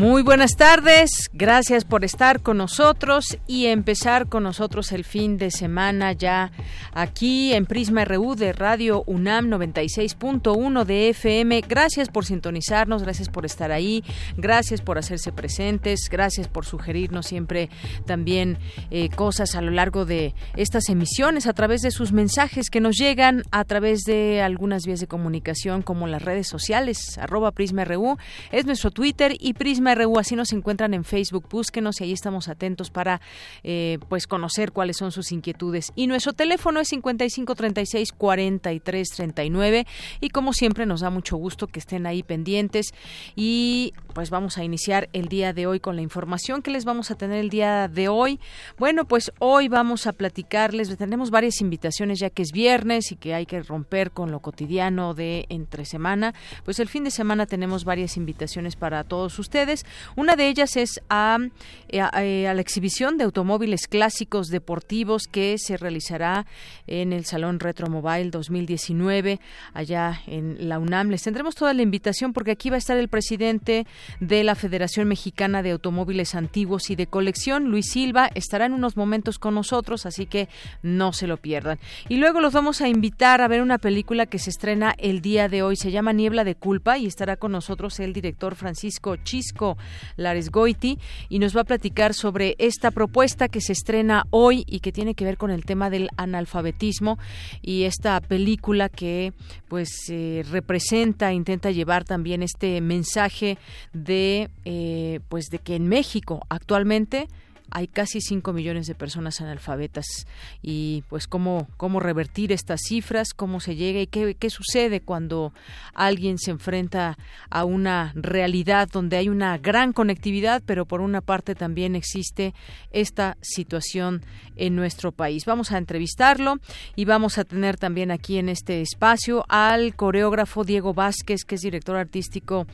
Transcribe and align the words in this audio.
Muy 0.00 0.22
buenas 0.22 0.56
tardes, 0.56 1.10
gracias 1.34 1.84
por 1.84 2.06
estar 2.06 2.40
con 2.40 2.56
nosotros 2.56 3.36
y 3.46 3.66
empezar 3.66 4.30
con 4.30 4.44
nosotros 4.44 4.92
el 4.92 5.04
fin 5.04 5.36
de 5.36 5.50
semana 5.50 6.12
ya 6.14 6.52
aquí 6.94 7.52
en 7.52 7.66
Prisma 7.66 8.06
RU 8.06 8.34
de 8.34 8.54
Radio 8.54 9.02
UNAM 9.04 9.50
96.1 9.50 10.84
de 10.86 11.10
FM. 11.10 11.60
Gracias 11.68 12.08
por 12.08 12.24
sintonizarnos, 12.24 13.02
gracias 13.02 13.28
por 13.28 13.44
estar 13.44 13.72
ahí, 13.72 14.02
gracias 14.38 14.80
por 14.80 14.96
hacerse 14.96 15.32
presentes, 15.32 16.08
gracias 16.10 16.48
por 16.48 16.64
sugerirnos 16.64 17.26
siempre 17.26 17.68
también 18.06 18.56
eh, 18.90 19.10
cosas 19.10 19.54
a 19.54 19.60
lo 19.60 19.70
largo 19.70 20.06
de 20.06 20.34
estas 20.56 20.88
emisiones 20.88 21.46
a 21.46 21.52
través 21.52 21.82
de 21.82 21.90
sus 21.90 22.12
mensajes 22.12 22.70
que 22.70 22.80
nos 22.80 22.96
llegan 22.96 23.42
a 23.50 23.64
través 23.64 24.04
de 24.04 24.40
algunas 24.40 24.86
vías 24.86 25.00
de 25.00 25.08
comunicación 25.08 25.82
como 25.82 26.06
las 26.06 26.22
redes 26.22 26.48
sociales, 26.48 27.18
arroba 27.18 27.52
Prisma 27.52 27.84
RU, 27.84 28.16
es 28.50 28.64
nuestro 28.64 28.90
Twitter 28.90 29.36
y 29.38 29.52
Prisma 29.52 29.89
RU, 29.94 30.18
así 30.18 30.36
nos 30.36 30.52
encuentran 30.52 30.94
en 30.94 31.04
Facebook, 31.04 31.46
búsquenos 31.50 32.00
y 32.00 32.04
ahí 32.04 32.12
estamos 32.12 32.48
atentos 32.48 32.90
para 32.90 33.20
eh, 33.62 33.98
pues 34.08 34.26
conocer 34.26 34.72
cuáles 34.72 34.96
son 34.96 35.12
sus 35.12 35.32
inquietudes. 35.32 35.92
Y 35.96 36.06
nuestro 36.06 36.32
teléfono 36.32 36.80
es 36.80 36.88
5536 36.88 38.12
4339 38.12 39.86
y 40.20 40.30
como 40.30 40.52
siempre 40.52 40.86
nos 40.86 41.00
da 41.00 41.10
mucho 41.10 41.36
gusto 41.36 41.66
que 41.66 41.78
estén 41.78 42.06
ahí 42.06 42.22
pendientes 42.22 42.92
y 43.36 43.92
pues 44.14 44.30
vamos 44.30 44.58
a 44.58 44.64
iniciar 44.64 45.08
el 45.12 45.28
día 45.28 45.52
de 45.52 45.66
hoy 45.66 45.80
con 45.80 45.96
la 45.96 46.02
información 46.02 46.62
que 46.62 46.70
les 46.70 46.84
vamos 46.84 47.10
a 47.10 47.14
tener 47.14 47.38
el 47.38 47.50
día 47.50 47.88
de 47.88 48.08
hoy. 48.08 48.40
Bueno, 48.78 49.04
pues 49.04 49.32
hoy 49.38 49.68
vamos 49.68 50.06
a 50.06 50.12
platicarles, 50.12 50.96
tenemos 50.96 51.30
varias 51.30 51.60
invitaciones 51.60 52.18
ya 52.18 52.30
que 52.30 52.42
es 52.42 52.52
viernes 52.52 53.12
y 53.12 53.16
que 53.16 53.34
hay 53.34 53.46
que 53.46 53.62
romper 53.62 54.10
con 54.10 54.30
lo 54.30 54.40
cotidiano 54.40 55.14
de 55.14 55.46
entre 55.48 55.84
semana. 55.84 56.34
Pues 56.64 56.78
el 56.80 56.88
fin 56.88 57.04
de 57.04 57.10
semana 57.10 57.46
tenemos 57.46 57.84
varias 57.84 58.16
invitaciones 58.16 58.76
para 58.76 59.04
todos 59.04 59.38
ustedes 59.38 59.79
una 60.16 60.36
de 60.36 60.48
ellas 60.48 60.76
es 60.76 60.98
eh, 60.98 61.50
eh, 61.88 62.46
a, 62.46 62.54
la 62.54 62.60
exhibición 62.60 63.18
de 63.18 63.24
automóviles 63.24 63.86
clásicos 63.88 64.48
deportivos 64.48 65.26
que 65.26 65.56
se 65.58 65.76
realizará 65.76 66.46
en 66.86 67.12
el 67.12 67.24
Salón 67.24 67.60
Retromobile 67.60 68.30
2019 68.30 69.40
allá 69.74 70.20
en 70.26 70.68
la 70.68 70.78
UNAM. 70.78 71.10
Les 71.10 71.22
tendremos 71.22 71.54
toda 71.54 71.74
la 71.74 71.82
invitación 71.82 72.32
porque 72.32 72.52
aquí 72.52 72.70
va 72.70 72.76
a 72.76 72.78
estar 72.78 72.96
el 72.96 73.08
presidente 73.08 73.86
de 74.20 74.44
la 74.44 74.54
Federación 74.54 75.08
Mexicana 75.08 75.62
de 75.62 75.72
Automóviles 75.72 76.34
Antiguos 76.34 76.90
y 76.90 76.96
de 76.96 77.06
Colección, 77.06 77.64
Luis 77.64 77.90
Silva, 77.90 78.30
estará 78.34 78.66
en 78.66 78.72
unos 78.72 78.96
momentos 78.96 79.38
con 79.38 79.54
nosotros, 79.54 80.06
así 80.06 80.26
que 80.26 80.48
no 80.82 81.12
se 81.12 81.26
lo 81.26 81.36
pierdan. 81.36 81.78
Y 82.08 82.16
luego 82.16 82.40
los 82.40 82.52
vamos 82.52 82.80
a 82.80 82.88
invitar 82.88 83.40
a 83.40 83.48
ver 83.48 83.62
una 83.62 83.78
película 83.78 84.26
que 84.26 84.38
se 84.38 84.50
estrena 84.50 84.94
el 84.98 85.20
día 85.20 85.48
de 85.48 85.62
hoy, 85.62 85.76
se 85.76 85.90
llama 85.90 86.12
Niebla 86.12 86.44
de 86.44 86.54
Culpa 86.54 86.98
y 86.98 87.06
estará 87.06 87.36
con 87.36 87.52
nosotros 87.52 87.98
el 88.00 88.12
director 88.12 88.54
Francisco 88.54 89.16
Chisco 89.16 89.69
Lares 90.16 90.50
Goiti 90.50 90.98
y 91.28 91.38
nos 91.38 91.56
va 91.56 91.62
a 91.62 91.64
platicar 91.64 92.14
sobre 92.14 92.56
esta 92.58 92.90
propuesta 92.90 93.48
que 93.48 93.60
se 93.60 93.72
estrena 93.72 94.26
hoy 94.30 94.64
y 94.66 94.80
que 94.80 94.92
tiene 94.92 95.14
que 95.14 95.24
ver 95.24 95.36
con 95.36 95.50
el 95.50 95.64
tema 95.64 95.90
del 95.90 96.08
analfabetismo 96.16 97.18
y 97.62 97.84
esta 97.84 98.20
película 98.20 98.88
que 98.88 99.32
pues 99.68 99.90
eh, 100.08 100.44
representa, 100.50 101.32
intenta 101.32 101.70
llevar 101.70 102.04
también 102.04 102.42
este 102.42 102.80
mensaje 102.80 103.58
de 103.92 104.50
eh, 104.64 105.20
pues 105.28 105.46
de 105.46 105.58
que 105.58 105.76
en 105.76 105.88
México 105.88 106.46
actualmente 106.48 107.28
hay 107.70 107.86
casi 107.86 108.20
5 108.20 108.52
millones 108.52 108.86
de 108.86 108.94
personas 108.94 109.40
analfabetas 109.40 110.26
y 110.62 111.04
pues 111.08 111.26
cómo, 111.26 111.68
cómo 111.76 112.00
revertir 112.00 112.52
estas 112.52 112.80
cifras, 112.86 113.34
cómo 113.34 113.60
se 113.60 113.76
llega 113.76 114.00
y 114.00 114.06
qué, 114.06 114.34
qué 114.34 114.50
sucede 114.50 115.00
cuando 115.00 115.52
alguien 115.94 116.38
se 116.38 116.50
enfrenta 116.50 117.16
a 117.48 117.64
una 117.64 118.12
realidad 118.16 118.88
donde 118.90 119.16
hay 119.16 119.28
una 119.28 119.58
gran 119.58 119.92
conectividad, 119.92 120.62
pero 120.66 120.86
por 120.86 121.00
una 121.00 121.20
parte 121.20 121.54
también 121.54 121.94
existe 121.94 122.54
esta 122.90 123.36
situación 123.40 124.22
en 124.56 124.74
nuestro 124.74 125.12
país. 125.12 125.44
Vamos 125.46 125.70
a 125.72 125.78
entrevistarlo 125.78 126.58
y 126.96 127.04
vamos 127.04 127.38
a 127.38 127.44
tener 127.44 127.76
también 127.76 128.10
aquí 128.10 128.38
en 128.38 128.48
este 128.48 128.80
espacio 128.80 129.44
al 129.48 129.94
coreógrafo 129.94 130.64
Diego 130.64 130.92
Vázquez, 130.92 131.44
que 131.44 131.54
es 131.54 131.60
director 131.60 131.96
artístico 131.96 132.66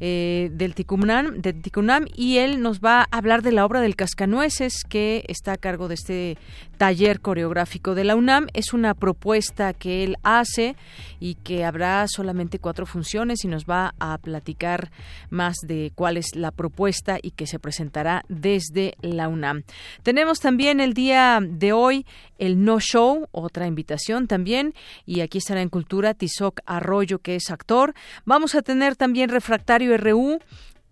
eh, 0.00 0.50
del 0.52 0.74
Ticunam, 0.74 1.40
del 1.40 1.62
Ticunam, 1.62 2.06
y 2.14 2.38
él 2.38 2.62
nos 2.62 2.80
va 2.80 3.02
a 3.02 3.16
hablar 3.16 3.42
de 3.42 3.52
la 3.52 3.64
obra 3.64 3.80
del 3.80 3.96
Cascanueces 3.96 4.39
que 4.88 5.22
está 5.28 5.52
a 5.52 5.56
cargo 5.58 5.86
de 5.86 5.94
este 5.94 6.38
taller 6.78 7.20
coreográfico 7.20 7.94
de 7.94 8.04
la 8.04 8.16
UNAM. 8.16 8.46
Es 8.54 8.72
una 8.72 8.94
propuesta 8.94 9.74
que 9.74 10.02
él 10.02 10.16
hace 10.22 10.76
y 11.20 11.34
que 11.34 11.66
habrá 11.66 12.06
solamente 12.08 12.58
cuatro 12.58 12.86
funciones 12.86 13.44
y 13.44 13.48
nos 13.48 13.66
va 13.66 13.94
a 14.00 14.16
platicar 14.16 14.90
más 15.28 15.56
de 15.62 15.92
cuál 15.94 16.16
es 16.16 16.34
la 16.34 16.52
propuesta 16.52 17.18
y 17.20 17.32
que 17.32 17.46
se 17.46 17.58
presentará 17.58 18.24
desde 18.28 18.94
la 19.02 19.28
UNAM. 19.28 19.64
Tenemos 20.02 20.40
también 20.40 20.80
el 20.80 20.94
día 20.94 21.38
de 21.42 21.74
hoy 21.74 22.06
el 22.38 22.64
No 22.64 22.80
Show, 22.80 23.28
otra 23.32 23.66
invitación 23.66 24.26
también, 24.26 24.72
y 25.04 25.20
aquí 25.20 25.36
estará 25.36 25.60
en 25.60 25.68
Cultura 25.68 26.14
Tizoc 26.14 26.60
Arroyo, 26.64 27.18
que 27.18 27.36
es 27.36 27.50
actor. 27.50 27.92
Vamos 28.24 28.54
a 28.54 28.62
tener 28.62 28.96
también 28.96 29.28
Refractario 29.28 29.94
RU 29.98 30.40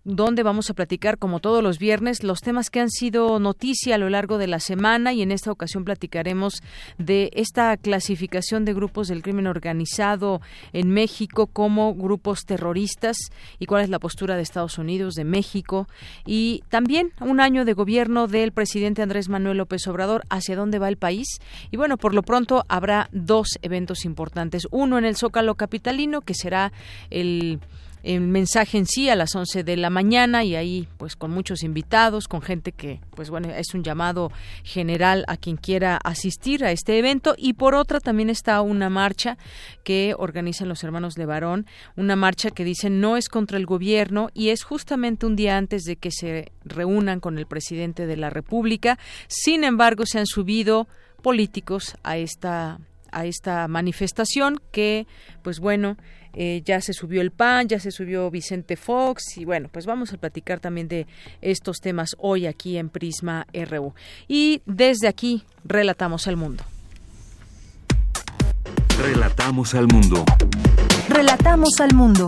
donde 0.03 0.43
vamos 0.43 0.69
a 0.69 0.73
platicar, 0.73 1.17
como 1.17 1.39
todos 1.39 1.61
los 1.61 1.77
viernes, 1.77 2.23
los 2.23 2.41
temas 2.41 2.69
que 2.69 2.79
han 2.79 2.89
sido 2.89 3.39
noticia 3.39 3.95
a 3.95 3.97
lo 3.97 4.09
largo 4.09 4.37
de 4.37 4.47
la 4.47 4.59
semana 4.59 5.13
y 5.13 5.21
en 5.21 5.31
esta 5.31 5.51
ocasión 5.51 5.83
platicaremos 5.83 6.61
de 6.97 7.31
esta 7.33 7.75
clasificación 7.77 8.65
de 8.65 8.73
grupos 8.73 9.07
del 9.07 9.21
crimen 9.21 9.47
organizado 9.47 10.41
en 10.73 10.89
México 10.89 11.47
como 11.47 11.93
grupos 11.95 12.45
terroristas 12.45 13.17
y 13.59 13.65
cuál 13.65 13.83
es 13.83 13.89
la 13.89 13.99
postura 13.99 14.35
de 14.35 14.41
Estados 14.41 14.77
Unidos, 14.77 15.15
de 15.15 15.25
México 15.25 15.87
y 16.25 16.63
también 16.69 17.11
un 17.19 17.39
año 17.39 17.65
de 17.65 17.73
gobierno 17.73 18.27
del 18.27 18.51
presidente 18.51 19.01
Andrés 19.01 19.29
Manuel 19.29 19.57
López 19.57 19.85
Obrador, 19.87 20.23
hacia 20.29 20.55
dónde 20.55 20.79
va 20.79 20.89
el 20.89 20.97
país. 20.97 21.39
Y 21.71 21.77
bueno, 21.77 21.97
por 21.97 22.13
lo 22.13 22.23
pronto 22.23 22.65
habrá 22.67 23.09
dos 23.11 23.59
eventos 23.61 24.05
importantes, 24.05 24.67
uno 24.71 24.97
en 24.97 25.05
el 25.05 25.15
Zócalo 25.15 25.55
Capitalino, 25.55 26.21
que 26.21 26.33
será 26.33 26.71
el 27.09 27.59
el 28.03 28.21
mensaje 28.21 28.77
en 28.77 28.85
sí 28.85 29.09
a 29.09 29.15
las 29.15 29.35
11 29.35 29.63
de 29.63 29.77
la 29.77 29.89
mañana 29.89 30.43
y 30.43 30.55
ahí 30.55 30.87
pues 30.97 31.15
con 31.15 31.31
muchos 31.31 31.63
invitados, 31.63 32.27
con 32.27 32.41
gente 32.41 32.71
que 32.71 33.01
pues 33.15 33.29
bueno, 33.29 33.49
es 33.49 33.73
un 33.73 33.83
llamado 33.83 34.31
general 34.63 35.25
a 35.27 35.37
quien 35.37 35.57
quiera 35.57 35.99
asistir 36.03 36.63
a 36.63 36.71
este 36.71 36.97
evento 36.97 37.35
y 37.37 37.53
por 37.53 37.75
otra 37.75 37.99
también 37.99 38.29
está 38.29 38.61
una 38.61 38.89
marcha 38.89 39.37
que 39.83 40.13
organizan 40.17 40.69
los 40.69 40.83
hermanos 40.83 41.15
de 41.15 41.25
Barón, 41.25 41.65
una 41.95 42.15
marcha 42.15 42.51
que 42.51 42.63
dice 42.63 42.89
no 42.89 43.17
es 43.17 43.29
contra 43.29 43.57
el 43.57 43.65
gobierno 43.65 44.29
y 44.33 44.49
es 44.49 44.63
justamente 44.63 45.25
un 45.25 45.35
día 45.35 45.57
antes 45.57 45.83
de 45.83 45.95
que 45.95 46.11
se 46.11 46.51
reúnan 46.63 47.19
con 47.19 47.37
el 47.37 47.45
presidente 47.45 48.05
de 48.05 48.17
la 48.17 48.29
República. 48.29 48.97
Sin 49.27 49.63
embargo, 49.63 50.05
se 50.05 50.19
han 50.19 50.27
subido 50.27 50.87
políticos 51.21 51.95
a 52.03 52.17
esta 52.17 52.79
a 53.11 53.25
esta 53.25 53.67
manifestación 53.67 54.61
que 54.71 55.07
pues 55.41 55.59
bueno 55.59 55.97
eh, 56.33 56.61
ya 56.65 56.81
se 56.81 56.93
subió 56.93 57.21
el 57.21 57.31
PAN, 57.31 57.67
ya 57.67 57.79
se 57.79 57.91
subió 57.91 58.29
Vicente 58.29 58.75
Fox 58.75 59.37
y 59.37 59.45
bueno, 59.45 59.69
pues 59.71 59.85
vamos 59.85 60.13
a 60.13 60.17
platicar 60.17 60.59
también 60.59 60.87
de 60.87 61.07
estos 61.41 61.77
temas 61.77 62.15
hoy 62.19 62.45
aquí 62.45 62.77
en 62.77 62.89
Prisma 62.89 63.47
RU. 63.53 63.93
Y 64.27 64.61
desde 64.65 65.07
aquí 65.07 65.43
relatamos 65.63 66.27
al 66.27 66.37
mundo. 66.37 66.63
Relatamos 68.99 69.75
al 69.75 69.87
mundo. 69.87 70.25
Relatamos 71.07 71.79
al 71.79 71.93
mundo. 71.93 72.25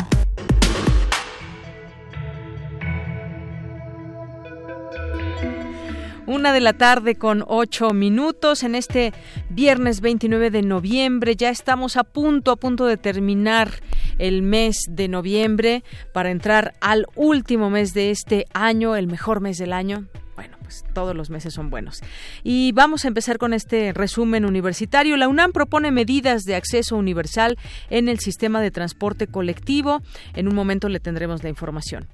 Una 6.32 6.54
de 6.54 6.62
la 6.62 6.72
tarde 6.72 7.16
con 7.16 7.44
ocho 7.46 7.90
minutos 7.90 8.64
en 8.64 8.74
este 8.74 9.12
viernes 9.50 10.00
29 10.00 10.50
de 10.50 10.62
noviembre. 10.62 11.36
Ya 11.36 11.50
estamos 11.50 11.98
a 11.98 12.06
punto, 12.06 12.52
a 12.52 12.56
punto 12.56 12.86
de 12.86 12.96
terminar 12.96 13.70
el 14.18 14.42
mes 14.42 14.78
de 14.88 15.10
noviembre 15.10 15.84
para 16.14 16.32
entrar 16.32 16.74
al 16.80 17.06
último 17.16 17.70
mes 17.70 17.94
de 17.94 18.12
este 18.12 18.46
año, 18.54 18.96
el 18.96 19.08
mejor 19.08 19.42
mes 19.42 19.58
del 19.58 19.74
año. 19.74 20.06
Bueno, 20.36 20.56
pues 20.62 20.86
todos 20.94 21.14
los 21.18 21.30
meses 21.30 21.54
son 21.54 21.70
buenos. 21.70 22.00
Y 22.44 22.72
vamos 22.72 23.04
a 23.04 23.10
empezar 23.10 23.38
con 23.38 23.54
este 23.54 23.92
resumen 23.92 24.46
universitario. 24.46 25.18
La 25.18 25.28
UNAM 25.28 25.52
propone 25.52 25.92
medidas 25.92 26.46
de 26.46 26.56
acceso 26.56 26.96
universal 26.96 27.58
en 27.90 28.08
el 28.08 28.20
sistema 28.20 28.62
de 28.62 28.72
transporte 28.72 29.28
colectivo. 29.28 30.02
En 30.34 30.48
un 30.48 30.56
momento 30.56 30.88
le 30.88 31.02
tendremos 31.02 31.44
la 31.44 31.50
información. 31.50 32.08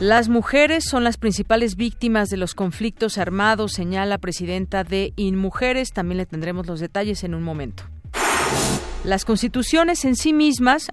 Las 0.00 0.28
mujeres 0.28 0.84
son 0.84 1.04
las 1.04 1.16
principales 1.16 1.74
víctimas 1.74 2.28
de 2.28 2.36
los 2.36 2.54
conflictos 2.54 3.16
armados, 3.16 3.72
señala 3.72 4.18
presidenta 4.18 4.84
de 4.84 5.14
InMujeres. 5.16 5.92
También 5.92 6.18
le 6.18 6.26
tendremos 6.26 6.66
los 6.66 6.80
detalles 6.80 7.24
en 7.24 7.34
un 7.34 7.42
momento. 7.42 7.84
Las 9.04 9.24
constituciones 9.24 10.04
en 10.04 10.14
sí 10.14 10.34
mismas 10.34 10.90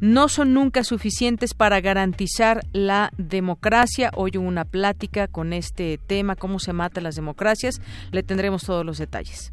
no 0.00 0.28
son 0.28 0.54
nunca 0.54 0.84
suficientes 0.84 1.52
para 1.52 1.80
garantizar 1.80 2.60
la 2.72 3.10
democracia. 3.18 4.12
Hoy 4.14 4.30
hubo 4.36 4.46
una 4.46 4.64
plática 4.64 5.26
con 5.26 5.52
este 5.52 5.98
tema, 6.06 6.36
cómo 6.36 6.60
se 6.60 6.72
matan 6.72 7.02
las 7.02 7.16
democracias. 7.16 7.80
Le 8.12 8.22
tendremos 8.22 8.62
todos 8.62 8.86
los 8.86 8.98
detalles. 8.98 9.52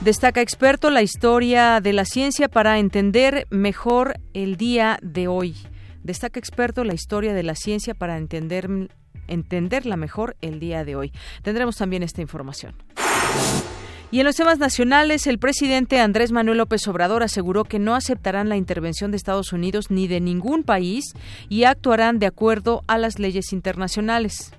Destaca 0.00 0.42
experto 0.42 0.90
la 0.90 1.02
historia 1.02 1.80
de 1.80 1.92
la 1.92 2.04
ciencia 2.04 2.48
para 2.48 2.78
entender 2.78 3.48
mejor 3.50 4.20
el 4.32 4.56
día 4.56 5.00
de 5.02 5.26
hoy. 5.26 5.56
Destaca 6.06 6.38
experto 6.38 6.84
la 6.84 6.94
historia 6.94 7.34
de 7.34 7.42
la 7.42 7.56
ciencia 7.56 7.92
para 7.92 8.16
entender 8.16 8.68
entenderla 9.26 9.96
mejor 9.96 10.36
el 10.40 10.60
día 10.60 10.84
de 10.84 10.94
hoy. 10.94 11.12
Tendremos 11.42 11.74
también 11.74 12.04
esta 12.04 12.22
información. 12.22 12.76
Y 14.12 14.20
en 14.20 14.24
los 14.24 14.36
temas 14.36 14.60
nacionales, 14.60 15.26
el 15.26 15.40
presidente 15.40 15.98
Andrés 15.98 16.30
Manuel 16.30 16.58
López 16.58 16.86
Obrador 16.86 17.24
aseguró 17.24 17.64
que 17.64 17.80
no 17.80 17.96
aceptarán 17.96 18.48
la 18.48 18.56
intervención 18.56 19.10
de 19.10 19.16
Estados 19.16 19.52
Unidos 19.52 19.90
ni 19.90 20.06
de 20.06 20.20
ningún 20.20 20.62
país 20.62 21.06
y 21.48 21.64
actuarán 21.64 22.20
de 22.20 22.26
acuerdo 22.26 22.84
a 22.86 22.98
las 22.98 23.18
leyes 23.18 23.52
internacionales 23.52 24.52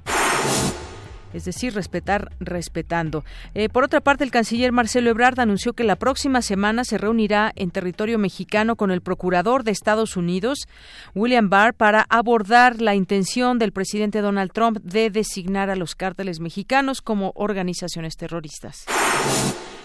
es 1.33 1.45
decir, 1.45 1.73
respetar 1.73 2.31
respetando. 2.39 3.23
Eh, 3.53 3.69
por 3.69 3.83
otra 3.83 4.01
parte, 4.01 4.23
el 4.23 4.31
canciller 4.31 4.71
Marcelo 4.71 5.09
Ebrard 5.09 5.39
anunció 5.39 5.73
que 5.73 5.83
la 5.83 5.95
próxima 5.95 6.41
semana 6.41 6.83
se 6.83 6.97
reunirá 6.97 7.51
en 7.55 7.71
territorio 7.71 8.17
mexicano 8.17 8.75
con 8.75 8.91
el 8.91 9.01
procurador 9.01 9.63
de 9.63 9.71
Estados 9.71 10.17
Unidos, 10.17 10.67
William 11.15 11.49
Barr, 11.49 11.73
para 11.73 12.05
abordar 12.09 12.81
la 12.81 12.95
intención 12.95 13.59
del 13.59 13.71
presidente 13.71 14.21
Donald 14.21 14.51
Trump 14.51 14.79
de 14.81 15.09
designar 15.09 15.69
a 15.69 15.75
los 15.75 15.95
cárteles 15.95 16.39
mexicanos 16.39 17.01
como 17.01 17.31
organizaciones 17.35 18.15
terroristas. 18.15 18.85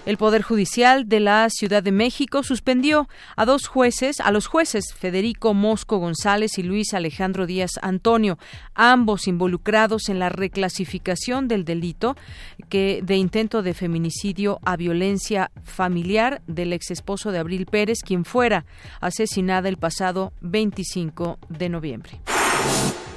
El 0.04 0.16
Poder 0.16 0.42
Judicial 0.42 1.08
de 1.08 1.20
la 1.20 1.48
Ciudad 1.48 1.80
de 1.80 1.92
México 1.92 2.42
suspendió 2.42 3.08
a 3.36 3.44
dos 3.44 3.68
jueces, 3.68 4.18
a 4.20 4.32
los 4.32 4.48
jueces 4.48 4.92
Federico 4.92 5.54
Mosco 5.54 5.98
González 5.98 6.58
y 6.58 6.64
Luis 6.64 6.92
Alejandro 6.92 7.46
Díaz 7.46 7.70
Antonio, 7.82 8.36
ambos 8.74 9.28
involucrados 9.28 10.08
en 10.08 10.18
la 10.18 10.28
reclasificación 10.28 11.46
del 11.46 11.64
delito 11.64 12.16
que 12.68 13.00
de 13.04 13.16
intento 13.16 13.62
de 13.62 13.74
feminicidio 13.74 14.58
a 14.64 14.76
violencia 14.76 15.52
familiar 15.62 16.42
del 16.48 16.72
ex 16.72 16.90
esposo 16.90 17.30
de 17.30 17.38
Abril 17.38 17.66
Pérez, 17.66 18.00
quien 18.04 18.24
fuera 18.24 18.64
asesinada 19.00 19.68
el 19.68 19.76
pasado 19.76 20.32
25 20.40 21.38
de 21.48 21.68
noviembre. 21.68 22.20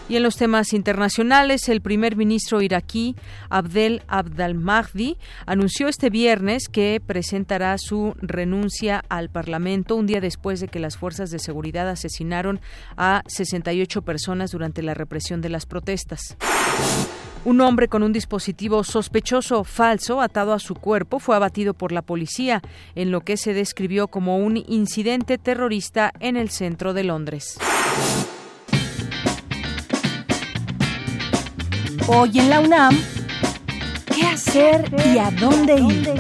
Y 0.08 0.18
en 0.18 0.24
los 0.24 0.38
temas 0.38 0.74
internacionales, 0.74 1.68
el 1.68 1.82
primer 1.82 2.16
ministro 2.16 2.62
iraquí 2.62 3.16
Abdel 3.50 4.04
Abdalmahdi 4.08 5.18
anunció 5.48 5.88
este 5.88 6.12
viernes 6.12 6.70
que 6.70 7.02
presentará 7.04 7.76
su 7.80 8.14
renuncia 8.22 9.04
al 9.10 9.30
Parlamento 9.30 9.96
un 9.96 10.06
día 10.06 10.22
después 10.22 10.60
de 10.60 10.68
que 10.68 10.80
las 10.80 10.96
fuerzas 10.96 11.32
de 11.32 11.40
seguridad 11.40 11.90
asesinaron 11.90 12.60
a 12.98 13.24
68 13.26 14.04
personas 14.04 14.52
durante 14.52 14.84
la 14.84 14.94
represión 14.94 15.42
de 15.42 15.50
las 15.50 15.66
protestas. 15.66 16.38
Un 17.44 17.62
hombre 17.62 17.88
con 17.88 18.04
un 18.04 18.14
dispositivo 18.14 18.84
sospechoso 18.84 19.64
falso 19.64 20.22
atado 20.22 20.54
a 20.54 20.60
su 20.60 20.76
cuerpo 20.76 21.20
fue 21.20 21.36
abatido 21.36 21.74
por 21.74 21.92
la 21.92 22.04
policía 22.04 22.62
en 22.94 23.10
lo 23.10 23.22
que 23.22 23.38
se 23.38 23.54
describió 23.54 24.08
como 24.08 24.38
un 24.38 24.58
incidente 24.68 25.40
terrorista 25.40 26.12
en 26.20 26.38
el 26.38 26.50
centro 26.50 26.94
de 26.94 27.04
Londres. 27.04 27.58
Hoy 32.08 32.32
en 32.36 32.50
la 32.50 32.60
UNAM, 32.60 32.98
¿qué 34.14 34.24
hacer 34.24 34.86
y 35.14 35.18
a 35.18 35.32
dónde 35.32 35.76
ir? 35.76 36.14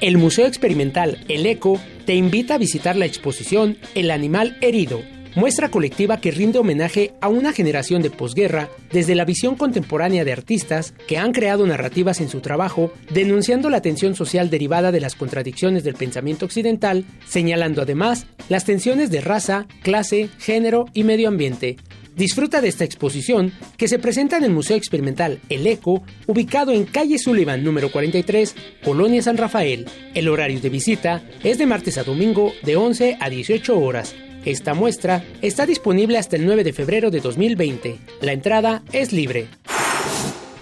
El 0.00 0.18
Museo 0.18 0.46
Experimental 0.46 1.24
El 1.28 1.46
Eco 1.46 1.80
te 2.04 2.14
invita 2.14 2.54
a 2.54 2.58
visitar 2.58 2.96
la 2.96 3.06
exposición 3.06 3.78
El 3.94 4.10
animal 4.10 4.56
herido, 4.60 5.02
muestra 5.36 5.70
colectiva 5.70 6.20
que 6.20 6.32
rinde 6.32 6.58
homenaje 6.58 7.14
a 7.20 7.28
una 7.28 7.52
generación 7.52 8.02
de 8.02 8.10
posguerra 8.10 8.68
desde 8.92 9.14
la 9.14 9.24
visión 9.24 9.54
contemporánea 9.54 10.24
de 10.24 10.32
artistas 10.32 10.92
que 11.06 11.18
han 11.18 11.32
creado 11.32 11.66
narrativas 11.66 12.20
en 12.20 12.28
su 12.28 12.40
trabajo 12.40 12.92
denunciando 13.10 13.70
la 13.70 13.82
tensión 13.82 14.16
social 14.16 14.50
derivada 14.50 14.90
de 14.90 15.00
las 15.00 15.14
contradicciones 15.14 15.84
del 15.84 15.94
pensamiento 15.94 16.44
occidental, 16.44 17.04
señalando 17.28 17.82
además 17.82 18.26
las 18.48 18.64
tensiones 18.64 19.10
de 19.10 19.20
raza, 19.20 19.66
clase, 19.82 20.28
género 20.38 20.86
y 20.92 21.04
medio 21.04 21.28
ambiente, 21.28 21.76
Disfruta 22.16 22.62
de 22.62 22.68
esta 22.68 22.84
exposición 22.84 23.52
que 23.76 23.88
se 23.88 23.98
presenta 23.98 24.38
en 24.38 24.44
el 24.44 24.50
Museo 24.50 24.78
Experimental 24.78 25.38
El 25.50 25.66
Eco, 25.66 26.02
ubicado 26.26 26.72
en 26.72 26.86
calle 26.86 27.18
Sullivan 27.18 27.62
número 27.62 27.92
43, 27.92 28.54
Colonia 28.82 29.20
San 29.20 29.36
Rafael. 29.36 29.84
El 30.14 30.28
horario 30.28 30.58
de 30.58 30.70
visita 30.70 31.22
es 31.44 31.58
de 31.58 31.66
martes 31.66 31.98
a 31.98 32.04
domingo 32.04 32.54
de 32.62 32.76
11 32.76 33.18
a 33.20 33.28
18 33.28 33.78
horas. 33.78 34.14
Esta 34.46 34.72
muestra 34.72 35.26
está 35.42 35.66
disponible 35.66 36.16
hasta 36.16 36.36
el 36.36 36.46
9 36.46 36.64
de 36.64 36.72
febrero 36.72 37.10
de 37.10 37.20
2020. 37.20 37.98
La 38.22 38.32
entrada 38.32 38.82
es 38.92 39.12
libre. 39.12 39.48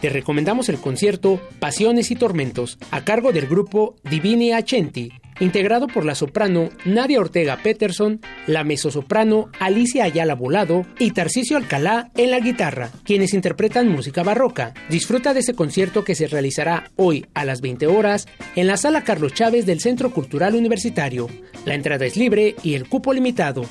Te 0.01 0.09
recomendamos 0.09 0.69
el 0.69 0.79
concierto 0.79 1.41
Pasiones 1.61 2.11
y 2.11 2.17
Tormentos, 2.17 2.79
a 2.91 3.05
cargo 3.05 3.31
del 3.31 3.47
grupo 3.47 3.95
Divini 4.03 4.53
Acenti, 4.53 5.13
integrado 5.41 5.87
por 5.87 6.05
la 6.05 6.15
soprano 6.15 6.71
Nadia 6.85 7.21
Ortega 7.21 7.59
Peterson, 7.63 8.21
la 8.47 8.65
mezzosoprano 8.65 9.51
Alicia 9.61 10.05
Ayala 10.05 10.35
Volado 10.35 10.87
y 10.99 11.13
Tarcisio 11.13 11.57
Alcalá 11.57 12.11
en 12.17 12.31
la 12.31 12.41
guitarra, 12.41 12.91
quienes 13.05 13.35
interpretan 13.35 13.89
música 13.89 14.23
barroca. 14.23 14.75
Disfruta 14.89 15.35
de 15.35 15.41
ese 15.41 15.55
concierto 15.55 16.05
que 16.05 16.15
se 16.15 16.27
realizará 16.27 16.91
hoy 16.97 17.27
a 17.35 17.45
las 17.45 17.61
20 17.61 17.87
horas 17.87 18.27
en 18.57 18.67
la 18.67 18.77
Sala 18.77 19.05
Carlos 19.05 19.35
Chávez 19.35 19.67
del 19.67 19.81
Centro 19.81 20.11
Cultural 20.11 20.55
Universitario. 20.55 21.29
La 21.65 21.75
entrada 21.75 22.05
es 22.07 22.17
libre 22.17 22.55
y 22.63 22.75
el 22.75 22.89
cupo 22.89 23.13
limitado. 23.13 23.65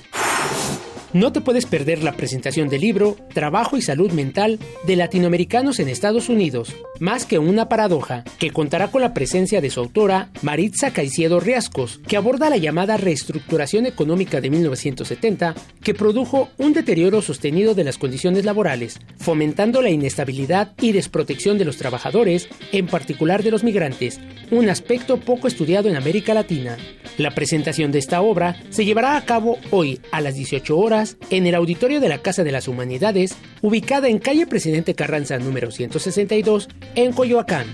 No 1.14 1.32
te 1.32 1.42
puedes 1.42 1.68
perder 1.68 2.02
la 2.02 2.14
presentación 2.14 2.70
del 2.70 2.82
libro 2.82 3.16
Trabajo 3.36 3.78
y 3.78 3.84
Salud 3.84 4.12
Mental 4.12 4.58
de 4.88 4.96
Latinoamericanos 4.96 5.80
en 5.80 5.88
Estados 5.88 6.28
Unidos, 6.28 6.76
más 7.00 7.28
que 7.28 7.38
una 7.38 7.70
paradoja, 7.70 8.24
que 8.40 8.50
contará 8.50 8.90
con 8.90 9.02
la 9.04 9.14
presencia 9.14 9.62
de 9.62 9.70
su 9.70 9.80
autora, 9.80 10.32
Maritza 10.42 10.92
Caicedo 10.92 11.40
Riascos, 11.40 12.02
que 12.08 12.18
aborda 12.18 12.50
la 12.50 12.58
llamada 12.58 12.98
reestructuración 12.98 13.86
económica 13.86 14.42
de 14.42 14.50
1970, 14.50 15.54
que 15.84 15.94
produjo 15.94 16.50
un 16.58 16.74
deterioro 16.74 17.22
sostenido 17.22 17.76
de 17.76 17.84
las 17.84 18.00
condiciones 18.00 18.44
laborales, 18.44 19.00
fomentando 19.20 19.84
la 19.84 19.92
inestabilidad 19.92 20.74
y 20.82 20.94
desprotección 20.94 21.60
de 21.60 21.66
los 21.66 21.78
trabajadores, 21.78 22.50
en 22.72 22.88
particular 22.88 23.44
de 23.44 23.52
los 23.52 23.64
migrantes, 23.64 24.20
un 24.50 24.68
aspecto 24.68 25.20
poco 25.20 25.48
estudiado 25.48 25.90
en 25.90 25.96
América 25.96 26.34
Latina. 26.34 26.76
La 27.20 27.36
presentación 27.36 27.92
de 27.92 28.00
esta 28.00 28.22
obra 28.22 28.56
se 28.72 28.86
llevará 28.86 29.16
a 29.16 29.26
cabo 29.26 29.60
hoy 29.70 30.00
a 30.12 30.20
las 30.20 30.34
18 30.34 30.76
horas 30.76 31.03
en 31.30 31.48
el 31.48 31.56
auditorio 31.56 32.00
de 32.00 32.10
la 32.10 32.22
Casa 32.22 32.44
de 32.44 32.52
las 32.52 32.68
Humanidades, 32.68 33.36
ubicada 33.62 34.08
en 34.08 34.20
calle 34.20 34.48
Presidente 34.48 34.96
Carranza 34.96 35.38
número 35.38 35.72
162, 35.72 36.70
en 36.96 37.12
Coyoacán. 37.14 37.68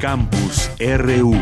Campus 0.00 0.70
RU 0.78 1.34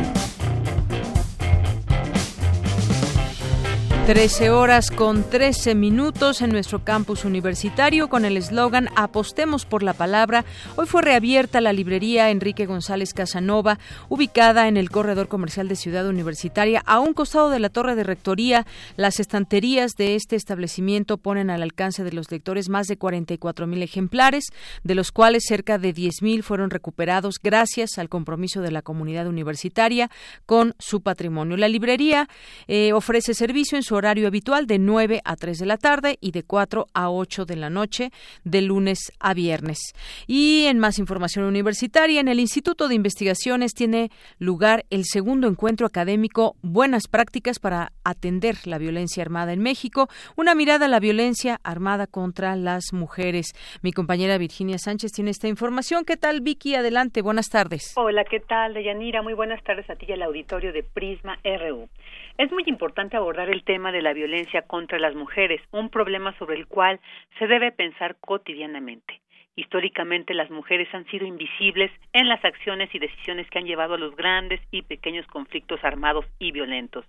13 4.07 4.51
horas 4.51 4.91
con 4.91 5.25
13 5.31 5.75
minutos 5.75 6.43
en 6.43 6.51
nuestro 6.51 6.85
campus 6.85 7.25
universitario 7.25 8.11
con 8.11 8.27
el 8.27 8.37
eslogan 8.37 8.91
Apostemos 8.97 9.65
por 9.65 9.83
la 9.83 9.95
palabra. 9.95 10.45
Hoy 10.77 10.85
fue 10.85 11.01
reabierta 11.01 11.63
la 11.63 11.73
librería 11.73 12.29
Enrique 12.29 12.67
González 12.67 13.15
Casanova, 13.15 13.79
ubicada 14.11 14.69
en 14.69 14.77
el 14.77 14.91
corredor 14.91 15.29
comercial 15.29 15.69
de 15.69 15.77
Ciudad 15.77 16.07
Universitaria, 16.07 16.83
a 16.85 17.01
un 17.01 17.15
costado 17.15 17.49
de 17.49 17.61
la 17.61 17.71
torre 17.71 17.95
de 17.95 18.05
rectoría. 18.05 18.67
Las 18.97 19.21
estanterías 19.21 19.93
de 19.97 20.17
este 20.17 20.37
establecimiento 20.37 21.17
ponen 21.17 21.49
al 21.49 21.63
alcance 21.63 22.05
de 22.05 22.13
los 22.13 22.31
lectores 22.31 22.69
más 22.69 22.89
de 22.89 22.99
44 22.99 23.67
mil 23.67 23.83
ejemplares, 23.83 24.45
de 24.83 24.95
los 24.95 25.13
cuales 25.13 25.45
cerca 25.49 25.79
de 25.79 25.95
10 25.95 26.21
mil 26.21 26.43
fueron 26.43 26.69
recuperados 26.69 27.37
gracias 27.43 27.97
al 27.97 28.11
compromiso 28.11 28.61
de 28.61 28.71
la 28.71 28.83
comunidad 28.83 29.29
universitaria 29.29 30.11
con 30.45 30.75
su 30.79 31.01
patrimonio. 31.01 31.57
La 31.57 31.69
librería 31.69 32.29
eh, 32.69 32.93
ofrece 32.93 33.33
servicio 33.33 33.79
en 33.79 33.83
su 33.83 33.94
horario 33.97 34.27
habitual 34.27 34.67
de 34.67 34.79
9 34.79 35.21
a 35.25 35.37
3 35.37 35.59
de 35.59 35.67
la 35.67 35.77
tarde 35.77 36.19
y 36.21 36.33
de 36.33 36.43
4 36.43 36.87
a 36.93 37.11
8 37.11 37.45
de 37.45 37.57
la 37.57 37.71
noche, 37.71 38.11
de 38.45 38.63
lunes 38.63 39.13
a 39.21 39.35
viernes. 39.35 39.79
Y 40.27 40.67
en 40.67 40.79
más 40.79 40.99
información 40.99 41.45
universitaria, 41.45 42.21
en 42.21 42.29
el 42.29 42.41
Instituto 42.41 42.89
de 42.89 42.95
Investigaciones 42.95 43.75
tiene 43.75 44.11
lugar 44.39 44.85
el 44.91 45.05
segundo 45.05 45.49
encuentro 45.49 45.87
académico 45.87 46.57
Buenas 46.63 47.09
Prácticas 47.09 47.59
para 47.59 47.93
atender 48.05 48.57
la 48.65 48.79
violencia 48.79 49.23
armada 49.23 49.53
en 49.53 49.61
México, 49.61 50.09
una 50.37 50.55
mirada 50.55 50.87
a 50.87 50.89
la 50.89 51.01
violencia 51.01 51.61
armada 51.63 52.07
contra 52.07 52.57
las 52.57 52.93
mujeres. 52.93 53.53
Mi 53.83 53.93
compañera 53.93 54.39
Virginia 54.39 54.79
Sánchez 54.79 55.13
tiene 55.13 55.31
esta 55.31 55.49
información. 55.49 56.05
¿Qué 56.05 56.17
tal, 56.17 56.41
Vicky? 56.41 56.75
Adelante, 56.75 57.23
buenas 57.23 57.49
tardes. 57.49 57.93
Hola, 57.97 58.25
¿qué 58.25 58.41
tal, 58.41 58.75
Deyanira? 58.75 59.23
Muy 59.23 59.35
buenas 59.35 59.63
tardes 59.63 59.89
a 59.91 59.97
ti 59.97 60.07
y 60.09 60.13
al 60.13 60.23
auditorio 60.23 60.73
de 60.73 60.83
Prisma 60.83 61.39
RU. 61.45 61.89
Es 62.37 62.51
muy 62.51 62.65
importante 62.67 63.17
abordar 63.17 63.49
el 63.49 63.63
tema 63.63 63.93
de 63.93 64.03
la 64.03 64.13
violencia 64.13 64.63
contra 64.63 64.99
las 64.99 65.15
mujeres, 65.15 65.61
un 65.71 65.89
problema 65.89 66.37
sobre 66.37 66.57
el 66.57 66.67
cual 66.67 66.99
se 67.39 67.47
debe 67.47 67.71
pensar 67.71 68.17
cotidianamente. 68.21 69.21
Históricamente 69.55 70.35
las 70.35 70.51
mujeres 70.51 70.93
han 70.93 71.07
sido 71.07 71.27
invisibles 71.27 71.93
en 72.13 72.29
las 72.29 72.45
acciones 72.45 72.93
y 72.93 72.99
decisiones 72.99 73.49
que 73.51 73.61
han 73.61 73.67
llevado 73.67 73.95
a 73.95 73.99
los 73.99 74.17
grandes 74.17 74.61
y 74.73 74.83
pequeños 74.83 75.25
conflictos 75.29 75.79
armados 75.85 76.27
y 76.41 76.51
violentos. 76.51 77.05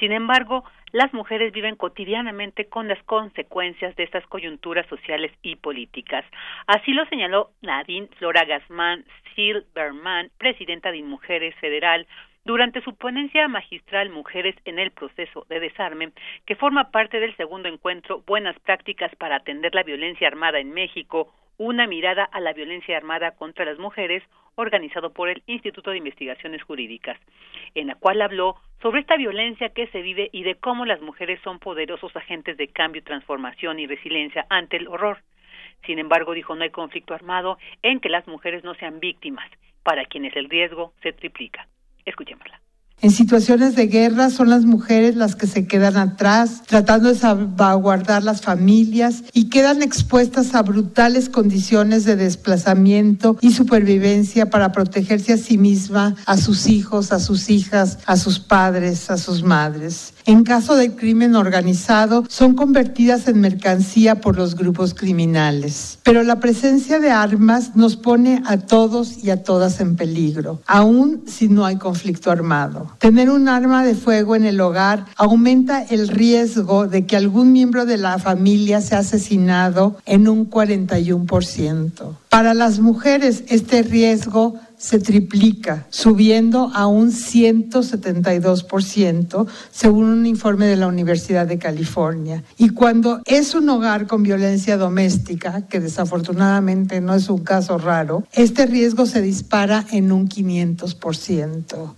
Sin 0.00 0.10
embargo, 0.10 0.64
las 0.90 1.12
mujeres 1.14 1.52
viven 1.52 1.76
cotidianamente 1.76 2.68
con 2.68 2.88
las 2.88 3.00
consecuencias 3.04 3.94
de 3.94 4.02
estas 4.02 4.26
coyunturas 4.26 4.86
sociales 4.88 5.30
y 5.42 5.56
políticas. 5.56 6.24
Así 6.66 6.92
lo 6.92 7.06
señaló 7.06 7.50
Nadine 7.62 8.08
Flora 8.18 8.44
Gazmán 8.44 9.04
Silberman, 9.36 10.30
presidenta 10.38 10.90
de 10.90 11.02
Mujeres 11.02 11.54
Federal, 11.56 12.08
durante 12.44 12.80
su 12.82 12.94
ponencia 12.94 13.46
magistral 13.48 14.10
Mujeres 14.10 14.56
en 14.64 14.78
el 14.78 14.90
proceso 14.90 15.46
de 15.48 15.60
desarme, 15.60 16.12
que 16.46 16.56
forma 16.56 16.90
parte 16.90 17.20
del 17.20 17.36
segundo 17.36 17.68
encuentro 17.68 18.22
Buenas 18.26 18.58
prácticas 18.60 19.14
para 19.16 19.36
atender 19.36 19.74
la 19.74 19.82
violencia 19.82 20.26
armada 20.26 20.58
en 20.58 20.72
México, 20.72 21.32
una 21.58 21.86
mirada 21.86 22.24
a 22.24 22.40
la 22.40 22.54
violencia 22.54 22.96
armada 22.96 23.32
contra 23.32 23.66
las 23.66 23.78
mujeres, 23.78 24.22
organizado 24.54 25.12
por 25.12 25.28
el 25.28 25.42
Instituto 25.46 25.90
de 25.90 25.98
Investigaciones 25.98 26.62
Jurídicas, 26.62 27.18
en 27.74 27.88
la 27.88 27.94
cual 27.94 28.22
habló 28.22 28.56
sobre 28.80 29.00
esta 29.00 29.16
violencia 29.16 29.68
que 29.70 29.86
se 29.88 30.00
vive 30.00 30.30
y 30.32 30.42
de 30.42 30.54
cómo 30.54 30.86
las 30.86 31.02
mujeres 31.02 31.38
son 31.42 31.58
poderosos 31.58 32.16
agentes 32.16 32.56
de 32.56 32.68
cambio, 32.68 33.02
transformación 33.02 33.78
y 33.78 33.86
resiliencia 33.86 34.46
ante 34.48 34.78
el 34.78 34.88
horror. 34.88 35.18
Sin 35.84 35.98
embargo, 35.98 36.32
dijo, 36.32 36.54
no 36.54 36.62
hay 36.62 36.70
conflicto 36.70 37.14
armado 37.14 37.58
en 37.82 38.00
que 38.00 38.08
las 38.08 38.26
mujeres 38.26 38.64
no 38.64 38.74
sean 38.74 38.98
víctimas, 39.00 39.50
para 39.82 40.06
quienes 40.06 40.34
el 40.36 40.48
riesgo 40.48 40.94
se 41.02 41.12
triplica. 41.12 41.66
Escuchémosla. 42.04 42.60
En 43.02 43.10
situaciones 43.12 43.76
de 43.76 43.86
guerra 43.86 44.28
son 44.28 44.50
las 44.50 44.66
mujeres 44.66 45.16
las 45.16 45.34
que 45.34 45.46
se 45.46 45.66
quedan 45.66 45.96
atrás, 45.96 46.62
tratando 46.66 47.08
de 47.08 47.14
salvaguardar 47.14 48.22
las 48.22 48.42
familias 48.42 49.24
y 49.32 49.48
quedan 49.48 49.80
expuestas 49.80 50.54
a 50.54 50.60
brutales 50.60 51.30
condiciones 51.30 52.04
de 52.04 52.16
desplazamiento 52.16 53.38
y 53.40 53.52
supervivencia 53.52 54.50
para 54.50 54.72
protegerse 54.72 55.32
a 55.32 55.38
sí 55.38 55.56
misma, 55.56 56.14
a 56.26 56.36
sus 56.36 56.66
hijos, 56.66 57.10
a 57.10 57.20
sus 57.20 57.48
hijas, 57.48 58.00
a 58.04 58.18
sus 58.18 58.38
padres, 58.38 59.10
a 59.10 59.16
sus 59.16 59.42
madres. 59.42 60.12
En 60.30 60.44
caso 60.44 60.76
de 60.76 60.94
crimen 60.94 61.34
organizado, 61.34 62.24
son 62.28 62.54
convertidas 62.54 63.26
en 63.26 63.40
mercancía 63.40 64.20
por 64.20 64.36
los 64.36 64.54
grupos 64.54 64.94
criminales. 64.94 65.98
Pero 66.04 66.22
la 66.22 66.38
presencia 66.38 67.00
de 67.00 67.10
armas 67.10 67.74
nos 67.74 67.96
pone 67.96 68.40
a 68.46 68.58
todos 68.58 69.24
y 69.24 69.30
a 69.30 69.42
todas 69.42 69.80
en 69.80 69.96
peligro, 69.96 70.62
aun 70.68 71.24
si 71.26 71.48
no 71.48 71.66
hay 71.66 71.78
conflicto 71.78 72.30
armado. 72.30 72.92
Tener 73.00 73.28
un 73.28 73.48
arma 73.48 73.84
de 73.84 73.96
fuego 73.96 74.36
en 74.36 74.44
el 74.44 74.60
hogar 74.60 75.06
aumenta 75.16 75.82
el 75.82 76.06
riesgo 76.06 76.86
de 76.86 77.06
que 77.06 77.16
algún 77.16 77.50
miembro 77.50 77.84
de 77.84 77.96
la 77.96 78.16
familia 78.20 78.80
sea 78.82 79.00
asesinado 79.00 79.96
en 80.06 80.28
un 80.28 80.48
41%. 80.48 81.90
Para 82.28 82.54
las 82.54 82.78
mujeres 82.78 83.42
este 83.48 83.82
riesgo 83.82 84.54
se 84.80 84.98
triplica, 84.98 85.86
subiendo 85.90 86.72
a 86.74 86.86
un 86.86 87.12
172%, 87.12 89.46
según 89.70 90.06
un 90.06 90.24
informe 90.24 90.64
de 90.66 90.76
la 90.76 90.86
Universidad 90.86 91.46
de 91.46 91.58
California. 91.58 92.42
Y 92.56 92.70
cuando 92.70 93.20
es 93.26 93.54
un 93.54 93.68
hogar 93.68 94.06
con 94.06 94.22
violencia 94.22 94.78
doméstica, 94.78 95.66
que 95.68 95.80
desafortunadamente 95.80 97.02
no 97.02 97.14
es 97.14 97.28
un 97.28 97.44
caso 97.44 97.76
raro, 97.76 98.24
este 98.32 98.64
riesgo 98.64 99.04
se 99.04 99.20
dispara 99.20 99.84
en 99.92 100.12
un 100.12 100.30
500%. 100.30 101.92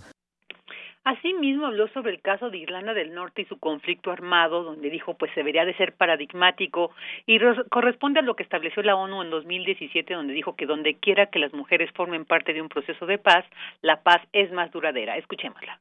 Asimismo 1.05 1.67
habló 1.67 1.89
sobre 1.89 2.11
el 2.11 2.21
caso 2.21 2.49
de 2.49 2.59
Irlanda 2.59 2.93
del 2.93 3.13
Norte 3.13 3.41
y 3.41 3.45
su 3.45 3.57
conflicto 3.57 4.09
armado, 4.09 4.63
donde 4.63 4.89
dijo 4.89 5.15
pues 5.15 5.31
debería 5.35 5.65
de 5.65 5.75
ser 5.75 5.93
paradigmático 5.93 6.91
y 7.25 7.39
corresponde 7.69 8.19
a 8.19 8.23
lo 8.23 8.35
que 8.35 8.43
estableció 8.43 8.81
la 8.83 8.95
ONU 8.95 9.21
en 9.21 9.29
2017, 9.29 10.13
donde 10.13 10.33
dijo 10.33 10.55
que 10.55 10.65
donde 10.65 10.95
quiera 10.95 11.25
que 11.25 11.39
las 11.39 11.53
mujeres 11.53 11.91
formen 11.93 12.23
parte 12.23 12.53
de 12.53 12.61
un 12.61 12.69
proceso 12.69 13.05
de 13.05 13.17
paz, 13.17 13.43
la 13.81 14.01
paz 14.01 14.21
es 14.31 14.51
más 14.53 14.71
duradera. 14.71 15.17
Escuchémosla. 15.17 15.79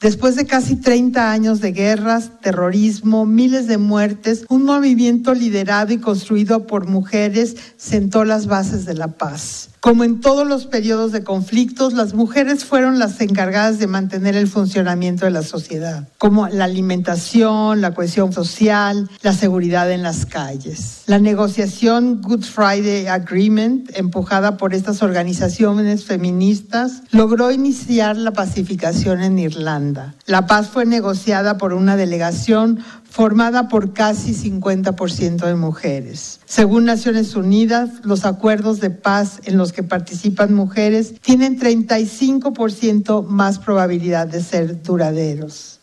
Después 0.00 0.36
de 0.36 0.46
casi 0.46 0.80
30 0.80 1.32
años 1.32 1.60
de 1.60 1.72
guerras, 1.72 2.40
terrorismo, 2.40 3.24
miles 3.24 3.66
de 3.66 3.78
muertes, 3.78 4.44
un 4.50 4.64
movimiento 4.64 5.32
liderado 5.32 5.92
y 5.92 6.00
construido 6.00 6.66
por 6.66 6.86
mujeres 6.86 7.74
sentó 7.78 8.24
las 8.24 8.46
bases 8.46 8.84
de 8.84 8.94
la 8.94 9.08
paz. 9.16 9.75
Como 9.86 10.02
en 10.02 10.20
todos 10.20 10.48
los 10.48 10.66
periodos 10.66 11.12
de 11.12 11.22
conflictos, 11.22 11.92
las 11.92 12.12
mujeres 12.12 12.64
fueron 12.64 12.98
las 12.98 13.20
encargadas 13.20 13.78
de 13.78 13.86
mantener 13.86 14.34
el 14.34 14.48
funcionamiento 14.48 15.26
de 15.26 15.30
la 15.30 15.44
sociedad, 15.44 16.08
como 16.18 16.48
la 16.48 16.64
alimentación, 16.64 17.80
la 17.80 17.94
cohesión 17.94 18.32
social, 18.32 19.08
la 19.22 19.32
seguridad 19.32 19.88
en 19.92 20.02
las 20.02 20.26
calles. 20.26 21.04
La 21.06 21.20
negociación 21.20 22.20
Good 22.20 22.42
Friday 22.42 23.06
Agreement, 23.06 23.96
empujada 23.96 24.56
por 24.56 24.74
estas 24.74 25.04
organizaciones 25.04 26.04
feministas, 26.04 27.04
logró 27.12 27.52
iniciar 27.52 28.16
la 28.16 28.32
pacificación 28.32 29.22
en 29.22 29.38
Irlanda. 29.38 30.16
La 30.26 30.48
paz 30.48 30.66
fue 30.66 30.84
negociada 30.84 31.58
por 31.58 31.72
una 31.72 31.94
delegación 31.94 32.80
formada 33.16 33.68
por 33.70 33.94
casi 33.94 34.32
50% 34.34 35.46
de 35.46 35.54
mujeres. 35.54 36.42
Según 36.44 36.84
Naciones 36.84 37.34
Unidas, 37.34 38.04
los 38.04 38.26
acuerdos 38.26 38.82
de 38.82 38.90
paz 38.90 39.40
en 39.48 39.56
los 39.56 39.72
que 39.72 39.82
participan 39.82 40.52
mujeres 40.52 41.18
tienen 41.22 41.56
35% 41.56 43.26
más 43.26 43.58
probabilidad 43.58 44.26
de 44.26 44.40
ser 44.40 44.82
duraderos. 44.82 45.80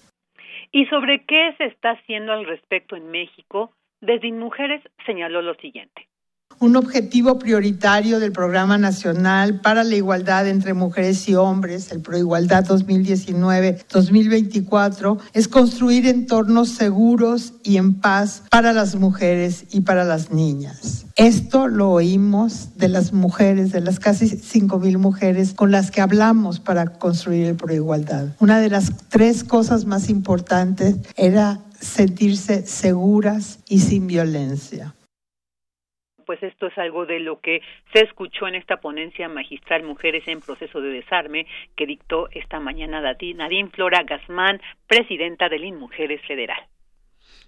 ¿Y 0.72 0.86
sobre 0.86 1.26
qué 1.26 1.56
se 1.58 1.66
está 1.66 1.94
haciendo 1.98 2.34
al 2.34 2.46
respecto 2.46 2.96
en 2.96 3.10
México? 3.10 3.72
Desde 4.00 4.32
Mujeres 4.32 4.84
señaló 5.08 5.42
lo 5.42 5.56
siguiente 5.56 6.13
un 6.60 6.76
objetivo 6.76 7.40
prioritario 7.40 8.20
del 8.20 8.32
Programa 8.32 8.78
Nacional 8.78 9.62
para 9.62 9.84
la 9.84 9.96
Igualdad 9.96 10.48
entre 10.48 10.74
Mujeres 10.74 11.28
y 11.28 11.36
Hombres, 11.36 11.92
el 11.92 12.02
Proigualdad 12.02 12.66
2019-2024, 12.66 15.20
es 15.34 15.48
construir 15.48 16.08
entornos 16.08 16.70
seguros 16.70 17.54
y 17.64 17.78
en 17.78 17.96
paz 17.96 18.44
para 18.50 18.74
las 18.74 18.96
mujeres 18.96 19.66
y 19.72 19.82
para 19.82 20.04
las 20.04 20.32
niñas. 20.32 21.06
Esto 21.16 21.68
lo 21.68 21.92
oímos 21.92 22.70
de 22.76 22.88
las 22.88 23.14
mujeres, 23.14 23.72
de 23.72 23.82
las 23.82 24.00
casi 24.00 24.26
5.000 24.26 24.98
mujeres 24.98 25.54
con 25.54 25.72
las 25.72 25.92
que 25.92 26.02
hablamos 26.02 26.60
para 26.60 26.88
construir 26.88 27.48
el 27.48 27.56
Proigualdad. 27.56 28.30
Una 28.40 28.60
de 28.60 28.70
las 28.70 28.92
tres 29.10 29.44
cosas 29.44 29.86
más 29.86 30.10
importantes 30.10 30.96
era 31.16 31.60
sentirse 31.80 32.66
seguras 32.66 33.60
y 33.68 33.80
sin 33.80 34.08
violencia 34.08 34.96
pues 36.26 36.42
esto 36.44 36.68
es 36.68 36.78
algo 36.78 37.06
de 37.06 37.20
lo 37.20 37.40
que 37.40 37.62
se 37.94 38.04
escuchó 38.04 38.48
en 38.48 38.56
esta 38.56 38.78
ponencia 38.78 39.30
magistral 39.30 39.84
Mujeres 39.84 40.28
en 40.28 40.42
Proceso 40.42 40.82
de 40.82 40.90
Desarme 40.90 41.46
que 41.76 41.86
dictó 41.86 42.28
esta 42.32 42.60
mañana 42.60 43.02
Nadine 43.02 43.70
Flora 43.70 44.04
Gazmán, 44.04 44.62
presidenta 44.88 45.50
del 45.50 45.66
INMujeres 45.66 46.22
Federal. 46.28 46.62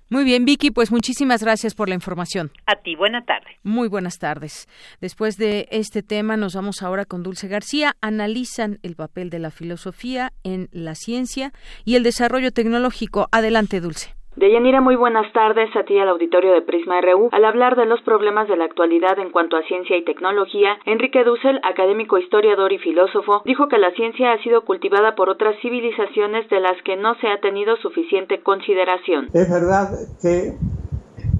Muy 0.07 0.23
bien, 0.23 0.45
Vicky, 0.45 0.69
pues 0.69 0.91
muchísimas 0.91 1.41
gracias 1.41 1.73
por 1.73 1.89
la 1.89 1.95
información. 1.95 2.51
A 2.67 2.75
ti, 2.75 2.95
buena 2.95 3.25
tarde. 3.25 3.57
Muy 3.63 3.87
buenas 3.87 4.19
tardes. 4.19 4.67
Después 5.01 5.35
de 5.37 5.67
este 5.71 6.03
tema, 6.03 6.37
nos 6.37 6.53
vamos 6.53 6.83
ahora 6.83 7.05
con 7.05 7.23
Dulce 7.23 7.47
García. 7.47 7.95
Analizan 8.01 8.77
el 8.83 8.95
papel 8.95 9.31
de 9.31 9.39
la 9.39 9.49
filosofía 9.49 10.31
en 10.43 10.69
la 10.71 10.93
ciencia 10.93 11.53
y 11.85 11.95
el 11.95 12.03
desarrollo 12.03 12.51
tecnológico. 12.51 13.27
Adelante, 13.31 13.81
Dulce. 13.81 14.14
Deyanira, 14.35 14.81
muy 14.81 14.97
buenas 14.97 15.31
tardes 15.31 15.73
a 15.77 15.85
ti 15.85 15.97
al 15.97 16.09
auditorio 16.09 16.51
de 16.51 16.61
Prisma 16.61 16.99
RU. 16.99 17.29
Al 17.31 17.45
hablar 17.45 17.77
de 17.77 17.85
los 17.85 18.01
problemas 18.01 18.49
de 18.49 18.57
la 18.57 18.65
actualidad 18.65 19.17
en 19.17 19.31
cuanto 19.31 19.55
a 19.55 19.63
ciencia 19.63 19.95
y 19.95 20.03
tecnología, 20.03 20.75
Enrique 20.85 21.23
Dussel, 21.23 21.61
académico, 21.63 22.17
historiador 22.17 22.73
y 22.73 22.77
filósofo, 22.77 23.43
dijo 23.45 23.69
que 23.69 23.77
la 23.77 23.91
ciencia 23.91 24.33
ha 24.33 24.43
sido 24.43 24.65
cultivada 24.65 25.15
por 25.15 25.29
otras 25.29 25.55
civilizaciones 25.61 26.49
de 26.49 26.59
las 26.59 26.75
que 26.83 26.97
no 26.97 27.15
se 27.21 27.27
ha 27.29 27.39
tenido 27.39 27.77
suficiente 27.77 28.43
consideración. 28.43 29.29
Es 29.31 29.49
verdad 29.49 29.91
que 30.21 30.57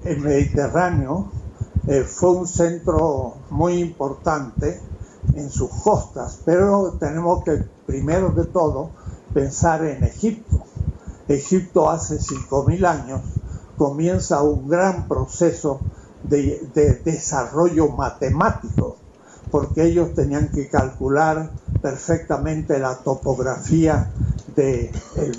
el 0.05 0.19
Mediterráneo 0.21 1.31
eh, 1.89 2.03
fue 2.03 2.31
un 2.31 2.47
centro 2.47 3.33
muy 3.49 3.73
importante 3.73 4.79
en 5.35 5.49
sus 5.49 5.69
costas, 5.83 6.43
pero 6.45 6.93
tenemos 6.97 7.43
que 7.43 7.57
primero 7.85 8.29
de 8.29 8.45
todo 8.45 8.91
pensar 9.33 9.83
en 9.83 10.01
Egipto 10.05 10.63
Egipto 11.27 11.89
hace 11.89 12.20
5.000 12.20 12.86
años 12.86 13.22
comienza 13.77 14.41
un 14.44 14.67
gran 14.67 15.08
proceso 15.08 15.79
de, 16.24 16.70
de 16.74 16.96
desarrollo 16.96 17.89
matemático, 17.89 18.98
porque 19.51 19.84
ellos 19.84 20.13
tenían 20.13 20.50
que 20.50 20.70
calcular 20.70 21.51
perfectamente 21.82 22.79
la 22.79 22.96
topografía 22.98 24.12
del 24.55 24.91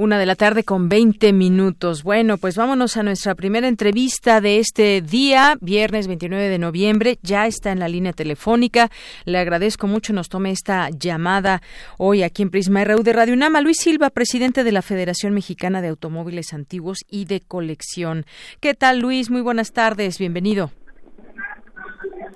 Una 0.00 0.16
de 0.16 0.26
la 0.26 0.36
tarde 0.36 0.62
con 0.62 0.88
20 0.88 1.32
minutos. 1.32 2.04
Bueno, 2.04 2.38
pues 2.38 2.56
vámonos 2.56 2.96
a 2.96 3.02
nuestra 3.02 3.34
primera 3.34 3.66
entrevista 3.66 4.40
de 4.40 4.60
este 4.60 5.02
día, 5.02 5.56
viernes 5.60 6.06
29 6.06 6.48
de 6.48 6.58
noviembre. 6.60 7.18
Ya 7.22 7.48
está 7.48 7.72
en 7.72 7.80
la 7.80 7.88
línea 7.88 8.12
telefónica. 8.12 8.90
Le 9.24 9.38
agradezco 9.38 9.88
mucho 9.88 10.12
nos 10.12 10.28
tome 10.28 10.52
esta 10.52 10.88
llamada 10.90 11.62
hoy 11.96 12.22
aquí 12.22 12.42
en 12.42 12.50
Prisma 12.50 12.84
RU 12.84 13.02
de 13.02 13.12
Radio 13.12 13.34
Nama. 13.34 13.60
Luis 13.60 13.78
Silva, 13.78 14.10
presidente 14.10 14.62
de 14.62 14.70
la 14.70 14.82
Federación 14.82 15.34
Mexicana 15.34 15.82
de 15.82 15.88
Automóviles 15.88 16.52
Antiguos 16.52 16.98
y 17.10 17.24
de 17.24 17.40
Colección. 17.40 18.24
¿Qué 18.60 18.74
tal, 18.74 19.00
Luis? 19.00 19.30
Muy 19.30 19.40
buenas 19.40 19.72
tardes. 19.72 20.20
Bienvenido. 20.20 20.70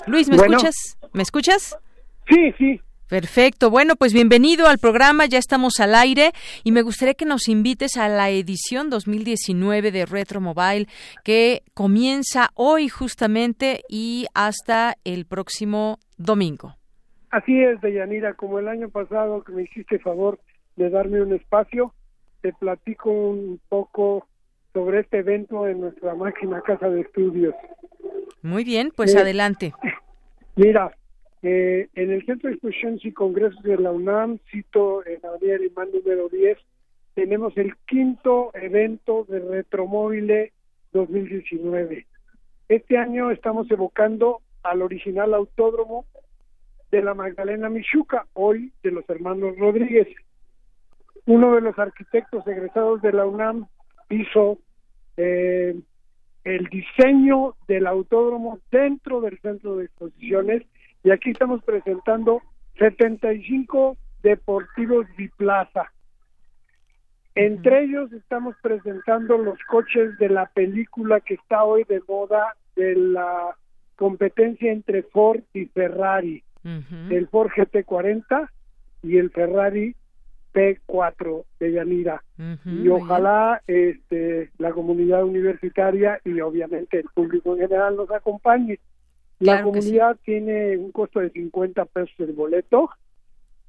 Luis, 0.08 0.28
¿me 0.28 0.34
escuchas? 0.34 0.98
¿Me 1.12 1.22
escuchas? 1.22 1.78
Sí, 2.28 2.52
sí. 2.58 2.80
Perfecto. 3.12 3.68
Bueno, 3.68 3.94
pues 3.96 4.14
bienvenido 4.14 4.68
al 4.68 4.78
programa. 4.78 5.26
Ya 5.26 5.36
estamos 5.36 5.80
al 5.80 5.94
aire 5.94 6.30
y 6.64 6.72
me 6.72 6.80
gustaría 6.80 7.12
que 7.12 7.26
nos 7.26 7.46
invites 7.46 7.98
a 7.98 8.08
la 8.08 8.30
edición 8.30 8.88
2019 8.88 9.92
de 9.92 10.06
Retro 10.06 10.40
Mobile 10.40 10.86
que 11.22 11.60
comienza 11.74 12.48
hoy 12.54 12.88
justamente 12.88 13.82
y 13.86 14.24
hasta 14.32 14.94
el 15.04 15.26
próximo 15.26 15.98
domingo. 16.16 16.76
Así 17.30 17.62
es, 17.62 17.78
Deyanira, 17.82 18.32
como 18.32 18.58
el 18.58 18.68
año 18.68 18.88
pasado 18.88 19.44
que 19.44 19.52
me 19.52 19.64
hiciste 19.64 19.98
favor 19.98 20.40
de 20.76 20.88
darme 20.88 21.20
un 21.20 21.34
espacio, 21.34 21.92
te 22.40 22.54
platico 22.54 23.10
un 23.10 23.60
poco 23.68 24.26
sobre 24.72 25.00
este 25.00 25.18
evento 25.18 25.68
en 25.68 25.82
nuestra 25.82 26.14
máxima 26.14 26.62
casa 26.62 26.88
de 26.88 27.02
estudios. 27.02 27.54
Muy 28.40 28.64
bien, 28.64 28.90
pues 28.96 29.14
Eh, 29.14 29.18
adelante. 29.18 29.74
Mira, 30.56 30.92
eh, 31.42 31.88
en 31.94 32.12
el 32.12 32.24
Centro 32.24 32.48
de 32.48 32.54
Exposiciones 32.54 33.04
y 33.04 33.12
Congresos 33.12 33.62
de 33.62 33.76
la 33.76 33.90
UNAM, 33.90 34.38
cito 34.50 35.04
en 35.04 35.24
Avenida 35.26 35.58
Limán 35.58 35.88
número 35.92 36.28
10, 36.28 36.56
tenemos 37.14 37.56
el 37.56 37.74
quinto 37.86 38.50
evento 38.54 39.26
de 39.28 39.40
Retromóvil 39.40 40.52
2019. 40.92 42.06
Este 42.68 42.96
año 42.96 43.30
estamos 43.30 43.70
evocando 43.70 44.40
al 44.62 44.82
original 44.82 45.34
autódromo 45.34 46.06
de 46.92 47.02
la 47.02 47.14
Magdalena 47.14 47.68
Michuca, 47.68 48.26
hoy 48.34 48.72
de 48.82 48.92
los 48.92 49.08
hermanos 49.10 49.58
Rodríguez. 49.58 50.08
Uno 51.26 51.54
de 51.54 51.60
los 51.60 51.78
arquitectos 51.78 52.46
egresados 52.46 53.02
de 53.02 53.12
la 53.12 53.26
UNAM 53.26 53.66
hizo 54.10 54.58
eh, 55.16 55.74
el 56.44 56.66
diseño 56.66 57.54
del 57.66 57.86
autódromo 57.86 58.60
dentro 58.70 59.20
del 59.20 59.38
centro 59.40 59.76
de 59.76 59.86
exposiciones 59.86 60.62
y 61.04 61.10
aquí 61.10 61.30
estamos 61.30 61.62
presentando 61.64 62.42
75 62.78 63.96
deportivos 64.22 65.06
biplaza. 65.16 65.92
Entre 67.34 67.84
ellos 67.84 68.12
estamos 68.12 68.54
presentando 68.62 69.38
los 69.38 69.58
coches 69.68 70.18
de 70.18 70.28
la 70.28 70.46
película 70.46 71.20
que 71.20 71.34
está 71.34 71.64
hoy 71.64 71.84
de 71.84 72.02
moda 72.06 72.54
de 72.76 72.94
la 72.94 73.56
competencia 73.96 74.70
entre 74.70 75.02
Ford 75.02 75.40
y 75.54 75.66
Ferrari, 75.66 76.42
el 76.64 77.28
Ford 77.28 77.50
GT40 77.50 78.48
y 79.02 79.16
el 79.16 79.30
Ferrari 79.30 79.96
P4 80.52 81.44
de 81.58 81.72
Yanira. 81.72 82.22
y 82.64 82.88
ojalá 82.88 83.62
este, 83.66 84.50
la 84.58 84.72
comunidad 84.72 85.24
universitaria 85.24 86.20
y 86.24 86.40
obviamente 86.40 86.98
el 86.98 87.06
público 87.14 87.54
en 87.54 87.60
general 87.60 87.96
nos 87.96 88.10
acompañe. 88.10 88.78
La 89.42 89.54
Claro 89.54 89.72
que 89.72 89.82
sí. 89.82 89.88
comunidad 89.88 90.16
tiene 90.24 90.76
un 90.76 90.92
costo 90.92 91.18
de 91.18 91.30
50 91.30 91.84
pesos 91.86 92.14
el 92.20 92.32
boleto 92.32 92.90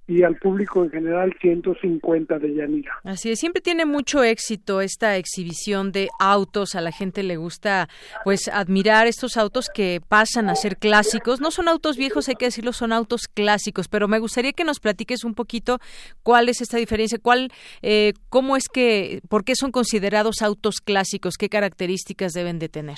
y 0.05 0.23
al 0.23 0.35
público 0.35 0.83
en 0.83 0.91
general 0.91 1.33
150 1.41 2.37
de 2.37 2.53
Yanira. 2.53 2.91
Así 3.03 3.31
es, 3.31 3.39
siempre 3.39 3.61
tiene 3.61 3.85
mucho 3.85 4.23
éxito 4.23 4.81
esta 4.81 5.15
exhibición 5.17 5.91
de 5.91 6.09
autos, 6.19 6.75
a 6.75 6.81
la 6.81 6.91
gente 6.91 7.23
le 7.23 7.37
gusta 7.37 7.87
pues 8.23 8.49
admirar 8.49 9.07
estos 9.07 9.37
autos 9.37 9.69
que 9.73 10.01
pasan 10.07 10.49
a 10.49 10.55
ser 10.55 10.77
clásicos, 10.77 11.39
no 11.39 11.51
son 11.51 11.69
autos 11.69 11.97
viejos, 11.97 12.27
hay 12.27 12.35
que 12.35 12.45
decirlo, 12.45 12.73
son 12.73 12.91
autos 12.91 13.27
clásicos, 13.33 13.87
pero 13.87 14.07
me 14.07 14.19
gustaría 14.19 14.51
que 14.51 14.65
nos 14.65 14.79
platiques 14.79 15.23
un 15.23 15.35
poquito 15.35 15.79
cuál 16.21 16.49
es 16.49 16.61
esta 16.61 16.77
diferencia, 16.77 17.17
cuál, 17.17 17.49
eh, 17.81 18.13
cómo 18.29 18.57
es 18.57 18.67
que, 18.67 19.21
por 19.29 19.43
qué 19.43 19.55
son 19.55 19.71
considerados 19.71 20.41
autos 20.41 20.81
clásicos, 20.83 21.37
qué 21.37 21.49
características 21.49 22.33
deben 22.33 22.59
de 22.59 22.69
tener. 22.69 22.97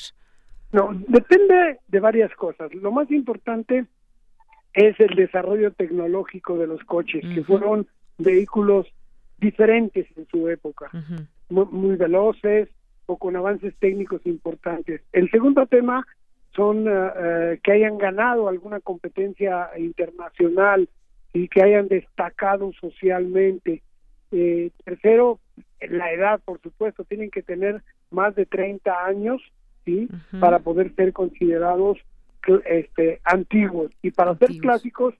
No, 0.75 0.89
depende 1.07 1.79
de 1.87 1.99
varias 2.01 2.35
cosas. 2.35 2.73
Lo 2.73 2.91
más 2.91 3.09
importante 3.09 3.85
es 4.73 4.99
el 4.99 5.15
desarrollo 5.15 5.71
tecnológico 5.71 6.57
de 6.57 6.67
los 6.67 6.83
coches, 6.83 7.23
que 7.33 7.45
fueron 7.45 7.87
vehículos 8.17 8.85
diferentes 9.37 10.05
en 10.17 10.27
su 10.27 10.49
época, 10.49 10.91
muy, 11.47 11.65
muy 11.71 11.95
veloces 11.95 12.67
o 13.05 13.15
con 13.15 13.37
avances 13.37 13.73
técnicos 13.79 14.25
importantes. 14.25 15.01
El 15.13 15.31
segundo 15.31 15.65
tema 15.65 16.05
son 16.53 16.87
eh, 16.89 17.57
que 17.63 17.71
hayan 17.71 17.97
ganado 17.97 18.49
alguna 18.49 18.81
competencia 18.81 19.69
internacional 19.77 20.89
y 21.31 21.47
que 21.47 21.63
hayan 21.63 21.87
destacado 21.87 22.73
socialmente. 22.73 23.81
Eh, 24.33 24.71
tercero, 24.83 25.39
la 25.79 26.11
edad, 26.11 26.41
por 26.43 26.59
supuesto, 26.59 27.05
tienen 27.05 27.31
que 27.31 27.43
tener 27.43 27.81
más 28.11 28.35
de 28.35 28.45
30 28.45 29.05
años, 29.05 29.41
¿sí? 29.85 30.09
Para 30.39 30.59
poder 30.59 30.93
ser 30.95 31.13
considerados 31.13 31.97
este, 32.65 33.21
antiguos. 33.23 33.91
Y 34.01 34.11
para 34.11 34.35
ser 34.35 34.49
clásicos, 34.57 35.13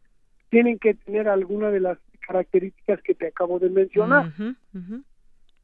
tienen 0.50 0.80
que 0.80 0.94
tener 0.94 1.30
alguna 1.30 1.70
de 1.72 1.80
las 1.80 1.98
características 2.28 3.02
que 3.02 3.14
te 3.14 3.28
acabo 3.28 3.60
de 3.60 3.70
mencionar. 3.70 4.28
Ujú, 4.28 4.56
ujú. 4.74 5.04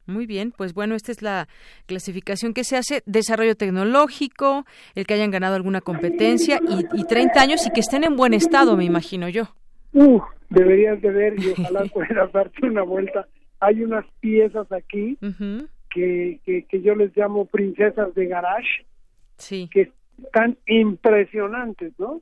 Muy 0.06 0.26
bien, 0.26 0.52
pues 0.56 0.74
bueno, 0.74 0.96
esta 0.96 1.12
es 1.12 1.22
la 1.22 1.48
clasificación 1.86 2.54
que 2.54 2.64
se 2.64 2.76
hace, 2.76 3.02
desarrollo 3.06 3.54
tecnológico, 3.54 4.64
el 4.96 5.06
que 5.06 5.14
hayan 5.14 5.30
ganado 5.30 5.54
alguna 5.54 5.80
competencia 5.80 6.58
y, 6.68 7.00
y 7.00 7.04
30 7.04 7.40
años 7.40 7.66
y 7.66 7.70
que 7.70 7.80
estén 7.80 8.02
en 8.02 8.16
buen 8.16 8.34
estado, 8.34 8.76
me 8.76 8.84
imagino 8.84 9.28
yo. 9.28 9.44
Uh, 9.92 10.20
deberías 10.50 11.00
de 11.00 11.10
ver 11.10 11.40
y 11.40 11.50
ojalá 11.50 11.84
puedas 11.92 12.32
darte 12.32 12.66
una 12.66 12.82
vuelta. 12.82 13.28
Hay 13.60 13.84
unas 13.84 14.04
piezas 14.20 14.70
aquí 14.72 15.18
que, 15.90 16.40
que, 16.44 16.64
que, 16.64 16.82
yo 16.82 16.96
les 16.96 17.16
llamo 17.16 17.44
princesas 17.46 18.12
de 18.14 18.26
garage, 18.26 18.84
sí. 19.42 19.68
que 19.72 19.92
están 20.24 20.56
impresionantes, 20.66 21.92
¿no? 21.98 22.20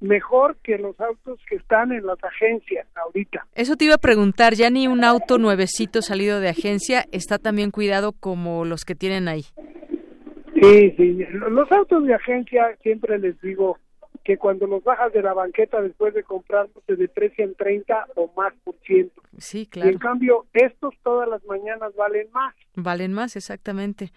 Mejor 0.00 0.56
que 0.62 0.78
los 0.78 0.98
autos 1.00 1.40
que 1.48 1.56
están 1.56 1.92
en 1.92 2.06
las 2.06 2.22
agencias 2.22 2.86
ahorita. 2.94 3.46
Eso 3.54 3.76
te 3.76 3.86
iba 3.86 3.94
a 3.94 3.98
preguntar, 3.98 4.54
ya 4.54 4.70
ni 4.70 4.86
un 4.86 5.04
auto 5.04 5.38
nuevecito 5.38 6.00
salido 6.02 6.40
de 6.40 6.48
agencia 6.48 7.04
está 7.12 7.38
también 7.38 7.70
cuidado 7.70 8.12
como 8.12 8.64
los 8.64 8.84
que 8.84 8.94
tienen 8.94 9.28
ahí. 9.28 9.42
Sí, 10.60 10.94
sí, 10.96 11.18
los 11.30 11.70
autos 11.70 12.04
de 12.04 12.14
agencia 12.14 12.76
siempre 12.82 13.18
les 13.18 13.40
digo 13.40 13.78
que 14.24 14.36
cuando 14.36 14.66
los 14.66 14.84
bajas 14.84 15.12
de 15.12 15.22
la 15.22 15.32
banqueta 15.32 15.80
después 15.80 16.12
de 16.14 16.22
comprarlos 16.22 16.84
se 16.86 16.96
deprecian 16.96 17.54
30 17.54 18.08
o 18.16 18.30
más 18.36 18.52
por 18.64 18.74
ciento. 18.84 19.22
Sí, 19.38 19.66
claro. 19.66 19.88
Y 19.88 19.92
en 19.94 19.98
cambio, 19.98 20.46
estos 20.52 20.94
todas 21.02 21.28
las 21.28 21.42
mañanas 21.46 21.94
valen 21.96 22.28
más. 22.32 22.54
Valen 22.80 23.12
más, 23.12 23.34
exactamente. 23.34 24.12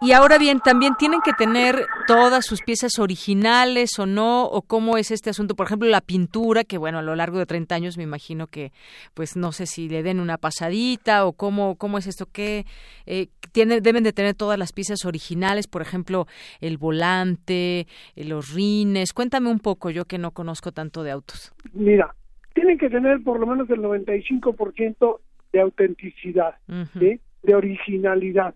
Y 0.00 0.12
ahora 0.12 0.38
bien, 0.38 0.60
también 0.60 0.94
tienen 0.98 1.20
que 1.22 1.34
tener 1.34 1.84
todas 2.06 2.46
sus 2.46 2.62
piezas 2.62 2.98
originales 2.98 3.98
o 3.98 4.06
no, 4.06 4.44
o 4.46 4.62
cómo 4.62 4.96
es 4.96 5.10
este 5.10 5.28
asunto. 5.28 5.54
Por 5.54 5.66
ejemplo, 5.66 5.86
la 5.88 6.00
pintura, 6.00 6.64
que 6.64 6.78
bueno, 6.78 7.00
a 7.00 7.02
lo 7.02 7.14
largo 7.14 7.38
de 7.38 7.44
30 7.44 7.74
años 7.74 7.98
me 7.98 8.02
imagino 8.02 8.46
que, 8.46 8.72
pues 9.12 9.36
no 9.36 9.52
sé 9.52 9.66
si 9.66 9.90
le 9.90 10.02
den 10.02 10.20
una 10.20 10.38
pasadita 10.38 11.26
o 11.26 11.34
cómo, 11.34 11.76
cómo 11.76 11.98
es 11.98 12.06
esto. 12.06 12.24
Que 12.24 12.64
eh, 13.04 13.28
tiene, 13.52 13.82
deben 13.82 14.04
de 14.04 14.14
tener 14.14 14.34
todas 14.34 14.58
las 14.58 14.72
piezas 14.72 15.04
originales, 15.04 15.66
por 15.66 15.82
ejemplo, 15.82 16.26
el 16.62 16.78
volante, 16.78 17.86
eh, 18.16 18.24
los 18.24 18.54
rines. 18.54 19.12
Cuéntame 19.12 19.50
un 19.50 19.60
poco, 19.60 19.90
yo 19.90 20.06
que 20.06 20.16
no 20.16 20.30
conozco 20.30 20.72
tanto 20.72 21.02
de 21.02 21.10
autos. 21.10 21.54
Mira, 21.74 22.14
tienen 22.54 22.78
que 22.78 22.88
tener 22.88 23.22
por 23.22 23.38
lo 23.38 23.46
menos 23.46 23.68
el 23.68 23.80
95% 23.80 25.20
de 25.52 25.60
autenticidad, 25.60 26.56
de 27.44 27.54
originalidad. 27.54 28.54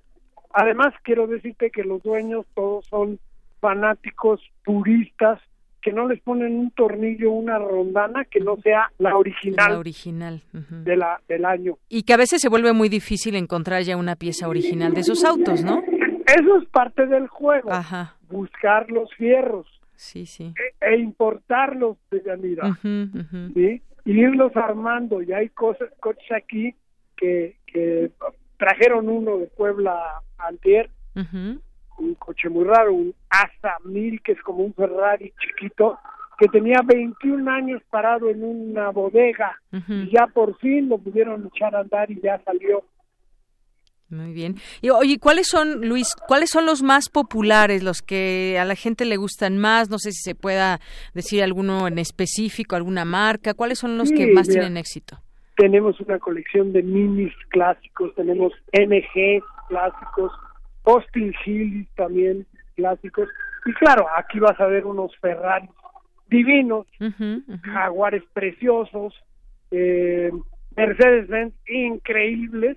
Además, 0.52 0.94
quiero 1.02 1.26
decirte 1.26 1.70
que 1.70 1.84
los 1.84 2.02
dueños 2.02 2.46
todos 2.54 2.86
son 2.86 3.18
fanáticos, 3.60 4.40
puristas, 4.64 5.40
que 5.80 5.92
no 5.92 6.08
les 6.08 6.20
ponen 6.20 6.58
un 6.58 6.70
tornillo, 6.72 7.30
una 7.30 7.58
rondana 7.58 8.24
que 8.24 8.40
no 8.40 8.56
sea 8.56 8.90
la 8.98 9.16
original, 9.16 9.72
la 9.72 9.78
original. 9.78 10.42
de 10.52 10.96
la, 10.96 11.20
del 11.28 11.44
año. 11.44 11.78
Y 11.88 12.02
que 12.02 12.14
a 12.14 12.16
veces 12.16 12.40
se 12.40 12.48
vuelve 12.48 12.72
muy 12.72 12.88
difícil 12.88 13.36
encontrar 13.36 13.82
ya 13.82 13.96
una 13.96 14.16
pieza 14.16 14.48
original 14.48 14.92
de 14.94 15.00
esos 15.00 15.24
autos, 15.24 15.62
¿no? 15.62 15.82
Eso 16.26 16.58
es 16.58 16.68
parte 16.70 17.06
del 17.06 17.28
juego, 17.28 17.70
Ajá. 17.72 18.16
buscar 18.28 18.90
los 18.90 19.12
fierros 19.14 19.66
sí, 19.98 20.26
sí. 20.26 20.54
E, 20.80 20.86
e 20.86 20.98
importarlos 20.98 21.98
de 22.10 22.22
Yanira, 22.24 22.78
¿sí? 22.82 23.82
Y 24.04 24.20
irlos 24.20 24.56
armando. 24.56 25.20
Y 25.20 25.32
hay 25.32 25.50
cosas, 25.50 25.90
coches 26.00 26.32
aquí 26.32 26.74
que, 27.16 27.56
que 27.66 28.10
trajeron 28.58 29.08
uno 29.08 29.38
de 29.38 29.46
Puebla 29.46 30.22
antier, 30.36 30.90
un 31.14 32.14
coche 32.18 32.48
muy 32.48 32.64
raro, 32.64 32.94
un 32.94 33.14
Asa 33.30 33.76
1000, 33.84 34.22
que 34.22 34.32
es 34.32 34.42
como 34.42 34.64
un 34.64 34.74
Ferrari 34.74 35.32
chiquito, 35.40 35.98
que 36.38 36.46
tenía 36.48 36.80
21 36.84 37.50
años 37.50 37.82
parado 37.90 38.30
en 38.30 38.44
una 38.44 38.90
bodega 38.90 39.60
y 39.72 40.10
ya 40.10 40.28
por 40.28 40.56
fin 40.58 40.88
lo 40.88 40.98
pudieron 40.98 41.50
echar 41.52 41.74
a 41.74 41.80
andar 41.80 42.10
y 42.10 42.20
ya 42.20 42.40
salió 42.44 42.84
muy 44.10 44.32
bien. 44.32 44.56
Y 44.80 44.88
oye, 44.88 45.18
¿cuáles 45.18 45.48
son, 45.48 45.86
Luis, 45.86 46.14
cuáles 46.26 46.48
son 46.48 46.64
los 46.64 46.82
más 46.82 47.10
populares, 47.10 47.82
los 47.82 48.00
que 48.00 48.56
a 48.58 48.64
la 48.64 48.74
gente 48.74 49.04
le 49.04 49.18
gustan 49.18 49.58
más? 49.58 49.90
No 49.90 49.98
sé 49.98 50.12
si 50.12 50.22
se 50.22 50.34
pueda 50.34 50.80
decir 51.12 51.42
alguno 51.42 51.86
en 51.86 51.98
específico, 51.98 52.74
alguna 52.74 53.04
marca. 53.04 53.52
¿Cuáles 53.52 53.78
son 53.78 53.98
los 53.98 54.10
que 54.10 54.32
más 54.32 54.48
tienen 54.48 54.78
éxito? 54.78 55.20
Tenemos 55.58 56.00
una 56.00 56.18
colección 56.18 56.72
de 56.72 56.82
minis 56.82 57.34
clásicos, 57.50 58.14
tenemos 58.14 58.52
MG 58.72 59.42
clásicos, 59.68 60.32
Austin 60.84 61.34
Hill 61.44 61.86
también 61.96 62.46
clásicos. 62.76 63.28
Y 63.66 63.72
claro, 63.74 64.06
aquí 64.16 64.38
vas 64.38 64.58
a 64.60 64.66
ver 64.66 64.86
unos 64.86 65.14
Ferrari 65.18 65.68
divinos, 66.28 66.86
Jaguares 67.62 68.22
preciosos, 68.32 69.14
eh, 69.70 70.30
Mercedes-Benz 70.76 71.54
increíbles 71.66 72.76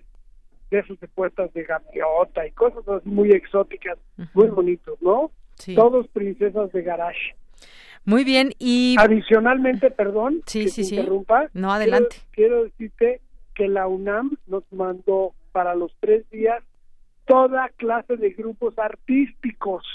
de 0.70 0.80
esos 0.80 1.00
de 1.00 1.08
puertas 1.08 1.54
de 1.54 1.64
gaviota 1.64 2.48
y 2.48 2.52
cosas 2.52 2.88
así 2.88 3.10
muy 3.10 3.32
exóticas, 3.32 3.98
muy 4.34 4.48
bonitos, 4.48 5.02
¿no? 5.02 5.32
Todos 5.76 6.08
princesas 6.08 6.72
de 6.72 6.82
garage. 6.82 7.36
Muy 8.06 8.24
bien, 8.24 8.52
y... 8.58 8.96
Adicionalmente, 9.00 9.92
perdón, 9.92 10.42
sí, 10.46 10.66
que 10.66 10.70
sí, 10.70 10.84
sí. 10.84 10.96
interrumpa. 10.96 11.50
No, 11.54 11.72
adelante. 11.72 12.18
Quiero, 12.32 12.64
decirte 12.64 13.22
que 13.54 13.68
la 13.68 13.88
UNAM 13.88 14.38
nos 14.48 14.64
mandó 14.72 15.34
para 15.52 15.76
los 15.76 15.94
tres 16.00 16.30
días 16.30 16.64
toda 17.26 17.70
clase 17.78 18.18
de 18.18 18.32
grupos 18.32 18.78
artísticos. 18.80 19.86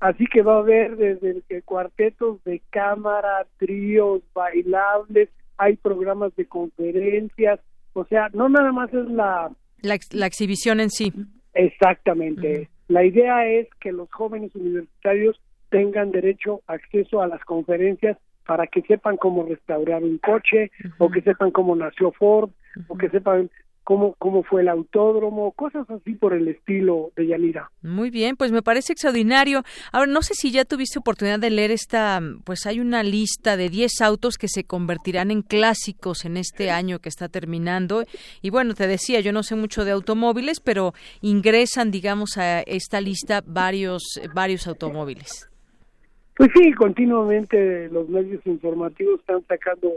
Así 0.00 0.26
que 0.26 0.42
va 0.42 0.56
a 0.56 0.58
haber 0.58 0.96
desde 0.96 1.62
cuartetos 1.62 2.42
de 2.44 2.60
cámara, 2.70 3.46
tríos, 3.58 4.22
bailables, 4.34 5.28
hay 5.58 5.76
programas 5.76 6.34
de 6.34 6.46
conferencias, 6.46 7.60
o 7.92 8.04
sea, 8.06 8.28
no 8.32 8.48
nada 8.48 8.72
más 8.72 8.92
es 8.92 9.06
la 9.06 9.52
la, 9.82 9.98
la 10.12 10.26
exhibición 10.26 10.80
en 10.80 10.90
sí. 10.90 11.12
Exactamente. 11.54 12.68
La 12.88 13.04
idea 13.04 13.46
es 13.46 13.68
que 13.80 13.92
los 13.92 14.10
jóvenes 14.10 14.54
universitarios 14.54 15.40
tengan 15.72 16.12
derecho 16.12 16.60
acceso 16.66 17.22
a 17.22 17.26
las 17.26 17.42
conferencias 17.44 18.18
para 18.46 18.66
que 18.66 18.82
sepan 18.82 19.16
cómo 19.16 19.44
restaurar 19.44 20.04
un 20.04 20.18
coche 20.18 20.70
o 20.98 21.10
que 21.10 21.22
sepan 21.22 21.50
cómo 21.50 21.74
nació 21.74 22.12
Ford 22.12 22.50
o 22.88 22.96
que 22.96 23.08
sepan 23.08 23.50
cómo, 23.84 24.14
cómo 24.18 24.42
fue 24.42 24.60
el 24.60 24.68
autódromo, 24.68 25.52
cosas 25.52 25.88
así 25.88 26.12
por 26.12 26.34
el 26.34 26.46
estilo 26.48 27.10
de 27.16 27.28
Yanira. 27.28 27.70
Muy 27.80 28.10
bien, 28.10 28.36
pues 28.36 28.52
me 28.52 28.60
parece 28.60 28.92
extraordinario. 28.92 29.62
Ahora, 29.92 30.12
no 30.12 30.20
sé 30.20 30.34
si 30.34 30.50
ya 30.50 30.66
tuviste 30.66 30.98
oportunidad 30.98 31.38
de 31.38 31.48
leer 31.48 31.70
esta, 31.70 32.20
pues 32.44 32.66
hay 32.66 32.78
una 32.78 33.02
lista 33.02 33.56
de 33.56 33.70
10 33.70 34.02
autos 34.02 34.36
que 34.36 34.48
se 34.48 34.64
convertirán 34.64 35.30
en 35.30 35.40
clásicos 35.40 36.26
en 36.26 36.36
este 36.36 36.70
año 36.70 36.98
que 36.98 37.08
está 37.08 37.30
terminando. 37.30 38.04
Y 38.42 38.50
bueno, 38.50 38.74
te 38.74 38.86
decía, 38.86 39.20
yo 39.20 39.32
no 39.32 39.42
sé 39.42 39.56
mucho 39.56 39.86
de 39.86 39.92
automóviles, 39.92 40.60
pero 40.60 40.92
ingresan, 41.22 41.90
digamos, 41.90 42.36
a 42.36 42.60
esta 42.60 43.00
lista 43.00 43.42
varios, 43.46 44.20
varios 44.34 44.66
automóviles. 44.66 45.48
Pues 46.36 46.50
sí, 46.54 46.72
continuamente 46.72 47.88
los 47.90 48.08
medios 48.08 48.44
informativos 48.46 49.20
están 49.20 49.44
sacando 49.46 49.90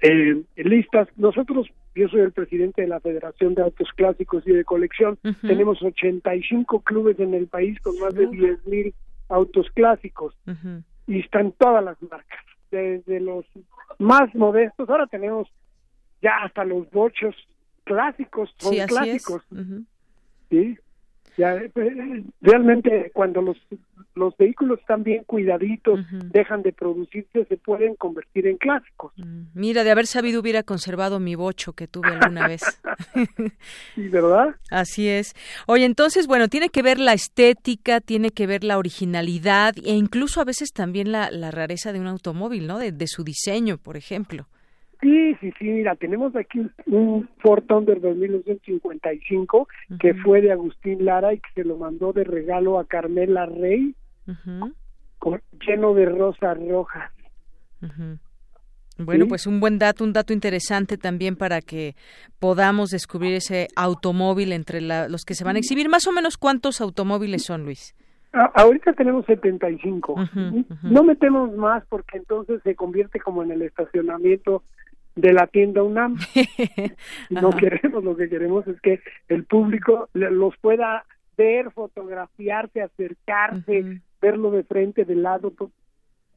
eh, 0.00 0.42
listas. 0.56 1.08
Nosotros 1.16 1.68
yo 1.94 2.08
soy 2.08 2.20
el 2.20 2.32
presidente 2.32 2.82
de 2.82 2.88
la 2.88 3.00
Federación 3.00 3.54
de 3.54 3.62
Autos 3.62 3.88
Clásicos 3.96 4.46
y 4.46 4.52
de 4.52 4.64
Colección. 4.64 5.18
Tenemos 5.42 5.82
85 5.82 6.80
clubes 6.80 7.18
en 7.18 7.34
el 7.34 7.48
país 7.48 7.78
con 7.80 7.98
más 7.98 8.14
de 8.14 8.28
10.000 8.28 8.58
mil 8.66 8.94
autos 9.28 9.68
clásicos 9.74 10.34
y 11.06 11.20
están 11.20 11.52
todas 11.52 11.84
las 11.84 12.00
marcas, 12.02 12.44
desde 12.70 13.20
los 13.20 13.44
más 13.98 14.34
modestos. 14.34 14.88
Ahora 14.88 15.06
tenemos 15.06 15.48
ya 16.22 16.42
hasta 16.44 16.64
los 16.64 16.88
bochos 16.90 17.34
clásicos, 17.84 18.54
son 18.58 18.74
clásicos. 18.86 19.42
Sí, 20.50 20.78
eh, 21.38 22.24
realmente 22.40 23.10
cuando 23.14 23.42
los 23.42 23.56
los 24.14 24.36
vehículos 24.36 24.80
están 24.80 25.02
bien 25.02 25.24
cuidaditos, 25.24 26.00
dejan 26.32 26.62
de 26.62 26.72
producirse, 26.72 27.44
se 27.46 27.56
pueden 27.56 27.94
convertir 27.94 28.46
en 28.46 28.56
clásicos. 28.56 29.12
Mm, 29.16 29.44
mira, 29.54 29.84
de 29.84 29.90
haber 29.90 30.06
sabido 30.06 30.40
hubiera 30.40 30.62
conservado 30.62 31.20
mi 31.20 31.34
bocho 31.34 31.72
que 31.72 31.86
tuve 31.86 32.08
alguna 32.08 32.46
vez. 32.48 32.60
sí, 33.94 34.08
¿verdad? 34.08 34.56
Así 34.70 35.08
es. 35.08 35.34
Oye, 35.66 35.84
entonces, 35.84 36.26
bueno, 36.26 36.48
tiene 36.48 36.70
que 36.70 36.82
ver 36.82 36.98
la 36.98 37.12
estética, 37.12 38.00
tiene 38.00 38.30
que 38.30 38.46
ver 38.46 38.64
la 38.64 38.78
originalidad 38.78 39.74
e 39.84 39.92
incluso 39.92 40.40
a 40.40 40.44
veces 40.44 40.72
también 40.72 41.12
la, 41.12 41.30
la 41.30 41.50
rareza 41.50 41.92
de 41.92 42.00
un 42.00 42.06
automóvil, 42.06 42.66
¿no? 42.66 42.78
de 42.78 43.06
su 43.06 43.24
diseño, 43.24 43.78
por 43.78 43.96
ejemplo. 43.96 44.46
Sí, 45.00 45.34
sí, 45.40 45.52
sí, 45.58 45.64
mira, 45.64 45.94
tenemos 45.96 46.36
aquí 46.36 46.60
un 46.86 47.28
Ford 47.38 47.64
Thunder 47.64 48.00
1955 48.00 49.68
que 49.98 50.14
fue 50.14 50.42
de 50.42 50.52
Agustín 50.52 51.04
Lara 51.04 51.32
y 51.32 51.38
que 51.38 51.48
se 51.54 51.64
lo 51.64 51.78
mandó 51.78 52.12
de 52.12 52.24
regalo 52.24 52.78
a 52.78 52.84
Carmela 52.84 53.46
Rey, 53.46 53.94
lleno 55.66 55.94
de 55.94 56.04
rosas 56.06 56.58
rojas. 56.68 57.10
Bueno, 58.98 59.26
pues 59.26 59.46
un 59.46 59.60
buen 59.60 59.78
dato, 59.78 60.04
un 60.04 60.12
dato 60.12 60.34
interesante 60.34 60.98
también 60.98 61.36
para 61.36 61.62
que 61.62 61.94
podamos 62.38 62.90
descubrir 62.90 63.34
ese 63.34 63.68
automóvil 63.76 64.52
entre 64.52 64.82
los 64.82 65.24
que 65.24 65.34
se 65.34 65.44
van 65.44 65.56
a 65.56 65.60
exhibir. 65.60 65.88
Más 65.88 66.06
o 66.06 66.12
menos, 66.12 66.36
¿cuántos 66.36 66.80
automóviles 66.80 67.44
son, 67.44 67.64
Luis? 67.64 67.94
ahorita 68.32 68.92
tenemos 68.92 69.26
75. 69.26 70.14
No 70.82 71.02
metemos 71.02 71.52
más 71.56 71.84
porque 71.88 72.18
entonces 72.18 72.60
se 72.62 72.74
convierte 72.74 73.18
como 73.20 73.42
en 73.42 73.50
el 73.50 73.62
estacionamiento 73.62 74.62
de 75.16 75.32
la 75.32 75.46
tienda 75.46 75.82
UNAM. 75.82 76.18
no 77.30 77.50
queremos, 77.50 78.04
lo 78.04 78.16
que 78.16 78.28
queremos 78.28 78.66
es 78.66 78.80
que 78.80 79.00
el 79.28 79.44
público 79.44 80.08
los 80.14 80.56
pueda 80.58 81.04
ver, 81.36 81.70
fotografiarse, 81.70 82.82
acercarse, 82.82 84.00
verlo 84.20 84.50
de 84.50 84.62
frente, 84.64 85.04
de 85.04 85.14
lado, 85.14 85.52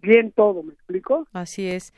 bien 0.03 0.31
todo, 0.31 0.63
¿me 0.63 0.73
explico? 0.73 1.27
Así 1.33 1.67
es. 1.67 1.93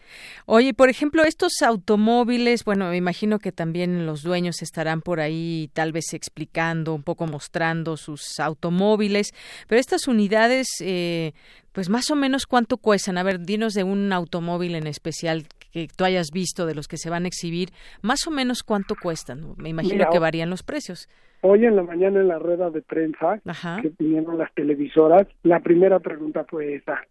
Oye, 0.46 0.74
por 0.74 0.90
ejemplo, 0.90 1.24
estos 1.24 1.62
automóviles, 1.62 2.64
bueno, 2.64 2.90
me 2.90 2.98
imagino 2.98 3.40
que 3.40 3.52
también 3.52 4.06
los 4.06 4.22
dueños 4.24 4.62
estarán 4.62 5.02
por 5.02 5.20
ahí 5.20 5.70
tal 5.74 5.92
vez 5.92 6.14
explicando, 6.14 6.94
un 6.94 7.04
poco 7.04 7.26
mostrando 7.28 7.98
sus 7.98 8.40
automóviles, 8.40 9.34
pero 9.68 9.82
estas 9.82 10.08
unidades, 10.08 10.68
eh, 10.82 11.34
pues 11.74 11.90
más 11.90 12.10
o 12.12 12.16
menos 12.16 12.46
cuánto 12.46 12.78
cuestan. 12.78 13.18
A 13.18 13.24
ver, 13.24 13.40
dinos 13.40 13.74
de 13.74 13.84
un 13.84 14.14
automóvil 14.14 14.76
en 14.76 14.88
especial 14.88 15.48
que 15.76 15.90
tú 15.94 16.06
hayas 16.06 16.32
visto 16.32 16.66
de 16.66 16.74
los 16.74 16.88
que 16.88 16.96
se 16.96 17.10
van 17.10 17.26
a 17.26 17.28
exhibir, 17.28 17.72
más 18.02 18.26
o 18.28 18.32
menos 18.32 18.64
cuánto 18.64 18.96
cuestan. 18.96 19.56
Me 19.58 19.68
imagino 19.68 20.06
que 20.10 20.20
varían 20.20 20.50
los 20.50 20.64
precios. 20.64 21.10
Hoy 21.42 21.66
en 21.66 21.76
la 21.76 21.84
mañana 21.84 22.22
en 22.22 22.30
la 22.30 22.40
rueda 22.40 22.70
de 22.70 22.82
prensa 22.82 23.42
que 23.82 23.92
vinieron 24.00 24.38
las 24.38 24.54
televisoras, 24.54 25.28
la 25.44 25.60
primera 25.60 26.00
pregunta 26.00 26.46
fue 26.46 26.76
esa 26.76 27.02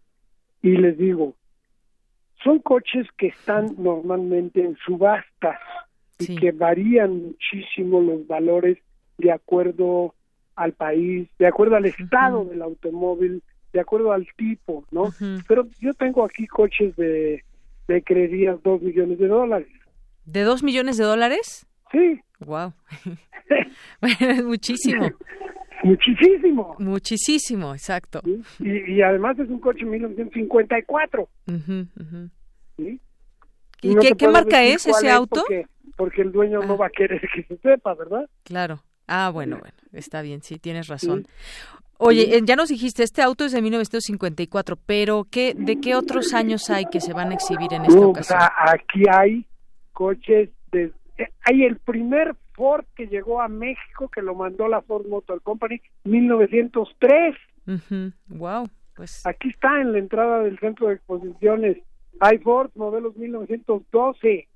y 0.63 0.77
les 0.77 0.97
digo, 0.97 1.35
son 2.43 2.57
coches 2.57 3.07
que 3.19 3.27
están 3.27 3.75
normalmente 3.77 4.61
en 4.61 4.75
subastas 4.77 5.59
y 6.17 6.35
que 6.35 6.51
varían 6.51 7.21
muchísimo 7.21 8.01
los 8.01 8.25
valores 8.25 8.79
de 9.19 9.31
acuerdo 9.31 10.15
al 10.55 10.73
país, 10.73 11.29
de 11.37 11.45
acuerdo 11.45 11.75
al 11.75 11.85
estado 11.85 12.45
del 12.45 12.63
automóvil, 12.63 13.43
de 13.73 13.79
acuerdo 13.79 14.11
al 14.11 14.25
tipo, 14.35 14.85
¿no? 14.89 15.13
Pero 15.47 15.67
yo 15.79 15.93
tengo 15.93 16.25
aquí 16.25 16.47
coches 16.47 16.95
de, 16.95 17.43
de 17.87 18.01
creerías 18.03 18.61
dos 18.63 18.81
millones 18.81 19.19
de 19.19 19.27
dólares. 19.27 19.67
¿De 20.25 20.41
dos 20.41 20.63
millones 20.63 20.97
de 20.97 21.03
dólares? 21.03 21.67
Sí. 21.91 22.19
Wow. 22.39 22.73
bueno, 24.01 24.17
es 24.19 24.43
muchísimo. 24.43 25.09
Muchísimo. 25.83 26.75
Muchísimo, 26.79 27.73
exacto. 27.73 28.21
Y, 28.59 29.01
además 29.01 29.37
es 29.37 29.49
un 29.49 29.59
coche 29.59 29.85
1954. 29.85 31.29
¿Sí? 32.77 32.99
¿Y 33.81 33.95
qué, 33.97 34.13
qué 34.17 34.27
marca 34.27 34.63
es 34.63 34.87
ese 34.87 35.11
auto? 35.11 35.43
Porque, 35.95 36.23
el 36.23 36.31
dueño 36.31 36.61
no 36.61 36.73
ah. 36.73 36.77
va 36.77 36.87
a 36.87 36.89
querer 36.89 37.21
que 37.33 37.43
se 37.43 37.57
sepa, 37.57 37.93
¿verdad? 37.93 38.27
Claro. 38.43 38.83
Ah, 39.07 39.29
bueno, 39.31 39.59
bueno, 39.59 39.75
está 39.93 40.23
bien, 40.23 40.41
sí, 40.41 40.57
tienes 40.57 40.87
razón. 40.87 41.27
Oye, 41.97 42.35
eh, 42.35 42.41
ya 42.43 42.55
nos 42.55 42.69
dijiste, 42.69 43.03
este 43.03 43.21
auto 43.21 43.45
es 43.45 43.53
de 43.53 43.61
1954, 43.61 44.77
pero 44.85 45.25
¿qué, 45.29 45.53
¿de 45.55 45.79
qué 45.79 45.95
otros 45.95 46.33
años 46.33 46.69
hay 46.69 46.85
que 46.85 46.99
se 46.99 47.13
van 47.13 47.31
a 47.31 47.35
exhibir 47.35 47.71
en 47.73 47.85
esta 47.85 48.05
ocasión? 48.05 48.39
aquí 48.57 49.03
hay 49.09 49.45
coches, 49.93 50.49
de, 50.71 50.91
eh, 51.17 51.29
hay 51.43 51.63
el 51.63 51.77
primer 51.77 52.35
Ford 52.53 52.85
que 52.95 53.07
llegó 53.07 53.41
a 53.41 53.47
México, 53.47 54.09
que 54.09 54.21
lo 54.21 54.35
mandó 54.35 54.67
la 54.67 54.81
Ford 54.81 55.05
Motor 55.07 55.41
Company, 55.41 55.81
1903. 56.03 57.35
Wow, 58.27 58.69
pues. 58.95 59.25
Aquí 59.25 59.49
está 59.49 59.81
en 59.81 59.93
la 59.93 59.99
entrada 59.99 60.39
del 60.41 60.59
centro 60.59 60.87
de 60.87 60.95
exposiciones. 60.95 61.77
Hay 62.19 62.37
Ford 62.39 62.71
modelos 62.75 63.15
1912. 63.15 64.47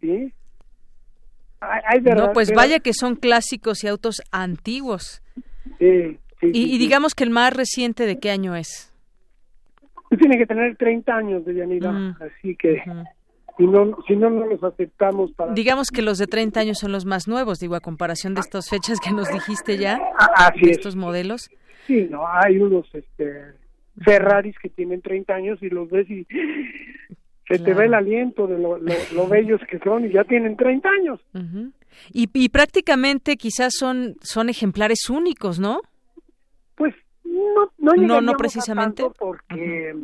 ¿Sí? 0.00 0.32
Hay, 1.60 2.00
no, 2.02 2.32
pues 2.32 2.52
vaya 2.52 2.80
que 2.80 2.92
son 2.92 3.16
clásicos 3.16 3.82
y 3.82 3.88
autos 3.88 4.22
antiguos. 4.30 5.22
Sí, 5.78 6.18
y, 6.42 6.78
digamos 6.78 7.14
que 7.14 7.24
el 7.24 7.30
más 7.30 7.52
reciente, 7.52 8.06
¿de 8.06 8.18
qué 8.18 8.30
año 8.30 8.54
es? 8.54 8.92
Tiene 10.18 10.38
que 10.38 10.46
tener 10.46 10.76
30 10.76 11.16
años 11.16 11.44
de 11.44 11.54
Yanira, 11.54 11.90
mm. 11.90 12.16
así 12.20 12.56
que 12.56 12.82
si 13.56 13.66
no, 13.66 13.96
si 14.06 14.16
no, 14.16 14.28
no 14.28 14.46
los 14.46 14.62
aceptamos 14.62 15.32
para... 15.32 15.52
Digamos 15.54 15.90
que 15.90 16.02
los 16.02 16.18
de 16.18 16.26
30 16.26 16.60
años 16.60 16.78
son 16.78 16.92
los 16.92 17.06
más 17.06 17.26
nuevos, 17.26 17.58
digo, 17.58 17.74
a 17.74 17.80
comparación 17.80 18.34
de 18.34 18.40
estas 18.40 18.68
fechas 18.68 19.00
que 19.00 19.12
nos 19.12 19.32
dijiste 19.32 19.78
ya, 19.78 19.98
ah, 20.18 20.52
de 20.60 20.70
estos 20.70 20.94
modelos. 20.94 21.48
Sí, 21.86 22.06
no, 22.10 22.26
hay 22.28 22.58
unos 22.58 22.86
este, 22.94 23.54
Ferraris 24.04 24.56
que 24.60 24.68
tienen 24.68 25.00
30 25.00 25.34
años 25.34 25.62
y 25.62 25.70
los 25.70 25.88
ves 25.88 26.08
y 26.10 26.26
se 27.48 27.58
te 27.58 27.74
ve 27.74 27.86
el 27.86 27.94
aliento 27.94 28.46
de 28.46 28.58
lo, 28.58 28.78
lo, 28.78 29.28
bellos 29.28 29.60
que 29.70 29.78
son 29.78 30.04
y 30.04 30.12
ya 30.12 30.24
tienen 30.24 30.56
30 30.56 30.88
años. 30.88 31.20
y, 32.12 32.28
y 32.34 32.48
prácticamente 32.50 33.36
quizás 33.36 33.72
son, 33.78 34.16
son 34.20 34.50
ejemplares 34.50 35.08
únicos, 35.08 35.58
¿no? 35.58 35.80
Pues 36.76 36.94
no, 37.24 37.72
no, 37.78 37.94
no, 37.94 38.20
no 38.20 38.32
precisamente. 38.34 39.04
porque 39.18 39.94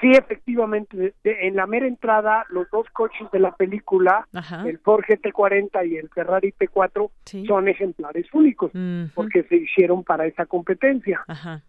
sí, 0.00 0.10
efectivamente, 0.12 1.14
en 1.24 1.56
la 1.56 1.66
mera 1.66 1.86
entrada, 1.86 2.44
los 2.50 2.70
dos 2.70 2.88
coches 2.90 3.30
de 3.30 3.40
la 3.40 3.52
película, 3.52 4.26
el 4.64 4.78
Ford 4.78 5.04
GT40 5.04 5.88
y 5.88 5.96
el 5.96 6.08
Ferrari 6.10 6.52
P4, 6.58 7.10
son 7.46 7.68
ejemplares 7.68 8.26
únicos, 8.32 8.72
porque 9.14 9.42
se 9.44 9.56
hicieron 9.56 10.04
para 10.04 10.26
esa 10.26 10.46
competencia. 10.46 11.22
Ajá. 11.26 11.62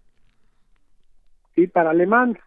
Sí, 1.56 1.68
para 1.68 1.90
alemán. 1.92 2.38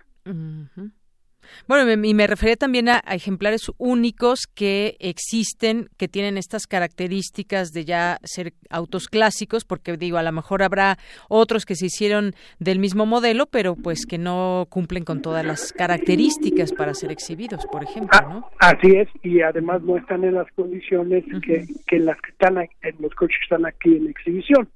Bueno, 1.67 1.91
y 1.91 2.15
me 2.15 2.27
refería 2.27 2.57
también 2.57 2.89
a, 2.89 2.99
ejemplares 3.11 3.71
únicos 3.79 4.47
que 4.47 4.97
existen, 4.99 5.89
que 5.97 6.09
tienen 6.09 6.39
estas 6.39 6.67
características 6.67 7.73
de 7.73 7.85
ya 7.85 8.19
ser 8.23 8.53
autos 8.71 9.09
clásicos, 9.09 9.65
porque 9.65 9.97
digo, 9.97 10.19
a 10.19 10.23
lo 10.23 10.33
mejor 10.33 10.63
habrá 10.63 10.99
otros 11.29 11.65
que 11.65 11.75
se 11.75 11.87
hicieron 11.87 12.35
del 12.59 12.79
mismo 12.79 13.07
modelo, 13.07 13.47
pero 13.47 13.77
pues 13.77 14.07
que 14.07 14.19
no 14.19 14.67
cumplen 14.71 15.05
con 15.05 15.23
todas 15.23 15.45
las 15.45 15.73
características 15.73 16.73
para 16.73 16.95
ser 16.95 17.11
exhibidos, 17.11 17.67
por 17.71 17.83
ejemplo, 17.83 18.21
¿no? 18.29 18.51
así 18.59 18.89
es, 18.97 19.09
y 19.23 19.41
además 19.41 19.83
no 19.83 19.97
están 19.97 20.25
en 20.25 20.35
las 20.35 20.51
condiciones 20.53 21.25
que, 21.43 21.65
que 21.87 21.99
las 21.99 22.21
que 22.21 22.31
están 22.31 22.59
en 22.59 22.97
los 22.99 23.15
coches 23.15 23.39
están 23.43 23.67
aquí 23.67 23.97
en 23.97 24.09
exhibición. 24.09 24.69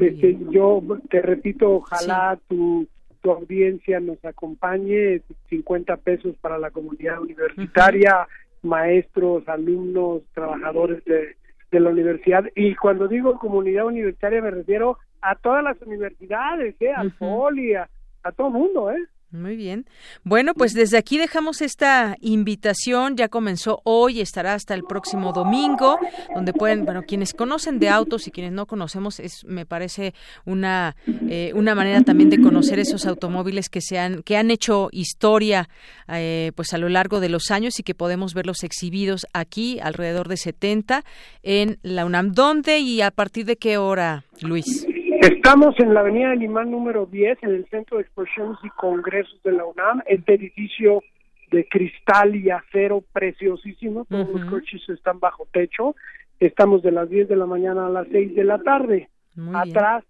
Este, 0.00 0.36
yo 0.50 0.82
te 1.10 1.22
repito, 1.22 1.70
ojalá 1.76 2.38
tu 2.48 2.86
tu 3.24 3.30
audiencia 3.30 4.00
nos 4.00 4.22
acompañe, 4.22 5.22
50 5.48 5.96
pesos 5.96 6.36
para 6.42 6.58
la 6.58 6.70
comunidad 6.70 7.22
universitaria, 7.22 8.28
maestros, 8.60 9.48
alumnos, 9.48 10.20
trabajadores 10.34 11.02
de, 11.06 11.34
de 11.72 11.80
la 11.80 11.88
universidad. 11.88 12.44
Y 12.54 12.74
cuando 12.74 13.08
digo 13.08 13.38
comunidad 13.38 13.86
universitaria 13.86 14.42
me 14.42 14.50
refiero 14.50 14.98
a 15.22 15.36
todas 15.36 15.64
las 15.64 15.80
universidades, 15.80 16.74
¿eh? 16.80 16.92
al 16.94 17.12
FOLI, 17.12 17.76
a, 17.76 17.88
a 18.24 18.32
todo 18.32 18.50
mundo, 18.50 18.90
¿eh? 18.90 19.02
Muy 19.34 19.56
bien. 19.56 19.86
Bueno, 20.22 20.54
pues 20.54 20.74
desde 20.74 20.96
aquí 20.96 21.18
dejamos 21.18 21.60
esta 21.60 22.16
invitación. 22.20 23.16
Ya 23.16 23.28
comenzó 23.28 23.80
hoy, 23.82 24.20
estará 24.20 24.54
hasta 24.54 24.74
el 24.74 24.84
próximo 24.84 25.32
domingo, 25.32 25.98
donde 26.32 26.52
pueden, 26.52 26.84
bueno, 26.84 27.02
quienes 27.02 27.34
conocen 27.34 27.80
de 27.80 27.88
autos 27.88 28.28
y 28.28 28.30
quienes 28.30 28.52
no 28.52 28.66
conocemos, 28.66 29.18
es, 29.18 29.44
me 29.44 29.66
parece 29.66 30.14
una 30.44 30.94
eh, 31.28 31.50
una 31.56 31.74
manera 31.74 32.02
también 32.02 32.30
de 32.30 32.40
conocer 32.40 32.78
esos 32.78 33.06
automóviles 33.06 33.68
que 33.68 33.80
se 33.80 33.98
han 33.98 34.22
que 34.22 34.36
han 34.36 34.52
hecho 34.52 34.88
historia, 34.92 35.68
eh, 36.06 36.52
pues 36.54 36.72
a 36.72 36.78
lo 36.78 36.88
largo 36.88 37.18
de 37.18 37.28
los 37.28 37.50
años 37.50 37.80
y 37.80 37.82
que 37.82 37.96
podemos 37.96 38.34
verlos 38.34 38.62
exhibidos 38.62 39.26
aquí 39.32 39.80
alrededor 39.80 40.28
de 40.28 40.36
70 40.36 41.04
en 41.42 41.80
la 41.82 42.04
UNAM. 42.04 42.32
¿Dónde 42.34 42.78
y 42.78 43.00
a 43.00 43.10
partir 43.10 43.46
de 43.46 43.56
qué 43.56 43.78
hora, 43.78 44.24
Luis? 44.42 44.86
Estamos 45.24 45.74
en 45.78 45.94
la 45.94 46.00
avenida 46.00 46.28
del 46.28 46.42
Imán 46.42 46.70
número 46.70 47.06
10, 47.06 47.38
en 47.44 47.54
el 47.54 47.66
Centro 47.70 47.96
de 47.96 48.02
Exposiciones 48.02 48.58
y 48.62 48.68
Congresos 48.68 49.42
de 49.42 49.52
la 49.52 49.64
UNAM, 49.64 50.02
este 50.06 50.34
edificio 50.34 51.02
de 51.50 51.66
cristal 51.66 52.36
y 52.36 52.50
acero 52.50 53.02
preciosísimo, 53.10 54.04
todos 54.04 54.28
los 54.28 54.50
coches 54.50 54.86
están 54.86 55.20
bajo 55.20 55.48
techo, 55.50 55.96
estamos 56.40 56.82
de 56.82 56.92
las 56.92 57.08
10 57.08 57.28
de 57.28 57.36
la 57.36 57.46
mañana 57.46 57.86
a 57.86 57.88
las 57.88 58.06
6 58.12 58.34
de 58.34 58.44
la 58.44 58.58
tarde, 58.58 59.08
atrás, 59.54 60.04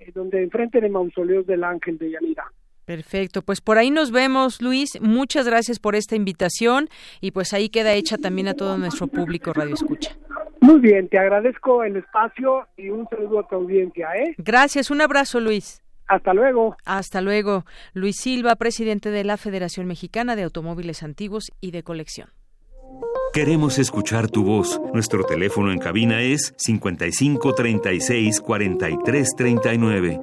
eh, 0.00 0.12
donde 0.14 0.42
enfrente 0.42 0.80
de 0.80 0.88
Mausoleos 0.88 1.46
del 1.46 1.62
Ángel 1.62 1.98
de 1.98 2.12
Yanira. 2.12 2.44
Perfecto, 2.86 3.42
pues 3.42 3.60
por 3.60 3.76
ahí 3.76 3.90
nos 3.90 4.12
vemos, 4.12 4.62
Luis. 4.62 4.98
Muchas 5.02 5.46
gracias 5.46 5.78
por 5.78 5.94
esta 5.94 6.16
invitación. 6.16 6.88
Y 7.20 7.30
pues 7.30 7.52
ahí 7.52 7.68
queda 7.68 7.92
hecha 7.92 8.18
también 8.18 8.48
a 8.48 8.54
todo 8.54 8.76
nuestro 8.76 9.06
público 9.06 9.52
Radio 9.52 9.74
Escucha. 9.74 10.16
Muy 10.62 10.78
bien, 10.78 11.08
te 11.08 11.18
agradezco 11.18 11.82
el 11.82 11.96
espacio 11.96 12.68
y 12.76 12.88
un 12.88 13.08
saludo 13.08 13.40
a 13.40 13.48
tu 13.48 13.56
audiencia, 13.56 14.10
¿eh? 14.14 14.36
Gracias, 14.38 14.92
un 14.92 15.00
abrazo, 15.00 15.40
Luis. 15.40 15.82
Hasta 16.06 16.32
luego. 16.32 16.76
Hasta 16.84 17.20
luego. 17.20 17.64
Luis 17.94 18.16
Silva, 18.16 18.54
presidente 18.54 19.10
de 19.10 19.24
la 19.24 19.36
Federación 19.36 19.88
Mexicana 19.88 20.36
de 20.36 20.44
Automóviles 20.44 21.02
Antiguos 21.02 21.50
y 21.60 21.72
de 21.72 21.82
Colección. 21.82 22.28
Queremos 23.32 23.80
escuchar 23.80 24.30
tu 24.30 24.44
voz. 24.44 24.80
Nuestro 24.94 25.24
teléfono 25.24 25.72
en 25.72 25.80
cabina 25.80 26.20
es 26.20 26.54
55 26.58 27.54
36 27.54 28.40
43 28.40 29.28
39. 29.36 30.20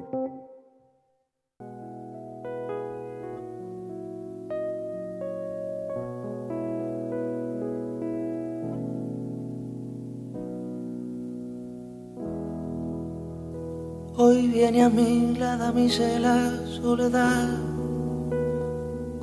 Viene 14.60 14.82
a 14.82 14.90
mí 14.90 15.34
la 15.38 15.56
damisela 15.56 16.52
soledad 16.82 17.48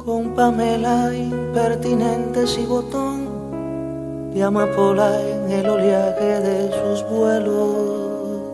con 0.04 0.34
Pamela 0.34 1.14
impertinentes 1.14 2.58
y 2.58 2.66
botón 2.66 4.32
de 4.34 4.42
amapola 4.42 5.12
en 5.22 5.52
el 5.52 5.70
oleaje 5.70 6.42
de 6.48 6.72
sus 6.72 7.08
vuelos. 7.08 8.48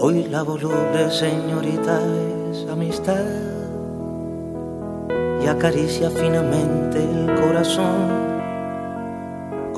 Hoy 0.00 0.24
la 0.24 0.42
voluble 0.42 1.08
señorita 1.12 2.00
es 2.50 2.66
amistad 2.68 3.26
y 5.40 5.46
acaricia 5.46 6.10
finamente 6.10 6.98
el 6.98 7.32
corazón 7.40 8.25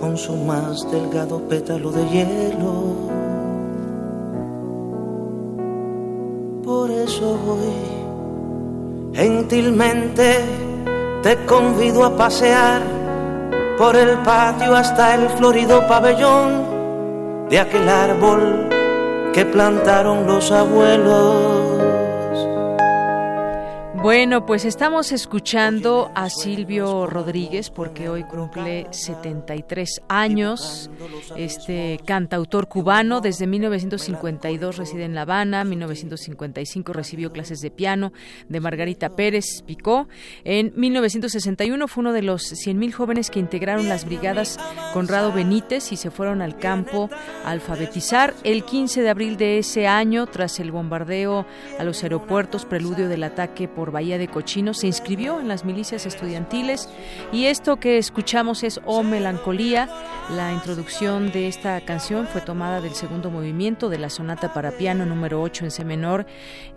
con 0.00 0.16
su 0.16 0.36
más 0.36 0.90
delgado 0.90 1.40
pétalo 1.48 1.90
de 1.90 2.08
hielo. 2.08 2.94
Por 6.64 6.90
eso 6.90 7.30
hoy 7.30 9.14
gentilmente 9.14 10.38
te 11.22 11.36
convido 11.46 12.04
a 12.04 12.16
pasear 12.16 12.82
por 13.76 13.96
el 13.96 14.18
patio 14.18 14.74
hasta 14.76 15.14
el 15.14 15.28
florido 15.30 15.86
pabellón 15.86 17.48
de 17.48 17.60
aquel 17.60 17.88
árbol 17.88 18.68
que 19.32 19.44
plantaron 19.44 20.26
los 20.26 20.50
abuelos. 20.52 21.57
Bueno, 24.00 24.46
pues 24.46 24.64
estamos 24.64 25.10
escuchando 25.10 26.12
a 26.14 26.30
Silvio 26.30 27.06
Rodríguez 27.06 27.70
porque 27.70 28.08
hoy 28.08 28.22
cumple 28.22 28.86
73 28.92 30.02
años. 30.08 30.88
Este 31.36 31.98
cantautor 32.04 32.68
cubano 32.68 33.20
desde 33.20 33.48
1952 33.48 34.76
reside 34.76 35.04
en 35.04 35.16
La 35.16 35.22
Habana, 35.22 35.64
1955 35.64 36.92
recibió 36.92 37.32
clases 37.32 37.58
de 37.58 37.72
piano 37.72 38.12
de 38.48 38.60
Margarita 38.60 39.16
Pérez 39.16 39.62
Picó. 39.66 40.06
En 40.44 40.72
1961 40.76 41.88
fue 41.88 42.02
uno 42.02 42.12
de 42.12 42.22
los 42.22 42.52
100.000 42.52 42.92
jóvenes 42.92 43.30
que 43.30 43.40
integraron 43.40 43.88
las 43.88 44.04
brigadas 44.04 44.58
Conrado 44.92 45.32
Benítez 45.32 45.90
y 45.90 45.96
se 45.96 46.12
fueron 46.12 46.40
al 46.40 46.56
campo 46.56 47.10
a 47.44 47.50
alfabetizar. 47.50 48.32
El 48.44 48.64
15 48.64 49.02
de 49.02 49.10
abril 49.10 49.36
de 49.36 49.58
ese 49.58 49.88
año, 49.88 50.26
tras 50.28 50.60
el 50.60 50.70
bombardeo 50.70 51.46
a 51.80 51.84
los 51.84 52.04
aeropuertos, 52.04 52.64
preludio 52.64 53.08
del 53.08 53.24
ataque 53.24 53.66
por 53.66 53.87
Bahía 53.90 54.18
de 54.18 54.28
Cochino, 54.28 54.74
se 54.74 54.86
inscribió 54.86 55.40
en 55.40 55.48
las 55.48 55.64
milicias 55.64 56.06
estudiantiles 56.06 56.88
y 57.32 57.46
esto 57.46 57.76
que 57.76 57.98
escuchamos 57.98 58.62
es 58.62 58.80
O 58.84 59.02
Melancolía. 59.02 59.88
La 60.34 60.52
introducción 60.52 61.32
de 61.32 61.48
esta 61.48 61.80
canción 61.80 62.26
fue 62.26 62.40
tomada 62.40 62.80
del 62.80 62.94
segundo 62.94 63.30
movimiento 63.30 63.88
de 63.88 63.98
la 63.98 64.10
sonata 64.10 64.52
para 64.52 64.72
piano 64.72 65.06
número 65.06 65.40
8 65.42 65.64
en 65.64 65.70
C 65.70 65.84
menor, 65.84 66.26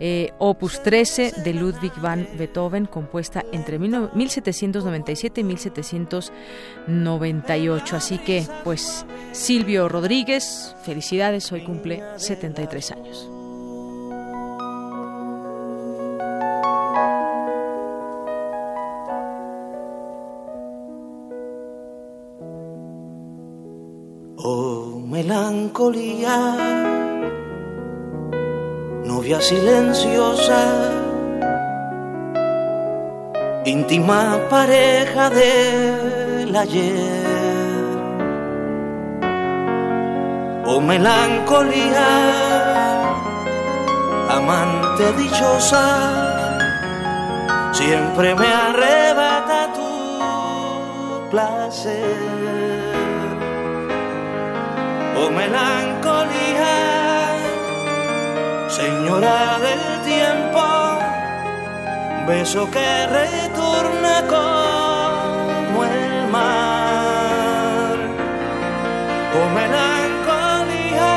eh, 0.00 0.32
opus 0.38 0.82
13 0.82 1.32
de 1.44 1.54
Ludwig 1.54 1.92
van 2.00 2.28
Beethoven, 2.38 2.86
compuesta 2.86 3.44
entre 3.52 3.78
1797 3.78 5.40
y 5.40 5.44
1798. 5.44 7.96
Así 7.96 8.18
que, 8.18 8.46
pues, 8.64 9.06
Silvio 9.32 9.88
Rodríguez, 9.88 10.74
felicidades, 10.84 11.50
hoy 11.52 11.64
cumple 11.64 12.02
73 12.16 12.92
años. 12.92 13.41
Melancolía, 25.12 26.36
novia 29.04 29.42
silenciosa, 29.42 30.62
íntima 33.66 34.40
pareja 34.48 35.28
del 35.28 36.56
ayer. 36.56 37.84
Oh 40.64 40.80
melancolía, 40.80 42.08
amante 44.30 45.12
dichosa, 45.18 45.86
siempre 47.72 48.34
me 48.34 48.46
arrebata 48.46 49.74
tu 49.74 51.30
placer 51.30 52.81
oh 55.16 55.30
melancolía, 55.30 56.76
señora 58.68 59.58
del 59.58 60.02
tiempo, 60.02 60.64
beso 62.26 62.70
que 62.70 63.06
retorna 63.06 64.14
como 64.34 65.84
el 65.84 66.28
mar, 66.28 67.96
oh 69.38 69.48
melancolía, 69.60 71.12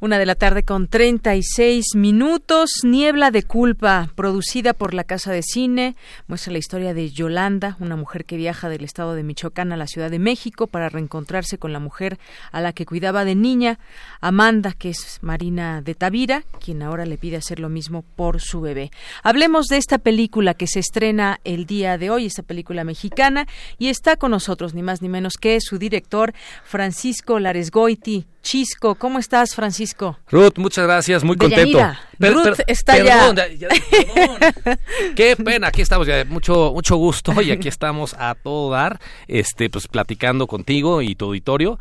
Una 0.00 0.20
de 0.20 0.26
la 0.26 0.36
tarde 0.36 0.62
con 0.62 0.86
36 0.86 1.96
minutos. 1.96 2.70
Niebla 2.84 3.32
de 3.32 3.42
culpa, 3.42 4.08
producida 4.14 4.72
por 4.72 4.94
la 4.94 5.02
Casa 5.02 5.32
de 5.32 5.42
Cine, 5.42 5.96
muestra 6.28 6.52
la 6.52 6.58
historia 6.58 6.94
de 6.94 7.10
Yolanda, 7.10 7.76
una 7.80 7.96
mujer 7.96 8.24
que 8.24 8.36
viaja 8.36 8.68
del 8.68 8.84
estado 8.84 9.16
de 9.16 9.24
Michoacán 9.24 9.72
a 9.72 9.76
la 9.76 9.88
Ciudad 9.88 10.08
de 10.08 10.20
México 10.20 10.68
para 10.68 10.88
reencontrarse 10.88 11.58
con 11.58 11.72
la 11.72 11.80
mujer 11.80 12.20
a 12.52 12.60
la 12.60 12.72
que 12.72 12.86
cuidaba 12.86 13.24
de 13.24 13.34
niña, 13.34 13.80
Amanda, 14.20 14.72
que 14.72 14.90
es 14.90 15.18
Marina 15.20 15.82
de 15.82 15.96
Tavira, 15.96 16.44
quien 16.64 16.84
ahora 16.84 17.04
le 17.04 17.18
pide 17.18 17.36
hacer 17.36 17.58
lo 17.58 17.68
mismo 17.68 18.04
por 18.14 18.40
su 18.40 18.60
bebé. 18.60 18.92
Hablemos 19.24 19.66
de 19.66 19.78
esta 19.78 19.98
película 19.98 20.54
que 20.54 20.68
se 20.68 20.78
estrena 20.78 21.40
el 21.42 21.66
día 21.66 21.98
de 21.98 22.10
hoy, 22.10 22.26
esta 22.26 22.44
película 22.44 22.84
mexicana, 22.84 23.48
y 23.78 23.88
está 23.88 24.16
con 24.16 24.30
nosotros 24.30 24.74
ni 24.74 24.82
más 24.82 25.02
ni 25.02 25.08
menos 25.08 25.34
que 25.40 25.60
su 25.60 25.76
director, 25.76 26.34
Francisco 26.62 27.40
Laresgoiti. 27.40 28.26
Chisco. 28.42 28.94
¿Cómo 28.94 29.18
estás, 29.18 29.54
Francisco? 29.54 30.18
Ruth, 30.30 30.56
muchas 30.56 30.84
gracias, 30.84 31.24
muy 31.24 31.36
contento. 31.36 31.78
Ruth 32.18 32.60
está 32.66 32.98
ya. 33.02 33.34
Qué 35.16 35.36
pena, 35.36 35.68
aquí 35.68 35.82
estamos 35.82 36.06
ya, 36.06 36.24
mucho 36.24 36.72
mucho 36.72 36.96
gusto 36.96 37.40
y 37.42 37.50
aquí 37.50 37.68
estamos 37.68 38.14
a 38.18 38.34
todo 38.34 38.70
dar, 38.70 39.00
este 39.26 39.70
pues 39.70 39.88
platicando 39.88 40.46
contigo 40.46 41.02
y 41.02 41.14
tu 41.14 41.26
auditorio 41.26 41.78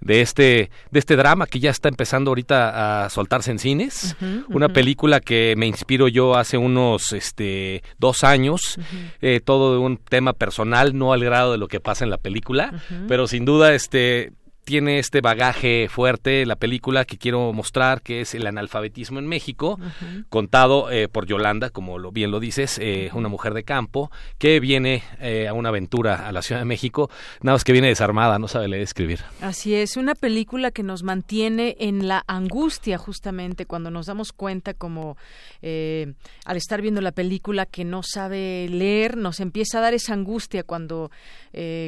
de 0.00 0.22
este 0.22 0.70
de 0.90 0.98
este 0.98 1.16
drama 1.16 1.46
que 1.46 1.60
ya 1.60 1.70
está 1.70 1.88
empezando 1.88 2.30
ahorita 2.30 3.04
a 3.04 3.10
soltarse 3.10 3.50
en 3.50 3.58
cines 3.58 4.16
una 4.48 4.70
película 4.70 5.20
que 5.20 5.54
me 5.56 5.66
inspiro 5.66 6.08
yo 6.08 6.36
hace 6.36 6.56
unos 6.56 7.12
este 7.12 7.82
dos 7.98 8.24
años 8.24 8.78
eh, 9.20 9.40
todo 9.44 9.74
de 9.74 9.78
un 9.78 9.98
tema 9.98 10.32
personal 10.32 10.96
no 10.96 11.12
al 11.12 11.22
grado 11.22 11.52
de 11.52 11.58
lo 11.58 11.68
que 11.68 11.80
pasa 11.80 12.04
en 12.04 12.10
la 12.10 12.18
película 12.18 12.72
pero 13.08 13.26
sin 13.26 13.44
duda 13.44 13.74
este 13.74 14.32
tiene 14.70 15.00
este 15.00 15.20
bagaje 15.20 15.88
fuerte 15.90 16.46
la 16.46 16.54
película 16.54 17.04
que 17.04 17.18
quiero 17.18 17.52
mostrar, 17.52 18.02
que 18.02 18.20
es 18.20 18.36
el 18.36 18.46
analfabetismo 18.46 19.18
en 19.18 19.26
México, 19.26 19.80
contado 20.28 20.92
eh, 20.92 21.08
por 21.08 21.26
Yolanda, 21.26 21.70
como 21.70 21.98
lo, 21.98 22.12
bien 22.12 22.30
lo 22.30 22.38
dices, 22.38 22.78
eh, 22.80 23.10
una 23.12 23.28
mujer 23.28 23.52
de 23.52 23.64
campo 23.64 24.12
que 24.38 24.60
viene 24.60 25.02
eh, 25.18 25.48
a 25.48 25.54
una 25.54 25.70
aventura 25.70 26.28
a 26.28 26.30
la 26.30 26.40
Ciudad 26.42 26.60
de 26.60 26.66
México, 26.66 27.10
nada 27.42 27.56
más 27.56 27.64
que 27.64 27.72
viene 27.72 27.88
desarmada, 27.88 28.38
no 28.38 28.46
sabe 28.46 28.68
leer 28.68 28.82
escribir. 28.82 29.18
Así 29.40 29.74
es, 29.74 29.96
una 29.96 30.14
película 30.14 30.70
que 30.70 30.84
nos 30.84 31.02
mantiene 31.02 31.76
en 31.80 32.06
la 32.06 32.22
angustia 32.28 32.96
justamente 32.96 33.66
cuando 33.66 33.90
nos 33.90 34.06
damos 34.06 34.32
cuenta 34.32 34.72
como 34.72 35.16
al 35.62 36.56
estar 36.56 36.80
viendo 36.80 37.00
la 37.00 37.10
película 37.10 37.66
que 37.66 37.84
no 37.84 38.02
sabe 38.04 38.68
leer, 38.70 39.16
nos 39.16 39.40
empieza 39.40 39.78
a 39.78 39.80
dar 39.80 39.94
esa 39.94 40.14
angustia 40.14 40.62
cuando, 40.62 41.10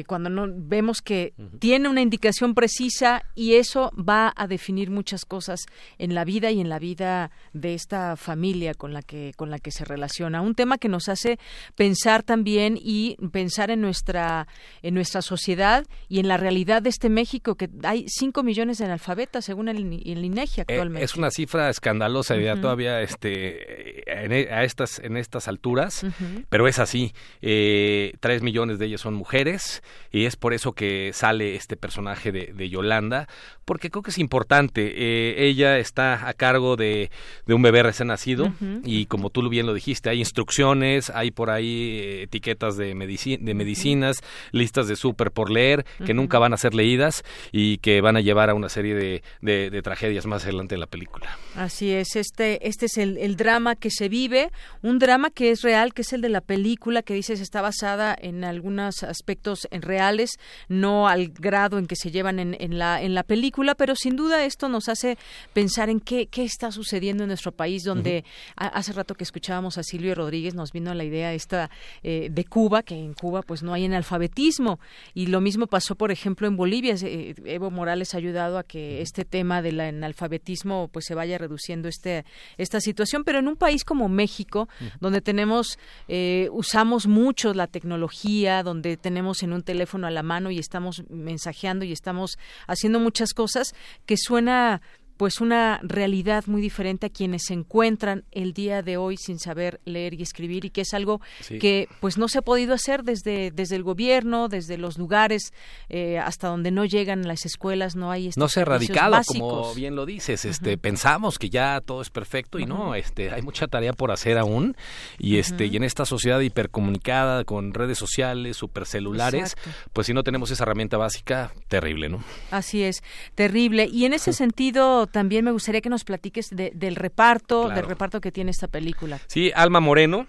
cuando 0.05 0.29
no, 0.29 0.47
vemos 0.49 1.01
que 1.01 1.33
tiene 1.59 1.87
una 1.87 2.01
indicación 2.01 2.53
precisa 2.53 2.72
precisa 2.73 3.23
y 3.35 3.55
eso 3.55 3.91
va 3.97 4.33
a 4.35 4.47
definir 4.47 4.89
muchas 4.89 5.25
cosas 5.25 5.65
en 5.97 6.15
la 6.15 6.25
vida 6.25 6.51
y 6.51 6.59
en 6.59 6.69
la 6.69 6.79
vida 6.79 7.31
de 7.53 7.73
esta 7.73 8.15
familia 8.15 8.73
con 8.73 8.93
la 8.93 9.01
que 9.01 9.33
con 9.35 9.49
la 9.49 9.59
que 9.59 9.71
se 9.71 9.85
relaciona. 9.85 10.41
Un 10.41 10.55
tema 10.55 10.77
que 10.77 10.89
nos 10.89 11.09
hace 11.09 11.37
pensar 11.75 12.23
también 12.23 12.77
y 12.81 13.15
pensar 13.31 13.69
en 13.69 13.81
nuestra 13.81 14.47
en 14.81 14.95
nuestra 14.95 15.21
sociedad 15.21 15.85
y 16.09 16.19
en 16.19 16.27
la 16.27 16.37
realidad 16.37 16.81
de 16.81 16.89
este 16.89 17.09
México 17.09 17.55
que 17.55 17.69
hay 17.83 18.05
5 18.07 18.41
millones 18.43 18.79
de 18.79 18.85
analfabetas 18.85 19.45
según 19.45 19.69
el, 19.69 19.77
el 19.77 20.25
INEGI 20.25 20.61
eh, 20.61 20.65
actualmente. 20.67 21.05
es 21.05 21.15
una 21.15 21.29
cifra 21.29 21.69
escandalosa 21.69 22.35
ya 22.37 22.59
todavía 22.59 23.01
este 23.01 24.03
e, 24.09 24.49
a 24.51 24.63
estas 24.63 24.99
en 24.99 25.17
estas 25.17 25.47
alturas, 25.47 26.05
pero 26.49 26.67
es 26.67 26.79
así. 26.79 27.13
Eh, 27.41 28.13
tres 28.19 28.41
millones 28.41 28.79
de 28.79 28.85
ellas 28.87 29.01
son 29.01 29.13
mujeres 29.13 29.83
y 30.11 30.25
es 30.25 30.35
por 30.35 30.53
eso 30.53 30.73
que 30.73 31.11
sale 31.13 31.55
este 31.55 31.77
personaje 31.77 32.31
de, 32.31 32.52
de 32.53 32.69
Yolanda, 32.69 33.27
porque 33.65 33.89
creo 33.89 34.03
que 34.03 34.11
es 34.11 34.17
importante. 34.17 34.93
Eh, 34.95 35.47
ella 35.47 35.77
está 35.77 36.27
a 36.27 36.33
cargo 36.33 36.75
de, 36.75 37.11
de 37.45 37.53
un 37.53 37.61
bebé 37.61 37.83
recién 37.83 38.07
nacido 38.07 38.53
y 38.83 39.05
como 39.05 39.29
tú 39.29 39.47
bien 39.49 39.65
lo 39.65 39.73
dijiste, 39.73 40.09
hay 40.09 40.19
instrucciones, 40.19 41.09
hay 41.09 41.31
por 41.31 41.49
ahí 41.49 41.99
eh, 42.01 42.23
etiquetas 42.23 42.77
de, 42.77 42.87
de 42.87 43.53
medicinas, 43.53 44.21
listas 44.51 44.87
de 44.87 44.95
súper 44.95 45.31
por 45.31 45.49
leer 45.49 45.85
que 46.05 46.13
nunca 46.13 46.39
van 46.39 46.53
a 46.53 46.57
ser 46.57 46.73
leídas 46.73 47.23
y 47.51 47.77
que 47.77 48.01
van 48.01 48.17
a 48.17 48.21
llevar 48.21 48.49
a 48.49 48.53
una 48.53 48.69
serie 48.69 48.95
de, 48.95 49.23
de, 49.41 49.81
tragedias 49.81 50.25
más 50.25 50.43
adelante 50.43 50.75
en 50.75 50.81
la 50.81 50.87
película. 50.87 51.37
Así 51.55 51.91
es, 51.91 52.15
este, 52.15 52.67
este 52.67 52.85
es 52.85 52.97
el, 52.97 53.17
el, 53.17 53.35
drama 53.35 53.75
que 53.75 53.89
se 53.89 54.07
vive, 54.07 54.51
un 54.81 54.97
drama 54.99 55.29
que 55.29 55.51
es 55.51 55.61
real, 55.61 55.93
que 55.93 56.03
es 56.03 56.13
el 56.13 56.21
de 56.21 56.29
la 56.29 56.41
película, 56.41 57.01
que 57.01 57.13
dices 57.13 57.41
está 57.41 57.61
basada 57.61 58.15
en 58.17 58.43
algunos 58.43 59.03
aspectos 59.03 59.67
reales, 59.71 60.39
no 60.69 61.07
al 61.07 61.29
grado 61.29 61.77
en 61.77 61.87
que 61.87 61.95
se 61.95 62.11
llevan 62.11 62.39
en, 62.43 62.55
en, 62.59 62.77
la, 62.77 63.01
en 63.01 63.15
la 63.15 63.23
película 63.23 63.73
pero 63.75 63.95
sin 63.95 64.15
duda 64.15 64.45
esto 64.45 64.69
nos 64.69 64.89
hace 64.89 65.17
pensar 65.53 65.89
en 65.89 65.99
qué, 65.99 66.27
qué 66.27 66.43
está 66.43 66.71
sucediendo 66.71 67.23
en 67.23 67.29
nuestro 67.29 67.51
país, 67.51 67.83
donde 67.83 68.23
hace 68.55 68.93
rato 68.93 69.15
que 69.15 69.23
escuchábamos 69.23 69.77
a 69.77 69.83
Silvio 69.83 70.15
Rodríguez 70.15 70.53
nos 70.53 70.71
vino 70.71 70.93
la 70.93 71.03
idea 71.03 71.33
esta 71.33 71.69
eh, 72.03 72.29
de 72.31 72.45
Cuba, 72.45 72.83
que 72.83 72.95
en 72.95 73.13
Cuba 73.13 73.41
pues 73.41 73.63
no 73.63 73.73
hay 73.73 73.85
analfabetismo. 73.85 74.79
Y 75.13 75.27
lo 75.27 75.41
mismo 75.41 75.67
pasó 75.67 75.95
por 75.95 76.11
ejemplo 76.11 76.47
en 76.47 76.55
Bolivia. 76.55 76.95
Eh, 77.01 77.35
Evo 77.45 77.71
Morales 77.71 78.13
ha 78.13 78.17
ayudado 78.17 78.57
a 78.57 78.63
que 78.63 79.01
este 79.01 79.25
tema 79.25 79.61
del 79.61 79.79
analfabetismo 79.79 80.89
pues 80.91 81.05
se 81.05 81.15
vaya 81.15 81.37
reduciendo 81.37 81.87
este 81.87 82.25
esta 82.57 82.79
situación, 82.79 83.23
pero 83.23 83.39
en 83.39 83.47
un 83.47 83.55
país 83.55 83.83
como 83.83 84.09
México, 84.09 84.67
donde 84.99 85.21
tenemos 85.21 85.77
eh, 86.07 86.49
usamos 86.51 87.07
mucho 87.07 87.53
la 87.53 87.67
tecnología, 87.67 88.63
donde 88.63 88.97
tenemos 88.97 89.43
en 89.43 89.53
un 89.53 89.63
teléfono 89.63 90.07
a 90.07 90.11
la 90.11 90.23
mano 90.23 90.51
y 90.51 90.59
estamos 90.59 91.03
mensajeando 91.09 91.85
y 91.85 91.91
estamos 91.91 92.32
haciendo 92.67 92.99
muchas 92.99 93.33
cosas 93.33 93.73
que 94.05 94.15
suena 94.17 94.81
pues 95.23 95.39
una 95.39 95.79
realidad 95.83 96.43
muy 96.47 96.61
diferente 96.61 97.05
a 97.05 97.09
quienes 97.09 97.43
se 97.45 97.53
encuentran 97.53 98.25
el 98.33 98.51
día 98.51 98.81
de 98.81 98.97
hoy 98.97 99.15
sin 99.15 99.39
saber 99.39 99.79
leer 99.85 100.15
y 100.15 100.21
escribir 100.21 100.65
y 100.65 100.69
que 100.69 100.81
es 100.81 100.93
algo 100.93 101.21
que 101.61 101.87
pues 102.01 102.17
no 102.17 102.27
se 102.27 102.39
ha 102.39 102.41
podido 102.41 102.73
hacer 102.73 103.03
desde 103.03 103.49
desde 103.51 103.77
el 103.77 103.83
gobierno 103.83 104.49
desde 104.49 104.77
los 104.77 104.97
lugares 104.97 105.53
eh, 105.87 106.19
hasta 106.19 106.49
donde 106.49 106.71
no 106.71 106.83
llegan 106.83 107.25
las 107.25 107.45
escuelas 107.45 107.95
no 107.95 108.11
hay 108.11 108.31
no 108.35 108.49
se 108.49 108.59
ha 108.59 108.63
erradicado 108.63 109.17
como 109.25 109.73
bien 109.73 109.95
lo 109.95 110.05
dices 110.05 110.43
este 110.43 110.77
pensamos 110.77 111.39
que 111.39 111.49
ya 111.49 111.79
todo 111.79 112.01
es 112.01 112.09
perfecto 112.09 112.59
y 112.59 112.65
no 112.65 112.93
este 112.93 113.31
hay 113.31 113.41
mucha 113.43 113.67
tarea 113.67 113.93
por 113.93 114.11
hacer 114.11 114.37
aún 114.37 114.75
y 115.19 115.37
este 115.37 115.67
y 115.67 115.77
en 115.77 115.85
esta 115.85 116.03
sociedad 116.03 116.41
hipercomunicada 116.41 117.45
con 117.45 117.73
redes 117.73 117.97
sociales 117.97 118.57
supercelulares 118.57 119.55
pues 119.93 120.05
si 120.05 120.13
no 120.13 120.21
tenemos 120.21 120.51
esa 120.51 120.63
herramienta 120.63 120.97
básica 120.97 121.53
terrible 121.69 122.09
no 122.09 122.21
así 122.51 122.83
es 122.83 123.01
terrible. 123.35 123.87
Y 123.89 124.03
en 124.03 124.13
ese 124.13 124.33
sentido 124.33 125.07
también 125.13 125.45
me 125.45 125.51
gustaría 125.51 125.79
que 125.79 125.89
nos 125.89 126.03
platiques 126.03 126.49
del 126.49 126.95
reparto, 126.95 127.69
del 127.69 127.85
reparto 127.85 128.19
que 128.19 128.31
tiene 128.31 128.49
esta 128.49 128.67
película. 128.67 129.19
Sí, 129.27 129.51
Alma 129.55 129.79
Moreno, 129.79 130.25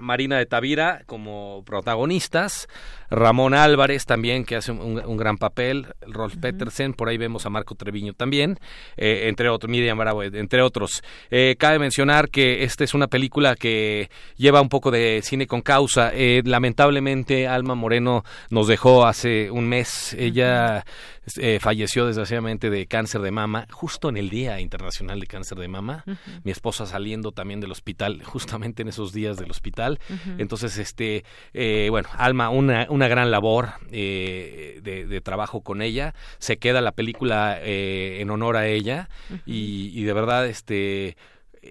Marina 0.00 0.38
de 0.38 0.46
Tavira 0.46 1.02
como 1.06 1.64
protagonistas, 1.64 2.68
Ramón 3.10 3.54
Álvarez 3.54 4.04
también 4.04 4.44
que 4.44 4.56
hace 4.56 4.72
un, 4.72 5.16
gran 5.16 5.36
papel, 5.38 5.86
Rolf 6.02 6.36
Petersen, 6.36 6.94
por 6.94 7.08
ahí 7.08 7.16
vemos 7.16 7.46
a 7.46 7.50
Marco 7.50 7.74
Treviño 7.74 8.14
también, 8.14 8.58
eh, 8.96 9.28
entre 9.28 9.48
otros, 9.48 9.70
Miriam 9.70 9.98
Bravo, 9.98 10.22
entre 10.22 10.62
otros. 10.62 11.02
Eh, 11.30 11.56
cabe 11.58 11.78
mencionar 11.78 12.28
que 12.28 12.64
esta 12.64 12.84
es 12.84 12.94
una 12.94 13.06
película 13.06 13.56
que 13.56 14.10
lleva 14.36 14.60
un 14.60 14.68
poco 14.68 14.90
de 14.90 15.20
cine 15.22 15.46
con 15.46 15.60
causa. 15.60 16.10
Eh, 16.14 16.42
lamentablemente 16.44 17.48
Alma 17.48 17.74
Moreno 17.74 18.24
nos 18.50 18.68
dejó 18.68 19.06
hace 19.06 19.50
un 19.50 19.68
mes, 19.68 20.14
ella 20.14 20.84
falleció 21.60 22.06
desgraciadamente 22.06 22.70
de 22.70 22.86
cáncer 22.86 23.20
de 23.20 23.30
mama, 23.30 23.66
justo 23.70 24.08
en 24.08 24.16
el 24.16 24.30
Día 24.30 24.60
Internacional 24.60 25.20
de 25.20 25.26
Cáncer 25.26 25.58
de 25.58 25.68
Mama, 25.68 26.04
mi 26.42 26.50
esposa 26.50 26.86
saliendo 26.86 27.32
también 27.32 27.60
del 27.60 27.72
hospital, 27.72 28.22
justamente 28.24 28.82
en 28.82 28.88
esos 28.88 29.12
días 29.12 29.36
del 29.36 29.50
hospital. 29.50 29.98
Entonces, 30.38 30.78
este, 30.78 31.24
bueno, 31.90 32.08
Alma, 32.16 32.50
una, 32.50 32.86
una 32.90 33.08
gran 33.08 33.30
labor 33.30 33.74
eh, 33.90 34.80
de, 34.82 35.20
trabajo 35.20 35.62
con 35.62 35.82
ella. 35.82 36.14
Se 36.38 36.58
queda 36.58 36.80
la 36.80 36.92
película 36.92 37.58
eh, 37.60 38.18
en 38.20 38.30
honor 38.30 38.56
a 38.56 38.66
ella. 38.66 39.08
Y, 39.46 39.90
y, 39.94 40.04
de 40.04 40.12
verdad, 40.12 40.46
este, 40.46 41.16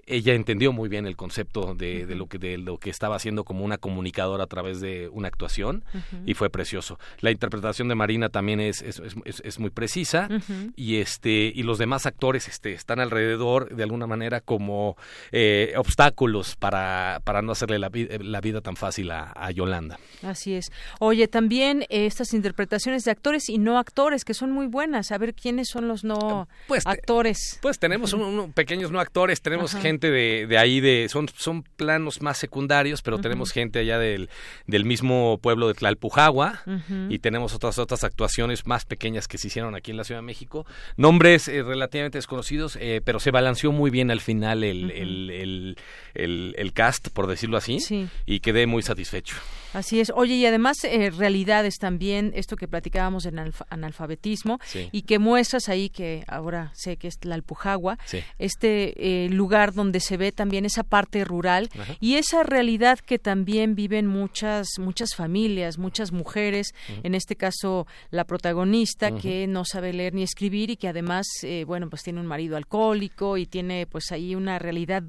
ella 0.06 0.34
entendió 0.34 0.72
muy 0.72 0.88
bien 0.88 1.06
el 1.06 1.16
concepto 1.16 1.74
de, 1.74 2.06
lo 2.14 2.26
que 2.26 2.38
de 2.38 2.58
lo 2.58 2.78
que 2.78 2.90
estaba 2.90 3.16
haciendo 3.16 3.44
como 3.44 3.64
una 3.64 3.78
comunicadora 3.78 4.44
a 4.44 4.46
través 4.46 4.80
de 4.80 5.08
una 5.08 5.28
actuación 5.28 5.84
y 6.26 6.34
fue 6.34 6.50
precioso. 6.50 6.98
La 7.20 7.30
interpretación 7.30 7.88
de 7.88 7.94
Marina 7.94 8.28
también 8.28 8.60
es, 8.60 8.82
es, 8.82 9.00
es, 9.24 9.58
muy 9.58 9.70
precisa 9.70 10.28
y 10.76 10.96
este 10.96 11.52
y 11.54 11.62
los 11.62 11.78
demás 11.78 12.06
actores 12.06 12.48
este 12.48 12.72
están 12.72 13.00
alrededor 13.00 13.74
de 13.74 13.82
alguna 13.82 14.06
manera 14.06 14.40
como 14.40 14.96
eh, 15.32 15.74
obstáculos 15.76 16.56
para, 16.56 17.20
para 17.24 17.42
no 17.42 17.52
hacerle 17.52 17.78
la, 17.78 17.90
la 18.20 18.40
vida 18.40 18.60
tan 18.60 18.76
fácil 18.76 19.10
a, 19.10 19.32
Yolanda. 19.54 19.98
Así 20.22 20.54
es. 20.54 20.72
Oye 20.98 21.28
también 21.28 21.82
eh, 21.82 22.06
estas 22.06 22.34
interpretaciones 22.34 23.04
de 23.04 23.10
actores 23.10 23.48
y 23.48 23.58
no 23.58 23.78
actores 23.78 24.24
que 24.24 24.34
son 24.34 24.50
muy 24.50 24.66
buenas. 24.66 25.12
A 25.12 25.18
ver 25.18 25.34
quiénes 25.34 25.68
son 25.68 25.86
los 25.86 26.02
no 26.02 26.48
pues, 26.66 26.86
actores 26.86 27.58
pues 27.60 27.78
tenemos 27.78 28.12
un, 28.12 28.52
pequeños 28.52 28.90
no 28.90 29.00
actores 29.00 29.40
tenemos 29.40 29.74
gente 29.84 30.10
de, 30.10 30.46
de 30.46 30.58
ahí, 30.58 30.80
de 30.80 31.08
son, 31.08 31.28
son 31.36 31.62
planos 31.62 32.22
más 32.22 32.38
secundarios, 32.38 33.02
pero 33.02 33.18
tenemos 33.18 33.52
gente 33.52 33.78
allá 33.78 33.98
del, 33.98 34.28
del 34.66 34.84
mismo 34.84 35.38
pueblo 35.38 35.68
de 35.68 35.74
Tlalpujagua 35.74 36.62
y 37.08 37.18
tenemos 37.18 37.54
otras 37.54 37.78
otras 37.78 38.04
actuaciones 38.04 38.66
más 38.66 38.84
pequeñas 38.84 39.28
que 39.28 39.38
se 39.38 39.48
hicieron 39.48 39.74
aquí 39.74 39.90
en 39.90 39.96
la 39.96 40.04
Ciudad 40.04 40.20
de 40.20 40.26
México. 40.26 40.66
Nombres 40.96 41.48
eh, 41.48 41.62
relativamente 41.62 42.18
desconocidos, 42.18 42.76
eh, 42.80 43.00
pero 43.04 43.20
se 43.20 43.30
balanceó 43.30 43.72
muy 43.72 43.90
bien 43.90 44.10
al 44.10 44.20
final 44.20 44.64
el, 44.64 44.90
el, 44.90 45.76
el, 46.14 46.54
el, 46.56 46.72
cast, 46.72 47.08
por 47.08 47.26
decirlo 47.26 47.56
así, 47.56 47.78
y 48.26 48.40
quedé 48.40 48.66
muy 48.66 48.82
satisfecho. 48.82 49.36
Así 49.74 49.98
es. 49.98 50.12
Oye, 50.14 50.34
y 50.34 50.46
además 50.46 50.84
eh, 50.84 51.10
realidades 51.10 51.78
también, 51.78 52.32
esto 52.36 52.56
que 52.56 52.68
platicábamos 52.68 53.26
en 53.26 53.52
analfabetismo 53.70 54.60
y 54.92 55.02
que 55.02 55.18
muestras 55.18 55.68
ahí 55.68 55.90
que 55.90 56.22
ahora 56.28 56.70
sé 56.74 56.96
que 56.96 57.08
es 57.08 57.18
la 57.24 57.34
Alpujagua, 57.34 57.98
este 58.38 59.24
eh, 59.24 59.28
lugar 59.30 59.73
donde 59.74 60.00
se 60.00 60.16
ve 60.16 60.32
también 60.32 60.64
esa 60.64 60.82
parte 60.82 61.24
rural 61.24 61.70
y 62.00 62.14
esa 62.14 62.42
realidad 62.42 62.98
que 62.98 63.18
también 63.18 63.74
viven 63.74 64.06
muchas 64.06 64.68
muchas 64.78 65.14
familias, 65.14 65.78
muchas 65.78 66.12
mujeres, 66.12 66.74
en 67.02 67.14
este 67.14 67.36
caso 67.36 67.86
la 68.10 68.24
protagonista 68.24 69.12
que 69.16 69.46
no 69.46 69.64
sabe 69.64 69.92
leer 69.92 70.14
ni 70.14 70.22
escribir 70.22 70.70
y 70.70 70.76
que 70.76 70.88
además 70.88 71.26
eh, 71.42 71.64
bueno, 71.66 71.88
pues 71.88 72.02
tiene 72.02 72.20
un 72.20 72.26
marido 72.26 72.56
alcohólico 72.56 73.36
y 73.36 73.46
tiene 73.46 73.86
pues 73.86 74.12
ahí 74.12 74.34
una 74.34 74.58
realidad 74.58 75.02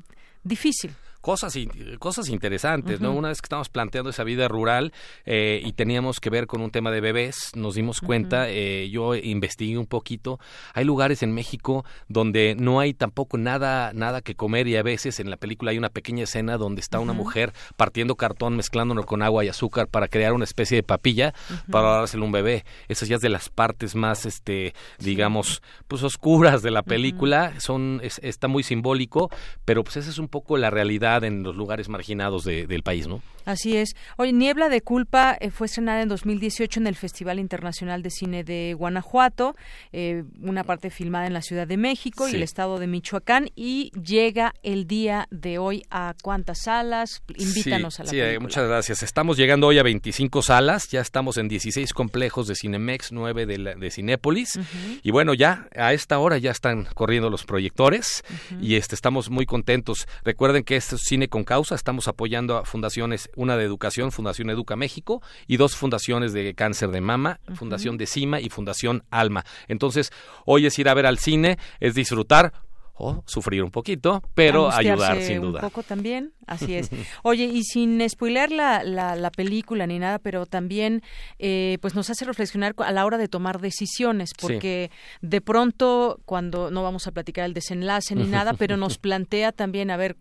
difícil 0.43 0.91
cosas, 1.25 1.57
cosas 1.97 2.29
interesantes, 2.29 3.01
¿no? 3.01 3.11
Una 3.11 3.29
vez 3.29 3.41
que 3.41 3.47
estamos 3.47 3.67
planteando 3.69 4.11
esa 4.11 4.23
vida 4.23 4.47
rural 4.47 4.93
eh, 5.25 5.59
y 5.65 5.73
teníamos 5.73 6.19
que 6.19 6.29
ver 6.29 6.45
con 6.45 6.61
un 6.61 6.69
tema 6.69 6.91
de 6.91 7.01
bebés, 7.01 7.51
nos 7.55 7.73
dimos 7.73 7.99
cuenta, 7.99 8.47
eh, 8.47 8.91
yo 8.91 9.15
investigué 9.15 9.79
un 9.79 9.87
poquito, 9.87 10.39
hay 10.75 10.85
lugares 10.85 11.23
en 11.23 11.33
México 11.33 11.83
donde 12.07 12.53
no 12.55 12.79
hay 12.79 12.93
tampoco 12.93 13.39
nada, 13.39 13.91
nada 13.91 14.21
que 14.21 14.35
comer 14.35 14.67
y 14.67 14.75
a 14.75 14.83
veces 14.83 15.19
en 15.19 15.31
la 15.31 15.37
película 15.37 15.71
hay 15.71 15.79
una 15.79 15.89
pequeña 15.89 16.25
escena 16.25 16.59
donde 16.59 16.81
está 16.81 16.99
una 16.99 17.13
mujer 17.13 17.53
partiendo 17.75 18.13
cartón, 18.13 18.55
mezclándolo 18.55 19.03
con 19.07 19.23
agua 19.23 19.43
y 19.43 19.47
azúcar 19.47 19.87
para 19.87 20.07
crear 20.07 20.31
una 20.31 20.43
especie 20.43 20.77
de 20.77 20.83
papilla 20.83 21.33
para 21.71 21.89
dárselo 21.89 22.21
a 22.21 22.25
un 22.27 22.33
bebé. 22.33 22.65
Esas 22.87 23.09
ya 23.09 23.15
es 23.15 23.23
de 23.23 23.29
las 23.29 23.49
partes 23.49 23.95
más, 23.95 24.27
este, 24.27 24.75
digamos, 24.99 25.63
pues 25.87 26.03
oscuras 26.03 26.61
de 26.61 26.69
la 26.69 26.83
película, 26.83 27.59
son, 27.59 27.99
está 28.03 28.47
muy 28.47 28.61
simbólico, 28.61 29.31
pero 29.65 29.83
pues 29.83 29.97
esa 29.97 30.11
es 30.11 30.19
un 30.19 30.27
poco 30.27 30.57
la 30.57 30.69
realidad 30.69 31.14
en 31.23 31.43
los 31.43 31.55
lugares 31.55 31.89
marginados 31.89 32.43
del 32.43 32.83
país, 32.83 33.07
¿no? 33.07 33.21
Así 33.45 33.77
es. 33.77 33.95
Hoy 34.17 34.33
Niebla 34.33 34.69
de 34.69 34.81
Culpa 34.81 35.37
eh, 35.39 35.51
fue 35.51 35.67
estrenada 35.67 36.01
en 36.01 36.09
2018 36.09 36.79
en 36.79 36.87
el 36.87 36.95
Festival 36.95 37.39
Internacional 37.39 38.01
de 38.01 38.09
Cine 38.09 38.43
de 38.43 38.73
Guanajuato, 38.73 39.55
eh, 39.91 40.23
una 40.41 40.63
parte 40.63 40.89
filmada 40.89 41.27
en 41.27 41.33
la 41.33 41.41
Ciudad 41.41 41.67
de 41.67 41.77
México 41.77 42.27
y 42.27 42.35
el 42.35 42.43
estado 42.43 42.79
de 42.79 42.87
Michoacán, 42.87 43.49
y 43.55 43.91
llega 43.91 44.53
el 44.63 44.87
día 44.87 45.27
de 45.29 45.59
hoy 45.59 45.83
a 45.89 46.15
cuántas 46.23 46.63
salas. 46.63 47.21
Invítanos 47.37 47.99
a 47.99 48.03
la 48.03 48.09
sí, 48.09 48.19
eh, 48.19 48.39
muchas 48.39 48.67
gracias. 48.67 49.03
Estamos 49.03 49.37
llegando 49.37 49.67
hoy 49.67 49.77
a 49.77 49.83
25 49.83 50.41
salas, 50.41 50.89
ya 50.89 51.01
estamos 51.01 51.37
en 51.37 51.47
16 51.47 51.93
complejos 51.93 52.47
de 52.47 52.55
Cinemex, 52.55 53.11
9 53.11 53.45
de, 53.45 53.75
de 53.75 53.91
Cinépolis, 53.91 54.59
y 55.03 55.11
bueno, 55.11 55.33
ya 55.33 55.67
a 55.75 55.93
esta 55.93 56.19
hora 56.19 56.37
ya 56.37 56.51
están 56.51 56.87
corriendo 56.95 57.29
los 57.29 57.43
proyectores 57.45 58.23
y 58.59 58.75
este 58.75 58.95
estamos 58.95 59.29
muy 59.29 59.45
contentos. 59.45 60.07
Recuerden 60.23 60.63
que 60.63 60.75
esto 60.75 60.95
es 60.95 61.01
cine 61.03 61.27
con 61.27 61.43
causa, 61.43 61.75
estamos 61.75 62.07
apoyando 62.07 62.57
a 62.57 62.65
fundaciones 62.65 63.29
una 63.35 63.57
de 63.57 63.63
educación, 63.63 64.11
Fundación 64.11 64.49
Educa 64.49 64.75
México, 64.75 65.21
y 65.47 65.57
dos 65.57 65.75
fundaciones 65.75 66.33
de 66.33 66.53
cáncer 66.53 66.89
de 66.89 67.01
mama, 67.01 67.39
Fundación 67.55 67.97
de 67.97 68.07
Cima 68.07 68.39
y 68.39 68.49
Fundación 68.49 69.03
Alma. 69.09 69.45
Entonces, 69.67 70.11
hoy 70.45 70.65
es 70.65 70.77
ir 70.79 70.89
a 70.89 70.93
ver 70.93 71.05
al 71.05 71.19
cine, 71.19 71.57
es 71.79 71.95
disfrutar, 71.95 72.53
o 72.97 73.23
sufrir 73.25 73.61
un 73.61 73.71
poquito, 73.71 74.23
pero 74.33 74.71
ayudar 74.71 75.21
sin 75.21 75.41
duda. 75.41 75.59
Un 75.59 75.69
poco 75.69 75.83
también, 75.83 76.31
así 76.47 76.75
es. 76.75 76.89
Oye, 77.23 77.45
y 77.45 77.63
sin 77.63 78.07
spoiler 78.09 78.51
la, 78.51 78.83
la, 78.83 79.29
película 79.31 79.87
ni 79.87 79.99
nada, 79.99 80.19
pero 80.19 80.45
también 80.45 81.01
eh, 81.39 81.77
pues 81.81 81.95
nos 81.95 82.09
hace 82.09 82.25
reflexionar 82.25 82.73
a 82.77 82.91
la 82.91 83.05
hora 83.05 83.17
de 83.17 83.27
tomar 83.27 83.59
decisiones, 83.59 84.33
porque 84.39 84.91
de 85.21 85.41
pronto 85.41 86.19
cuando 86.25 86.71
no 86.71 86.83
vamos 86.83 87.07
a 87.07 87.11
platicar 87.11 87.45
el 87.45 87.53
desenlace 87.53 88.15
ni 88.15 88.25
nada, 88.25 88.53
pero 88.57 88.77
nos 88.77 88.97
plantea 88.97 89.51
también, 89.51 89.91
a 89.91 89.97
ver, 89.97 90.15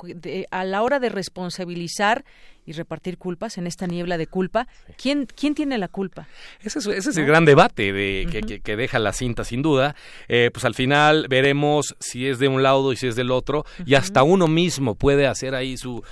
a 0.51 0.65
la 0.65 0.83
hora 0.83 0.99
de 0.99 1.09
responsabilizar 1.09 2.25
y 2.67 2.73
repartir 2.73 3.19
culpas 3.19 3.59
en 3.59 3.67
esta 3.67 3.87
niebla 3.87 4.19
de 4.19 4.27
culpa. 4.27 4.67
¿Quién, 4.97 5.27
quién 5.27 5.55
tiene 5.55 5.79
la 5.79 5.89
culpa? 5.89 6.29
Ese 6.63 6.79
es, 6.79 6.87
ese 6.87 7.11
es 7.11 7.17
el 7.17 7.27
gran 7.27 7.45
debate 7.45 7.93
de, 7.93 8.27
que, 8.31 8.61
que, 8.61 8.77
deja 8.77 8.99
la 8.99 9.13
cinta, 9.13 9.45
sin 9.45 9.63
duda. 9.63 9.95
Eh, 10.29 10.51
pues 10.53 10.65
al 10.65 10.75
final 10.75 11.27
veremos 11.29 11.95
si 12.01 12.27
es 12.27 12.39
de 12.39 12.49
un 12.49 12.63
lado 12.63 12.93
y 12.93 12.97
si 12.97 13.07
es 13.07 13.17
del 13.17 13.31
otro, 13.31 13.65
y 13.85 13.95
hasta 13.95 14.23
uno 14.23 14.49
mismo 14.49 14.95
puede 14.95 15.27
hacer 15.27 15.55
ahí 15.55 15.77
su, 15.77 16.03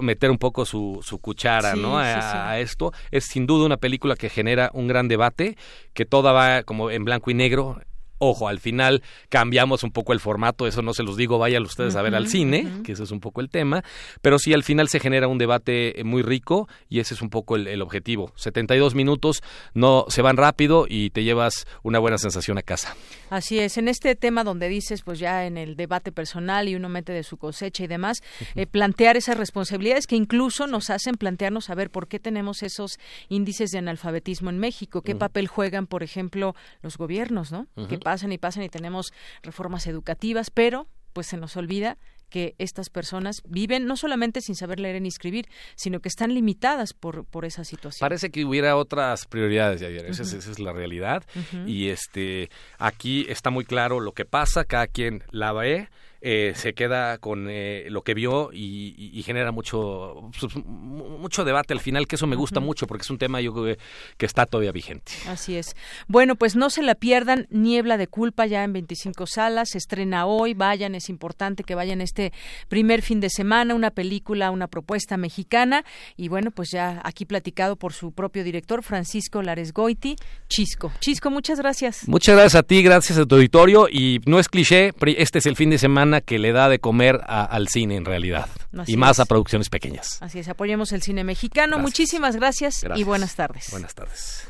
meter 0.00 0.30
un 0.30 0.38
poco 0.38 0.64
su, 0.64 1.00
su 1.02 1.18
cuchara, 1.18 1.74
¿no? 1.74 1.98
A, 1.98 2.50
a, 2.50 2.58
esto. 2.58 2.92
Es 3.10 3.24
sin 3.24 3.46
duda 3.46 3.66
una 3.66 3.76
película 3.76 4.16
que 4.16 4.28
genera 4.28 4.70
un 4.72 4.86
gran 4.86 5.08
debate, 5.08 5.56
que 5.94 6.04
toda 6.04 6.32
va 6.32 6.62
como 6.62 6.90
en 6.90 7.04
blanco 7.04 7.30
y 7.30 7.34
negro, 7.34 7.80
Ojo, 8.22 8.48
al 8.48 8.60
final 8.60 9.02
cambiamos 9.30 9.82
un 9.82 9.92
poco 9.92 10.12
el 10.12 10.20
formato, 10.20 10.66
eso 10.66 10.82
no 10.82 10.92
se 10.92 11.02
los 11.02 11.16
digo, 11.16 11.38
vayan 11.38 11.62
ustedes 11.62 11.96
a 11.96 12.02
ver 12.02 12.14
al 12.14 12.28
cine, 12.28 12.70
que 12.84 12.92
eso 12.92 13.04
es 13.04 13.12
un 13.12 13.20
poco 13.20 13.40
el 13.40 13.48
tema, 13.48 13.82
pero 14.20 14.38
sí 14.38 14.52
al 14.52 14.62
final 14.62 14.88
se 14.88 15.00
genera 15.00 15.26
un 15.26 15.38
debate 15.38 15.98
eh, 15.98 16.04
muy 16.04 16.20
rico 16.20 16.68
y 16.90 17.00
ese 17.00 17.14
es 17.14 17.22
un 17.22 17.30
poco 17.30 17.56
el, 17.56 17.66
el, 17.66 17.80
objetivo. 17.80 18.30
72 18.36 18.94
minutos 18.94 19.42
no 19.72 20.04
se 20.08 20.20
van 20.20 20.36
rápido 20.36 20.84
y 20.86 21.08
te 21.08 21.24
llevas 21.24 21.66
una 21.82 21.98
buena 21.98 22.18
sensación 22.18 22.58
a 22.58 22.62
casa. 22.62 22.94
Así 23.30 23.58
es, 23.58 23.78
en 23.78 23.88
este 23.88 24.14
tema 24.16 24.44
donde 24.44 24.68
dices, 24.68 25.00
pues 25.00 25.18
ya 25.18 25.46
en 25.46 25.56
el 25.56 25.74
debate 25.74 26.12
personal 26.12 26.68
y 26.68 26.74
uno 26.74 26.90
mete 26.90 27.14
de 27.14 27.22
su 27.22 27.38
cosecha 27.38 27.84
y 27.84 27.86
demás, 27.86 28.22
eh, 28.54 28.66
plantear 28.66 29.16
esas 29.16 29.38
responsabilidades 29.38 30.06
que 30.06 30.16
incluso 30.16 30.66
nos 30.66 30.90
hacen 30.90 31.14
plantearnos 31.14 31.70
a 31.70 31.74
ver 31.74 31.90
por 31.90 32.06
qué 32.06 32.18
tenemos 32.18 32.62
esos 32.62 32.98
índices 33.30 33.70
de 33.70 33.78
analfabetismo 33.78 34.50
en 34.50 34.58
México, 34.58 35.00
qué 35.00 35.14
papel 35.14 35.48
juegan, 35.48 35.86
por 35.86 36.02
ejemplo, 36.02 36.54
los 36.82 36.98
gobiernos, 36.98 37.50
¿no? 37.50 37.66
Pasan 38.10 38.32
y 38.32 38.38
pasan 38.38 38.64
y 38.64 38.68
tenemos 38.68 39.12
reformas 39.40 39.86
educativas, 39.86 40.50
pero 40.50 40.88
pues 41.12 41.28
se 41.28 41.36
nos 41.36 41.56
olvida 41.56 41.96
que 42.28 42.56
estas 42.58 42.90
personas 42.90 43.40
viven 43.46 43.86
no 43.86 43.96
solamente 43.96 44.40
sin 44.40 44.56
saber 44.56 44.80
leer 44.80 45.00
ni 45.00 45.08
escribir, 45.08 45.46
sino 45.76 46.00
que 46.00 46.08
están 46.08 46.34
limitadas 46.34 46.92
por, 46.92 47.24
por 47.24 47.44
esa 47.44 47.62
situación. 47.62 48.00
Parece 48.00 48.30
que 48.30 48.44
hubiera 48.44 48.74
otras 48.76 49.26
prioridades, 49.26 49.80
ayer. 49.82 50.06
Esa, 50.06 50.22
es, 50.22 50.58
la 50.58 50.72
realidad. 50.72 51.22
Y 51.66 51.88
este 51.88 52.50
aquí 52.78 53.26
está 53.28 53.50
muy 53.50 53.64
claro 53.64 54.00
lo 54.00 54.12
que 54.12 54.24
pasa, 54.24 54.64
cada 54.64 54.88
quien 54.88 55.22
la 55.30 55.52
ve 55.52 55.88
eh, 56.22 56.52
se 56.54 56.74
queda 56.74 57.16
con 57.16 57.46
eh, 57.48 57.86
lo 57.88 58.02
que 58.02 58.12
vio 58.12 58.50
y, 58.52 59.22
genera 59.24 59.52
mucho 59.52 60.30
pues, 60.38 60.54
mucho 60.64 61.44
debate 61.44 61.72
al 61.72 61.80
final, 61.80 62.06
que 62.06 62.16
eso 62.16 62.26
me 62.26 62.36
gusta 62.36 62.60
mucho 62.60 62.86
porque 62.86 63.02
es 63.02 63.10
un 63.10 63.18
tema 63.18 63.40
yo 63.40 63.54
creo 63.54 63.76
que, 64.18 64.26
está 64.26 64.46
todavía 64.46 64.72
vigente. 64.72 65.12
Así 65.28 65.56
es. 65.56 65.74
Bueno, 66.08 66.36
pues 66.36 66.56
no 66.56 66.70
se 66.70 66.82
la 66.82 66.94
pierdan, 66.94 67.46
Niebla 67.50 67.96
de 67.96 68.06
Culpa 68.06 68.46
ya 68.46 68.64
en 68.64 68.72
25 68.72 69.26
salas, 69.26 69.70
se 69.70 69.78
estrena 69.78 70.26
hoy, 70.26 70.54
vayan, 70.54 70.94
es 70.94 71.08
importante 71.08 71.64
que 71.64 71.74
vayan 71.74 72.00
este 72.00 72.32
primer 72.68 73.02
fin 73.02 73.20
de 73.20 73.30
semana, 73.30 73.74
una 73.74 73.90
película, 73.90 74.50
una 74.50 74.68
propuesta 74.68 75.16
mexicana 75.16 75.84
y 76.16 76.28
bueno, 76.28 76.50
pues 76.50 76.70
ya 76.70 77.00
aquí 77.04 77.24
platicado 77.24 77.76
por 77.76 77.92
su 77.92 78.12
propio 78.12 78.44
director, 78.44 78.82
Francisco 78.82 79.42
Lares 79.42 79.72
Goiti, 79.72 80.16
Chisco. 80.48 80.92
Chisco, 81.00 81.30
muchas 81.30 81.58
gracias. 81.58 82.06
Muchas 82.06 82.34
gracias 82.34 82.54
a 82.56 82.62
ti, 82.62 82.82
gracias 82.82 83.18
a 83.18 83.26
tu 83.26 83.36
auditorio 83.36 83.88
y 83.90 84.20
no 84.26 84.38
es 84.38 84.48
cliché, 84.48 84.92
este 85.16 85.38
es 85.38 85.46
el 85.46 85.56
fin 85.56 85.70
de 85.70 85.78
semana 85.78 86.09
que 86.20 86.40
le 86.40 86.50
da 86.50 86.68
de 86.68 86.80
comer 86.80 87.20
al 87.26 87.68
cine 87.68 87.94
en 87.94 88.04
realidad 88.04 88.48
y 88.86 88.96
más 88.96 89.20
a 89.20 89.24
producciones 89.24 89.70
pequeñas. 89.70 90.18
Así 90.20 90.40
es, 90.40 90.48
apoyemos 90.48 90.90
el 90.92 91.02
cine 91.02 91.22
mexicano. 91.22 91.78
Muchísimas 91.78 92.34
gracias, 92.34 92.84
y 92.96 93.04
buenas 93.04 93.36
tardes. 93.36 93.68
Buenas 93.70 93.94
tardes. 93.94 94.48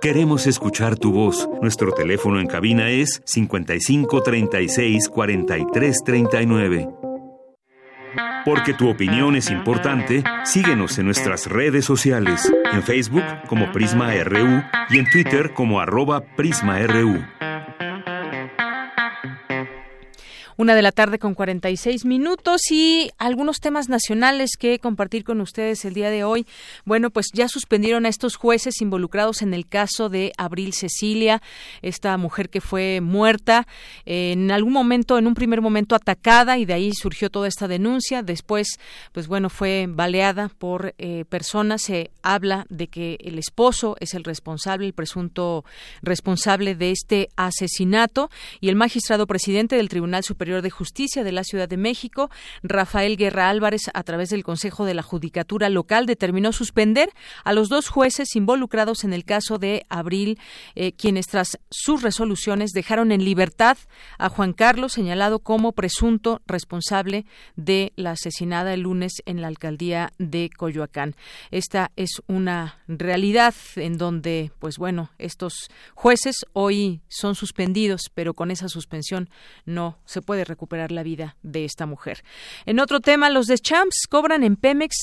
Queremos 0.00 0.46
escuchar 0.46 0.98
tu 0.98 1.12
voz. 1.12 1.48
Nuestro 1.62 1.92
teléfono 1.92 2.40
en 2.40 2.46
cabina 2.46 2.90
es 2.90 3.22
55 3.24 4.22
36 4.22 5.08
43 5.08 6.04
39. 6.04 6.88
Porque 8.44 8.74
tu 8.74 8.90
opinión 8.90 9.36
es 9.36 9.50
importante, 9.50 10.22
síguenos 10.44 10.98
en 10.98 11.06
nuestras 11.06 11.46
redes 11.46 11.86
sociales, 11.86 12.52
en 12.72 12.82
Facebook 12.82 13.24
como 13.48 13.72
Prisma 13.72 14.12
RU 14.22 14.62
y 14.90 14.98
en 14.98 15.10
Twitter 15.10 15.54
como 15.54 15.80
arroba 15.80 16.20
PrismaRU. 16.36 17.24
Una 20.56 20.76
de 20.76 20.82
la 20.82 20.92
tarde 20.92 21.18
con 21.18 21.34
46 21.34 22.04
minutos 22.04 22.70
y 22.70 23.10
algunos 23.18 23.58
temas 23.58 23.88
nacionales 23.88 24.50
que 24.56 24.78
compartir 24.78 25.24
con 25.24 25.40
ustedes 25.40 25.84
el 25.84 25.94
día 25.94 26.10
de 26.10 26.22
hoy. 26.22 26.46
Bueno, 26.84 27.10
pues 27.10 27.26
ya 27.32 27.48
suspendieron 27.48 28.06
a 28.06 28.08
estos 28.08 28.36
jueces 28.36 28.80
involucrados 28.80 29.42
en 29.42 29.52
el 29.52 29.66
caso 29.66 30.08
de 30.08 30.32
Abril 30.36 30.72
Cecilia, 30.72 31.42
esta 31.82 32.16
mujer 32.18 32.50
que 32.50 32.60
fue 32.60 33.00
muerta 33.00 33.66
en 34.06 34.52
algún 34.52 34.72
momento, 34.72 35.18
en 35.18 35.26
un 35.26 35.34
primer 35.34 35.60
momento 35.60 35.96
atacada 35.96 36.56
y 36.56 36.66
de 36.66 36.74
ahí 36.74 36.92
surgió 36.92 37.30
toda 37.30 37.48
esta 37.48 37.66
denuncia. 37.66 38.22
Después, 38.22 38.78
pues 39.10 39.26
bueno, 39.26 39.50
fue 39.50 39.86
baleada 39.88 40.50
por 40.56 40.94
eh, 40.98 41.24
personas. 41.28 41.82
Se 41.82 42.12
habla 42.22 42.64
de 42.68 42.86
que 42.86 43.18
el 43.24 43.40
esposo 43.40 43.96
es 43.98 44.14
el 44.14 44.22
responsable, 44.22 44.86
el 44.86 44.92
presunto 44.92 45.64
responsable 46.00 46.76
de 46.76 46.92
este 46.92 47.28
asesinato 47.34 48.30
y 48.60 48.68
el 48.68 48.76
magistrado 48.76 49.26
presidente 49.26 49.74
del 49.74 49.88
Tribunal 49.88 50.22
Superior 50.22 50.43
de 50.44 50.70
Justicia 50.70 51.24
de 51.24 51.32
la 51.32 51.42
Ciudad 51.42 51.68
de 51.68 51.78
México, 51.78 52.30
Rafael 52.62 53.16
Guerra 53.16 53.48
Álvarez, 53.48 53.90
a 53.94 54.02
través 54.02 54.28
del 54.28 54.44
Consejo 54.44 54.84
de 54.84 54.92
la 54.92 55.02
Judicatura 55.02 55.70
Local, 55.70 56.04
determinó 56.04 56.52
suspender 56.52 57.08
a 57.44 57.54
los 57.54 57.70
dos 57.70 57.88
jueces 57.88 58.36
involucrados 58.36 59.04
en 59.04 59.14
el 59.14 59.24
caso 59.24 59.58
de 59.58 59.86
Abril, 59.88 60.38
eh, 60.74 60.92
quienes 60.92 61.26
tras 61.26 61.58
sus 61.70 62.02
resoluciones 62.02 62.72
dejaron 62.72 63.10
en 63.10 63.24
libertad 63.24 63.78
a 64.18 64.28
Juan 64.28 64.52
Carlos, 64.52 64.92
señalado 64.92 65.38
como 65.38 65.72
presunto 65.72 66.42
responsable 66.46 67.24
de 67.56 67.94
la 67.96 68.10
asesinada 68.12 68.74
el 68.74 68.80
lunes 68.80 69.22
en 69.24 69.40
la 69.40 69.48
alcaldía 69.48 70.12
de 70.18 70.50
Coyoacán. 70.54 71.16
Esta 71.50 71.90
es 71.96 72.20
una 72.26 72.82
realidad 72.86 73.54
en 73.76 73.96
donde, 73.96 74.52
pues 74.58 74.76
bueno, 74.76 75.10
estos 75.18 75.70
jueces 75.94 76.44
hoy 76.52 77.00
son 77.08 77.34
suspendidos, 77.34 78.10
pero 78.12 78.34
con 78.34 78.50
esa 78.50 78.68
suspensión 78.68 79.30
no 79.64 79.98
se 80.04 80.20
puede 80.22 80.33
de 80.34 80.44
recuperar 80.44 80.92
la 80.92 81.02
vida 81.02 81.36
de 81.42 81.64
esta 81.64 81.86
mujer. 81.86 82.24
En 82.66 82.80
otro 82.80 83.00
tema, 83.00 83.30
los 83.30 83.46
de 83.46 83.58
Champs 83.58 84.06
cobran 84.08 84.44
en 84.44 84.56
Pemex 84.56 84.94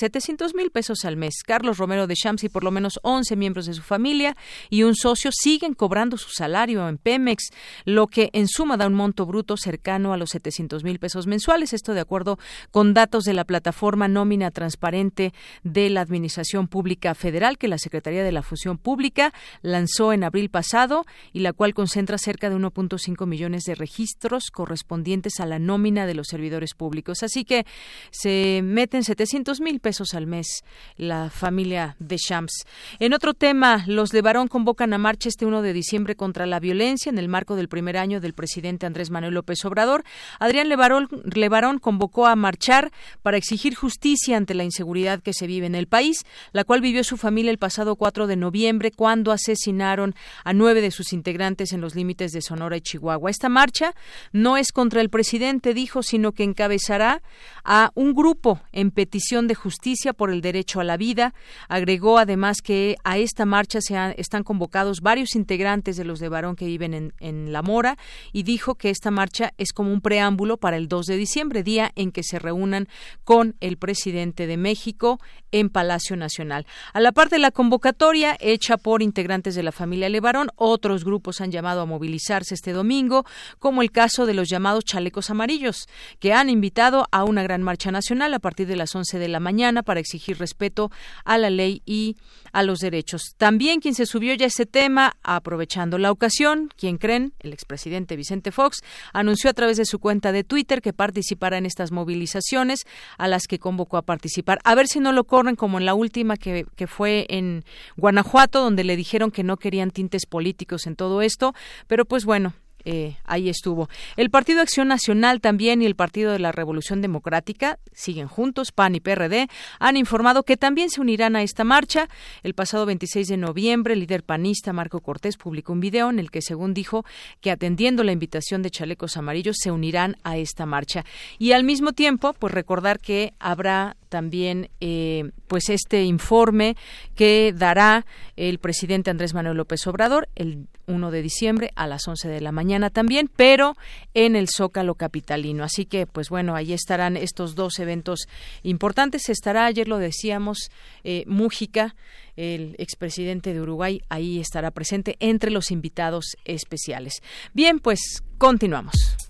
700 0.00 0.54
mil 0.54 0.70
pesos 0.70 1.04
al 1.04 1.16
mes. 1.18 1.42
Carlos 1.46 1.76
Romero 1.76 2.06
de 2.06 2.14
Champs 2.14 2.44
y 2.44 2.48
por 2.48 2.64
lo 2.64 2.70
menos 2.70 2.98
11 3.02 3.36
miembros 3.36 3.66
de 3.66 3.74
su 3.74 3.82
familia 3.82 4.34
y 4.70 4.82
un 4.82 4.94
socio 4.94 5.30
siguen 5.30 5.74
cobrando 5.74 6.16
su 6.16 6.30
salario 6.30 6.88
en 6.88 6.96
Pemex, 6.96 7.50
lo 7.84 8.06
que 8.06 8.30
en 8.32 8.48
suma 8.48 8.78
da 8.78 8.86
un 8.86 8.94
monto 8.94 9.26
bruto 9.26 9.58
cercano 9.58 10.14
a 10.14 10.16
los 10.16 10.30
700 10.30 10.84
mil 10.84 10.98
pesos 10.98 11.26
mensuales. 11.26 11.74
Esto 11.74 11.92
de 11.92 12.00
acuerdo 12.00 12.38
con 12.70 12.94
datos 12.94 13.24
de 13.24 13.34
la 13.34 13.44
plataforma 13.44 14.08
Nómina 14.08 14.50
Transparente 14.50 15.34
de 15.64 15.90
la 15.90 16.00
Administración 16.00 16.66
Pública 16.66 17.14
Federal 17.14 17.58
que 17.58 17.68
la 17.68 17.76
Secretaría 17.76 18.24
de 18.24 18.32
la 18.32 18.42
Función 18.42 18.78
Pública 18.78 19.34
lanzó 19.60 20.14
en 20.14 20.24
abril 20.24 20.48
pasado 20.48 21.04
y 21.34 21.40
la 21.40 21.52
cual 21.52 21.74
concentra 21.74 22.16
cerca 22.16 22.48
de 22.48 22.56
1.5 22.56 23.26
millones 23.26 23.64
de 23.64 23.74
registros 23.74 24.50
correspondientes 24.50 25.40
a 25.40 25.46
la 25.46 25.58
nómina 25.58 26.06
de 26.06 26.14
los 26.14 26.28
servidores 26.28 26.72
públicos. 26.72 27.22
Así 27.22 27.44
que 27.44 27.66
se 28.10 28.62
meten 28.64 29.04
700 29.04 29.60
mil 29.60 29.78
pesos 29.80 29.89
al 30.14 30.26
mes 30.26 30.62
la 30.96 31.30
familia 31.30 31.96
de 31.98 32.16
Shams. 32.16 32.64
En 33.00 33.12
otro 33.12 33.34
tema, 33.34 33.84
los 33.88 34.10
de 34.10 34.22
Barón 34.22 34.46
convocan 34.46 34.92
a 34.92 34.98
marcha 34.98 35.28
este 35.28 35.46
1 35.46 35.62
de 35.62 35.72
diciembre 35.72 36.14
contra 36.14 36.46
la 36.46 36.60
violencia 36.60 37.10
en 37.10 37.18
el 37.18 37.28
marco 37.28 37.56
del 37.56 37.68
primer 37.68 37.96
año 37.96 38.20
del 38.20 38.32
presidente 38.32 38.86
Andrés 38.86 39.10
Manuel 39.10 39.34
López 39.34 39.64
Obrador. 39.64 40.04
Adrián 40.38 40.68
Levarón, 40.68 41.08
Levarón 41.34 41.78
convocó 41.78 42.26
a 42.26 42.36
marchar 42.36 42.92
para 43.22 43.36
exigir 43.36 43.74
justicia 43.74 44.36
ante 44.36 44.54
la 44.54 44.62
inseguridad 44.62 45.20
que 45.22 45.32
se 45.34 45.48
vive 45.48 45.66
en 45.66 45.74
el 45.74 45.88
país, 45.88 46.24
la 46.52 46.62
cual 46.62 46.80
vivió 46.80 47.02
su 47.02 47.16
familia 47.16 47.50
el 47.50 47.58
pasado 47.58 47.96
4 47.96 48.28
de 48.28 48.36
noviembre 48.36 48.92
cuando 48.92 49.32
asesinaron 49.32 50.14
a 50.44 50.52
nueve 50.52 50.82
de 50.82 50.92
sus 50.92 51.12
integrantes 51.12 51.72
en 51.72 51.80
los 51.80 51.96
límites 51.96 52.30
de 52.30 52.42
Sonora 52.42 52.76
y 52.76 52.80
Chihuahua. 52.80 53.28
Esta 53.28 53.48
marcha 53.48 53.94
no 54.32 54.56
es 54.56 54.70
contra 54.70 55.00
el 55.00 55.10
presidente, 55.10 55.74
dijo, 55.74 56.04
sino 56.04 56.30
que 56.30 56.44
encabezará 56.44 57.22
a 57.64 57.90
un 57.94 58.14
grupo 58.14 58.60
en 58.70 58.92
petición 58.92 59.48
de 59.48 59.56
justicia 59.56 59.69
por 60.16 60.30
el 60.30 60.40
derecho 60.40 60.80
a 60.80 60.84
la 60.84 60.96
vida. 60.96 61.34
Agregó 61.68 62.18
además 62.18 62.58
que 62.62 62.96
a 63.04 63.18
esta 63.18 63.46
marcha 63.46 63.80
se 63.80 63.96
están 64.16 64.42
convocados 64.42 65.00
varios 65.00 65.34
integrantes 65.34 65.96
de 65.96 66.04
los 66.04 66.18
de 66.20 66.28
Barón 66.28 66.56
que 66.56 66.66
viven 66.66 67.12
en, 67.18 67.52
La 67.52 67.62
Mora 67.62 67.96
y 68.32 68.42
dijo 68.42 68.74
que 68.74 68.90
esta 68.90 69.10
marcha 69.10 69.52
es 69.58 69.72
como 69.72 69.92
un 69.92 70.00
preámbulo 70.00 70.56
para 70.56 70.76
el 70.76 70.88
2 70.88 71.06
de 71.06 71.16
diciembre, 71.16 71.62
día 71.62 71.90
en 71.96 72.12
que 72.12 72.22
se 72.22 72.38
reúnan 72.38 72.88
con 73.24 73.56
el 73.60 73.76
presidente 73.76 74.46
de 74.46 74.56
México 74.56 75.20
en 75.52 75.68
Palacio 75.68 76.16
Nacional. 76.16 76.66
A 76.92 77.00
la 77.00 77.12
parte 77.12 77.36
de 77.36 77.40
la 77.40 77.50
convocatoria 77.50 78.36
hecha 78.40 78.76
por 78.76 79.02
integrantes 79.02 79.54
de 79.54 79.62
la 79.62 79.72
familia 79.72 80.08
Levarón, 80.08 80.48
otros 80.56 81.04
grupos 81.04 81.40
han 81.40 81.50
llamado 81.50 81.80
a 81.80 81.86
movilizarse 81.86 82.54
este 82.54 82.72
domingo, 82.72 83.24
como 83.58 83.82
el 83.82 83.90
caso 83.90 84.26
de 84.26 84.34
los 84.34 84.48
llamados 84.48 84.84
chalecos 84.84 85.30
amarillos, 85.30 85.88
que 86.18 86.32
han 86.32 86.48
invitado 86.48 87.06
a 87.10 87.24
una 87.24 87.42
gran 87.42 87.62
marcha 87.62 87.90
nacional 87.90 88.34
a 88.34 88.38
partir 88.38 88.66
de 88.66 88.76
las 88.76 88.94
11 88.94 89.18
de 89.18 89.28
la 89.28 89.40
mañana 89.40 89.59
para 89.82 90.00
exigir 90.00 90.38
respeto 90.38 90.90
a 91.24 91.38
la 91.38 91.50
ley 91.50 91.82
y 91.84 92.16
a 92.52 92.62
los 92.62 92.78
derechos. 92.78 93.34
También 93.36 93.80
quien 93.80 93.94
se 93.94 94.06
subió 94.06 94.34
ya 94.34 94.46
ese 94.46 94.66
tema, 94.66 95.16
aprovechando 95.22 95.98
la 95.98 96.10
ocasión, 96.10 96.70
quien 96.76 96.96
creen, 96.98 97.32
el 97.40 97.52
expresidente 97.52 98.16
Vicente 98.16 98.52
Fox, 98.52 98.80
anunció 99.12 99.50
a 99.50 99.54
través 99.54 99.76
de 99.76 99.84
su 99.84 99.98
cuenta 99.98 100.32
de 100.32 100.44
Twitter 100.44 100.82
que 100.82 100.92
participará 100.92 101.58
en 101.58 101.66
estas 101.66 101.92
movilizaciones 101.92 102.86
a 103.18 103.28
las 103.28 103.46
que 103.46 103.58
convocó 103.58 103.96
a 103.96 104.02
participar. 104.02 104.58
A 104.64 104.74
ver 104.74 104.88
si 104.88 105.00
no 105.00 105.12
lo 105.12 105.24
corren 105.24 105.56
como 105.56 105.78
en 105.78 105.86
la 105.86 105.94
última 105.94 106.36
que 106.36 106.86
fue 106.86 107.26
en 107.28 107.64
Guanajuato, 107.96 108.60
donde 108.60 108.84
le 108.84 108.96
dijeron 108.96 109.30
que 109.30 109.44
no 109.44 109.56
querían 109.58 109.90
tintes 109.90 110.26
políticos 110.26 110.86
en 110.86 110.96
todo 110.96 111.22
esto, 111.22 111.54
pero 111.86 112.04
pues 112.04 112.24
bueno, 112.24 112.54
eh, 112.84 113.16
ahí 113.24 113.48
estuvo. 113.48 113.88
El 114.16 114.30
Partido 114.30 114.60
Acción 114.60 114.88
Nacional 114.88 115.40
también 115.40 115.82
y 115.82 115.86
el 115.86 115.94
Partido 115.94 116.32
de 116.32 116.38
la 116.38 116.52
Revolución 116.52 117.00
Democrática 117.02 117.78
siguen 117.92 118.28
juntos, 118.28 118.72
PAN 118.72 118.94
y 118.94 119.00
PRD, 119.00 119.48
han 119.78 119.96
informado 119.96 120.42
que 120.42 120.56
también 120.56 120.90
se 120.90 121.00
unirán 121.00 121.36
a 121.36 121.42
esta 121.42 121.64
marcha. 121.64 122.08
El 122.42 122.54
pasado 122.54 122.86
26 122.86 123.28
de 123.28 123.36
noviembre, 123.36 123.94
el 123.94 124.00
líder 124.00 124.22
panista 124.22 124.72
Marco 124.72 125.00
Cortés 125.00 125.36
publicó 125.36 125.72
un 125.72 125.80
video 125.80 126.10
en 126.10 126.18
el 126.18 126.30
que, 126.30 126.42
según 126.42 126.74
dijo, 126.74 127.04
que 127.40 127.50
atendiendo 127.50 128.04
la 128.04 128.12
invitación 128.12 128.62
de 128.62 128.70
Chalecos 128.70 129.16
Amarillos 129.16 129.56
se 129.60 129.70
unirán 129.70 130.16
a 130.22 130.36
esta 130.36 130.66
marcha. 130.66 131.04
Y 131.38 131.52
al 131.52 131.64
mismo 131.64 131.92
tiempo, 131.92 132.32
pues 132.34 132.52
recordar 132.54 132.98
que 132.98 133.32
habrá 133.38 133.96
también 134.10 134.68
eh, 134.80 135.30
pues 135.46 135.70
este 135.70 136.04
informe 136.04 136.76
que 137.14 137.54
dará 137.56 138.04
el 138.36 138.58
presidente 138.58 139.10
Andrés 139.10 139.32
Manuel 139.32 139.56
López 139.56 139.86
Obrador 139.86 140.28
el 140.34 140.66
1 140.86 141.10
de 141.10 141.22
diciembre 141.22 141.70
a 141.76 141.86
las 141.86 142.06
11 142.06 142.28
de 142.28 142.40
la 142.40 142.52
mañana 142.52 142.90
también, 142.90 143.30
pero 143.34 143.76
en 144.12 144.36
el 144.36 144.48
Zócalo 144.48 144.96
capitalino. 144.96 145.64
Así 145.64 145.86
que, 145.86 146.06
pues 146.06 146.28
bueno, 146.28 146.54
ahí 146.54 146.72
estarán 146.72 147.16
estos 147.16 147.54
dos 147.54 147.78
eventos 147.78 148.26
importantes. 148.62 149.28
Estará, 149.28 149.66
ayer 149.66 149.88
lo 149.88 149.98
decíamos, 149.98 150.70
eh, 151.04 151.24
Mújica, 151.26 151.94
el 152.36 152.74
expresidente 152.78 153.54
de 153.54 153.60
Uruguay, 153.60 154.02
ahí 154.08 154.40
estará 154.40 154.70
presente 154.70 155.16
entre 155.20 155.50
los 155.50 155.70
invitados 155.70 156.36
especiales. 156.44 157.22
Bien, 157.54 157.78
pues 157.78 158.22
continuamos. 158.38 159.29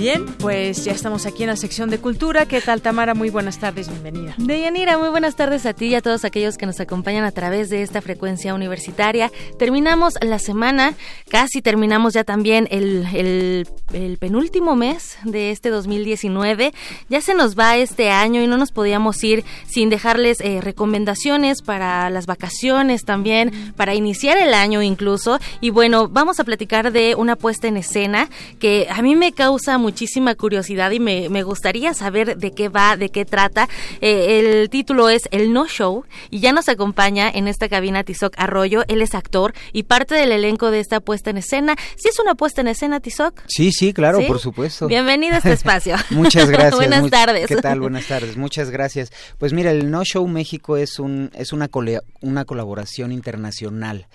Bien, 0.00 0.24
pues 0.38 0.86
ya 0.86 0.92
estamos 0.92 1.26
aquí 1.26 1.42
en 1.42 1.50
la 1.50 1.56
sección 1.56 1.90
de 1.90 1.98
cultura. 1.98 2.46
¿Qué 2.46 2.62
tal, 2.62 2.80
Tamara? 2.80 3.12
Muy 3.12 3.28
buenas 3.28 3.58
tardes, 3.58 3.90
bienvenida. 3.90 4.34
Deyanira, 4.38 4.96
muy 4.96 5.10
buenas 5.10 5.36
tardes 5.36 5.66
a 5.66 5.74
ti 5.74 5.88
y 5.88 5.94
a 5.94 6.00
todos 6.00 6.24
aquellos 6.24 6.56
que 6.56 6.64
nos 6.64 6.80
acompañan 6.80 7.24
a 7.24 7.32
través 7.32 7.68
de 7.68 7.82
esta 7.82 8.00
frecuencia 8.00 8.54
universitaria. 8.54 9.30
Terminamos 9.58 10.14
la 10.22 10.38
semana, 10.38 10.94
casi 11.28 11.60
terminamos 11.60 12.14
ya 12.14 12.24
también 12.24 12.66
el, 12.70 13.66
penúltimo 14.18 14.74
mes 14.74 15.18
de 15.24 15.50
este 15.50 15.68
2019. 15.68 16.72
Ya 17.10 17.20
se 17.20 17.34
nos 17.34 17.54
va 17.54 17.76
este 17.76 18.10
año 18.10 18.40
y 18.40 18.46
no 18.46 18.56
nos 18.56 18.72
podíamos 18.72 19.22
ir 19.22 19.44
sin 19.68 19.90
dejarles 19.90 20.40
eh, 20.40 20.62
recomendaciones 20.62 21.60
para 21.60 22.08
las 22.08 22.24
vacaciones 22.24 23.04
también, 23.04 23.74
para 23.76 23.94
iniciar 23.94 24.38
el 24.38 24.54
año 24.54 24.80
incluso. 24.80 25.38
Y 25.60 25.68
bueno, 25.68 26.08
vamos 26.08 26.40
a 26.40 26.44
platicar 26.44 26.90
de 26.90 27.14
una 27.16 27.36
puesta 27.36 27.68
en 27.68 27.76
escena 27.76 28.30
que 28.58 28.86
a 28.90 29.02
mí 29.02 29.14
me 29.14 29.32
causa 29.32 29.76
muchísima 29.90 30.36
curiosidad 30.36 30.92
y 30.92 31.00
me, 31.00 31.28
me 31.30 31.42
gustaría 31.42 31.94
saber 31.94 32.36
de 32.36 32.52
qué 32.52 32.68
va, 32.68 32.96
de 32.96 33.08
qué 33.08 33.24
trata. 33.24 33.68
Eh, 34.00 34.38
el 34.38 34.70
título 34.70 35.08
es 35.08 35.22
El 35.32 35.52
No 35.52 35.66
Show 35.66 36.04
y 36.30 36.38
ya 36.38 36.52
nos 36.52 36.68
acompaña 36.68 37.28
en 37.28 37.48
esta 37.48 37.68
cabina 37.68 38.04
Tizoc 38.04 38.32
Arroyo. 38.36 38.84
Él 38.86 39.02
es 39.02 39.16
actor 39.16 39.52
y 39.72 39.82
parte 39.82 40.14
del 40.14 40.30
elenco 40.30 40.70
de 40.70 40.78
esta 40.78 41.00
puesta 41.00 41.30
en 41.30 41.38
escena. 41.38 41.74
¿Sí 41.96 42.08
es 42.08 42.20
una 42.20 42.36
puesta 42.36 42.60
en 42.60 42.68
escena, 42.68 43.00
Tizoc? 43.00 43.42
Sí, 43.48 43.72
sí, 43.72 43.92
claro, 43.92 44.20
por 44.28 44.38
supuesto. 44.38 44.86
Bienvenido 44.86 45.34
a 45.34 45.38
este 45.38 45.54
espacio. 45.54 45.96
Muchas 46.10 46.48
gracias. 46.48 46.76
Buenas 46.76 47.10
tardes. 47.10 47.48
¿Qué 47.48 47.56
tal? 47.56 47.80
Buenas 47.80 48.06
tardes. 48.06 48.36
Muchas 48.36 48.70
gracias. 48.70 49.12
Pues 49.38 49.52
mira, 49.52 49.72
el 49.72 49.90
No 49.90 50.04
Show 50.04 50.24
México 50.28 50.76
es 50.76 51.00
un 51.00 51.32
es 51.34 51.52
una 51.52 51.68
una 52.20 52.44
colaboración 52.44 53.10
internacional. 53.10 54.06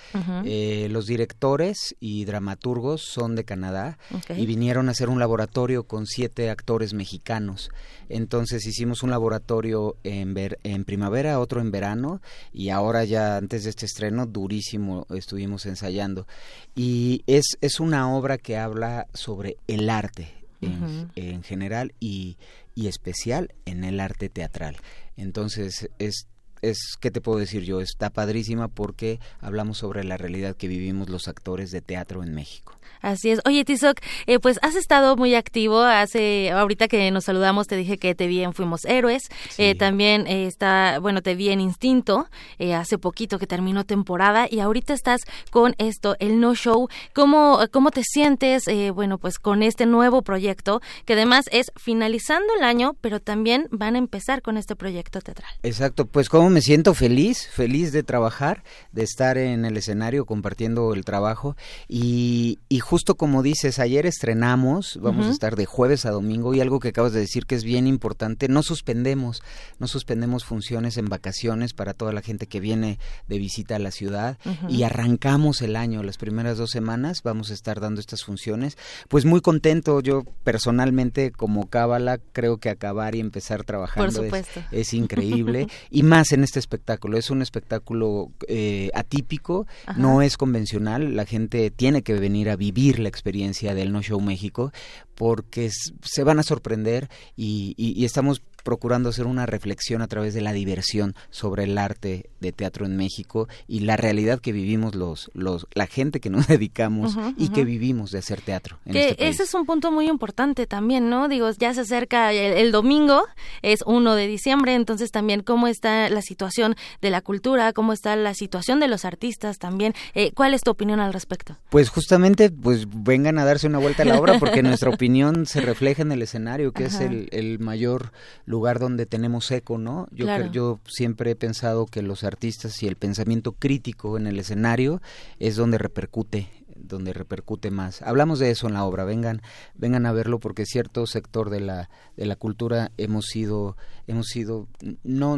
Eh, 0.46 0.88
los 0.90 1.06
directores 1.06 1.98
y 2.00 2.24
dramaturgos 2.24 3.02
son 3.02 3.36
de 3.36 3.44
Canadá 3.44 3.98
y 4.38 4.46
vinieron 4.46 4.88
a 4.88 4.92
hacer 4.92 5.10
un 5.10 5.20
laboratorio 5.20 5.65
con 5.84 6.06
siete 6.06 6.50
actores 6.50 6.94
mexicanos. 6.94 7.70
Entonces 8.10 8.66
hicimos 8.66 9.04
un 9.04 9.10
laboratorio 9.10 9.98
en, 10.04 10.34
ver, 10.34 10.60
en 10.64 10.86
primavera, 10.86 11.40
otro 11.40 11.62
en 11.62 11.72
verano 11.72 12.22
y 12.54 12.70
ahora 12.70 13.04
ya 13.04 13.38
antes 13.38 13.64
de 13.64 13.72
este 13.72 13.86
estreno 13.86 14.26
durísimo 14.26 15.08
estuvimos 15.10 15.66
ensayando. 15.66 16.28
Y 16.76 17.24
es, 17.28 17.58
es 17.62 17.80
una 17.80 18.16
obra 18.16 18.38
que 18.38 18.58
habla 18.58 19.08
sobre 19.14 19.58
el 19.68 19.90
arte 19.90 20.32
en, 20.62 21.44
general 21.44 21.94
y, 22.00 22.38
y 22.74 22.88
especial 22.88 23.54
en 23.66 23.84
el 23.84 24.00
arte 24.00 24.30
teatral. 24.30 24.78
Entonces 25.18 25.90
es 26.00 26.28
es, 26.62 26.98
¿qué 27.00 27.12
te 27.12 27.22
puedo 27.22 27.38
decir 27.38 27.64
yo? 27.64 27.80
Está 27.80 28.10
padrísima 28.10 28.68
porque 28.68 29.20
hablamos 29.40 29.78
sobre 29.78 30.04
la 30.04 30.18
realidad 30.18 30.56
que 30.56 30.68
vivimos 30.68 31.10
los 31.10 31.28
actores 31.28 31.70
de 31.72 31.82
teatro 31.82 32.24
en 32.24 32.34
México. 32.34 32.75
Así 33.02 33.30
es. 33.30 33.40
Oye, 33.46 33.64
Tizoc, 33.66 34.00
eh, 34.26 34.40
pues 34.40 34.60
has 34.62 34.76
estado 34.76 35.16
muy 35.16 35.36
activo. 35.36 35.82
Hace, 35.82 36.52
ahorita 36.52 36.88
que 36.88 37.12
nos 37.12 37.26
saludamos, 37.26 37.68
te 37.68 37.76
dije 37.76 37.98
que 37.98 38.16
te 38.16 38.28
vi 38.28 38.44
en 38.44 38.54
Fuimos 38.54 38.86
Héroes. 38.86 39.24
Eh, 39.58 39.76
también 39.76 40.26
eh, 40.28 40.48
está, 40.48 41.00
bueno, 41.00 41.22
te 41.22 41.36
vi 41.36 41.50
en 41.50 41.62
Instinto, 41.62 42.28
hace 42.76 42.98
poquito 42.98 43.38
que 43.40 43.48
terminó 43.48 43.84
temporada 43.84 44.48
y 44.50 44.60
ahorita 44.60 44.94
estás 44.94 45.22
con 45.52 45.76
esto, 45.78 46.16
el 46.20 46.40
No 46.40 46.56
Show. 46.56 46.90
¿Cómo, 47.14 47.60
cómo 47.72 47.92
te 47.92 48.04
sientes, 48.04 48.64
bueno, 48.94 49.18
pues 49.18 49.40
con 49.40 49.64
este 49.64 49.86
nuevo 49.86 50.22
proyecto 50.22 50.82
que 51.06 51.14
además 51.14 51.46
es 51.52 51.72
finalizando 51.76 52.54
el 52.58 52.64
año, 52.64 52.96
pero 53.02 53.20
también 53.20 53.68
van 53.72 53.96
a 53.96 54.00
empezar 54.00 54.42
con 54.42 54.58
este 54.58 54.76
proyecto 54.76 55.22
teatral? 55.22 55.52
Exacto, 55.64 56.06
pues 56.06 56.30
cómo 56.30 56.50
me 56.50 56.62
siento 56.62 56.94
feliz, 56.94 57.48
feliz 57.48 57.92
de 57.92 58.04
trabajar, 58.04 58.64
de 58.92 59.04
estar 59.04 59.38
en 59.38 59.66
el 59.66 59.78
escenario 59.78 60.26
compartiendo 60.26 60.94
el 60.94 61.06
trabajo 61.06 61.56
y, 61.88 62.60
y 62.70 62.75
justo 62.80 63.16
como 63.16 63.44
dices, 63.44 63.80
ayer 63.80 64.06
estrenamos, 64.06 65.00
vamos 65.02 65.28
a 65.28 65.32
estar 65.32 65.56
de 65.56 65.66
jueves 65.66 66.06
a 66.06 66.12
domingo 66.12 66.54
y 66.54 66.62
algo 66.62 66.80
que 66.80 66.90
acabas 66.90 67.14
de 67.14 67.20
decir 67.20 67.46
que 67.46 67.56
es 67.56 67.64
bien 67.64 67.88
importante, 67.88 68.48
no 68.48 68.64
suspendemos, 68.64 69.44
no 69.80 69.88
suspendemos 69.88 70.46
funciones 70.46 70.98
en 70.98 71.06
vacaciones 71.06 71.74
para 71.74 71.94
toda 71.94 72.12
la 72.12 72.22
gente 72.22 72.48
que 72.48 72.60
viene 72.60 73.00
de 73.28 73.38
visita 73.38 73.76
a 73.76 73.80
la 73.80 73.92
ciudad 73.92 74.38
y 74.70 74.84
arrancamos 74.84 75.62
el 75.62 75.76
año, 75.76 76.04
las 76.04 76.18
primeras 76.18 76.58
dos 76.58 76.72
semanas 76.72 77.22
vamos 77.24 77.52
a 77.52 77.54
estar 77.54 77.80
dando 77.80 78.00
estas 78.00 78.24
funciones, 78.24 78.78
pues 79.10 79.26
muy 79.26 79.42
contento, 79.42 80.02
yo 80.02 80.24
personalmente 80.44 81.32
como 81.32 81.70
cábala 81.70 82.20
creo 82.32 82.58
que 82.58 82.70
acabar 82.70 83.16
y 83.16 83.20
empezar 83.20 83.64
trabajando 83.64 84.24
es, 84.24 84.46
es, 84.72 84.94
increíble 84.94 85.68
y 85.92 86.04
más 86.04 86.32
en 86.32 86.44
este 86.44 86.60
espectáculo, 86.60 87.18
es 87.18 87.30
un 87.30 87.42
espectáculo 87.42 88.32
eh, 88.48 88.92
atípico, 88.94 89.68
no 89.98 90.22
es 90.22 90.38
convencional, 90.38 91.16
la 91.16 91.26
gente 91.26 91.72
tiene 91.72 92.02
que 92.02 92.14
venir 92.14 92.50
a 92.50 92.56
vivir 92.72 93.00
la 93.00 93.10
experiencia 93.10 93.76
del 93.76 93.92
No 93.92 94.02
Show 94.02 94.20
México 94.22 94.72
porque 95.14 95.70
se 95.70 96.24
van 96.24 96.40
a 96.40 96.44
sorprender 96.44 97.10
y, 97.36 97.76
y 97.78 98.06
estamos 98.06 98.42
procurando 98.66 99.10
hacer 99.10 99.28
una 99.28 99.46
reflexión 99.46 100.02
a 100.02 100.08
través 100.08 100.34
de 100.34 100.42
la 100.42 100.52
diversión 100.52 101.16
sobre 101.30 101.66
el 101.66 101.78
arte 101.78 102.32
de 102.42 102.52
teatro 102.52 102.88
en 102.88 102.98
México 102.98 103.48
y 103.68 103.82
la 103.82 103.96
realidad 103.96 104.42
que 104.42 104.52
vivimos 104.52 104.96
los, 104.96 105.30
los 105.36 105.68
la 105.74 105.86
gente 105.86 106.20
que 106.20 106.32
nos 106.32 106.48
dedicamos 106.50 107.16
y 107.38 107.50
que 107.50 107.64
vivimos 107.64 108.12
de 108.12 108.20
hacer 108.20 108.42
teatro. 108.42 108.80
En 108.86 108.94
que 108.94 109.10
este 109.10 109.28
ese 109.28 109.44
es 109.44 109.54
un 109.54 109.66
punto 109.66 109.92
muy 109.92 110.10
importante 110.10 110.66
también, 110.66 111.10
¿no? 111.10 111.28
Digo, 111.28 111.50
ya 111.52 111.74
se 111.76 111.82
acerca 111.82 112.34
el, 112.34 112.72
domingo, 112.72 113.24
es 113.62 113.84
1 113.86 114.16
de 114.16 114.26
diciembre, 114.26 114.74
entonces 114.74 115.12
también 115.12 115.44
cómo 115.44 115.68
está 115.68 116.10
la 116.10 116.24
situación 116.24 116.76
de 117.02 117.12
la 117.12 117.22
cultura, 117.22 117.72
cómo 117.72 117.94
está 117.94 118.16
la 118.16 118.34
situación 118.34 118.80
de 118.80 118.88
los 118.88 119.06
artistas 119.06 119.60
también. 119.60 119.94
Eh, 120.16 120.32
¿Cuál 120.34 120.56
es 120.56 120.62
tu 120.62 120.72
opinión 120.72 121.00
al 121.00 121.14
respecto? 121.14 121.56
Pues 121.70 121.90
justamente, 121.90 122.50
pues 122.50 122.88
vengan 122.90 123.38
a 123.38 123.46
darse 123.46 123.68
una 123.68 123.78
vuelta 123.78 124.02
a 124.02 124.06
la 124.08 124.20
obra 124.20 124.40
porque 124.40 124.64
nuestra 124.64 124.90
opinión 124.96 125.46
se 125.46 125.62
refleja 125.62 126.02
en 126.02 126.12
el 126.12 126.24
escenario, 126.24 126.72
que 126.72 126.86
es 126.86 127.00
el, 127.00 127.30
el 127.32 127.60
mayor 127.60 128.12
lugar 128.46 128.55
donde 128.80 129.06
tenemos 129.06 129.52
eco, 129.52 129.78
¿no? 129.78 130.08
Yo, 130.12 130.28
yo 130.52 130.80
siempre 130.88 131.32
he 131.32 131.36
pensado 131.36 131.86
que 131.86 132.02
los 132.02 132.24
artistas 132.24 132.82
y 132.82 132.88
el 132.88 132.96
pensamiento 132.96 133.54
crítico 133.54 134.18
en 134.18 134.28
el 134.28 134.40
escenario 134.40 135.02
es 135.40 135.56
donde 135.56 135.78
repercute 135.78 136.50
donde 136.76 137.14
repercute 137.14 137.72
más. 137.72 138.02
Hablamos 138.02 138.38
de 138.38 138.52
eso 138.52 138.68
en 138.68 138.74
la 138.74 138.84
obra, 138.84 139.06
vengan, 139.06 139.42
vengan 139.76 140.06
a 140.06 140.12
verlo 140.12 140.40
porque 140.40 140.66
cierto 140.66 141.08
sector 141.08 141.50
de 141.50 141.62
la, 141.62 141.90
de 142.16 142.26
la 142.26 142.36
cultura 142.36 142.92
hemos 142.98 143.26
sido, 143.26 143.76
hemos 144.08 144.28
sido, 144.28 144.68
no, 145.04 145.38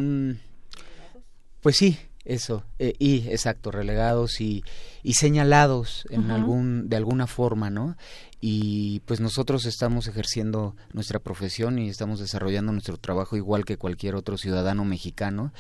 pues 1.62 1.78
sí, 1.78 2.00
eso, 2.26 2.66
eh, 2.80 2.94
y 3.00 3.30
exacto, 3.30 3.72
relegados 3.72 4.42
y, 4.42 4.64
y 5.02 5.14
señalados 5.14 6.06
en 6.10 6.30
algún, 6.32 6.90
de 6.90 6.98
alguna 6.98 7.26
forma, 7.26 7.70
¿no? 7.70 7.96
Y 8.40 9.02
pues 9.02 9.20
nosotros 9.20 9.66
estamos 9.66 10.08
ejerciendo 10.08 10.76
nuestra 10.94 11.20
profesión 11.20 11.80
y 11.80 11.90
estamos 11.90 12.20
desarrollando 12.20 12.72
nuestro 12.72 12.98
trabajo 12.98 13.36
igual 13.36 13.66
que 13.66 13.78
cualquier 13.78 14.16
otro 14.16 14.38
ciudadano 14.38 14.86
mexicano. 14.86 15.52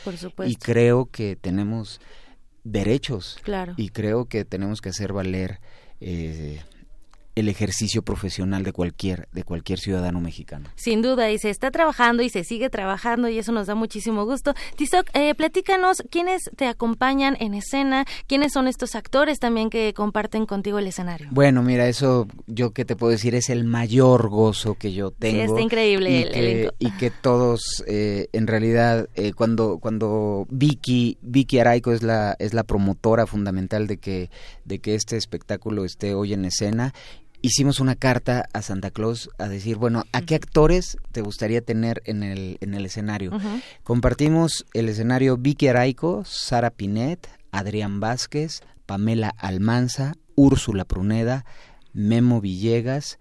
Y 0.45 0.55
creo 0.57 1.09
que 1.09 1.35
tenemos 1.35 1.99
derechos. 2.63 3.37
Claro. 3.41 3.73
Y 3.77 3.89
creo 3.89 4.25
que 4.25 4.45
tenemos 4.45 4.81
que 4.81 4.89
hacer 4.89 5.11
valer 5.11 5.59
eh, 6.01 6.61
el 7.37 7.49
ejercicio 7.49 8.01
profesional 8.01 8.63
de 8.63 8.73
cualquier 8.73 9.27
de 9.31 9.43
cualquier 9.43 9.79
ciudadano 9.79 10.19
mexicano. 10.19 10.69
Sin 10.75 11.03
duda, 11.03 11.29
y 11.29 11.37
se 11.37 11.51
está 11.51 11.69
trabajando 11.69 12.23
y 12.23 12.29
se 12.29 12.43
sigue 12.43 12.71
trabajando 12.71 13.29
y 13.29 13.37
eso 13.37 13.51
nos 13.51 13.67
da 13.67 13.75
muchísimo 13.75 14.25
gusto. 14.25 14.55
Tizoc, 14.75 15.07
eh, 15.13 15.35
platícanos 15.35 16.03
quiénes 16.09 16.49
te 16.55 16.65
acompañan 16.65 17.37
en 17.39 17.53
escena, 17.53 18.05
quiénes 18.25 18.53
son 18.53 18.67
estos 18.67 18.95
actores 18.95 19.37
también 19.37 19.69
que 19.69 19.93
comparten 19.93 20.47
contigo 20.47 20.79
el 20.79 20.87
escenario. 20.87 21.27
Bueno, 21.29 21.61
mira, 21.61 21.87
eso 21.87 22.27
yo 22.47 22.71
que 22.71 22.85
te 22.85 22.95
puedo 22.95 23.11
decir 23.11 23.35
es 23.35 23.49
el 23.49 23.65
mayor 23.65 24.29
gozo 24.29 24.73
que 24.73 24.93
yo 24.93 25.11
tengo. 25.11 25.35
Sí, 25.35 25.41
está 25.41 25.61
increíble 25.61 26.09
y 26.09 26.23
el 26.23 26.31
que, 26.31 26.71
Y 26.79 26.91
que 26.91 27.11
todos, 27.11 27.83
eh, 27.85 28.29
en 28.33 28.47
realidad, 28.47 29.09
eh, 29.13 29.33
cuando 29.33 29.77
cuando 29.77 30.47
Vicky 30.49 31.19
Vicky 31.21 31.59
Araico 31.59 31.91
es 31.91 32.01
la 32.01 32.35
es 32.39 32.55
la 32.55 32.63
promotora 32.63 33.27
fundamental 33.27 33.85
de 33.85 33.97
que 33.97 34.31
de 34.65 34.79
que 34.79 34.95
este 34.95 35.17
espectáculo 35.17 35.85
esté 35.85 36.15
hoy 36.15 36.33
en 36.33 36.45
escena 36.45 36.93
hicimos 37.41 37.79
una 37.79 37.95
carta 37.95 38.47
a 38.53 38.61
Santa 38.61 38.91
Claus 38.91 39.29
a 39.37 39.47
decir, 39.47 39.77
bueno, 39.77 40.03
¿a 40.11 40.21
qué 40.21 40.35
actores 40.35 40.97
te 41.11 41.21
gustaría 41.21 41.61
tener 41.61 42.01
en 42.05 42.23
el, 42.23 42.57
en 42.61 42.73
el 42.73 42.85
escenario? 42.85 43.31
Compartimos 43.83 44.65
el 44.73 44.89
escenario 44.89 45.37
Vicky 45.37 45.67
Araico, 45.67 46.23
Sara 46.25 46.71
Pinet, 46.71 47.29
Adrián 47.51 47.99
Vázquez, 47.99 48.61
Pamela 48.85 49.33
Almanza, 49.37 50.13
Úrsula 50.35 50.85
Pruneda, 50.85 51.45
Memo 51.93 52.41
Villegas 52.41 53.19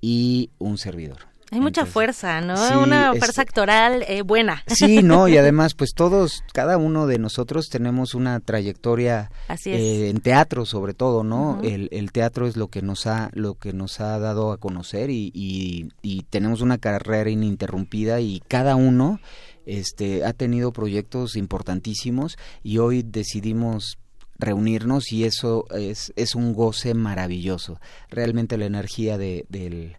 y 0.00 0.50
un 0.58 0.78
servidor. 0.78 1.27
Hay 1.50 1.60
mucha 1.60 1.86
fuerza, 1.86 2.40
¿no? 2.42 2.54
Una 2.82 3.14
fuerza 3.14 3.42
actoral 3.42 4.04
eh, 4.06 4.22
buena. 4.22 4.62
Sí, 4.66 5.02
no, 5.02 5.28
y 5.28 5.36
además, 5.38 5.74
pues 5.74 5.92
todos, 5.94 6.42
cada 6.52 6.76
uno 6.76 7.06
de 7.06 7.18
nosotros 7.18 7.68
tenemos 7.70 8.14
una 8.14 8.40
trayectoria 8.40 9.30
eh, 9.64 10.10
en 10.10 10.20
teatro, 10.20 10.66
sobre 10.66 10.92
todo, 10.92 11.24
¿no? 11.24 11.60
el, 11.62 11.88
el, 11.90 12.12
teatro 12.12 12.46
es 12.46 12.56
lo 12.56 12.68
que 12.68 12.82
nos 12.82 13.06
ha, 13.06 13.30
lo 13.32 13.54
que 13.54 13.72
nos 13.72 14.00
ha 14.00 14.18
dado 14.18 14.52
a 14.52 14.58
conocer 14.58 15.10
y, 15.10 15.30
y, 15.34 15.88
y 16.02 16.22
tenemos 16.24 16.60
una 16.60 16.78
carrera 16.78 17.30
ininterrumpida 17.30 18.20
y 18.20 18.40
cada 18.46 18.76
uno, 18.76 19.20
este, 19.64 20.24
ha 20.24 20.32
tenido 20.32 20.72
proyectos 20.72 21.36
importantísimos 21.36 22.36
y 22.62 22.78
hoy 22.78 23.02
decidimos 23.02 23.98
reunirnos 24.38 25.12
y 25.12 25.24
eso 25.24 25.64
es, 25.74 26.12
es 26.16 26.34
un 26.34 26.54
goce 26.54 26.94
maravilloso. 26.94 27.80
Realmente 28.08 28.56
la 28.56 28.66
energía 28.66 29.18
de, 29.18 29.44
del 29.48 29.96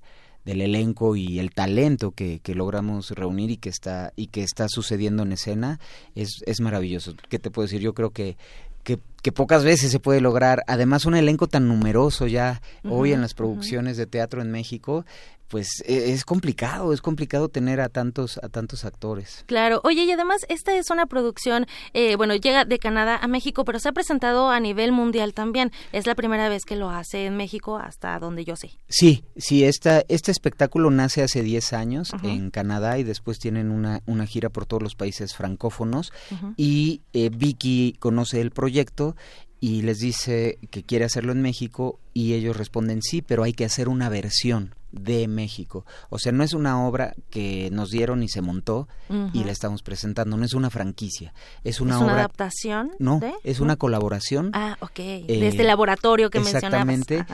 del 0.50 0.62
elenco 0.62 1.16
y 1.16 1.38
el 1.38 1.52
talento 1.52 2.10
que, 2.10 2.40
que, 2.40 2.56
logramos 2.56 3.12
reunir 3.12 3.52
y 3.52 3.58
que 3.58 3.70
está 3.70 4.14
y 4.16 4.28
que 4.28 4.42
está 4.42 4.68
sucediendo 4.68 5.22
en 5.22 5.32
escena 5.32 5.80
es, 6.16 6.42
es 6.48 6.60
maravilloso. 6.60 7.14
¿Qué 7.30 7.38
te 7.38 7.52
puedo 7.52 7.68
decir? 7.68 7.82
Yo 7.82 7.94
creo 7.94 8.10
que, 8.10 8.36
que, 8.84 8.98
que 9.22 9.32
pocas 9.32 9.64
veces 9.64 9.92
se 9.92 10.00
puede 10.00 10.22
lograr. 10.22 10.64
Además, 10.66 11.06
un 11.06 11.14
elenco 11.14 11.46
tan 11.46 11.68
numeroso 11.68 12.26
ya 12.26 12.64
hoy 12.84 13.14
en 13.14 13.22
las 13.22 13.36
producciones 13.36 13.96
de 13.96 14.08
teatro 14.08 14.42
en 14.42 14.50
México 14.50 15.06
pues 15.50 15.84
e, 15.86 16.14
es 16.14 16.24
complicado, 16.26 16.94
es 16.94 17.02
complicado 17.02 17.50
tener 17.50 17.82
a 17.82 17.90
tantos 17.90 18.40
a 18.42 18.50
tantos 18.50 18.86
actores. 18.86 19.44
Claro, 19.48 19.82
oye 19.84 20.04
y 20.04 20.12
además 20.12 20.46
esta 20.48 20.74
es 20.76 20.90
una 20.90 21.06
producción, 21.06 21.66
eh, 21.94 22.16
bueno 22.16 22.36
llega 22.36 22.66
de 22.66 22.80
Canadá 22.80 23.18
a 23.18 23.28
México, 23.28 23.66
pero 23.66 23.80
se 23.80 23.90
ha 23.90 23.92
presentado 23.92 24.50
a 24.50 24.60
nivel 24.60 24.92
mundial 24.92 25.34
también. 25.34 25.72
Es 25.92 26.06
la 26.06 26.16
primera 26.16 26.50
vez 26.50 26.64
que 26.66 26.76
lo 26.76 26.90
hace 26.90 27.26
en 27.26 27.36
México 27.36 27.78
hasta 27.78 28.18
donde 28.20 28.46
yo 28.46 28.56
sé. 28.56 28.72
Sí, 28.88 29.24
sí, 29.36 29.64
esta, 29.64 30.04
este 30.08 30.32
espectáculo 30.32 30.92
nace 30.92 31.24
hace 31.24 31.44
10 31.44 31.74
años 31.74 32.12
en 32.24 32.52
Canadá 32.52 32.98
y 33.00 33.04
después 33.04 33.40
tienen 33.40 33.72
una, 33.72 34.02
una 34.06 34.26
gira 34.26 34.50
por 34.50 34.66
todos 34.66 34.84
los 34.84 34.96
países 34.96 35.36
francófonos 35.36 36.14
y 36.56 37.02
eh, 37.14 37.30
Vicky 37.30 37.96
conoce 38.00 38.42
el 38.42 38.52
proyecto 38.52 39.16
y 39.60 39.82
les 39.82 40.00
dice 40.00 40.58
que 40.72 40.84
quiere 40.84 41.06
hacerlo 41.06 41.32
en 41.32 41.42
México 41.42 42.00
y 42.14 42.34
ellos 42.34 42.58
responden 42.58 43.02
sí, 43.02 43.22
pero 43.22 43.44
hay 43.44 43.54
que 43.54 43.66
hacer 43.66 43.90
una 43.90 44.10
versión 44.10 44.76
de 44.92 45.28
México. 45.28 45.86
O 46.10 46.18
sea, 46.18 46.32
no 46.32 46.44
es 46.44 46.54
una 46.54 46.86
obra 46.88 47.14
que 47.30 47.70
nos 47.72 47.90
dieron 47.90 48.24
y 48.24 48.30
se 48.30 48.42
montó 48.42 48.88
y 49.34 49.44
la 49.44 49.52
estamos 49.52 49.84
presentando, 49.84 50.38
no 50.38 50.46
es 50.46 50.54
una 50.54 50.70
franquicia, 50.70 51.34
es 51.64 51.82
una 51.82 52.00
obra... 52.00 52.14
adaptación? 52.14 52.92
No, 53.00 53.20
es 53.44 53.60
una 53.60 53.76
colaboración. 53.76 54.52
Ah, 54.54 54.78
ok, 54.80 54.98
de 54.98 55.48
este 55.48 55.64
laboratorio 55.64 56.30
que 56.30 56.40
exactamente, 56.40 57.26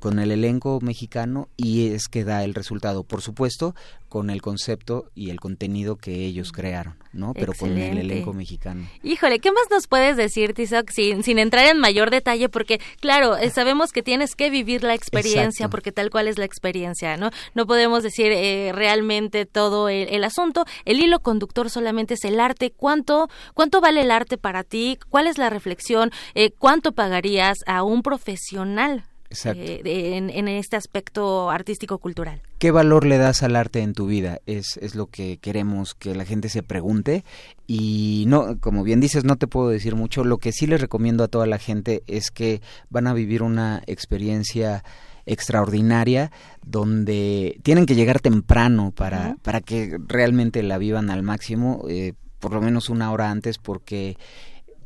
con 0.00 0.18
el 0.18 0.30
elenco 0.30 0.80
mexicano 0.80 1.48
y 1.56 1.88
es 1.88 2.08
que 2.08 2.24
da 2.24 2.44
el 2.44 2.54
resultado, 2.54 3.02
por 3.04 3.20
supuesto, 3.20 3.74
con 4.08 4.30
el 4.30 4.40
concepto 4.40 5.10
y 5.14 5.30
el 5.30 5.40
contenido 5.40 5.96
que 5.96 6.24
ellos 6.24 6.50
crearon, 6.50 6.94
¿no? 7.18 7.34
Pero 7.34 7.52
con 7.52 7.76
el 7.76 7.98
elenco 7.98 8.32
mexicano. 8.32 8.88
Híjole, 9.02 9.40
¿qué 9.40 9.52
más 9.52 9.64
nos 9.70 9.86
puedes 9.86 10.16
decir, 10.16 10.54
Tizoc, 10.54 10.90
sin, 10.90 11.22
sin 11.22 11.38
entrar 11.38 11.66
en 11.66 11.78
mayor 11.78 12.10
detalle? 12.10 12.48
Porque, 12.48 12.80
claro, 13.00 13.36
eh, 13.36 13.50
sabemos 13.50 13.92
que 13.92 14.02
tienes 14.02 14.34
que 14.34 14.50
vivir 14.50 14.84
la 14.84 14.94
experiencia, 14.94 15.68
porque 15.68 15.92
tal 15.92 16.10
cual 16.10 16.28
es 16.28 16.38
la 16.38 16.44
experiencia, 16.44 17.16
¿no? 17.16 17.30
No 17.54 17.66
podemos 17.66 18.02
decir 18.02 18.32
eh, 18.32 18.72
realmente 18.72 19.44
todo 19.44 19.88
el, 19.88 20.24
asunto. 20.24 20.64
El 20.84 21.00
hilo 21.00 21.20
conductor 21.20 21.70
solamente 21.70 22.14
es 22.14 22.24
el 22.24 22.40
arte. 22.40 22.70
¿Cuánto, 22.70 23.28
¿Cuánto 23.54 23.80
vale 23.80 24.02
el 24.02 24.10
arte 24.10 24.38
para 24.38 24.64
ti? 24.64 24.98
¿Cuál 25.08 25.26
es 25.26 25.38
la 25.38 25.50
reflexión? 25.50 26.10
Eh, 26.34 26.50
¿Cuánto 26.50 26.92
pagarías 26.92 27.58
a 27.66 27.82
un 27.82 28.02
profesional 28.02 29.04
eh, 29.30 29.80
en, 29.84 30.48
este 30.48 30.76
aspecto 30.76 31.50
artístico-cultural. 31.50 32.40
¿Qué 32.58 32.70
valor 32.70 33.06
le 33.06 33.18
das 33.18 33.42
al 33.42 33.56
arte 33.56 33.80
en 33.80 33.92
tu 33.92 34.06
vida? 34.06 34.40
Es, 34.46 34.78
es 34.78 34.94
lo 34.94 35.06
que 35.06 35.38
queremos 35.38 35.94
que 35.94 36.14
la 36.14 36.24
gente 36.24 36.48
se 36.48 36.62
pregunte 36.62 37.24
y 37.66 38.24
no, 38.26 38.58
como 38.58 38.82
bien 38.82 39.00
dices, 39.00 39.24
no 39.24 39.36
te 39.36 39.46
puedo 39.46 39.68
decir 39.68 39.94
mucho. 39.94 40.24
Lo 40.24 40.38
que 40.38 40.52
sí 40.52 40.66
les 40.66 40.80
recomiendo 40.80 41.24
a 41.24 41.28
toda 41.28 41.46
la 41.46 41.58
gente 41.58 42.02
es 42.06 42.30
que 42.30 42.62
van 42.90 43.06
a 43.06 43.14
vivir 43.14 43.42
una 43.42 43.82
experiencia 43.86 44.82
extraordinaria 45.26 46.32
donde 46.64 47.60
tienen 47.62 47.86
que 47.86 47.94
llegar 47.94 48.20
temprano 48.20 48.92
para, 48.92 49.36
para 49.42 49.60
que 49.60 49.98
realmente 50.06 50.62
la 50.62 50.78
vivan 50.78 51.10
al 51.10 51.22
máximo. 51.22 51.84
Eh, 51.88 52.14
por 52.38 52.52
lo 52.52 52.60
menos 52.60 52.88
una 52.88 53.10
hora 53.12 53.30
antes 53.30 53.58
porque 53.58 54.16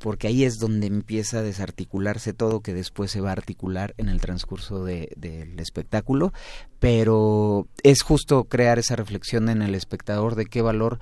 porque 0.02 0.26
ahí 0.26 0.44
es 0.44 0.58
donde 0.58 0.88
empieza 0.88 1.38
a 1.38 1.42
desarticularse 1.42 2.32
todo 2.32 2.60
que 2.60 2.74
después 2.74 3.12
se 3.12 3.20
va 3.20 3.28
a 3.30 3.32
articular 3.32 3.94
en 3.98 4.08
el 4.08 4.20
transcurso 4.20 4.84
del 4.84 5.58
espectáculo, 5.58 6.32
pero 6.80 7.68
es 7.84 8.02
justo 8.02 8.44
crear 8.44 8.80
esa 8.80 8.96
reflexión 8.96 9.48
en 9.48 9.62
el 9.62 9.76
espectador 9.76 10.34
de 10.34 10.46
qué 10.46 10.60
valor 10.60 10.98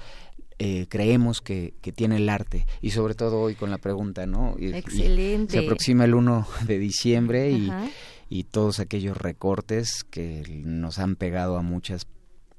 eh, 0.59 0.86
creemos 0.90 1.40
que, 1.40 1.72
tiene 1.94 2.16
el 2.16 2.28
arte 2.28 2.66
y 2.82 2.90
sobre 2.90 3.14
todo 3.14 3.40
hoy 3.40 3.55
con 3.55 3.70
la 3.70 3.78
pregunta, 3.78 4.26
¿no? 4.26 4.55
Excelente. 4.59 5.55
se 5.55 5.64
aproxima 5.64 6.05
el 6.05 6.14
1 6.14 6.46
de 6.66 6.78
diciembre 6.78 7.51
y, 7.51 7.72
y 8.28 8.44
todos 8.44 8.80
aquellos 8.80 9.16
recortes 9.16 10.05
que 10.05 10.42
nos 10.62 10.98
han 10.98 11.16
pegado 11.16 11.57
a 11.57 11.62
muchas 11.62 12.07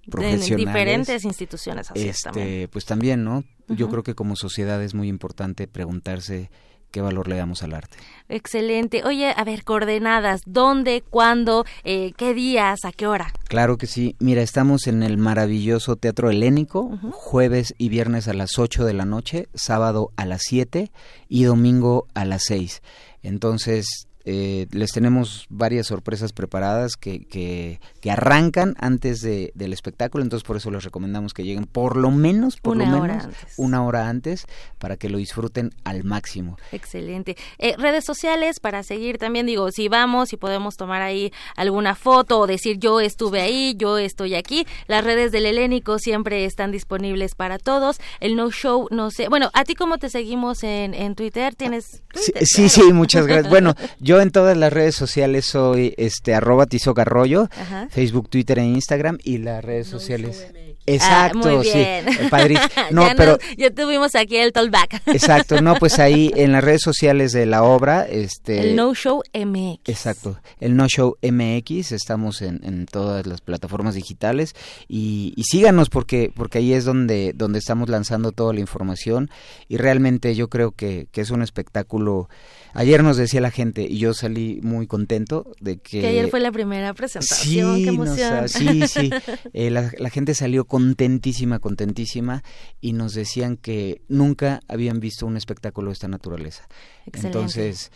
profesionales. 0.10 0.52
En 0.52 0.58
diferentes 0.58 1.24
instituciones 1.24 1.92
así 1.92 2.10
este, 2.10 2.68
Pues 2.70 2.86
también, 2.86 3.24
¿no? 3.24 3.44
Yo 3.76 3.90
creo 3.90 4.04
que 4.04 4.16
como 4.16 4.36
sociedad 4.36 4.82
es 4.82 4.94
muy 4.94 5.08
importante 5.08 5.68
preguntarse 5.68 6.50
qué 6.92 7.02
valor 7.02 7.28
le 7.28 7.38
damos 7.38 7.64
al 7.64 7.74
arte. 7.74 7.98
Excelente. 8.30 9.04
Oye, 9.04 9.34
a 9.36 9.44
ver, 9.44 9.64
coordenadas, 9.64 10.42
¿dónde, 10.46 11.04
cuándo, 11.10 11.66
eh, 11.84 12.14
qué 12.18 12.34
días, 12.34 12.86
a 12.86 12.92
qué 12.92 13.08
hora? 13.08 13.34
Claro 13.48 13.78
que 13.78 13.88
sí. 13.88 14.16
Mira, 14.20 14.42
estamos 14.42 14.88
en 14.88 15.02
el 15.02 15.18
maravilloso 15.18 15.96
Teatro 15.96 16.30
Helénico, 16.30 17.00
jueves 17.12 17.74
y 17.78 17.90
viernes 17.90 18.28
a 18.28 18.34
las 18.34 18.60
8 18.60 18.86
de 18.86 18.94
la 18.94 19.06
noche, 19.06 19.48
sábado 19.54 20.12
a 20.18 20.26
las 20.26 20.42
7 20.44 20.92
y 21.30 21.44
domingo 21.44 22.08
a 22.14 22.26
las 22.26 22.44
6. 22.44 22.82
Entonces, 23.24 24.08
eh, 24.26 24.68
les 24.72 24.92
tenemos 24.92 25.46
varias 25.50 25.88
sorpresas 25.88 26.34
preparadas 26.34 26.96
que, 26.96 27.26
que, 27.26 27.80
arrancan 28.12 28.76
antes 28.78 29.22
de, 29.22 29.52
del 29.56 29.72
espectáculo, 29.74 30.24
entonces 30.24 30.46
por 30.46 30.58
eso 30.58 30.70
les 30.70 30.84
recomendamos 30.84 31.34
que 31.34 31.44
lleguen 31.44 31.66
por 31.66 31.96
lo 31.96 32.12
menos, 32.12 32.58
por 32.58 32.76
una 32.76 32.92
lo 32.92 33.02
menos 33.02 33.24
antes. 33.24 33.54
una 33.58 33.84
hora 33.84 34.10
antes 34.10 34.46
para 34.80 34.98
que 34.98 35.10
lo 35.10 35.18
disfruten 35.18 35.72
al 35.86 36.04
máximo. 36.04 36.58
Excelente. 36.72 37.38
Eh, 37.58 37.76
redes 37.78 38.04
sociales 38.04 38.60
para 38.60 38.84
seguir 38.84 39.18
también, 39.18 39.46
digo, 39.46 39.72
si 39.72 39.88
vamos, 39.88 40.30
si 40.30 40.38
podemos 40.38 40.76
tomar 40.76 41.02
ahí 41.02 41.32
alguna 41.56 41.96
foto 41.96 42.40
o 42.40 42.48
decir 42.48 42.78
yo 42.80 43.00
estuve 43.00 43.42
ahí, 43.42 43.76
yo 43.78 43.98
estoy 43.98 44.36
aquí. 44.36 44.68
Las 44.88 45.04
redes 45.04 45.32
del 45.32 45.46
Helénico 45.46 46.00
siempre 46.00 46.46
están 46.46 46.72
disponibles 46.72 47.36
para 47.36 47.60
todos. 47.60 48.00
El 48.20 48.36
No 48.36 48.52
Show, 48.52 48.88
no 48.92 49.10
sé. 49.10 49.30
Bueno, 49.30 49.50
¿a 49.54 49.64
ti 49.64 49.76
cómo 49.76 49.98
te 49.98 50.10
seguimos 50.10 50.64
en, 50.64 50.94
en 50.94 51.16
Twitter? 51.16 51.56
¿Tienes 51.56 52.02
Twitter? 52.14 52.44
Sí, 52.46 52.70
sí, 52.70 52.82
sí, 52.82 52.94
muchas 52.94 53.26
gracias. 53.26 53.50
Bueno, 53.50 53.74
yo 54.00 54.11
en 54.20 54.32
todas 54.32 54.58
las 54.58 54.74
redes 54.74 54.96
sociales 54.96 55.46
soy 55.46 55.94
este 55.98 56.34
arroba 56.34 56.66
tizocarroyo, 56.66 57.48
Ajá. 57.56 57.88
Facebook, 57.92 58.30
Twitter 58.30 58.58
e 58.60 58.64
Instagram 58.66 59.20
y 59.24 59.38
las 59.38 59.64
redes 59.64 59.88
sociales. 59.88 60.48
Ah, 60.50 60.58
Exacto, 60.88 61.38
muy 61.38 61.62
bien. 61.64 62.06
sí, 62.10 62.18
el 62.22 62.30
padri- 62.32 62.60
No, 62.92 63.08
ya, 63.08 63.14
pero 63.16 63.34
nos- 63.34 63.56
ya 63.56 63.70
tuvimos 63.70 64.16
aquí 64.16 64.38
el 64.38 64.52
talkback. 64.52 65.04
exacto, 65.14 65.62
no, 65.62 65.76
pues 65.76 66.00
ahí 66.00 66.32
en 66.36 66.52
las 66.52 66.64
redes 66.64 66.82
sociales 66.82 67.32
de 67.34 67.46
la 67.46 67.62
obra, 67.64 68.08
este 68.10 68.62
El 68.72 68.76
No 68.76 68.96
Show 68.96 69.22
MX. 69.32 69.88
Exacto, 69.88 70.40
el 70.60 70.76
No 70.76 70.88
Show 70.88 71.18
MX, 71.22 71.92
estamos 71.92 72.42
en, 72.42 72.62
en 72.64 72.88
todas 72.88 73.28
las 73.28 73.42
plataformas 73.42 73.94
digitales 73.94 74.56
y, 74.88 75.34
y 75.38 75.44
síganos 75.44 75.90
porque 75.90 76.32
porque 76.36 76.58
ahí 76.58 76.74
es 76.74 76.84
donde 76.84 77.34
donde 77.36 77.60
estamos 77.60 77.88
lanzando 77.88 78.32
toda 78.32 78.52
la 78.54 78.60
información 78.60 79.30
y 79.70 79.78
realmente 79.78 80.34
yo 80.34 80.50
creo 80.50 80.72
que, 80.72 81.08
que 81.12 81.22
es 81.22 81.30
un 81.30 81.44
espectáculo. 81.44 82.28
Ayer 82.74 83.04
nos 83.04 83.18
decía 83.18 83.42
la 83.42 83.52
gente 83.52 83.84
y 83.84 83.98
yo 83.98 84.14
salí 84.14 84.60
muy 84.64 84.88
contento 84.88 85.52
de 85.60 85.78
que, 85.78 86.02
Que 86.02 86.08
ayer 86.08 86.30
fue 86.30 86.40
la 86.40 86.52
primera 86.52 86.94
presentación. 86.94 87.78
Sí, 87.78 87.84
Qué 87.84 87.90
emoción. 87.90 88.50
sí, 88.50 88.88
sí. 88.88 89.10
Eh, 89.54 89.70
la, 89.70 89.92
la 89.98 90.10
gente 90.10 90.34
salió 90.34 90.66
contentísima, 90.66 91.60
contentísima 91.60 92.44
y 92.80 92.94
nos 92.94 93.14
decían 93.14 93.58
que 93.58 94.02
nunca 94.08 94.62
habían 94.68 95.00
visto 95.00 95.26
un 95.26 95.36
espectáculo 95.38 95.88
de 95.90 95.94
esta 95.94 96.08
naturaleza. 96.08 96.68
Excelente. 97.06 97.28
Entonces, 97.28 97.92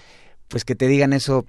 pues 0.48 0.66
que 0.66 0.76
te 0.76 0.88
digan 0.88 1.14
eso 1.14 1.46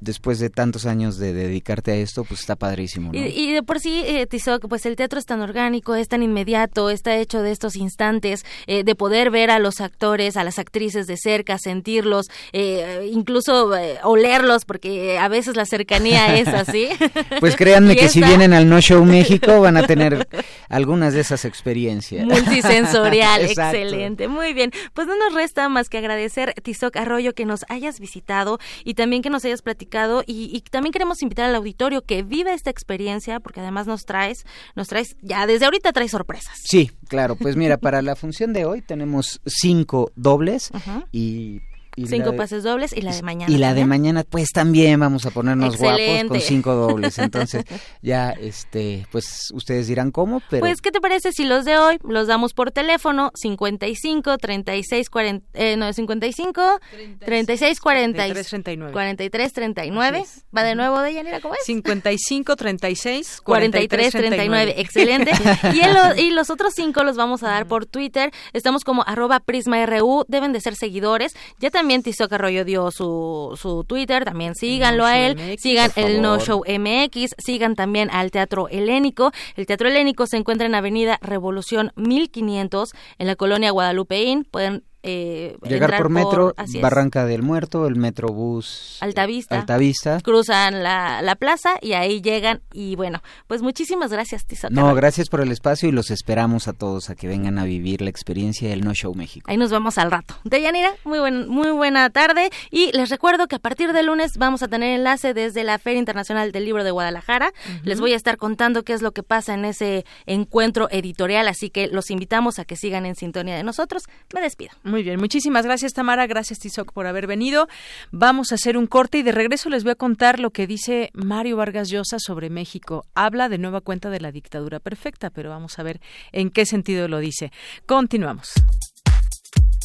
después 0.00 0.38
de 0.38 0.50
tantos 0.50 0.86
años 0.86 1.18
de 1.18 1.32
dedicarte 1.32 1.92
a 1.92 1.96
esto, 1.96 2.24
pues 2.24 2.40
está 2.40 2.56
padrísimo, 2.56 3.12
¿no? 3.12 3.18
Y, 3.18 3.26
y 3.26 3.52
de 3.52 3.62
por 3.62 3.80
sí, 3.80 4.02
eh, 4.06 4.26
Tizoc, 4.26 4.68
pues 4.68 4.86
el 4.86 4.96
teatro 4.96 5.18
es 5.18 5.26
tan 5.26 5.40
orgánico, 5.40 5.94
es 5.94 6.08
tan 6.08 6.22
inmediato, 6.22 6.90
está 6.90 7.16
hecho 7.16 7.42
de 7.42 7.50
estos 7.50 7.76
instantes, 7.76 8.44
eh, 8.66 8.84
de 8.84 8.94
poder 8.94 9.30
ver 9.30 9.50
a 9.50 9.58
los 9.58 9.80
actores, 9.80 10.36
a 10.36 10.44
las 10.44 10.58
actrices 10.58 11.06
de 11.06 11.16
cerca, 11.16 11.58
sentirlos, 11.58 12.26
eh, 12.52 13.10
incluso 13.12 13.76
eh, 13.76 13.98
olerlos, 14.02 14.64
porque 14.64 15.18
a 15.18 15.28
veces 15.28 15.56
la 15.56 15.66
cercanía 15.66 16.36
es 16.36 16.48
así. 16.48 16.88
Pues 17.40 17.56
créanme 17.56 17.94
que 17.94 18.08
si 18.08 18.20
vienen 18.20 18.52
al 18.52 18.68
No 18.68 18.80
Show 18.80 19.04
México 19.04 19.60
van 19.60 19.76
a 19.76 19.86
tener 19.86 20.28
algunas 20.68 21.14
de 21.14 21.20
esas 21.20 21.44
experiencias. 21.44 22.24
Multisensorial, 22.24 23.42
excelente, 23.44 24.28
muy 24.28 24.54
bien. 24.54 24.72
Pues 24.94 25.06
no 25.06 25.16
nos 25.16 25.34
resta 25.34 25.68
más 25.68 25.88
que 25.88 25.98
agradecer, 25.98 26.54
Tizoc 26.62 26.96
Arroyo, 26.96 27.34
que 27.34 27.44
nos 27.44 27.64
hayas 27.68 28.00
visitado 28.00 28.58
y 28.84 28.94
también 28.94 29.22
que 29.22 29.30
nos 29.30 29.44
hayas 29.44 29.62
platicado 29.62 29.87
y, 30.26 30.56
y 30.56 30.60
también 30.62 30.92
queremos 30.92 31.22
invitar 31.22 31.46
al 31.46 31.54
auditorio 31.54 32.02
que 32.02 32.22
viva 32.22 32.52
esta 32.52 32.70
experiencia, 32.70 33.40
porque 33.40 33.60
además 33.60 33.86
nos 33.86 34.04
traes, 34.04 34.44
nos 34.74 34.88
traes, 34.88 35.16
ya 35.22 35.46
desde 35.46 35.64
ahorita 35.64 35.92
traes 35.92 36.10
sorpresas. 36.10 36.56
Sí, 36.62 36.90
claro, 37.08 37.36
pues 37.36 37.56
mira, 37.56 37.78
para 37.78 38.02
la 38.02 38.16
función 38.16 38.52
de 38.52 38.64
hoy 38.64 38.82
tenemos 38.82 39.40
cinco 39.46 40.12
dobles 40.16 40.70
y 41.12 41.60
Cinco 42.06 42.30
la- 42.32 42.36
pases 42.36 42.62
dobles 42.62 42.92
y 42.96 43.00
la 43.02 43.14
de 43.14 43.22
mañana. 43.22 43.52
Y 43.52 43.58
la 43.58 43.74
de 43.74 43.84
mañana, 43.86 44.24
pues 44.28 44.50
también 44.52 45.00
vamos 45.00 45.26
a 45.26 45.30
ponernos 45.30 45.76
guapos 45.76 45.98
Excelente. 46.00 46.28
con 46.28 46.40
cinco 46.40 46.74
dobles. 46.74 47.18
Entonces, 47.18 47.64
ya, 48.02 48.30
este, 48.30 49.06
pues 49.10 49.50
ustedes 49.52 49.86
dirán 49.88 50.10
cómo, 50.10 50.40
pero. 50.50 50.60
Pues, 50.60 50.80
¿qué 50.80 50.90
te 50.90 51.00
parece 51.00 51.32
si 51.32 51.44
los 51.44 51.64
de 51.64 51.78
hoy 51.78 51.98
los 52.02 52.26
damos 52.26 52.54
por 52.54 52.70
teléfono? 52.70 53.30
55 53.34 54.38
36 54.38 55.10
40, 55.10 55.46
eh, 55.54 55.76
no, 55.76 55.92
55 55.92 56.80
36 57.24 57.80
40 57.80 58.16
43, 58.18 58.48
39. 58.48 58.92
43 58.92 59.52
39. 59.52 60.18
Así 60.18 60.24
es. 60.38 60.44
¿Va 60.56 60.62
de 60.62 60.74
nuevo 60.74 61.00
de 61.00 61.14
Yanira? 61.14 61.40
¿Cómo 61.40 61.54
es? 61.54 61.60
55 61.64 62.56
36 62.56 63.40
43 63.42 64.10
39, 64.12 64.74
excelente. 64.78 65.32
Y, 65.74 65.80
el 65.80 66.18
y 66.18 66.30
los 66.30 66.50
otros 66.50 66.72
cinco 66.74 67.02
los 67.04 67.16
vamos 67.16 67.42
a 67.42 67.48
dar 67.48 67.66
por 67.66 67.86
Twitter. 67.86 68.30
Estamos 68.52 68.84
como 68.84 69.02
arroba 69.06 69.40
prisma.ru, 69.40 70.24
deben 70.28 70.52
de 70.52 70.60
ser 70.60 70.76
seguidores. 70.76 71.34
Ya 71.58 71.70
también 71.70 71.87
Tizoc 72.02 72.32
Arroyo 72.32 72.64
dio 72.64 72.90
su, 72.90 73.58
su 73.60 73.84
Twitter, 73.84 74.24
también 74.24 74.54
síganlo 74.54 75.04
No 75.04 75.08
a 75.08 75.18
él. 75.18 75.36
MX, 75.36 75.62
sigan 75.62 75.90
el 75.96 76.22
No. 76.22 76.38
Show 76.38 76.62
MX, 76.66 77.34
sigan 77.38 77.74
también 77.74 78.10
al 78.10 78.30
Teatro 78.30 78.68
Helénico. 78.68 79.32
El 79.56 79.66
Teatro 79.66 79.88
Helénico 79.88 80.26
se 80.26 80.36
encuentra 80.36 80.66
en 80.66 80.74
Avenida 80.74 81.18
Revolución 81.22 81.92
1500, 81.96 82.92
en 83.18 83.26
la 83.26 83.36
colonia 83.36 83.70
Guadalupeín. 83.70 84.44
Pueden 84.44 84.84
eh, 85.02 85.56
Llegar 85.62 85.96
por 85.96 86.10
metro, 86.10 86.54
es, 86.62 86.80
Barranca 86.80 87.24
del 87.24 87.42
Muerto, 87.42 87.86
el 87.86 87.96
Metrobús. 87.96 88.98
Altavista. 89.00 89.60
Altavista. 89.60 90.20
Cruzan 90.20 90.82
la, 90.82 91.22
la 91.22 91.36
plaza 91.36 91.74
y 91.80 91.92
ahí 91.92 92.20
llegan. 92.20 92.60
Y 92.72 92.96
bueno, 92.96 93.22
pues 93.46 93.62
muchísimas 93.62 94.10
gracias, 94.10 94.44
Tizoc 94.46 94.70
No, 94.70 94.94
gracias 94.94 95.28
por 95.28 95.40
el 95.40 95.52
espacio 95.52 95.88
y 95.88 95.92
los 95.92 96.10
esperamos 96.10 96.68
a 96.68 96.72
todos 96.72 97.10
a 97.10 97.14
que 97.14 97.28
vengan 97.28 97.58
a 97.58 97.64
vivir 97.64 98.02
la 98.02 98.10
experiencia 98.10 98.68
del 98.68 98.84
No 98.84 98.92
Show 98.92 99.14
México. 99.14 99.48
Ahí 99.50 99.56
nos 99.56 99.70
vemos 99.70 99.98
al 99.98 100.10
rato. 100.10 100.34
Deyanira, 100.44 100.92
muy, 101.04 101.18
buen, 101.18 101.48
muy 101.48 101.70
buena 101.70 102.10
tarde. 102.10 102.50
Y 102.70 102.90
les 102.92 103.08
recuerdo 103.10 103.46
que 103.46 103.56
a 103.56 103.60
partir 103.60 103.92
de 103.92 104.02
lunes 104.02 104.32
vamos 104.36 104.62
a 104.62 104.68
tener 104.68 104.96
enlace 104.96 105.34
desde 105.34 105.64
la 105.64 105.78
Feria 105.78 105.98
Internacional 105.98 106.52
del 106.52 106.64
Libro 106.64 106.84
de 106.84 106.90
Guadalajara. 106.90 107.52
Les 107.84 108.00
voy 108.00 108.12
a 108.12 108.16
estar 108.16 108.36
contando 108.36 108.82
qué 108.82 108.92
es 108.92 109.02
lo 109.02 109.12
que 109.12 109.22
pasa 109.22 109.54
en 109.54 109.64
ese 109.64 110.04
encuentro 110.26 110.88
editorial. 110.90 111.48
Así 111.48 111.70
que 111.70 111.86
los 111.88 112.10
invitamos 112.10 112.58
a 112.58 112.64
que 112.64 112.76
sigan 112.76 113.06
en 113.06 113.14
sintonía 113.14 113.56
de 113.56 113.62
nosotros. 113.62 114.04
Me 114.34 114.40
despido. 114.40 114.72
Muy 114.88 115.02
bien, 115.02 115.20
muchísimas 115.20 115.66
gracias 115.66 115.92
Tamara, 115.92 116.26
gracias 116.26 116.58
Tizoc 116.58 116.92
por 116.92 117.06
haber 117.06 117.26
venido. 117.26 117.68
Vamos 118.10 118.52
a 118.52 118.54
hacer 118.54 118.78
un 118.78 118.86
corte 118.86 119.18
y 119.18 119.22
de 119.22 119.32
regreso 119.32 119.68
les 119.68 119.84
voy 119.84 119.92
a 119.92 119.96
contar 119.96 120.40
lo 120.40 120.50
que 120.50 120.66
dice 120.66 121.10
Mario 121.12 121.58
Vargas 121.58 121.90
Llosa 121.90 122.16
sobre 122.18 122.48
México. 122.48 123.04
Habla 123.14 123.50
de 123.50 123.58
nueva 123.58 123.82
cuenta 123.82 124.08
de 124.08 124.20
la 124.20 124.32
dictadura 124.32 124.80
perfecta, 124.80 125.28
pero 125.28 125.50
vamos 125.50 125.78
a 125.78 125.82
ver 125.82 126.00
en 126.32 126.48
qué 126.48 126.64
sentido 126.64 127.06
lo 127.06 127.18
dice. 127.18 127.52
Continuamos. 127.84 128.54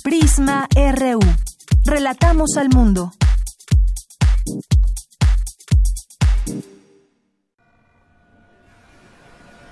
Prisma 0.04 0.70
RU. 0.74 1.20
Relatamos 1.86 2.56
al 2.56 2.70
mundo. 2.70 3.12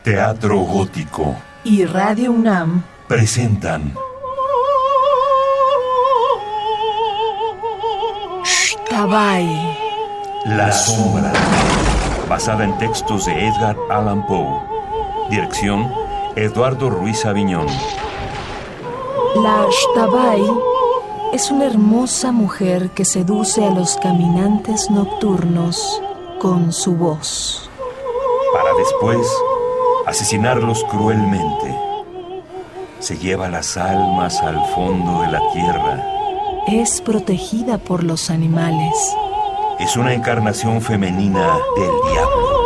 Teatro 0.04 0.60
Gótico 0.60 1.38
Y 1.64 1.86
Radio 1.86 2.32
UNAM. 2.32 2.84
presentan 3.08 3.94
Tabay. 8.92 9.48
La 10.44 10.70
Sombra, 10.70 11.32
basada 12.28 12.66
en 12.66 12.78
textos 12.78 13.26
de 13.26 13.48
Edgar 13.48 13.78
Allan 13.90 14.26
Poe. 14.28 14.60
Dirección, 15.30 15.90
Eduardo 16.36 16.90
Ruiz 16.90 17.26
Aviñón. 17.26 17.68
La 19.36 19.66
Shtabai 19.70 20.46
es 21.32 21.50
una 21.52 21.68
hermosa 21.68 22.34
mujer 22.34 22.90
que 22.90 23.06
seduce 23.06 23.64
a 23.66 23.70
los 23.70 23.96
caminantes 23.96 24.92
nocturnos 24.92 26.02
con 26.42 26.74
su 26.74 26.94
voz. 26.94 27.70
Para 28.54 28.74
después 28.74 29.26
asesinarlos 30.06 30.84
cruelmente. 30.92 31.80
se 33.00 33.18
lleva 33.18 33.48
las 33.48 33.78
almas 33.78 34.42
al 34.42 34.64
fondo 34.76 35.22
de 35.22 35.32
la 35.32 35.40
tierra. 35.54 36.21
Es 36.68 37.02
protegida 37.02 37.80
por 37.80 38.04
los 38.04 38.30
animales. 38.30 38.94
Es 39.80 39.98
una 39.98 40.14
encarnación 40.14 40.80
femenina 40.80 41.58
del 41.76 41.92
diablo. 42.12 42.60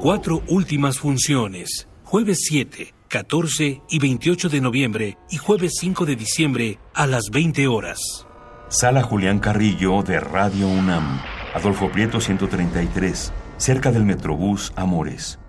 Cuatro 0.00 0.40
últimas 0.46 0.98
funciones. 0.98 1.88
Jueves 2.04 2.44
7, 2.48 2.94
14 3.08 3.82
y 3.88 3.98
28 3.98 4.48
de 4.48 4.60
noviembre 4.60 5.18
y 5.28 5.38
jueves 5.38 5.72
5 5.80 6.06
de 6.06 6.14
diciembre 6.14 6.78
a 6.94 7.08
las 7.08 7.30
20 7.32 7.66
horas. 7.66 8.28
Sala 8.68 9.02
Julián 9.02 9.40
Carrillo 9.40 10.04
de 10.04 10.20
Radio 10.20 10.68
UNAM. 10.68 11.20
Adolfo 11.52 11.90
Prieto 11.90 12.20
133, 12.20 13.32
cerca 13.56 13.90
del 13.90 14.04
Metrobús 14.04 14.72
Amores. 14.76 15.40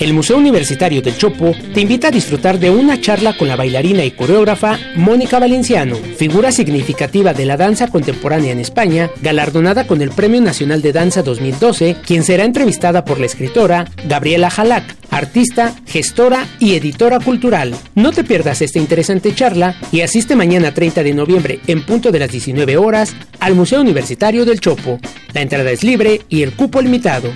El 0.00 0.14
Museo 0.14 0.38
Universitario 0.38 1.02
del 1.02 1.18
Chopo 1.18 1.54
te 1.74 1.82
invita 1.82 2.08
a 2.08 2.10
disfrutar 2.10 2.58
de 2.58 2.70
una 2.70 3.02
charla 3.02 3.36
con 3.36 3.48
la 3.48 3.56
bailarina 3.56 4.02
y 4.02 4.12
coreógrafa 4.12 4.78
Mónica 4.96 5.38
Valenciano, 5.38 5.94
figura 6.16 6.52
significativa 6.52 7.34
de 7.34 7.44
la 7.44 7.58
danza 7.58 7.88
contemporánea 7.88 8.50
en 8.50 8.60
España, 8.60 9.10
galardonada 9.20 9.86
con 9.86 10.00
el 10.00 10.08
Premio 10.08 10.40
Nacional 10.40 10.80
de 10.80 10.94
Danza 10.94 11.22
2012, 11.22 11.98
quien 12.02 12.24
será 12.24 12.46
entrevistada 12.46 13.04
por 13.04 13.20
la 13.20 13.26
escritora 13.26 13.84
Gabriela 14.06 14.48
Jalac, 14.48 14.96
artista, 15.10 15.74
gestora 15.86 16.46
y 16.58 16.76
editora 16.76 17.20
cultural. 17.20 17.76
No 17.94 18.12
te 18.12 18.24
pierdas 18.24 18.62
esta 18.62 18.78
interesante 18.78 19.34
charla 19.34 19.76
y 19.92 20.00
asiste 20.00 20.34
mañana 20.34 20.72
30 20.72 21.02
de 21.02 21.12
noviembre 21.12 21.60
en 21.66 21.84
punto 21.84 22.10
de 22.10 22.20
las 22.20 22.32
19 22.32 22.78
horas 22.78 23.14
al 23.38 23.54
Museo 23.54 23.82
Universitario 23.82 24.46
del 24.46 24.60
Chopo. 24.60 24.98
La 25.34 25.42
entrada 25.42 25.70
es 25.70 25.84
libre 25.84 26.22
y 26.30 26.40
el 26.40 26.54
cupo 26.54 26.80
limitado. 26.80 27.30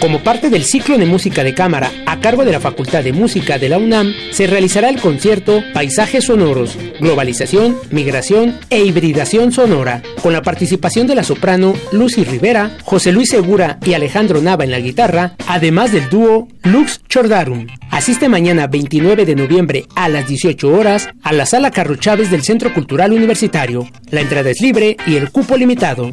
Como 0.00 0.20
parte 0.20 0.48
del 0.48 0.64
ciclo 0.64 0.96
de 0.96 1.06
música 1.06 1.42
de 1.42 1.54
cámara 1.54 1.90
a 2.06 2.20
cargo 2.20 2.44
de 2.44 2.52
la 2.52 2.60
Facultad 2.60 3.02
de 3.02 3.12
Música 3.12 3.58
de 3.58 3.68
la 3.68 3.78
UNAM, 3.78 4.14
se 4.30 4.46
realizará 4.46 4.90
el 4.90 5.00
concierto 5.00 5.60
Paisajes 5.74 6.26
Sonoros, 6.26 6.78
Globalización, 7.00 7.76
Migración 7.90 8.60
e 8.70 8.84
Hibridación 8.84 9.50
Sonora, 9.50 10.02
con 10.22 10.32
la 10.32 10.42
participación 10.42 11.08
de 11.08 11.16
la 11.16 11.24
soprano 11.24 11.74
Lucy 11.90 12.22
Rivera, 12.22 12.78
José 12.84 13.10
Luis 13.10 13.28
Segura 13.30 13.78
y 13.84 13.94
Alejandro 13.94 14.40
Nava 14.40 14.62
en 14.62 14.70
la 14.70 14.78
guitarra, 14.78 15.34
además 15.48 15.90
del 15.90 16.08
dúo 16.08 16.46
Lux 16.62 17.00
Chordarum. 17.08 17.66
Asiste 17.90 18.28
mañana 18.28 18.68
29 18.68 19.26
de 19.26 19.34
noviembre 19.34 19.86
a 19.96 20.08
las 20.08 20.28
18 20.28 20.68
horas 20.72 21.08
a 21.24 21.32
la 21.32 21.44
Sala 21.44 21.72
Carro 21.72 21.96
Chávez 21.96 22.30
del 22.30 22.44
Centro 22.44 22.72
Cultural 22.72 23.12
Universitario. 23.12 23.88
La 24.10 24.20
entrada 24.20 24.48
es 24.50 24.60
libre 24.60 24.96
y 25.08 25.16
el 25.16 25.32
cupo 25.32 25.56
limitado. 25.56 26.12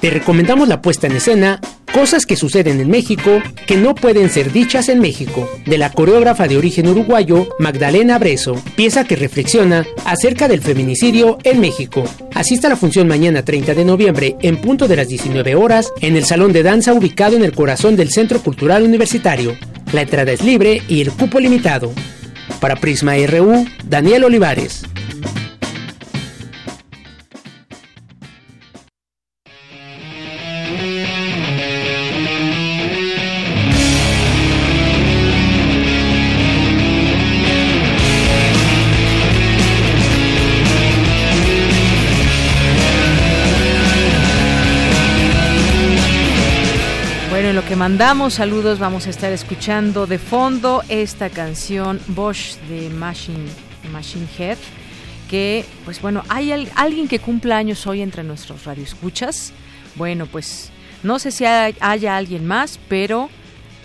Te 0.00 0.08
recomendamos 0.08 0.66
la 0.66 0.80
puesta 0.80 1.08
en 1.08 1.16
escena 1.16 1.60
Cosas 1.92 2.24
que 2.24 2.36
suceden 2.36 2.80
en 2.80 2.88
México 2.88 3.42
que 3.66 3.76
no 3.76 3.96
pueden 3.96 4.30
ser 4.30 4.52
dichas 4.52 4.88
en 4.88 5.00
México, 5.00 5.50
de 5.66 5.76
la 5.76 5.90
coreógrafa 5.90 6.46
de 6.46 6.56
origen 6.56 6.86
uruguayo 6.86 7.48
Magdalena 7.58 8.16
Breso, 8.18 8.54
pieza 8.76 9.04
que 9.04 9.16
reflexiona 9.16 9.84
acerca 10.04 10.46
del 10.46 10.62
feminicidio 10.62 11.38
en 11.42 11.60
México. 11.60 12.04
Asista 12.32 12.68
a 12.68 12.70
la 12.70 12.76
función 12.76 13.08
mañana 13.08 13.44
30 13.44 13.74
de 13.74 13.84
noviembre 13.84 14.36
en 14.40 14.58
punto 14.58 14.86
de 14.86 14.96
las 14.96 15.08
19 15.08 15.56
horas 15.56 15.92
en 16.00 16.16
el 16.16 16.24
salón 16.24 16.52
de 16.52 16.62
danza 16.62 16.94
ubicado 16.94 17.36
en 17.36 17.44
el 17.44 17.52
corazón 17.52 17.96
del 17.96 18.10
Centro 18.10 18.40
Cultural 18.40 18.84
Universitario. 18.84 19.56
La 19.92 20.02
entrada 20.02 20.30
es 20.30 20.44
libre 20.44 20.82
y 20.86 21.00
el 21.00 21.10
cupo 21.10 21.40
limitado. 21.40 21.92
Para 22.60 22.76
Prisma 22.76 23.14
RU, 23.26 23.66
Daniel 23.84 24.24
Olivares. 24.24 24.84
Mandamos 48.00 48.32
saludos 48.32 48.78
vamos 48.78 49.06
a 49.06 49.10
estar 49.10 49.30
escuchando 49.30 50.06
de 50.06 50.16
fondo 50.16 50.82
esta 50.88 51.28
canción 51.28 52.00
Bosch 52.06 52.56
de 52.60 52.88
Machine, 52.88 53.46
Head 54.38 54.56
que 55.28 55.66
pues 55.84 56.00
bueno 56.00 56.22
hay 56.30 56.50
alguien 56.76 57.08
que 57.08 57.18
cumple 57.18 57.52
años 57.52 57.86
hoy 57.86 58.00
entre 58.00 58.24
nuestros 58.24 58.64
radioescuchas. 58.64 59.52
Bueno 59.96 60.24
pues 60.24 60.70
no 61.02 61.18
sé 61.18 61.30
si 61.30 61.44
haya 61.44 62.16
alguien 62.16 62.46
más 62.46 62.80
pero 62.88 63.28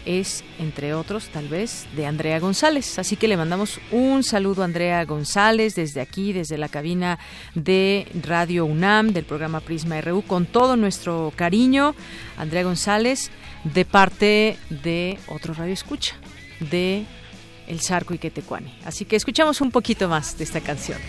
es, 0.06 0.43
entre 0.60 0.93
otros, 0.93 1.30
tal 1.30 1.47
vez, 1.47 1.86
de 1.95 2.06
Andrea 2.06 2.39
González. 2.39 2.97
Así 2.99 3.16
que 3.16 3.28
le 3.28 3.38
mandamos 3.38 3.80
un 3.91 4.24
saludo 4.24 4.62
a 4.62 4.66
Andrea 4.66 5.03
González 5.06 5.76
desde 5.76 6.01
aquí, 6.01 6.34
desde 6.34 6.58
la 6.58 6.70
cabina 6.70 7.20
de 7.53 8.08
Radio 8.24 8.66
UNAM, 8.66 9.14
del 9.14 9.26
programa 9.26 9.60
Prisma 9.60 9.99
RU, 10.01 10.22
con 10.22 10.45
todo 10.45 10.76
nuestro 10.76 11.34
cariño. 11.36 11.95
Andrea 12.38 12.64
González, 12.64 13.32
de 13.64 13.86
parte 13.86 14.58
de 14.70 15.18
otro 15.28 15.53
Radio 15.53 15.74
Escucha, 15.74 16.16
de 16.60 17.06
El 17.68 17.82
Zarco 17.82 18.14
y 18.14 18.18
Quetecuani. 18.18 18.78
Así 18.86 19.06
que 19.06 19.16
escuchamos 19.16 19.62
un 19.62 19.72
poquito 19.72 20.08
más 20.08 20.38
de 20.38 20.43
esta 20.43 20.62
canción. 20.62 20.99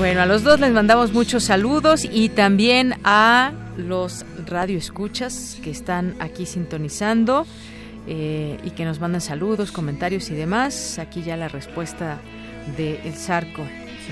Bueno, 0.00 0.22
a 0.22 0.26
los 0.26 0.44
dos 0.44 0.58
les 0.60 0.72
mandamos 0.72 1.12
muchos 1.12 1.44
saludos 1.44 2.08
y 2.10 2.30
también 2.30 2.94
a 3.04 3.52
los 3.76 4.24
radioescuchas 4.46 5.58
que 5.62 5.70
están 5.70 6.14
aquí 6.20 6.46
sintonizando 6.46 7.46
eh, 8.06 8.58
y 8.64 8.70
que 8.70 8.86
nos 8.86 8.98
mandan 8.98 9.20
saludos, 9.20 9.72
comentarios 9.72 10.30
y 10.30 10.34
demás. 10.34 10.98
Aquí 10.98 11.22
ya 11.22 11.36
la 11.36 11.48
respuesta 11.48 12.18
de 12.78 12.98
El 13.04 13.12
Zarco. 13.12 13.62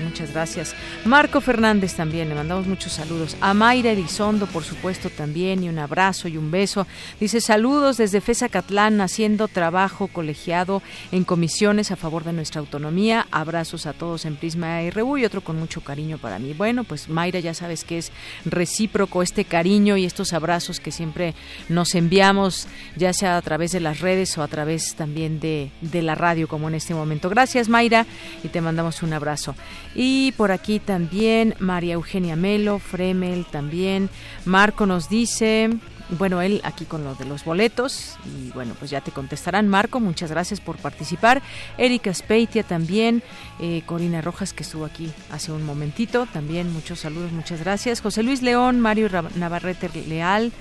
Muchas 0.03 0.33
gracias. 0.33 0.75
Marco 1.05 1.41
Fernández 1.41 1.95
también, 1.95 2.29
le 2.29 2.35
mandamos 2.35 2.67
muchos 2.67 2.93
saludos. 2.93 3.35
A 3.41 3.53
Mayra 3.53 3.91
Elizondo, 3.91 4.47
por 4.47 4.63
supuesto, 4.63 5.09
también, 5.09 5.63
y 5.63 5.69
un 5.69 5.79
abrazo 5.79 6.27
y 6.27 6.37
un 6.37 6.51
beso. 6.51 6.87
Dice 7.19 7.41
saludos 7.41 7.97
desde 7.97 8.21
FESA 8.21 8.49
Catlán, 8.49 9.01
haciendo 9.01 9.47
trabajo 9.47 10.07
colegiado 10.07 10.81
en 11.11 11.23
comisiones 11.23 11.91
a 11.91 11.95
favor 11.95 12.23
de 12.23 12.33
nuestra 12.33 12.59
autonomía. 12.59 13.27
Abrazos 13.31 13.85
a 13.85 13.93
todos 13.93 14.25
en 14.25 14.35
Prisma 14.35 14.81
RU 14.89 15.17
y 15.17 15.25
otro 15.25 15.41
con 15.41 15.57
mucho 15.57 15.81
cariño 15.81 16.17
para 16.17 16.39
mí. 16.39 16.53
Bueno, 16.53 16.83
pues 16.83 17.09
Mayra, 17.09 17.39
ya 17.39 17.53
sabes 17.53 17.83
que 17.83 17.97
es 17.97 18.11
recíproco 18.45 19.21
este 19.21 19.45
cariño 19.45 19.97
y 19.97 20.05
estos 20.05 20.33
abrazos 20.33 20.79
que 20.79 20.91
siempre 20.91 21.35
nos 21.67 21.95
enviamos, 21.95 22.67
ya 22.95 23.13
sea 23.13 23.37
a 23.37 23.41
través 23.41 23.71
de 23.71 23.79
las 23.79 23.99
redes 23.99 24.37
o 24.37 24.43
a 24.43 24.47
través 24.47 24.95
también 24.95 25.39
de, 25.39 25.71
de 25.81 26.01
la 26.01 26.15
radio, 26.15 26.47
como 26.47 26.67
en 26.67 26.75
este 26.75 26.93
momento. 26.93 27.29
Gracias, 27.29 27.69
Mayra, 27.69 28.05
y 28.43 28.47
te 28.47 28.61
mandamos 28.61 29.03
un 29.03 29.13
abrazo. 29.13 29.55
Y 29.95 30.33
por 30.33 30.51
aquí 30.51 30.79
también 30.79 31.55
María 31.59 31.95
Eugenia 31.95 32.35
Melo, 32.35 32.79
Fremel 32.79 33.45
también. 33.45 34.09
Marco 34.45 34.85
nos 34.85 35.09
dice, 35.09 35.69
bueno, 36.17 36.41
él 36.41 36.61
aquí 36.63 36.85
con 36.85 37.03
lo 37.03 37.15
de 37.15 37.25
los 37.25 37.43
boletos 37.43 38.17
y 38.25 38.51
bueno, 38.51 38.75
pues 38.77 38.91
ya 38.91 39.01
te 39.01 39.11
contestarán. 39.11 39.67
Marco, 39.67 39.99
muchas 39.99 40.31
gracias 40.31 40.59
por 40.59 40.77
participar. 40.77 41.41
Erika 41.77 42.13
Speitia 42.13 42.63
también, 42.63 43.21
eh, 43.59 43.83
Corina 43.85 44.21
Rojas 44.21 44.53
que 44.53 44.63
estuvo 44.63 44.85
aquí 44.85 45.11
hace 45.31 45.51
un 45.51 45.63
momentito, 45.63 46.27
también 46.31 46.71
muchos 46.71 46.99
saludos, 46.99 47.31
muchas 47.31 47.59
gracias. 47.59 48.01
José 48.01 48.23
Luis 48.23 48.41
León, 48.41 48.79
Mario 48.79 49.09
Navarrete 49.35 49.89
Leal. 50.07 50.51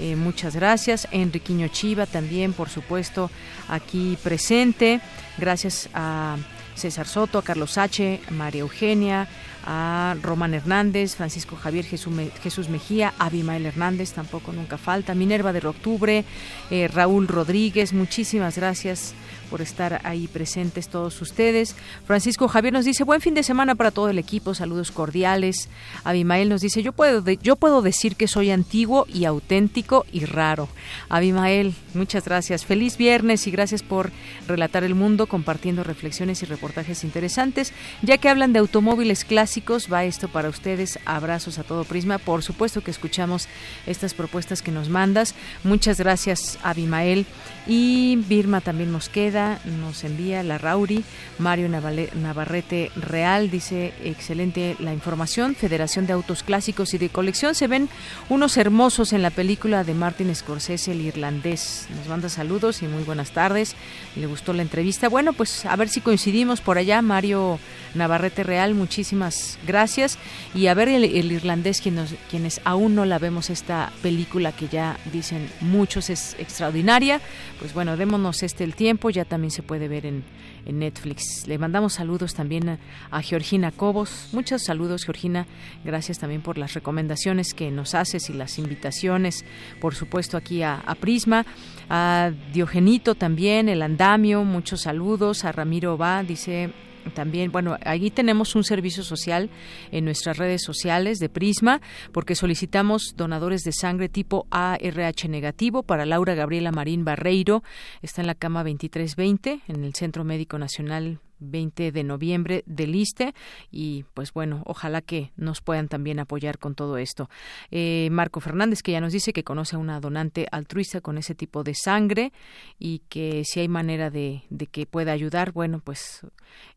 Eh, 0.00 0.16
muchas 0.16 0.56
gracias. 0.56 1.06
Enriquiño 1.12 1.68
Chiva 1.68 2.06
también, 2.06 2.52
por 2.52 2.68
supuesto, 2.68 3.30
aquí 3.68 4.18
presente. 4.22 5.00
Gracias 5.38 5.88
a 5.94 6.36
César 6.74 7.06
Soto, 7.06 7.38
a 7.38 7.42
Carlos 7.42 7.78
H., 7.78 8.20
María 8.30 8.62
Eugenia, 8.62 9.28
a 9.66 10.16
Román 10.22 10.54
Hernández, 10.54 11.14
Francisco 11.14 11.56
Javier 11.56 11.84
Jesús 11.84 12.68
Mejía, 12.68 13.14
Abimael 13.18 13.66
Hernández, 13.66 14.12
tampoco 14.12 14.52
nunca 14.52 14.78
falta, 14.78 15.14
Minerva 15.14 15.52
de 15.52 15.66
Octubre, 15.66 16.24
eh, 16.70 16.88
Raúl 16.88 17.28
Rodríguez, 17.28 17.92
muchísimas 17.92 18.56
gracias 18.56 19.14
por 19.54 19.62
estar 19.62 20.00
ahí 20.02 20.26
presentes 20.26 20.88
todos 20.88 21.22
ustedes. 21.22 21.76
Francisco 22.08 22.48
Javier 22.48 22.72
nos 22.72 22.84
dice, 22.84 23.04
buen 23.04 23.20
fin 23.20 23.34
de 23.34 23.44
semana 23.44 23.76
para 23.76 23.92
todo 23.92 24.08
el 24.08 24.18
equipo, 24.18 24.52
saludos 24.52 24.90
cordiales. 24.90 25.68
Abimael 26.02 26.48
nos 26.48 26.60
dice, 26.60 26.82
yo 26.82 26.90
puedo, 26.90 27.22
yo 27.40 27.54
puedo 27.54 27.80
decir 27.80 28.16
que 28.16 28.26
soy 28.26 28.50
antiguo 28.50 29.06
y 29.08 29.26
auténtico 29.26 30.06
y 30.10 30.24
raro. 30.24 30.68
Abimael, 31.08 31.72
muchas 31.94 32.24
gracias. 32.24 32.64
Feliz 32.64 32.96
viernes 32.96 33.46
y 33.46 33.52
gracias 33.52 33.84
por 33.84 34.10
relatar 34.48 34.82
el 34.82 34.96
mundo 34.96 35.28
compartiendo 35.28 35.84
reflexiones 35.84 36.42
y 36.42 36.46
reportajes 36.46 37.04
interesantes. 37.04 37.72
Ya 38.02 38.18
que 38.18 38.28
hablan 38.28 38.52
de 38.52 38.58
automóviles 38.58 39.24
clásicos, 39.24 39.86
va 39.92 40.02
esto 40.02 40.26
para 40.26 40.48
ustedes. 40.48 40.98
Abrazos 41.04 41.60
a 41.60 41.62
todo 41.62 41.84
Prisma. 41.84 42.18
Por 42.18 42.42
supuesto 42.42 42.82
que 42.82 42.90
escuchamos 42.90 43.46
estas 43.86 44.14
propuestas 44.14 44.62
que 44.62 44.72
nos 44.72 44.88
mandas. 44.88 45.36
Muchas 45.62 45.98
gracias, 46.00 46.58
Abimael. 46.64 47.24
Y 47.68 48.16
Birma 48.28 48.60
también 48.60 48.92
nos 48.92 49.08
queda, 49.08 49.43
nos 49.80 50.04
envía 50.04 50.42
la 50.42 50.58
Rauri, 50.58 51.04
Mario 51.38 51.68
Navarrete 51.68 52.90
Real, 52.96 53.50
dice, 53.50 53.92
excelente 54.02 54.76
la 54.78 54.92
información, 54.92 55.54
Federación 55.54 56.06
de 56.06 56.12
Autos 56.12 56.42
Clásicos 56.42 56.94
y 56.94 56.98
de 56.98 57.08
Colección, 57.08 57.54
se 57.54 57.66
ven 57.66 57.88
unos 58.28 58.56
hermosos 58.56 59.12
en 59.12 59.22
la 59.22 59.30
película 59.30 59.84
de 59.84 59.94
Martin 59.94 60.34
Scorsese, 60.34 60.92
el 60.92 61.00
irlandés. 61.00 61.86
Nos 61.96 62.08
manda 62.08 62.28
saludos 62.28 62.82
y 62.82 62.86
muy 62.86 63.02
buenas 63.02 63.30
tardes, 63.32 63.74
le 64.16 64.26
gustó 64.26 64.52
la 64.52 64.62
entrevista. 64.62 65.08
Bueno, 65.08 65.32
pues 65.32 65.66
a 65.66 65.76
ver 65.76 65.88
si 65.88 66.00
coincidimos 66.00 66.60
por 66.60 66.78
allá, 66.78 67.02
Mario 67.02 67.58
Navarrete 67.94 68.42
Real, 68.42 68.74
muchísimas 68.74 69.58
gracias. 69.66 70.18
Y 70.54 70.66
a 70.66 70.74
ver 70.74 70.88
el, 70.88 71.04
irlandés, 71.32 71.80
quienes, 71.80 72.60
aún 72.64 72.94
no 72.94 73.04
la 73.04 73.18
vemos 73.18 73.50
esta 73.50 73.92
película 74.02 74.52
que 74.52 74.68
ya 74.68 74.98
dicen 75.12 75.48
muchos 75.60 76.10
es 76.10 76.36
extraordinaria 76.38 77.20
pues 77.58 77.72
bueno, 77.72 77.96
démonos 77.96 78.42
este 78.42 78.64
el 78.64 78.74
tiempo, 78.74 79.10
ya 79.10 79.23
también 79.24 79.50
se 79.50 79.62
puede 79.62 79.88
ver 79.88 80.06
en, 80.06 80.24
Netflix. 80.66 81.46
Le 81.46 81.58
mandamos 81.58 81.92
saludos 81.92 82.32
también 82.32 82.78
a, 83.10 83.22
Georgina 83.22 83.70
Cobos. 83.70 84.30
Muchos 84.32 84.64
saludos, 84.64 85.04
Georgina. 85.04 85.46
Gracias 85.84 86.18
también 86.18 86.40
por 86.40 86.56
las 86.56 86.72
recomendaciones 86.72 87.52
que 87.52 87.70
nos 87.70 87.94
haces 87.94 88.30
y 88.30 88.32
las 88.32 88.58
invitaciones, 88.58 89.44
por 89.80 89.94
supuesto, 89.94 90.38
aquí 90.38 90.62
a, 90.62 90.76
a 90.76 90.94
Prisma. 90.94 91.44
A 91.90 92.30
Diogenito 92.52 93.14
también, 93.14 93.68
el 93.68 93.82
andamio, 93.82 94.42
muchos 94.44 94.82
saludos. 94.82 95.44
A 95.44 95.52
Ramiro 95.52 95.98
Va, 95.98 96.22
dice 96.22 96.72
también, 97.14 97.52
bueno, 97.52 97.76
allí 97.84 98.10
tenemos 98.10 98.54
un 98.54 98.64
servicio 98.64 99.02
social 99.02 99.50
en 99.90 100.04
nuestras 100.04 100.38
redes 100.38 100.62
sociales 100.62 101.18
de 101.18 101.28
Prisma, 101.28 101.80
porque 102.12 102.34
solicitamos 102.34 103.14
donadores 103.16 103.62
de 103.62 103.72
sangre 103.72 104.08
tipo 104.08 104.46
ARH 104.50 105.28
negativo 105.28 105.82
para 105.82 106.06
Laura 106.06 106.34
Gabriela 106.34 106.72
Marín 106.72 107.04
Barreiro. 107.04 107.62
Está 108.02 108.20
en 108.20 108.26
la 108.26 108.34
cama 108.34 108.64
2320 108.64 109.60
en 109.68 109.84
el 109.84 109.94
Centro 109.94 110.24
Médico 110.24 110.58
Nacional 110.58 111.20
20 111.50 111.92
de 111.92 112.04
noviembre 112.04 112.62
del 112.66 112.94
ISTE 112.94 113.34
y 113.70 114.04
pues 114.14 114.32
bueno, 114.32 114.62
ojalá 114.66 115.02
que 115.02 115.32
nos 115.36 115.60
puedan 115.60 115.88
también 115.88 116.18
apoyar 116.18 116.58
con 116.58 116.74
todo 116.74 116.98
esto. 116.98 117.28
Eh, 117.70 118.08
Marco 118.10 118.40
Fernández 118.40 118.82
que 118.82 118.92
ya 118.92 119.00
nos 119.00 119.12
dice 119.12 119.32
que 119.32 119.44
conoce 119.44 119.76
a 119.76 119.78
una 119.78 120.00
donante 120.00 120.46
altruista 120.50 121.00
con 121.00 121.18
ese 121.18 121.34
tipo 121.34 121.64
de 121.64 121.74
sangre 121.74 122.32
y 122.78 123.00
que 123.08 123.42
si 123.44 123.60
hay 123.60 123.68
manera 123.68 124.10
de, 124.10 124.44
de 124.50 124.66
que 124.66 124.86
pueda 124.86 125.12
ayudar, 125.12 125.52
bueno, 125.52 125.80
pues 125.82 126.26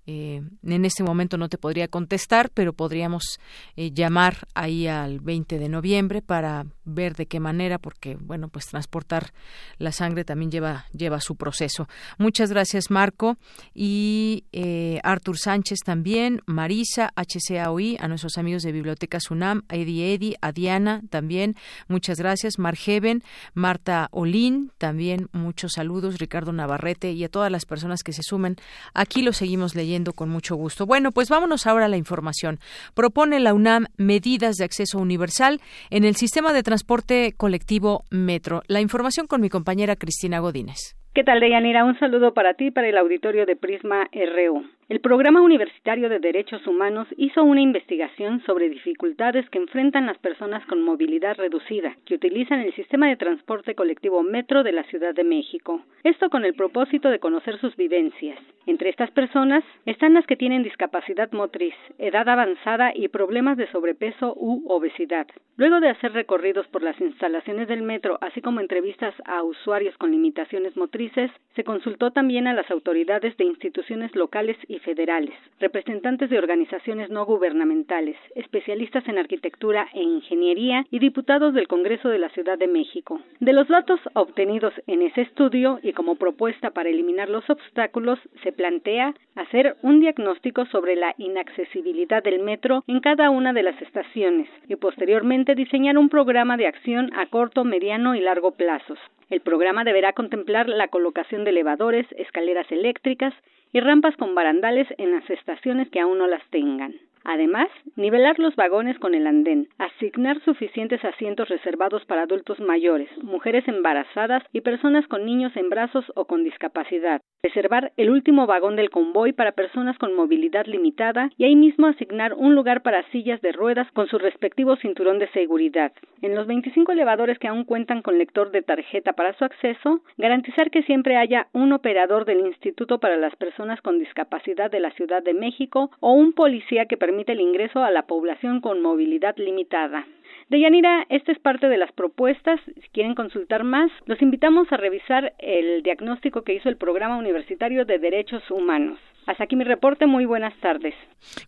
eh, 0.10 0.42
en 0.64 0.86
este 0.86 1.04
momento 1.04 1.38
no 1.38 1.50
te 1.50 1.58
podría 1.58 1.90
contestar, 1.90 2.50
pero 2.54 2.72
podríamos 2.72 3.40
eh, 3.76 3.92
llamar 3.92 4.48
ahí 4.56 4.88
al 4.88 5.20
20 5.20 5.60
de 5.60 5.68
noviembre 5.68 6.22
para 6.22 6.66
ver 6.86 7.16
de 7.16 7.26
qué 7.26 7.42
manera, 7.42 7.78
porque 7.78 8.16
bueno, 8.16 8.48
pues 8.48 8.68
transportar 8.68 9.34
la 9.80 9.92
sangre 9.92 10.24
también 10.24 10.50
lleva 10.50 10.86
lleva 10.94 11.20
su 11.20 11.36
proceso. 11.36 11.90
Muchas 12.18 12.52
gracias, 12.52 12.90
Marco 12.90 13.38
y 13.74 14.46
eh, 14.54 15.02
Artur 15.04 15.38
Sánchez 15.38 15.80
también, 15.84 16.42
Marisa, 16.46 17.12
HCAOI, 17.18 17.98
a 18.00 18.08
nuestros 18.08 18.38
amigos 18.38 18.64
de 18.64 18.72
Biblioteca 18.72 19.20
Sunam, 19.20 19.64
a 19.68 19.76
Eddie 19.76 20.14
Eddy, 20.14 20.36
a 20.40 20.54
Diana 20.54 21.02
también, 21.10 21.56
muchas 21.90 22.18
gracias, 22.18 22.60
Margeven, 22.60 23.24
Marta 23.54 24.08
Olín, 24.12 24.72
también 24.78 25.28
muchos 25.34 25.74
saludos, 25.74 26.18
Ricardo 26.18 26.54
Navarrete 26.54 27.12
y 27.12 27.26
a 27.26 27.30
todas 27.30 27.52
las 27.52 27.66
personas 27.66 28.04
que 28.04 28.14
se 28.14 28.24
sumen. 28.24 28.56
Aquí 28.94 29.22
lo 29.22 29.34
seguimos 29.34 29.76
leyendo 29.76 29.97
con 30.06 30.30
mucho 30.30 30.56
gusto. 30.56 30.86
Bueno, 30.86 31.12
pues 31.12 31.30
vámonos 31.30 31.68
ahora 31.68 31.86
a 31.86 31.90
la 31.90 31.98
información. 31.98 32.60
Propone 32.96 33.40
la 33.40 33.54
UNAM 33.54 33.86
medidas 33.98 34.56
de 34.56 34.66
acceso 34.66 35.00
universal 35.00 35.60
en 35.90 36.04
el 36.04 36.16
sistema 36.16 36.54
de 36.54 36.64
transporte 36.64 37.34
colectivo 37.36 38.04
Metro. 38.12 38.62
La 38.68 38.82
información 38.82 39.28
con 39.28 39.42
mi 39.42 39.50
compañera 39.50 39.96
Cristina 39.96 40.40
Godínez. 40.40 40.96
¿Qué 41.14 41.24
tal, 41.24 41.40
Deyanira? 41.40 41.84
Un 41.84 41.98
saludo 41.98 42.34
para 42.34 42.54
ti, 42.54 42.70
para 42.70 42.90
el 42.90 42.98
auditorio 42.98 43.46
de 43.46 43.56
Prisma 43.56 44.08
RU. 44.14 44.77
El 44.90 45.02
Programa 45.02 45.42
Universitario 45.42 46.08
de 46.08 46.20
Derechos 46.20 46.66
Humanos 46.66 47.10
hizo 47.18 47.44
una 47.44 47.60
investigación 47.60 48.42
sobre 48.46 48.70
dificultades 48.70 49.50
que 49.50 49.58
enfrentan 49.58 50.06
las 50.06 50.18
personas 50.18 50.66
con 50.66 50.82
movilidad 50.82 51.36
reducida 51.36 51.98
que 52.06 52.16
utilizan 52.16 52.62
el 52.62 52.74
sistema 52.74 53.10
de 53.10 53.18
transporte 53.18 53.76
colectivo 53.76 54.24
Metro 54.24 54.64
de 54.64 54.72
la 54.72 54.86
Ciudad 54.86 55.14
de 55.14 55.26
México. 55.26 55.82
Esto 56.06 56.30
con 56.30 56.46
el 56.46 56.54
propósito 56.54 57.10
de 57.10 57.20
conocer 57.20 57.60
sus 57.60 57.76
vivencias. 57.76 58.40
Entre 58.66 58.90
estas 58.90 59.12
personas 59.12 59.66
están 59.86 60.14
las 60.14 60.26
que 60.26 60.38
tienen 60.38 60.64
discapacidad 60.64 61.32
motriz, 61.34 61.74
edad 61.98 62.30
avanzada 62.30 62.94
y 62.96 63.10
problemas 63.10 63.58
de 63.58 63.70
sobrepeso 63.72 64.36
u 64.38 64.64
obesidad. 64.72 65.28
Luego 65.58 65.82
de 65.82 65.90
hacer 65.90 66.14
recorridos 66.14 66.68
por 66.68 66.84
las 66.84 67.00
instalaciones 67.02 67.68
del 67.68 67.82
metro, 67.82 68.20
así 68.22 68.42
como 68.42 68.62
entrevistas 68.62 69.14
a 69.26 69.44
usuarios 69.44 69.98
con 69.98 70.12
limitaciones 70.12 70.78
motrices, 70.78 71.32
se 71.56 71.64
consultó 71.66 72.12
también 72.12 72.48
a 72.48 72.54
las 72.54 72.70
autoridades 72.72 73.36
de 73.38 73.46
instituciones 73.46 74.16
locales 74.16 74.58
y 74.68 74.77
federales, 74.80 75.34
representantes 75.60 76.30
de 76.30 76.38
organizaciones 76.38 77.10
no 77.10 77.26
gubernamentales, 77.26 78.16
especialistas 78.36 79.08
en 79.08 79.18
arquitectura 79.18 79.88
e 79.94 80.02
ingeniería 80.02 80.86
y 80.92 81.00
diputados 81.00 81.54
del 81.54 81.68
Congreso 81.68 82.10
de 82.10 82.20
la 82.20 82.30
Ciudad 82.30 82.58
de 82.58 82.68
México. 82.68 83.20
De 83.40 83.54
los 83.54 83.68
datos 83.68 84.00
obtenidos 84.14 84.74
en 84.88 85.02
ese 85.02 85.22
estudio 85.22 85.80
y 85.82 85.94
como 85.94 86.16
propuesta 86.16 86.72
para 86.72 86.90
eliminar 86.90 87.30
los 87.30 87.50
obstáculos, 87.50 88.20
se 88.44 88.52
plantea 88.52 89.14
hacer 89.36 89.78
un 89.82 90.00
diagnóstico 90.00 90.66
sobre 90.68 90.96
la 90.96 91.14
inaccesibilidad 91.18 92.24
del 92.24 92.40
metro 92.40 92.84
en 92.88 93.00
cada 93.00 93.30
una 93.30 93.54
de 93.54 93.64
las 93.64 93.82
estaciones 93.82 94.50
y 94.68 94.76
posteriormente 94.76 95.56
diseñar 95.56 95.98
un 95.98 96.10
programa 96.10 96.58
de 96.58 96.68
acción 96.68 97.12
a 97.16 97.28
corto, 97.28 97.64
mediano 97.64 98.16
y 98.16 98.22
largo 98.22 98.52
plazos. 98.52 99.00
El 99.30 99.42
programa 99.42 99.84
deberá 99.84 100.14
contemplar 100.14 100.70
la 100.70 100.88
colocación 100.88 101.44
de 101.44 101.50
elevadores, 101.50 102.08
escaleras 102.18 102.72
eléctricas 102.72 103.34
y 103.74 103.80
rampas 103.80 104.16
con 104.18 104.36
barandales 104.36 104.88
en 104.98 105.12
las 105.12 105.30
estaciones 105.30 105.90
que 105.90 106.00
aún 106.00 106.18
no 106.18 106.28
las 106.28 106.44
tengan. 106.50 106.96
Además, 107.30 107.68
nivelar 107.98 108.40
los 108.40 108.56
vagones 108.56 108.98
con 109.00 109.14
el 109.14 109.28
andén, 109.28 109.68
asignar 109.80 110.40
suficientes 110.46 111.04
asientos 111.04 111.50
reservados 111.50 112.06
para 112.06 112.22
adultos 112.22 112.58
mayores, 112.62 113.10
mujeres 113.22 113.68
embarazadas 113.68 114.44
y 114.54 114.62
personas 114.62 115.06
con 115.08 115.26
niños 115.26 115.52
en 115.58 115.70
brazos 115.70 116.06
o 116.16 116.24
con 116.24 116.46
discapacidad, 116.46 117.22
reservar 117.44 117.92
el 117.98 118.12
último 118.12 118.48
vagón 118.48 118.78
del 118.78 118.90
convoy 118.90 119.34
para 119.34 119.52
personas 119.52 119.98
con 119.98 120.16
movilidad 120.16 120.68
limitada 120.68 121.30
y 121.38 121.44
ahí 121.44 121.58
mismo 121.58 121.88
asignar 121.88 122.34
un 122.34 122.56
lugar 122.56 122.82
para 122.82 123.04
sillas 123.12 123.42
de 123.42 123.52
ruedas 123.52 123.92
con 123.92 124.08
su 124.08 124.18
respectivo 124.18 124.78
cinturón 124.78 125.20
de 125.20 125.28
seguridad. 125.32 125.92
En 126.22 126.34
los 126.34 126.48
25 126.48 126.94
elevadores 126.94 127.40
que 127.40 127.50
aún 127.50 127.66
cuentan 127.66 128.04
con 128.04 128.18
lector 128.18 128.52
de 128.52 128.62
tarjeta 128.62 129.12
para 129.12 129.34
su 129.34 129.44
acceso, 129.44 130.00
garantizar 130.18 130.72
que 130.72 130.84
siempre 130.84 131.18
haya 131.18 131.48
un 131.52 131.74
operador 131.74 132.24
del 132.24 132.48
Instituto 132.48 133.02
para 133.02 133.18
las 133.18 133.36
Personas 133.36 133.82
con 133.82 134.00
Discapacidad 134.00 134.72
de 134.72 134.80
la 134.80 134.92
Ciudad 134.92 135.22
de 135.22 135.34
México 135.34 135.92
o 136.00 136.14
un 136.14 136.32
policía 136.32 136.86
que 136.86 136.96
permita 136.96 137.17
permite 137.18 137.32
el 137.32 137.42
ingreso 137.42 137.84
a 137.84 137.90
la 137.90 138.04
población 138.04 138.62
con 138.62 138.80
movilidad 138.80 139.36
limitada. 139.38 140.06
Deyanira, 140.50 141.04
esta 141.10 141.32
es 141.32 141.40
parte 141.40 141.68
de 141.68 141.78
las 141.80 141.92
propuestas. 141.94 142.60
Si 142.64 142.90
quieren 142.90 143.16
consultar 143.16 143.64
más, 143.64 143.90
los 144.06 144.22
invitamos 144.22 144.72
a 144.72 144.78
revisar 144.78 145.34
el 145.40 145.82
diagnóstico 145.82 146.44
que 146.44 146.54
hizo 146.54 146.70
el 146.70 146.78
Programa 146.78 147.18
Universitario 147.18 147.86
de 147.86 147.98
Derechos 147.98 148.44
Humanos. 148.52 149.00
Hasta 149.28 149.44
aquí 149.44 149.56
mi 149.56 149.64
reporte. 149.64 150.06
Muy 150.08 150.26
buenas 150.26 150.56
tardes. 150.60 150.96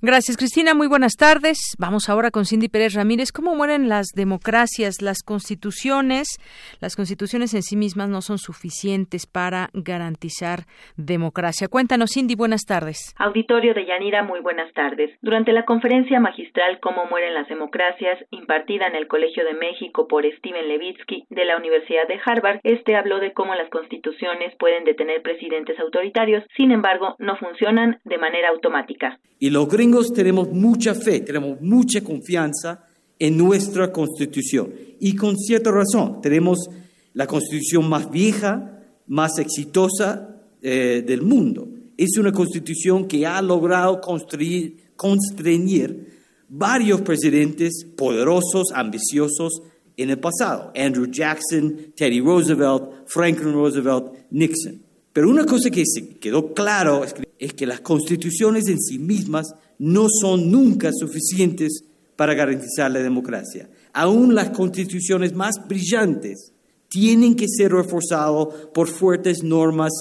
Gracias, 0.01 0.37
Cristina. 0.37 0.73
Muy 0.73 0.87
buenas 0.87 1.13
tardes. 1.13 1.57
Vamos 1.79 2.09
ahora 2.09 2.29
con 2.29 2.45
Cindy 2.45 2.69
Pérez 2.69 2.93
Ramírez. 2.93 3.31
¿Cómo 3.31 3.55
mueren 3.55 3.89
las 3.89 4.07
democracias, 4.15 5.01
las 5.01 5.23
constituciones? 5.23 6.37
Las 6.79 6.95
constituciones 6.95 7.53
en 7.53 7.63
sí 7.63 7.75
mismas 7.75 8.09
no 8.09 8.21
son 8.21 8.37
suficientes 8.37 9.25
para 9.25 9.69
garantizar 9.73 10.65
democracia. 10.97 11.67
Cuéntanos, 11.67 12.11
Cindy. 12.13 12.35
Buenas 12.35 12.65
tardes. 12.65 13.15
Auditorio 13.17 13.73
de 13.73 13.85
Yanira, 13.85 14.23
muy 14.23 14.41
buenas 14.41 14.71
tardes. 14.73 15.11
Durante 15.21 15.53
la 15.53 15.65
conferencia 15.65 16.19
magistral 16.19 16.79
Cómo 16.81 17.05
mueren 17.05 17.33
las 17.33 17.47
democracias, 17.47 18.19
impartida 18.31 18.87
en 18.87 18.95
el 18.95 19.07
Colegio 19.07 19.45
de 19.45 19.53
México 19.53 20.07
por 20.07 20.25
Steven 20.25 20.67
Levitsky 20.67 21.25
de 21.29 21.45
la 21.45 21.57
Universidad 21.57 22.07
de 22.07 22.19
Harvard, 22.23 22.59
este 22.63 22.95
habló 22.95 23.19
de 23.19 23.33
cómo 23.33 23.55
las 23.55 23.69
constituciones 23.69 24.55
pueden 24.57 24.83
detener 24.83 25.21
presidentes 25.21 25.79
autoritarios, 25.79 26.43
sin 26.57 26.71
embargo, 26.71 27.15
no 27.19 27.37
funcionan 27.37 27.68
de 27.75 28.17
manera 28.17 28.49
automática. 28.49 29.19
Y 29.39 29.49
los 29.49 29.67
gringos 29.67 30.11
tenemos 30.13 30.49
mucha 30.49 30.93
fe, 30.93 31.21
tenemos 31.21 31.61
mucha 31.61 32.01
confianza 32.01 32.85
en 33.17 33.37
nuestra 33.37 33.91
constitución. 33.91 34.73
Y 34.99 35.15
con 35.15 35.37
cierta 35.37 35.71
razón, 35.71 36.21
tenemos 36.21 36.69
la 37.13 37.27
constitución 37.27 37.87
más 37.89 38.09
vieja, 38.09 38.81
más 39.07 39.37
exitosa 39.39 40.41
eh, 40.61 41.03
del 41.05 41.21
mundo. 41.21 41.67
Es 41.97 42.17
una 42.17 42.31
constitución 42.31 43.07
que 43.07 43.25
ha 43.25 43.41
logrado 43.41 43.99
construir, 43.99 44.91
constreñir 44.95 46.19
varios 46.47 47.01
presidentes 47.01 47.85
poderosos, 47.97 48.71
ambiciosos 48.73 49.61
en 49.97 50.09
el 50.09 50.19
pasado. 50.19 50.71
Andrew 50.75 51.07
Jackson, 51.07 51.93
Teddy 51.95 52.21
Roosevelt, 52.21 53.07
Franklin 53.07 53.53
Roosevelt, 53.53 54.13
Nixon. 54.31 54.88
Pero 55.13 55.29
una 55.29 55.45
cosa 55.45 55.69
que 55.69 55.83
se 55.85 56.17
quedó 56.17 56.53
claro 56.53 57.03
es 57.37 57.53
que 57.53 57.65
las 57.65 57.81
constituciones 57.81 58.67
en 58.67 58.79
sí 58.79 58.99
mismas 58.99 59.53
no 59.79 60.07
son 60.09 60.51
nunca 60.51 60.91
suficientes 60.93 61.83
para 62.15 62.33
garantizar 62.33 62.91
la 62.91 62.99
democracia. 62.99 63.69
Aún 63.93 64.35
las 64.35 64.51
constituciones 64.51 65.33
más 65.33 65.55
brillantes 65.67 66.53
tienen 66.89 67.35
que 67.35 67.47
ser 67.47 67.71
reforzadas 67.71 68.47
por 68.73 68.87
fuertes 68.87 69.43
normas 69.43 69.91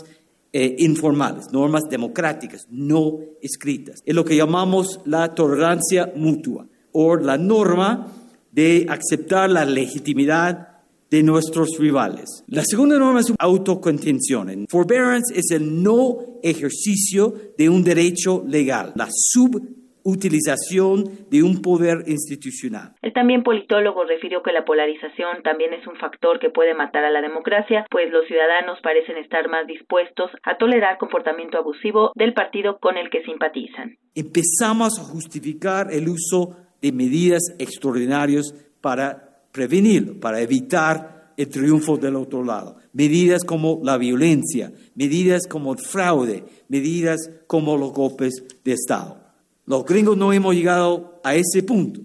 eh, 0.53 0.77
informales, 0.79 1.53
normas 1.53 1.85
democráticas, 1.91 2.67
no 2.71 3.19
escritas. 3.43 4.01
Es 4.05 4.15
lo 4.15 4.25
que 4.25 4.37
llamamos 4.37 5.01
la 5.05 5.35
tolerancia 5.35 6.13
mutua 6.17 6.67
o 6.93 7.17
la 7.17 7.37
norma 7.39 8.13
de 8.51 8.87
aceptar 8.89 9.51
la 9.51 9.65
legitimidad 9.65 10.68
de 11.11 11.23
nuestros 11.23 11.79
rivales. 11.79 12.45
La 12.49 12.63
segunda 12.65 12.99
norma 12.99 13.21
es 13.21 13.33
autocontención. 13.39 14.67
Forbearance 14.69 15.39
es 15.39 15.51
el 15.51 15.83
no 15.83 16.17
ejercicio 16.43 17.35
de 17.57 17.69
un 17.69 17.83
derecho 17.83 18.45
legal, 18.47 18.93
la 18.95 19.09
subutilización 19.11 21.05
de 21.31 21.43
un 21.43 21.63
poder 21.63 22.05
institucional. 22.07 22.95
El 23.03 23.13
también 23.13 23.43
politólogo 23.43 24.05
refirió 24.05 24.43
que 24.43 24.53
la 24.53 24.65
polarización 24.65 25.43
también 25.43 25.73
es 25.73 25.87
un 25.87 25.97
factor 25.97 26.39
que 26.39 26.51
puede 26.51 26.75
matar 26.75 27.05
a 27.05 27.11
la 27.11 27.23
democracia, 27.23 27.87
pues 27.91 28.11
los 28.11 28.27
ciudadanos 28.27 28.79
parecen 28.83 29.17
estar 29.17 29.49
más 29.49 29.67
dispuestos 29.67 30.31
a 30.43 30.57
tolerar 30.59 30.99
comportamiento 30.99 31.59
abusivo 31.59 32.13
del 32.15 32.35
partido 32.35 32.79
con 32.79 32.97
el 32.97 33.11
que 33.11 33.23
simpatizan. 33.25 33.97
Empezamos 34.15 34.99
a 34.99 35.05
justificar 35.05 35.89
el 35.91 36.09
uso 36.09 36.57
de 36.81 36.93
medidas 36.93 37.43
extraordinarias 37.59 38.55
para 38.81 39.28
prevenirlo, 39.53 40.19
para 40.19 40.41
evitar 40.41 41.33
el 41.37 41.49
triunfo 41.49 41.97
del 41.97 42.17
otro 42.17 42.45
lado. 42.45 42.77
Medidas 42.93 43.45
como 43.45 43.81
la 43.83 43.97
violencia, 43.97 44.73
medidas 44.95 45.47
como 45.47 45.73
el 45.73 45.79
fraude, 45.79 46.45
medidas 46.69 47.31
como 47.47 47.77
los 47.77 47.93
golpes 47.93 48.43
de 48.65 48.73
Estado. 48.73 49.21
Los 49.67 49.85
gringos 49.85 50.17
no 50.17 50.33
hemos 50.33 50.55
llegado 50.55 51.21
a 51.23 51.35
ese 51.35 51.63
punto, 51.63 52.01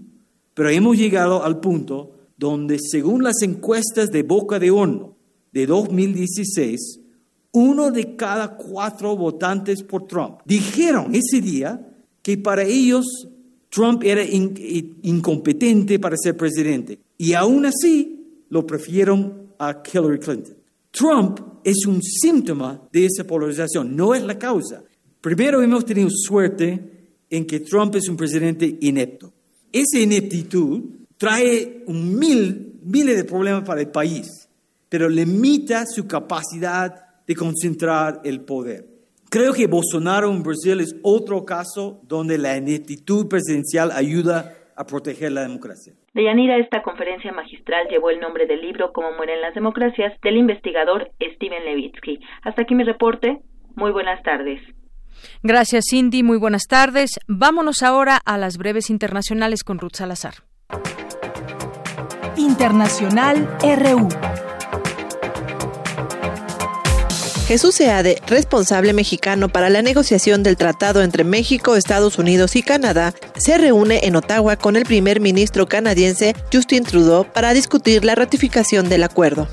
pero 0.54 0.70
hemos 0.70 0.98
llegado 0.98 1.44
al 1.44 1.60
punto 1.60 2.12
donde, 2.38 2.78
según 2.80 3.24
las 3.24 3.42
encuestas 3.42 4.12
de 4.12 4.24
Boca 4.24 4.60
de 4.60 4.70
Horno 4.70 5.16
de 5.52 5.66
2016, 5.66 7.00
uno 7.54 7.92
de 7.92 8.16
cada 8.16 8.58
cuatro 8.58 9.16
votantes 9.16 9.84
por 9.84 10.08
Trump 10.08 10.40
dijeron 10.46 11.14
ese 11.16 11.40
día 11.40 11.80
que 12.22 12.38
para 12.38 12.64
ellos 12.64 13.30
Trump 13.74 14.04
era 14.04 14.24
incompetente 14.24 15.98
para 15.98 16.16
ser 16.16 16.38
presidente 16.38 17.00
y 17.18 17.34
aún 17.34 17.66
así 17.66 18.46
lo 18.50 18.68
prefirieron 18.68 19.48
a 19.58 19.82
Hillary 19.92 20.20
Clinton. 20.20 20.56
Trump 20.92 21.40
es 21.64 21.88
un 21.88 22.00
síntoma 22.04 22.88
de 22.92 23.08
esa 23.08 23.24
polarización, 23.24 23.96
no 23.96 24.14
es 24.14 24.22
la 24.22 24.38
causa. 24.38 24.84
Primero 25.20 25.60
hemos 25.64 25.86
tenido 25.86 26.08
suerte 26.12 27.08
en 27.28 27.48
que 27.48 27.62
Trump 27.62 27.96
es 27.96 28.08
un 28.08 28.16
presidente 28.16 28.78
inepto. 28.82 29.34
Esa 29.72 29.98
ineptitud 29.98 30.84
trae 31.18 31.84
un 31.88 32.20
mil, 32.20 32.80
miles 32.84 33.18
de 33.18 33.24
problemas 33.24 33.64
para 33.64 33.82
el 33.82 33.88
país, 33.88 34.48
pero 34.88 35.10
limita 35.10 35.88
su 35.88 36.06
capacidad 36.06 36.94
de 37.26 37.36
concentrar 37.36 38.22
el 38.24 38.42
poder. 38.42 38.93
Creo 39.34 39.52
que 39.52 39.66
Bolsonaro 39.66 40.30
en 40.30 40.44
Brasil 40.44 40.80
es 40.80 40.96
otro 41.02 41.44
caso 41.44 42.00
donde 42.04 42.38
la 42.38 42.56
ineptitud 42.56 43.28
presidencial 43.28 43.90
ayuda 43.92 44.54
a 44.76 44.86
proteger 44.86 45.32
la 45.32 45.42
democracia. 45.42 45.94
De 46.14 46.24
Yanira, 46.24 46.58
esta 46.58 46.84
conferencia 46.84 47.32
magistral 47.32 47.88
llevó 47.90 48.12
el 48.12 48.20
nombre 48.20 48.46
del 48.46 48.62
libro 48.62 48.94
Cómo 48.94 49.12
mueren 49.18 49.42
las 49.42 49.56
democracias 49.56 50.14
del 50.22 50.38
investigador 50.38 51.10
Steven 51.20 51.66
Levitsky. 51.66 52.20
Hasta 52.44 52.62
aquí 52.62 52.76
mi 52.76 52.84
reporte. 52.84 53.40
Muy 53.74 53.92
buenas 53.92 54.22
tardes. 54.22 54.62
Gracias, 55.42 55.86
Cindy. 55.90 56.22
Muy 56.22 56.38
buenas 56.38 56.68
tardes. 56.70 57.20
Vámonos 57.28 57.82
ahora 57.82 58.20
a 58.24 58.38
las 58.38 58.60
breves 58.60 58.92
internacionales 58.92 59.64
con 59.64 59.80
Ruth 59.80 59.96
Salazar. 59.96 60.36
Internacional 62.38 63.48
RU. 63.64 64.10
Jesús 67.48 67.76
Seade, 67.76 68.22
responsable 68.26 68.94
mexicano 68.94 69.50
para 69.50 69.70
la 69.70 69.82
negociación 69.82 70.44
del 70.44 70.56
tratado 70.56 71.02
entre 71.02 71.26
México, 71.26 71.76
Estados 71.76 72.18
Unidos 72.18 72.56
y 72.56 72.64
Canadá, 72.64 73.14
se 73.36 73.58
reúne 73.58 74.02
en 74.04 74.16
Ottawa 74.16 74.56
con 74.56 74.78
el 74.78 74.86
primer 74.86 75.20
ministro 75.20 75.68
canadiense 75.68 76.36
Justin 76.54 76.86
Trudeau 76.86 77.26
para 77.26 77.54
discutir 77.54 78.06
la 78.06 78.16
ratificación 78.16 78.88
del 78.88 79.04
acuerdo. 79.04 79.50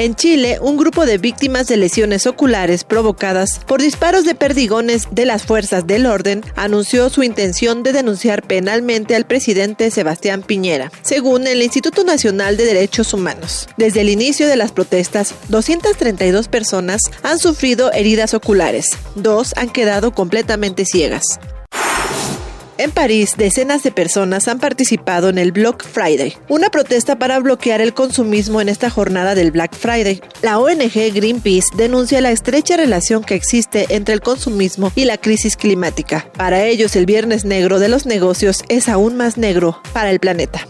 En 0.00 0.14
Chile, 0.14 0.56
un 0.62 0.78
grupo 0.78 1.04
de 1.04 1.18
víctimas 1.18 1.66
de 1.66 1.76
lesiones 1.76 2.26
oculares 2.26 2.84
provocadas 2.84 3.60
por 3.66 3.82
disparos 3.82 4.24
de 4.24 4.34
perdigones 4.34 5.08
de 5.10 5.26
las 5.26 5.42
fuerzas 5.42 5.86
del 5.86 6.06
orden 6.06 6.42
anunció 6.56 7.10
su 7.10 7.22
intención 7.22 7.82
de 7.82 7.92
denunciar 7.92 8.42
penalmente 8.42 9.14
al 9.14 9.26
presidente 9.26 9.90
Sebastián 9.90 10.40
Piñera, 10.40 10.90
según 11.02 11.46
el 11.46 11.60
Instituto 11.60 12.02
Nacional 12.02 12.56
de 12.56 12.64
Derechos 12.64 13.12
Humanos. 13.12 13.68
Desde 13.76 14.00
el 14.00 14.08
inicio 14.08 14.48
de 14.48 14.56
las 14.56 14.72
protestas, 14.72 15.34
232 15.50 16.48
personas 16.48 17.02
han 17.22 17.38
sufrido 17.38 17.92
heridas 17.92 18.32
oculares, 18.32 18.86
dos 19.16 19.52
han 19.58 19.68
quedado 19.68 20.12
completamente 20.12 20.86
ciegas. 20.86 21.24
En 22.80 22.92
París, 22.92 23.34
decenas 23.36 23.82
de 23.82 23.92
personas 23.92 24.48
han 24.48 24.58
participado 24.58 25.28
en 25.28 25.36
el 25.36 25.52
Block 25.52 25.84
Friday, 25.84 26.34
una 26.48 26.70
protesta 26.70 27.18
para 27.18 27.38
bloquear 27.38 27.82
el 27.82 27.92
consumismo 27.92 28.62
en 28.62 28.70
esta 28.70 28.88
jornada 28.88 29.34
del 29.34 29.50
Black 29.50 29.76
Friday. 29.76 30.22
La 30.40 30.58
ONG 30.58 31.12
Greenpeace 31.12 31.66
denuncia 31.76 32.22
la 32.22 32.30
estrecha 32.30 32.78
relación 32.78 33.22
que 33.22 33.34
existe 33.34 33.84
entre 33.90 34.14
el 34.14 34.22
consumismo 34.22 34.90
y 34.94 35.04
la 35.04 35.18
crisis 35.18 35.58
climática. 35.58 36.32
Para 36.38 36.64
ellos, 36.64 36.96
el 36.96 37.04
viernes 37.04 37.44
negro 37.44 37.80
de 37.80 37.90
los 37.90 38.06
negocios 38.06 38.64
es 38.70 38.88
aún 38.88 39.14
más 39.14 39.36
negro 39.36 39.82
para 39.92 40.10
el 40.10 40.18
planeta. 40.18 40.66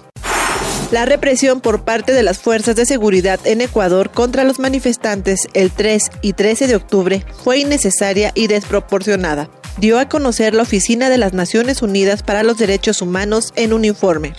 La 0.90 1.04
represión 1.04 1.60
por 1.60 1.84
parte 1.84 2.12
de 2.12 2.24
las 2.24 2.40
fuerzas 2.40 2.74
de 2.74 2.86
seguridad 2.86 3.38
en 3.44 3.60
Ecuador 3.60 4.10
contra 4.10 4.42
los 4.42 4.58
manifestantes 4.58 5.46
el 5.54 5.70
3 5.70 6.10
y 6.22 6.32
13 6.32 6.66
de 6.66 6.74
octubre 6.74 7.24
fue 7.44 7.58
innecesaria 7.58 8.32
y 8.34 8.48
desproporcionada 8.48 9.48
dio 9.80 9.98
a 9.98 10.08
conocer 10.08 10.54
la 10.54 10.62
Oficina 10.62 11.08
de 11.08 11.16
las 11.16 11.32
Naciones 11.32 11.80
Unidas 11.80 12.22
para 12.22 12.42
los 12.42 12.58
Derechos 12.58 13.00
Humanos 13.00 13.52
en 13.56 13.72
un 13.72 13.86
informe. 13.86 14.34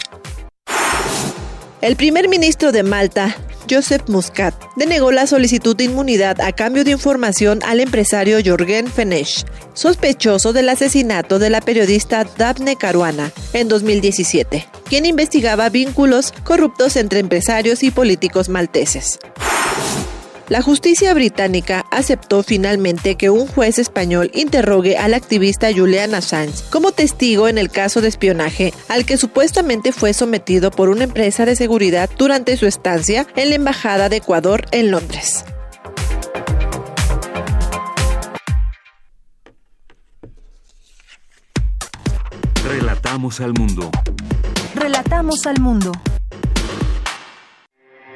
El 1.82 1.96
primer 1.96 2.30
ministro 2.30 2.72
de 2.72 2.84
Malta, 2.84 3.36
Joseph 3.68 4.08
Muscat, 4.08 4.54
denegó 4.76 5.12
la 5.12 5.26
solicitud 5.26 5.76
de 5.76 5.86
inmunidad 5.86 6.40
a 6.42 6.52
cambio 6.52 6.84
de 6.84 6.92
información 6.92 7.60
al 7.66 7.80
empresario 7.80 8.38
Jorgen 8.46 8.86
Fenesh, 8.86 9.44
sospechoso 9.74 10.54
del 10.54 10.70
asesinato 10.70 11.40
de 11.40 11.50
la 11.50 11.60
periodista 11.60 12.24
Daphne 12.38 12.76
Caruana 12.76 13.32
en 13.54 13.68
2017, 13.68 14.68
quien 14.88 15.08
investigaba 15.08 15.70
vínculos 15.70 16.34
corruptos 16.44 16.96
entre 16.98 17.20
empresarios 17.20 17.82
y 17.82 17.90
políticos 17.90 18.48
malteses. 18.48 19.18
La 20.50 20.62
justicia 20.62 21.14
británica 21.14 21.86
aceptó 21.92 22.44
finalmente 22.44 23.16
que 23.16 23.30
un 23.30 23.48
juez 23.48 23.80
español 23.80 24.32
interrogue 24.34 24.98
al 24.98 25.14
activista 25.14 25.74
Julian 25.74 26.14
Assange 26.14 26.64
como 26.70 26.92
testigo 26.92 27.48
en 27.48 27.58
el 27.58 27.70
caso 27.70 28.02
de 28.02 28.10
espionaje 28.10 28.74
al 28.90 29.06
que 29.06 29.18
supuestamente 29.18 29.92
fue 29.92 30.14
sometido 30.14 30.72
por 30.72 30.90
una 30.90 31.06
empresa 31.06 31.46
de 31.46 31.56
seguridad 31.56 32.10
durante 32.18 32.58
su 32.58 32.66
estancia 32.66 33.26
en 33.36 33.50
la 33.50 33.56
Embajada 33.56 34.10
de 34.10 34.18
Ecuador 34.18 34.66
en 34.72 34.92
Londres. 34.92 35.46
Relatamos 42.64 43.40
al 43.42 43.54
mundo. 43.54 43.90
Relatamos 44.76 45.46
al 45.46 45.60
mundo. 45.60 45.92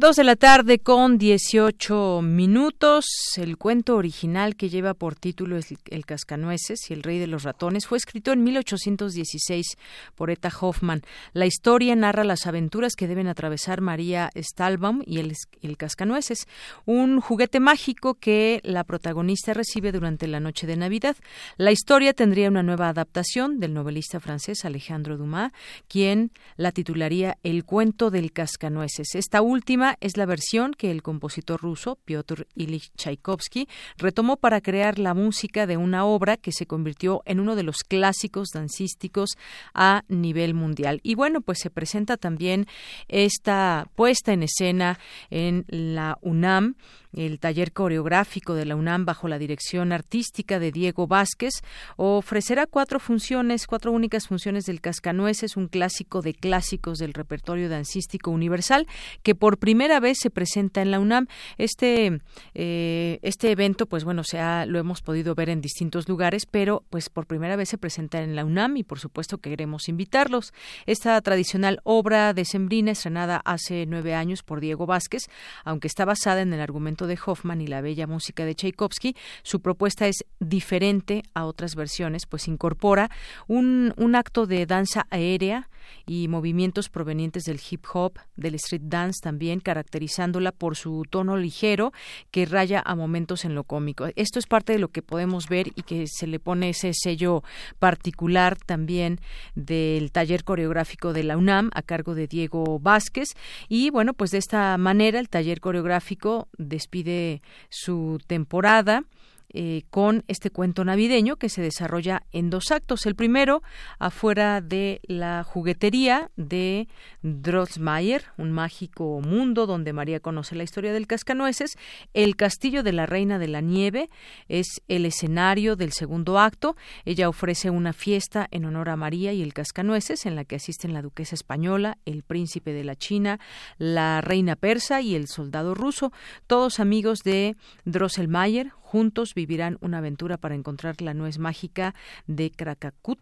Dos 0.00 0.14
de 0.14 0.22
la 0.22 0.36
tarde 0.36 0.78
con 0.78 1.18
18 1.18 2.22
minutos. 2.22 3.04
El 3.36 3.56
cuento 3.56 3.96
original 3.96 4.54
que 4.54 4.68
lleva 4.68 4.94
por 4.94 5.16
título 5.16 5.58
El 5.86 6.06
Cascanueces 6.06 6.88
y 6.88 6.94
el 6.94 7.02
Rey 7.02 7.18
de 7.18 7.26
los 7.26 7.42
Ratones 7.42 7.88
fue 7.88 7.98
escrito 7.98 8.30
en 8.30 8.44
1816 8.44 9.76
por 10.14 10.30
Eta 10.30 10.52
Hoffman. 10.60 11.02
La 11.32 11.46
historia 11.46 11.96
narra 11.96 12.22
las 12.22 12.46
aventuras 12.46 12.94
que 12.94 13.08
deben 13.08 13.26
atravesar 13.26 13.80
María 13.80 14.30
Stahlbaum 14.36 15.02
y 15.04 15.18
el, 15.18 15.34
el 15.62 15.76
Cascanueces, 15.76 16.46
un 16.86 17.20
juguete 17.20 17.58
mágico 17.58 18.14
que 18.14 18.60
la 18.62 18.84
protagonista 18.84 19.52
recibe 19.52 19.90
durante 19.90 20.28
la 20.28 20.38
noche 20.38 20.68
de 20.68 20.76
Navidad. 20.76 21.16
La 21.56 21.72
historia 21.72 22.14
tendría 22.14 22.50
una 22.50 22.62
nueva 22.62 22.88
adaptación 22.88 23.58
del 23.58 23.74
novelista 23.74 24.20
francés 24.20 24.64
Alejandro 24.64 25.16
Dumas, 25.16 25.50
quien 25.88 26.30
la 26.56 26.70
titularía 26.70 27.36
El 27.42 27.64
cuento 27.64 28.12
del 28.12 28.30
Cascanueces. 28.30 29.16
Esta 29.16 29.42
última 29.42 29.87
es 30.00 30.16
la 30.16 30.26
versión 30.26 30.74
que 30.74 30.90
el 30.90 31.02
compositor 31.02 31.60
ruso 31.60 31.98
Piotr 32.04 32.46
Ilyich 32.54 32.90
Tchaikovsky 32.96 33.68
retomó 33.96 34.36
para 34.36 34.60
crear 34.60 34.98
la 34.98 35.14
música 35.14 35.66
de 35.66 35.76
una 35.76 36.04
obra 36.04 36.36
que 36.36 36.52
se 36.52 36.66
convirtió 36.66 37.22
en 37.24 37.40
uno 37.40 37.56
de 37.56 37.62
los 37.62 37.78
clásicos 37.84 38.48
dancísticos 38.52 39.30
a 39.74 40.02
nivel 40.08 40.54
mundial. 40.54 41.00
Y 41.02 41.14
bueno, 41.14 41.40
pues 41.40 41.58
se 41.58 41.70
presenta 41.70 42.16
también 42.16 42.66
esta 43.08 43.88
puesta 43.94 44.32
en 44.32 44.42
escena 44.42 44.98
en 45.30 45.64
la 45.68 46.18
UNAM 46.20 46.74
el 47.12 47.38
taller 47.38 47.72
coreográfico 47.72 48.54
de 48.54 48.64
la 48.64 48.76
UNAM 48.76 49.04
bajo 49.04 49.28
la 49.28 49.38
dirección 49.38 49.92
artística 49.92 50.58
de 50.58 50.72
Diego 50.72 51.06
Vázquez 51.06 51.54
ofrecerá 51.96 52.66
cuatro 52.66 53.00
funciones, 53.00 53.66
cuatro 53.66 53.92
únicas 53.92 54.28
funciones 54.28 54.64
del 54.64 54.80
Cascanueces, 54.80 55.56
un 55.56 55.68
clásico 55.68 56.22
de 56.22 56.34
clásicos 56.34 56.98
del 56.98 57.14
repertorio 57.14 57.68
dancístico 57.68 58.30
universal 58.30 58.86
que 59.22 59.34
por 59.34 59.58
primera 59.58 60.00
vez 60.00 60.18
se 60.20 60.30
presenta 60.30 60.82
en 60.82 60.90
la 60.90 61.00
UNAM. 61.00 61.26
Este 61.56 62.20
eh, 62.54 63.18
este 63.22 63.50
evento, 63.50 63.86
pues 63.86 64.04
bueno, 64.04 64.24
se 64.24 64.38
lo 64.66 64.78
hemos 64.78 65.02
podido 65.02 65.34
ver 65.34 65.48
en 65.50 65.60
distintos 65.60 66.08
lugares, 66.08 66.46
pero 66.46 66.84
pues 66.90 67.08
por 67.08 67.26
primera 67.26 67.56
vez 67.56 67.68
se 67.68 67.78
presenta 67.78 68.22
en 68.22 68.36
la 68.36 68.44
UNAM 68.44 68.76
y 68.76 68.84
por 68.84 68.98
supuesto 68.98 69.38
queremos 69.38 69.88
invitarlos. 69.88 70.52
Esta 70.86 71.20
tradicional 71.20 71.80
obra 71.84 72.34
de 72.34 72.44
Sembrina 72.44 72.92
estrenada 72.92 73.40
hace 73.44 73.86
nueve 73.86 74.14
años 74.14 74.42
por 74.42 74.60
Diego 74.60 74.86
Vázquez, 74.86 75.24
aunque 75.64 75.88
está 75.88 76.04
basada 76.04 76.42
en 76.42 76.52
el 76.52 76.60
argumento 76.60 76.97
de 77.06 77.18
Hoffman 77.24 77.60
y 77.60 77.66
la 77.66 77.80
bella 77.80 78.06
música 78.06 78.44
de 78.44 78.54
Tchaikovsky, 78.54 79.16
su 79.42 79.60
propuesta 79.60 80.06
es 80.06 80.24
diferente 80.40 81.22
a 81.34 81.44
otras 81.44 81.74
versiones, 81.74 82.26
pues 82.26 82.48
incorpora 82.48 83.10
un, 83.46 83.94
un 83.96 84.14
acto 84.14 84.46
de 84.46 84.66
danza 84.66 85.06
aérea 85.10 85.68
y 86.06 86.28
movimientos 86.28 86.88
provenientes 86.88 87.44
del 87.44 87.60
hip 87.70 87.84
hop, 87.92 88.18
del 88.36 88.54
street 88.56 88.82
dance 88.84 89.20
también, 89.22 89.60
caracterizándola 89.60 90.52
por 90.52 90.76
su 90.76 91.04
tono 91.08 91.36
ligero 91.36 91.92
que 92.30 92.46
raya 92.46 92.82
a 92.84 92.94
momentos 92.94 93.44
en 93.44 93.54
lo 93.54 93.64
cómico. 93.64 94.08
Esto 94.16 94.38
es 94.38 94.46
parte 94.46 94.72
de 94.72 94.78
lo 94.78 94.88
que 94.88 95.02
podemos 95.02 95.48
ver 95.48 95.68
y 95.74 95.82
que 95.82 96.06
se 96.06 96.26
le 96.26 96.40
pone 96.40 96.70
ese 96.70 96.92
sello 96.94 97.42
particular 97.78 98.56
también 98.56 99.20
del 99.54 100.12
taller 100.12 100.44
coreográfico 100.44 101.12
de 101.12 101.24
la 101.24 101.36
UNAM 101.36 101.70
a 101.74 101.82
cargo 101.82 102.14
de 102.14 102.26
Diego 102.26 102.78
Vázquez 102.78 103.34
y 103.68 103.90
bueno, 103.90 104.14
pues 104.14 104.30
de 104.30 104.38
esta 104.38 104.76
manera 104.78 105.20
el 105.20 105.28
taller 105.28 105.60
coreográfico 105.60 106.48
despide 106.56 107.42
su 107.68 108.18
temporada 108.26 109.04
eh, 109.50 109.84
con 109.90 110.24
este 110.28 110.50
cuento 110.50 110.84
navideño 110.84 111.36
que 111.36 111.48
se 111.48 111.62
desarrolla 111.62 112.22
en 112.32 112.50
dos 112.50 112.70
actos. 112.70 113.06
El 113.06 113.14
primero, 113.14 113.62
afuera 113.98 114.60
de 114.60 115.00
la 115.04 115.42
juguetería 115.42 116.30
de 116.36 116.86
Drosmayer, 117.22 118.24
un 118.36 118.52
mágico 118.52 119.20
mundo 119.20 119.66
donde 119.66 119.92
María 119.92 120.20
conoce 120.20 120.54
la 120.54 120.64
historia 120.64 120.92
del 120.92 121.06
cascanueces. 121.06 121.76
El 122.12 122.36
castillo 122.36 122.82
de 122.82 122.92
la 122.92 123.06
Reina 123.06 123.38
de 123.38 123.48
la 123.48 123.60
Nieve 123.60 124.10
es 124.48 124.82
el 124.86 125.06
escenario 125.06 125.76
del 125.76 125.92
segundo 125.92 126.38
acto. 126.38 126.76
Ella 127.04 127.28
ofrece 127.28 127.70
una 127.70 127.92
fiesta 127.92 128.48
en 128.50 128.66
honor 128.66 128.90
a 128.90 128.96
María 128.96 129.32
y 129.32 129.42
el 129.42 129.54
cascanueces, 129.54 130.26
en 130.26 130.36
la 130.36 130.44
que 130.44 130.56
asisten 130.56 130.92
la 130.92 131.02
duquesa 131.02 131.34
española, 131.34 131.96
el 132.04 132.22
príncipe 132.22 132.72
de 132.72 132.84
la 132.84 132.96
China, 132.96 133.40
la 133.78 134.20
reina 134.20 134.56
persa 134.56 135.00
y 135.00 135.14
el 135.14 135.26
soldado 135.26 135.74
ruso, 135.74 136.12
todos 136.46 136.80
amigos 136.80 137.20
de 137.22 137.56
Drosselmayer, 137.84 138.72
Juntos 138.90 139.34
vivirán 139.34 139.76
una 139.82 139.98
aventura 139.98 140.38
para 140.38 140.54
encontrar 140.54 141.02
la 141.02 141.12
nuez 141.12 141.38
mágica 141.38 141.94
de 142.26 142.50
Krakakut, 142.50 143.20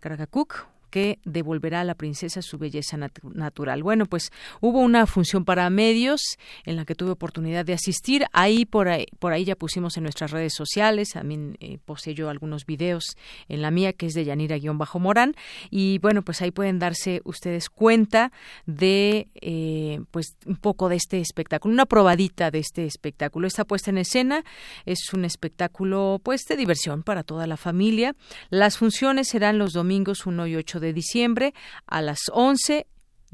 Krakakuk, 0.00 0.66
que 0.90 1.18
devolverá 1.24 1.80
a 1.80 1.84
la 1.84 1.94
princesa 1.94 2.42
su 2.42 2.58
belleza 2.58 2.96
natural. 2.96 3.82
Bueno, 3.82 4.06
pues 4.06 4.30
hubo 4.60 4.80
una 4.80 5.06
función 5.06 5.44
para 5.44 5.68
medios 5.70 6.20
en 6.64 6.76
la 6.76 6.84
que 6.84 6.94
tuve 6.94 7.10
oportunidad 7.10 7.64
de 7.64 7.74
asistir. 7.74 8.24
Ahí 8.32 8.64
por 8.64 8.88
ahí, 8.88 9.06
por 9.18 9.32
ahí 9.32 9.44
ya 9.44 9.56
pusimos 9.56 9.96
en 9.96 10.04
nuestras 10.04 10.30
redes 10.30 10.54
sociales, 10.54 11.10
también 11.10 11.56
eh, 11.60 11.78
yo 12.14 12.30
algunos 12.30 12.66
videos 12.66 13.16
en 13.48 13.62
la 13.62 13.70
mía 13.70 13.92
que 13.92 14.06
es 14.06 14.14
de 14.14 14.24
Yanira-Morán 14.24 15.34
y 15.70 15.98
bueno, 15.98 16.22
pues 16.22 16.42
ahí 16.42 16.50
pueden 16.50 16.78
darse 16.78 17.20
ustedes 17.24 17.68
cuenta 17.70 18.32
de 18.66 19.28
eh, 19.34 20.00
pues 20.10 20.36
un 20.46 20.56
poco 20.56 20.88
de 20.88 20.96
este 20.96 21.20
espectáculo, 21.20 21.72
una 21.72 21.86
probadita 21.86 22.50
de 22.50 22.58
este 22.58 22.84
espectáculo. 22.84 23.46
Esta 23.46 23.64
puesta 23.64 23.90
en 23.90 23.98
escena 23.98 24.44
es 24.84 25.12
un 25.12 25.24
espectáculo 25.24 26.20
pues 26.22 26.44
de 26.48 26.56
diversión 26.56 27.02
para 27.02 27.22
toda 27.22 27.46
la 27.46 27.56
familia. 27.56 28.14
Las 28.50 28.78
funciones 28.78 29.28
serán 29.28 29.58
los 29.58 29.72
domingos 29.72 30.26
1 30.26 30.46
y 30.46 30.56
8 30.56 30.75
de 30.80 30.92
diciembre 30.92 31.54
a 31.86 32.02
las 32.02 32.20
11 32.32 32.86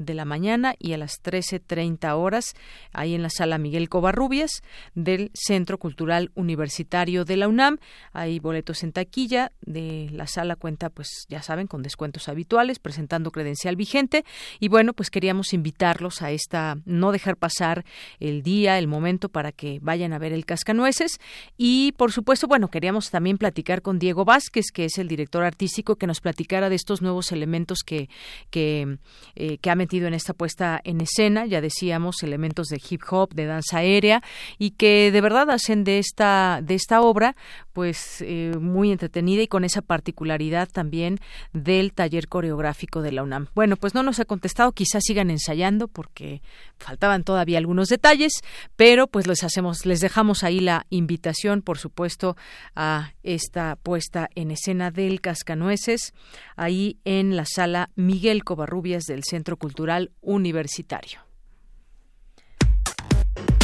de 0.05 0.13
la 0.13 0.25
mañana 0.25 0.75
y 0.79 0.93
a 0.93 0.97
las 0.97 1.21
13.30 1.21 2.15
horas, 2.15 2.53
ahí 2.91 3.13
en 3.15 3.21
la 3.21 3.29
sala 3.29 3.57
Miguel 3.57 3.89
Covarrubias 3.89 4.61
del 4.95 5.31
Centro 5.33 5.77
Cultural 5.77 6.31
Universitario 6.35 7.25
de 7.25 7.37
la 7.37 7.47
UNAM. 7.47 7.77
Hay 8.11 8.39
boletos 8.39 8.83
en 8.83 8.91
taquilla 8.91 9.51
de 9.61 10.09
la 10.11 10.27
sala 10.27 10.55
cuenta, 10.55 10.89
pues 10.89 11.25
ya 11.29 11.41
saben, 11.41 11.67
con 11.67 11.83
descuentos 11.83 12.27
habituales, 12.29 12.79
presentando 12.79 13.31
credencial 13.31 13.75
vigente. 13.75 14.25
Y 14.59 14.67
bueno, 14.67 14.93
pues 14.93 15.09
queríamos 15.09 15.53
invitarlos 15.53 16.21
a 16.21 16.31
esta, 16.31 16.77
no 16.85 17.11
dejar 17.11 17.37
pasar 17.37 17.85
el 18.19 18.43
día, 18.43 18.77
el 18.77 18.87
momento 18.87 19.29
para 19.29 19.51
que 19.51 19.79
vayan 19.81 20.13
a 20.13 20.19
ver 20.19 20.33
el 20.33 20.45
Cascanueces. 20.45 21.19
Y 21.57 21.93
por 21.93 22.11
supuesto, 22.11 22.47
bueno, 22.47 22.69
queríamos 22.69 23.09
también 23.09 23.37
platicar 23.37 23.81
con 23.81 23.99
Diego 23.99 24.25
Vázquez, 24.25 24.65
que 24.73 24.85
es 24.85 24.97
el 24.97 25.07
director 25.07 25.43
artístico, 25.43 25.95
que 25.95 26.07
nos 26.07 26.21
platicara 26.21 26.69
de 26.69 26.75
estos 26.75 27.01
nuevos 27.01 27.31
elementos 27.31 27.79
que, 27.85 28.09
que, 28.49 28.97
eh, 29.35 29.57
que 29.59 29.69
ha 29.69 29.75
metido 29.75 29.92
en 30.01 30.13
esta 30.13 30.33
puesta 30.33 30.81
en 30.83 31.01
escena, 31.01 31.45
ya 31.45 31.61
decíamos, 31.61 32.23
elementos 32.23 32.67
de 32.67 32.81
hip 32.89 33.01
hop, 33.09 33.33
de 33.33 33.45
danza 33.45 33.77
aérea, 33.77 34.21
y 34.57 34.71
que 34.71 35.11
de 35.11 35.21
verdad 35.21 35.49
hacen 35.51 35.83
de 35.83 35.99
esta, 35.99 36.61
de 36.63 36.75
esta 36.75 37.01
obra, 37.01 37.35
pues 37.73 38.21
eh, 38.21 38.53
muy 38.59 38.91
entretenida 38.91 39.41
y 39.41 39.47
con 39.47 39.65
esa 39.65 39.81
particularidad 39.81 40.69
también 40.69 41.19
del 41.51 41.91
taller 41.91 42.29
coreográfico 42.29 43.01
de 43.01 43.11
la 43.11 43.23
UNAM. 43.23 43.47
Bueno, 43.53 43.75
pues 43.75 43.93
no 43.93 44.03
nos 44.03 44.21
ha 44.21 44.25
contestado, 44.25 44.71
quizás 44.71 45.03
sigan 45.05 45.29
ensayando 45.29 45.89
porque 45.89 46.41
faltaban 46.77 47.23
todavía 47.23 47.57
algunos 47.57 47.89
detalles, 47.89 48.41
pero 48.77 49.07
pues 49.07 49.27
les 49.27 49.43
hacemos, 49.43 49.85
les 49.85 49.99
dejamos 49.99 50.43
ahí 50.43 50.61
la 50.61 50.85
invitación, 50.89 51.61
por 51.61 51.77
supuesto, 51.77 52.37
a 52.73 53.11
esta 53.23 53.75
puesta 53.75 54.29
en 54.35 54.51
escena 54.51 54.91
del 54.91 55.19
Cascanueces, 55.19 56.13
ahí 56.55 56.99
en 57.03 57.35
la 57.35 57.45
sala 57.45 57.89
Miguel 57.95 58.45
Covarrubias 58.45 59.03
del 59.03 59.23
Centro 59.25 59.57
Cultural 59.57 59.73
Cultural 59.73 60.11
Universitario. 60.21 61.17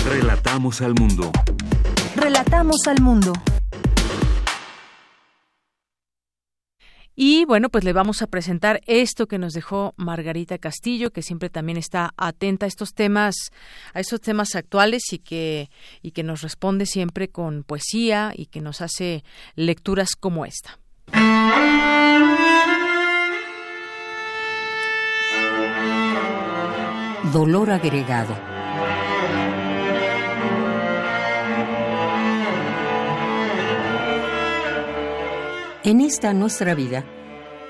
Relatamos 0.03 0.81
al 0.81 0.95
mundo. 0.95 1.31
Relatamos 2.15 2.77
al 2.87 2.99
mundo. 2.99 3.31
Y 7.21 7.43
bueno, 7.43 7.67
pues 7.67 7.83
le 7.83 7.91
vamos 7.91 8.21
a 8.21 8.27
presentar 8.27 8.79
esto 8.87 9.27
que 9.27 9.37
nos 9.37 9.51
dejó 9.51 9.93
Margarita 9.97 10.57
Castillo, 10.57 11.11
que 11.11 11.21
siempre 11.21 11.49
también 11.49 11.77
está 11.77 12.13
atenta 12.15 12.65
a 12.65 12.69
estos 12.69 12.93
temas, 12.93 13.35
a 13.93 13.99
estos 13.99 14.21
temas 14.21 14.55
actuales 14.55 15.03
y 15.11 15.19
que, 15.19 15.69
y 16.01 16.11
que 16.11 16.23
nos 16.23 16.43
responde 16.43 16.85
siempre 16.85 17.27
con 17.27 17.65
poesía 17.65 18.31
y 18.33 18.45
que 18.45 18.61
nos 18.61 18.79
hace 18.79 19.25
lecturas 19.55 20.15
como 20.17 20.45
esta. 20.45 20.79
Dolor 27.33 27.71
agregado. 27.71 28.48
En 35.83 36.01
esta 36.01 36.33
nuestra 36.33 36.75
vida 36.75 37.05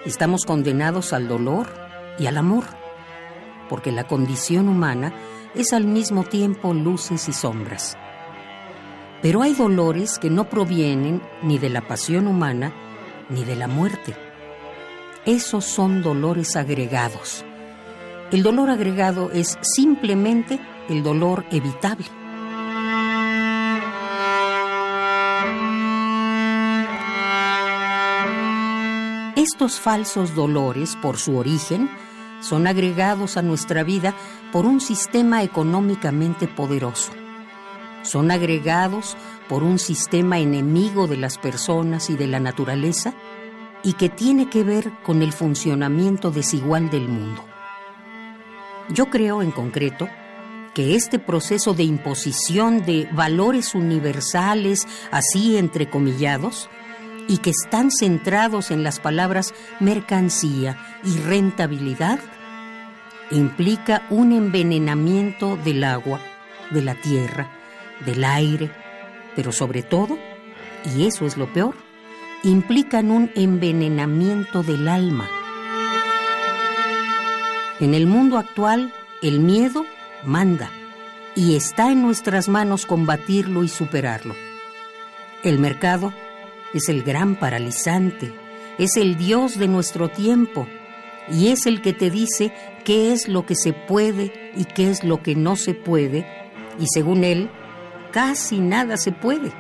estamos 0.05 0.45
condenados 0.45 1.13
al 1.13 1.27
dolor 1.27 1.67
y 2.17 2.27
al 2.27 2.37
amor, 2.37 2.65
porque 3.69 3.91
la 3.91 4.05
condición 4.05 4.67
humana 4.67 5.13
es 5.55 5.73
al 5.73 5.85
mismo 5.85 6.23
tiempo 6.23 6.73
luces 6.73 7.27
y 7.29 7.33
sombras. 7.33 7.97
Pero 9.21 9.41
hay 9.41 9.53
dolores 9.53 10.17
que 10.19 10.29
no 10.29 10.49
provienen 10.49 11.21
ni 11.43 11.57
de 11.57 11.69
la 11.69 11.81
pasión 11.81 12.27
humana 12.27 12.73
ni 13.29 13.43
de 13.43 13.55
la 13.55 13.67
muerte. 13.67 14.15
Esos 15.25 15.65
son 15.65 16.01
dolores 16.01 16.55
agregados 16.55 17.45
el 18.31 18.43
dolor 18.43 18.69
agregado 18.69 19.31
es 19.31 19.57
simplemente 19.61 20.59
el 20.87 21.01
dolor 21.01 21.45
evitable. 21.51 22.05
Estos 29.39 29.79
falsos 29.79 30.35
dolores, 30.35 30.97
por 30.97 31.17
su 31.17 31.37
origen, 31.37 31.89
son 32.41 32.67
agregados 32.67 33.37
a 33.37 33.41
nuestra 33.41 33.83
vida 33.83 34.13
por 34.51 34.65
un 34.65 34.81
sistema 34.81 35.43
económicamente 35.43 36.45
poderoso. 36.45 37.13
Son 38.03 38.31
agregados 38.31 39.15
por 39.47 39.63
un 39.63 39.79
sistema 39.79 40.39
enemigo 40.39 41.07
de 41.07 41.15
las 41.15 41.37
personas 41.37 42.09
y 42.09 42.17
de 42.17 42.27
la 42.27 42.41
naturaleza 42.41 43.13
y 43.81 43.93
que 43.93 44.09
tiene 44.09 44.49
que 44.49 44.65
ver 44.65 44.91
con 45.05 45.21
el 45.21 45.31
funcionamiento 45.31 46.31
desigual 46.31 46.89
del 46.89 47.07
mundo. 47.07 47.41
Yo 48.89 49.09
creo 49.09 49.41
en 49.41 49.51
concreto 49.51 50.09
que 50.73 50.95
este 50.95 51.17
proceso 51.17 51.73
de 51.73 51.83
imposición 51.83 52.85
de 52.85 53.07
valores 53.13 53.73
universales, 53.73 54.85
así 55.11 55.55
entrecomillados, 55.55 56.69
y 57.29 57.37
que 57.37 57.51
están 57.51 57.91
centrados 57.91 58.71
en 58.71 58.83
las 58.83 58.99
palabras 58.99 59.53
mercancía 59.79 60.77
y 61.05 61.17
rentabilidad, 61.19 62.19
implica 63.31 64.01
un 64.09 64.33
envenenamiento 64.33 65.55
del 65.55 65.85
agua, 65.85 66.19
de 66.71 66.81
la 66.81 66.95
tierra, 66.95 67.49
del 68.05 68.25
aire, 68.25 68.69
pero 69.33 69.53
sobre 69.53 69.81
todo, 69.81 70.19
y 70.93 71.05
eso 71.05 71.25
es 71.25 71.37
lo 71.37 71.53
peor, 71.53 71.75
implican 72.43 73.11
un 73.11 73.31
envenenamiento 73.35 74.61
del 74.61 74.89
alma 74.89 75.29
en 77.79 77.93
el 77.93 78.07
mundo 78.07 78.37
actual, 78.37 78.93
el 79.21 79.39
miedo 79.39 79.85
manda 80.25 80.69
y 81.33 81.55
está 81.55 81.93
en 81.93 82.01
nuestras 82.01 82.49
manos 82.49 82.85
combatirlo 82.85 83.63
y 83.63 83.69
superarlo. 83.69 84.35
El 85.43 85.59
mercado 85.59 86.13
es 86.73 86.89
el 86.89 87.03
gran 87.03 87.35
paralizante, 87.35 88.33
es 88.77 88.97
el 88.97 89.17
Dios 89.17 89.57
de 89.57 89.67
nuestro 89.67 90.09
tiempo 90.09 90.67
y 91.31 91.49
es 91.49 91.65
el 91.65 91.81
que 91.81 91.93
te 91.93 92.09
dice 92.09 92.53
qué 92.83 93.11
es 93.13 93.27
lo 93.27 93.45
que 93.45 93.55
se 93.55 93.73
puede 93.73 94.51
y 94.55 94.65
qué 94.65 94.89
es 94.89 95.03
lo 95.03 95.21
que 95.21 95.35
no 95.35 95.55
se 95.55 95.73
puede 95.73 96.25
y 96.79 96.85
según 96.87 97.23
él, 97.23 97.49
casi 98.11 98.59
nada 98.59 98.97
se 98.97 99.11
puede. 99.11 99.51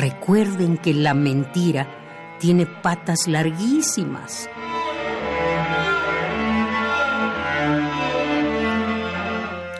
Recuerden 0.00 0.78
que 0.78 0.94
la 0.94 1.14
mentira 1.14 1.88
tiene 2.40 2.66
patas 2.66 3.28
larguísimas 3.28 4.48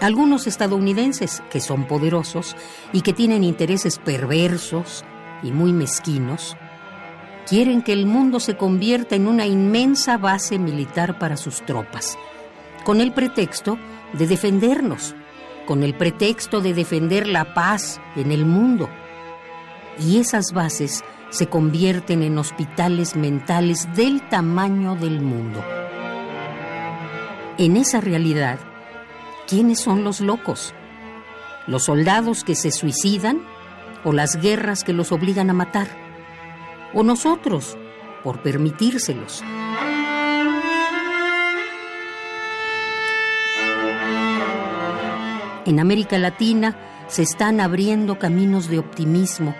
Algunos 0.04 0.46
estadounidenses, 0.46 1.42
que 1.50 1.60
son 1.60 1.86
poderosos 1.86 2.56
y 2.92 3.00
que 3.00 3.14
tienen 3.14 3.42
intereses 3.42 3.98
perversos 3.98 5.02
y 5.44 5.52
muy 5.52 5.72
mezquinos, 5.72 6.56
quieren 7.46 7.82
que 7.82 7.92
el 7.92 8.06
mundo 8.06 8.40
se 8.40 8.56
convierta 8.56 9.14
en 9.14 9.28
una 9.28 9.46
inmensa 9.46 10.18
base 10.18 10.58
militar 10.58 11.18
para 11.20 11.36
sus 11.36 11.64
tropas, 11.64 12.18
con 12.84 13.00
el 13.00 13.12
pretexto 13.12 13.78
de 14.12 14.26
defendernos, 14.26 15.14
con 15.66 15.84
el 15.84 15.94
pretexto 15.94 16.60
de 16.60 16.74
defender 16.74 17.28
la 17.28 17.54
paz 17.54 18.00
en 18.16 18.32
el 18.32 18.44
mundo. 18.44 18.88
Y 20.00 20.18
esas 20.18 20.52
bases 20.52 21.04
se 21.30 21.46
convierten 21.46 22.24
en 22.24 22.38
hospitales 22.38 23.14
mentales 23.14 23.88
del 23.94 24.28
tamaño 24.28 24.96
del 24.96 25.20
mundo. 25.20 25.62
En 27.58 27.76
esa 27.76 28.00
realidad, 28.00 28.58
¿Quiénes 29.46 29.78
son 29.78 30.04
los 30.04 30.20
locos? 30.20 30.72
¿Los 31.66 31.84
soldados 31.84 32.44
que 32.44 32.54
se 32.54 32.70
suicidan 32.70 33.42
o 34.04 34.12
las 34.12 34.36
guerras 34.36 34.84
que 34.84 34.92
los 34.92 35.12
obligan 35.12 35.50
a 35.50 35.54
matar? 35.54 35.88
¿O 36.92 37.02
nosotros 37.02 37.76
por 38.22 38.42
permitírselos? 38.42 39.42
En 45.66 45.80
América 45.80 46.18
Latina 46.18 46.76
se 47.08 47.22
están 47.22 47.60
abriendo 47.60 48.18
caminos 48.18 48.68
de 48.68 48.78
optimismo 48.78 49.54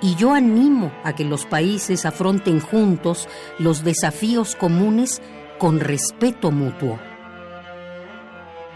Y 0.00 0.14
yo 0.16 0.34
animo 0.34 0.92
a 1.04 1.14
que 1.14 1.24
los 1.24 1.46
países 1.46 2.06
afronten 2.06 2.60
juntos 2.60 3.28
los 3.58 3.84
desafíos 3.84 4.56
comunes 4.56 5.20
con 5.58 5.78
respeto 5.78 6.50
mutuo. 6.50 6.98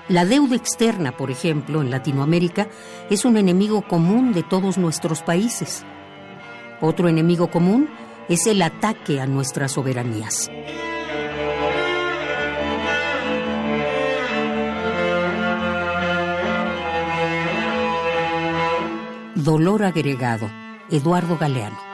La 0.09 0.24
deuda 0.24 0.55
externa, 0.55 1.16
por 1.16 1.33
ejemplo, 1.33 1.83
en 1.83 1.91
Latinoamérica, 1.91 2.69
es 3.11 3.24
un 3.24 3.37
enemigo 3.37 3.83
común 3.83 4.33
de 4.33 4.45
todos 4.45 4.78
nuestros 4.78 5.23
países. 5.23 5.85
Otro 6.81 7.09
enemigo 7.09 7.51
común 7.51 7.89
es 8.28 8.47
el 8.47 8.62
ataque 8.62 9.20
a 9.20 9.27
nuestras 9.27 9.73
soberanías. 9.73 10.49
Dolor 19.35 19.85
agregado. 19.85 20.51
Eduardo 20.89 21.37
Galeano. 21.37 21.86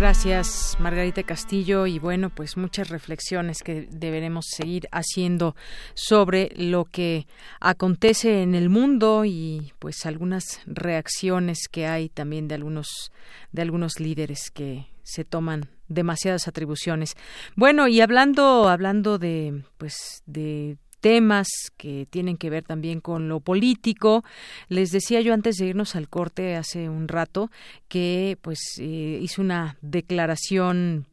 Gracias, 0.00 0.78
Margarita 0.80 1.22
Castillo. 1.24 1.86
Y 1.86 1.98
bueno, 1.98 2.30
pues 2.30 2.56
muchas 2.56 2.88
reflexiones 2.88 3.62
que 3.62 3.86
deberemos 3.90 4.46
seguir 4.48 4.88
haciendo 4.92 5.54
sobre 5.92 6.54
lo 6.56 6.86
que 6.86 7.26
acontece 7.60 8.40
en 8.40 8.54
el 8.54 8.70
mundo 8.70 9.26
y 9.26 9.74
pues 9.78 10.06
algunas 10.06 10.62
reacciones 10.64 11.68
que 11.70 11.86
hay 11.86 12.08
también 12.08 12.48
de 12.48 12.54
algunos, 12.54 13.12
de 13.52 13.60
algunos 13.60 14.00
líderes 14.00 14.50
que 14.50 14.86
se 15.02 15.26
toman 15.26 15.68
demasiadas 15.88 16.48
atribuciones. 16.48 17.14
Bueno, 17.54 17.86
y 17.86 18.00
hablando, 18.00 18.70
hablando 18.70 19.18
de, 19.18 19.64
pues, 19.76 20.22
de 20.24 20.78
temas 21.00 21.48
que 21.76 22.06
tienen 22.08 22.36
que 22.36 22.50
ver 22.50 22.64
también 22.64 23.00
con 23.00 23.28
lo 23.28 23.40
político. 23.40 24.24
Les 24.68 24.90
decía 24.90 25.20
yo 25.20 25.34
antes 25.34 25.56
de 25.56 25.66
irnos 25.66 25.96
al 25.96 26.08
corte 26.08 26.56
hace 26.56 26.88
un 26.88 27.08
rato 27.08 27.50
que 27.88 28.38
pues 28.42 28.58
eh, 28.78 29.18
hizo 29.22 29.42
una 29.42 29.76
declaración 29.80 31.06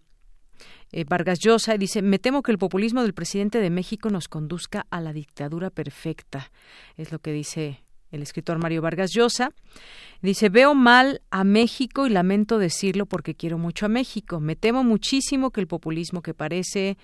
eh, 0.91 1.03
Vargas 1.03 1.39
Llosa 1.39 1.76
y 1.76 1.77
dice, 1.77 2.01
me 2.01 2.19
temo 2.19 2.41
que 2.41 2.51
el 2.51 2.57
populismo 2.57 3.01
del 3.01 3.14
presidente 3.14 3.59
de 3.59 3.69
México 3.69 4.09
nos 4.09 4.27
conduzca 4.27 4.85
a 4.89 5.01
la 5.01 5.14
dictadura 5.14 5.69
perfecta. 5.69 6.51
Es 6.95 7.11
lo 7.11 7.19
que 7.19 7.31
dice 7.31 7.81
el 8.12 8.22
escritor 8.22 8.58
Mario 8.60 8.82
Vargas 8.82 9.12
Llosa. 9.14 9.52
Dice, 10.22 10.50
veo 10.50 10.74
mal 10.74 11.22
a 11.30 11.44
México 11.44 12.08
y 12.08 12.10
lamento 12.10 12.58
decirlo 12.58 13.06
porque 13.06 13.36
quiero 13.36 13.58
mucho 13.58 13.86
a 13.86 13.90
México. 13.90 14.40
Me 14.40 14.56
temo 14.56 14.84
muchísimo 14.84 15.52
que 15.52 15.62
el 15.62 15.68
populismo 15.68 16.22
que 16.22 16.34
parece 16.34 16.98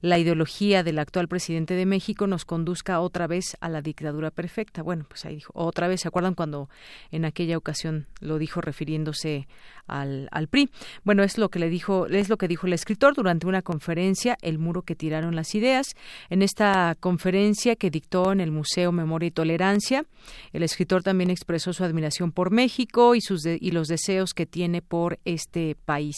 la 0.00 0.18
ideología 0.18 0.82
del 0.82 0.98
actual 0.98 1.28
presidente 1.28 1.74
de 1.74 1.86
México 1.86 2.26
nos 2.26 2.44
conduzca 2.44 3.00
otra 3.00 3.26
vez 3.26 3.56
a 3.60 3.68
la 3.68 3.82
dictadura 3.82 4.30
perfecta. 4.30 4.82
Bueno, 4.82 5.06
pues 5.08 5.24
ahí 5.24 5.36
dijo, 5.36 5.52
otra 5.54 5.88
vez, 5.88 6.00
¿se 6.00 6.08
acuerdan 6.08 6.34
cuando 6.34 6.68
en 7.10 7.24
aquella 7.24 7.56
ocasión 7.56 8.06
lo 8.20 8.38
dijo 8.38 8.60
refiriéndose 8.60 9.46
al, 9.86 10.28
al 10.32 10.48
PRI? 10.48 10.70
Bueno, 11.04 11.22
es 11.22 11.38
lo 11.38 11.48
que 11.48 11.58
le 11.58 11.68
dijo, 11.68 12.06
es 12.06 12.28
lo 12.28 12.36
que 12.36 12.48
dijo 12.48 12.66
el 12.66 12.72
escritor 12.72 13.14
durante 13.14 13.46
una 13.46 13.62
conferencia, 13.62 14.36
El 14.42 14.58
muro 14.58 14.82
que 14.82 14.94
tiraron 14.94 15.34
las 15.36 15.54
ideas. 15.54 15.94
En 16.30 16.42
esta 16.42 16.96
conferencia 17.00 17.76
que 17.76 17.90
dictó 17.90 18.32
en 18.32 18.40
el 18.40 18.50
Museo 18.50 18.92
Memoria 18.92 19.28
y 19.28 19.30
Tolerancia, 19.30 20.04
el 20.52 20.62
escritor 20.62 21.02
también 21.02 21.30
expresó 21.30 21.72
su 21.72 21.84
admiración 21.84 22.32
por 22.32 22.50
México 22.50 23.14
y 23.14 23.20
sus 23.20 23.46
y 23.46 23.70
los 23.70 23.88
deseos 23.88 24.34
que 24.34 24.46
tiene 24.46 24.82
por 24.82 25.18
este 25.24 25.76
país. 25.84 26.16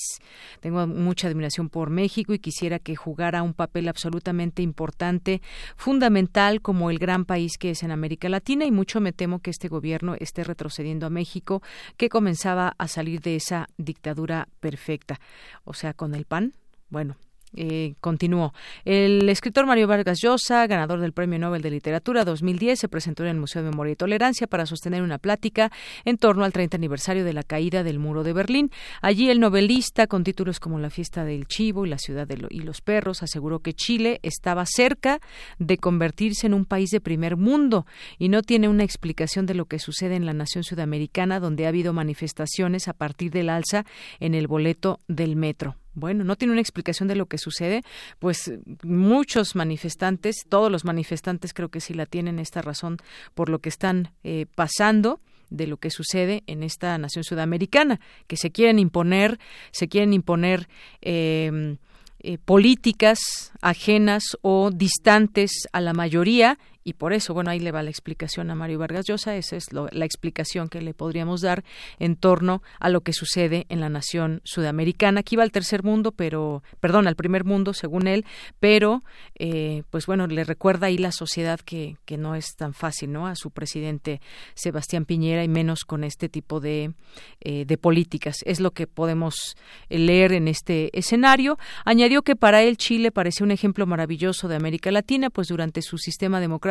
Tengo 0.60 0.86
mucha 0.86 1.28
admiración 1.28 1.68
por 1.68 1.90
México 1.90 2.32
y 2.32 2.38
quisiera 2.38 2.78
que 2.78 2.96
jugara 2.96 3.42
un 3.42 3.54
papel 3.54 3.88
absolutamente 3.88 4.62
importante, 4.62 5.42
fundamental 5.76 6.60
como 6.60 6.90
el 6.90 6.98
gran 6.98 7.24
país 7.24 7.58
que 7.58 7.70
es 7.70 7.82
en 7.82 7.90
América 7.90 8.28
Latina 8.28 8.64
y 8.64 8.70
mucho 8.70 9.00
me 9.00 9.12
temo 9.12 9.40
que 9.40 9.50
este 9.50 9.68
gobierno 9.68 10.14
esté 10.18 10.44
retrocediendo 10.44 11.06
a 11.06 11.10
México, 11.10 11.62
que 11.96 12.08
comenzaba 12.08 12.74
a 12.78 12.88
salir 12.88 13.20
de 13.20 13.36
esa 13.36 13.57
dictadura 13.76 14.48
perfecta. 14.60 15.20
O 15.64 15.74
sea, 15.74 15.94
con 15.94 16.14
el 16.14 16.24
PAN, 16.24 16.54
bueno, 16.88 17.16
eh, 17.54 17.94
continuó. 18.00 18.52
El 18.84 19.28
escritor 19.28 19.66
Mario 19.66 19.86
Vargas 19.86 20.20
Llosa, 20.20 20.66
ganador 20.66 21.00
del 21.00 21.12
Premio 21.12 21.38
Nobel 21.38 21.62
de 21.62 21.70
Literatura 21.70 22.24
2010, 22.24 22.78
se 22.78 22.88
presentó 22.88 23.22
en 23.24 23.30
el 23.30 23.36
Museo 23.38 23.62
de 23.62 23.70
Memoria 23.70 23.92
y 23.92 23.96
Tolerancia 23.96 24.46
para 24.46 24.66
sostener 24.66 25.02
una 25.02 25.18
plática 25.18 25.70
en 26.04 26.18
torno 26.18 26.44
al 26.44 26.52
30 26.52 26.76
aniversario 26.76 27.24
de 27.24 27.32
la 27.32 27.42
caída 27.42 27.82
del 27.82 27.98
muro 27.98 28.22
de 28.22 28.32
Berlín. 28.32 28.70
Allí 29.00 29.30
el 29.30 29.40
novelista, 29.40 30.06
con 30.06 30.24
títulos 30.24 30.60
como 30.60 30.78
La 30.78 30.90
fiesta 30.90 31.24
del 31.24 31.46
chivo 31.46 31.86
y 31.86 31.88
La 31.88 31.98
ciudad 31.98 32.26
de 32.26 32.38
y 32.50 32.60
los 32.60 32.80
perros, 32.80 33.22
aseguró 33.22 33.60
que 33.60 33.74
Chile 33.74 34.20
estaba 34.22 34.64
cerca 34.66 35.20
de 35.58 35.78
convertirse 35.78 36.46
en 36.46 36.54
un 36.54 36.64
país 36.64 36.90
de 36.90 37.00
primer 37.00 37.36
mundo 37.36 37.86
y 38.18 38.28
no 38.28 38.42
tiene 38.42 38.68
una 38.68 38.84
explicación 38.84 39.46
de 39.46 39.54
lo 39.54 39.66
que 39.66 39.78
sucede 39.78 40.16
en 40.16 40.26
la 40.26 40.34
nación 40.34 40.64
sudamericana, 40.64 41.40
donde 41.40 41.66
ha 41.66 41.68
habido 41.68 41.92
manifestaciones 41.92 42.88
a 42.88 42.92
partir 42.92 43.30
del 43.30 43.50
alza 43.50 43.84
en 44.20 44.34
el 44.34 44.46
boleto 44.46 45.00
del 45.08 45.36
metro 45.36 45.76
bueno, 45.94 46.24
no 46.24 46.36
tiene 46.36 46.52
una 46.52 46.60
explicación 46.60 47.08
de 47.08 47.16
lo 47.16 47.26
que 47.26 47.38
sucede, 47.38 47.82
pues 48.18 48.52
muchos 48.82 49.56
manifestantes, 49.56 50.44
todos 50.48 50.70
los 50.70 50.84
manifestantes 50.84 51.52
creo 51.52 51.68
que 51.68 51.80
sí 51.80 51.94
la 51.94 52.06
tienen 52.06 52.38
esta 52.38 52.62
razón 52.62 52.98
por 53.34 53.48
lo 53.48 53.58
que 53.58 53.68
están 53.68 54.12
eh, 54.24 54.46
pasando 54.54 55.20
de 55.50 55.66
lo 55.66 55.78
que 55.78 55.90
sucede 55.90 56.42
en 56.46 56.62
esta 56.62 56.96
nación 56.98 57.24
sudamericana, 57.24 58.00
que 58.26 58.36
se 58.36 58.50
quieren 58.50 58.78
imponer, 58.78 59.38
se 59.70 59.88
quieren 59.88 60.12
imponer 60.12 60.68
eh, 61.00 61.76
eh, 62.20 62.36
políticas 62.36 63.20
ajenas 63.60 64.36
o 64.42 64.70
distantes 64.72 65.68
a 65.72 65.80
la 65.80 65.92
mayoría 65.92 66.58
y 66.84 66.94
por 66.94 67.12
eso, 67.12 67.34
bueno, 67.34 67.50
ahí 67.50 67.60
le 67.60 67.72
va 67.72 67.82
la 67.82 67.90
explicación 67.90 68.50
a 68.50 68.54
Mario 68.54 68.78
Vargas 68.78 69.06
Llosa, 69.06 69.36
esa 69.36 69.56
es 69.56 69.72
la 69.72 70.04
explicación 70.04 70.68
que 70.68 70.80
le 70.80 70.94
podríamos 70.94 71.40
dar 71.40 71.64
en 71.98 72.16
torno 72.16 72.62
a 72.78 72.88
lo 72.88 73.00
que 73.00 73.12
sucede 73.12 73.66
en 73.68 73.80
la 73.80 73.88
nación 73.88 74.40
sudamericana. 74.44 75.20
Aquí 75.20 75.36
va 75.36 75.42
al 75.42 75.52
tercer 75.52 75.82
mundo, 75.82 76.12
pero, 76.12 76.62
perdón, 76.80 77.06
al 77.06 77.16
primer 77.16 77.44
mundo, 77.44 77.74
según 77.74 78.06
él, 78.06 78.24
pero, 78.60 79.02
eh, 79.38 79.82
pues 79.90 80.06
bueno, 80.06 80.26
le 80.26 80.44
recuerda 80.44 80.86
ahí 80.86 80.98
la 80.98 81.12
sociedad 81.12 81.60
que, 81.60 81.96
que 82.04 82.16
no 82.16 82.34
es 82.34 82.54
tan 82.56 82.72
fácil, 82.72 83.12
¿no? 83.12 83.26
A 83.26 83.34
su 83.34 83.50
presidente 83.50 84.20
Sebastián 84.54 85.04
Piñera 85.04 85.44
y 85.44 85.48
menos 85.48 85.84
con 85.84 86.04
este 86.04 86.28
tipo 86.28 86.60
de, 86.60 86.92
eh, 87.40 87.64
de 87.66 87.76
políticas. 87.76 88.36
Es 88.44 88.60
lo 88.60 88.70
que 88.70 88.86
podemos 88.86 89.56
leer 89.88 90.32
en 90.32 90.48
este 90.48 90.96
escenario. 90.98 91.58
Añadió 91.84 92.22
que 92.22 92.36
para 92.36 92.62
él 92.62 92.76
Chile 92.76 93.10
parece 93.10 93.44
un 93.44 93.50
ejemplo 93.50 93.84
maravilloso 93.84 94.48
de 94.48 94.56
América 94.56 94.90
Latina, 94.90 95.28
pues 95.28 95.48
durante 95.48 95.82
su 95.82 95.98
sistema 95.98 96.40
democrático 96.40 96.67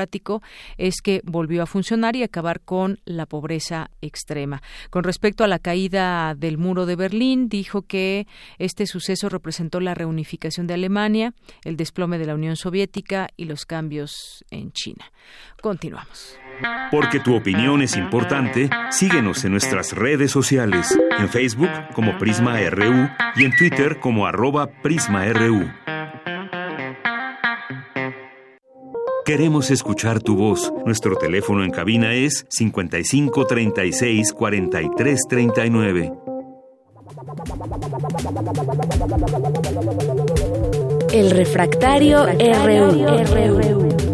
es 0.77 1.01
que 1.01 1.21
volvió 1.23 1.63
a 1.63 1.65
funcionar 1.65 2.15
y 2.15 2.23
acabar 2.23 2.61
con 2.61 2.99
la 3.05 3.25
pobreza 3.25 3.89
extrema. 4.01 4.61
Con 4.89 5.03
respecto 5.03 5.43
a 5.43 5.47
la 5.47 5.59
caída 5.59 6.35
del 6.35 6.57
muro 6.57 6.85
de 6.85 6.95
Berlín, 6.95 7.49
dijo 7.49 7.81
que 7.81 8.27
este 8.57 8.85
suceso 8.85 9.29
representó 9.29 9.79
la 9.79 9.93
reunificación 9.93 10.67
de 10.67 10.75
Alemania, 10.75 11.33
el 11.63 11.77
desplome 11.77 12.17
de 12.17 12.25
la 12.25 12.35
Unión 12.35 12.55
Soviética 12.55 13.27
y 13.35 13.45
los 13.45 13.65
cambios 13.65 14.45
en 14.51 14.71
China. 14.71 15.11
Continuamos. 15.61 16.37
Porque 16.91 17.19
tu 17.19 17.35
opinión 17.35 17.81
es 17.81 17.97
importante, 17.97 18.69
síguenos 18.89 19.43
en 19.45 19.51
nuestras 19.51 19.93
redes 19.93 20.31
sociales, 20.31 20.97
en 21.19 21.29
Facebook 21.29 21.69
como 21.93 22.17
Prisma 22.17 22.59
RU 22.69 23.09
y 23.35 23.45
en 23.45 23.55
Twitter 23.55 23.99
como 23.99 24.25
arroba 24.25 24.67
PrismaRU. 24.81 25.67
Queremos 29.27 29.71
escuchar 29.71 30.21
tu 30.21 30.37
voz. 30.37 30.71
Nuestro 30.85 31.17
teléfono 31.17 31.65
en 31.65 31.71
cabina 31.71 32.13
es 32.13 32.45
55 32.47 33.45
36 33.45 34.31
43 34.31 35.21
39. 35.27 36.13
El 41.11 41.31
refractario, 41.31 42.25
RU. 42.25 44.06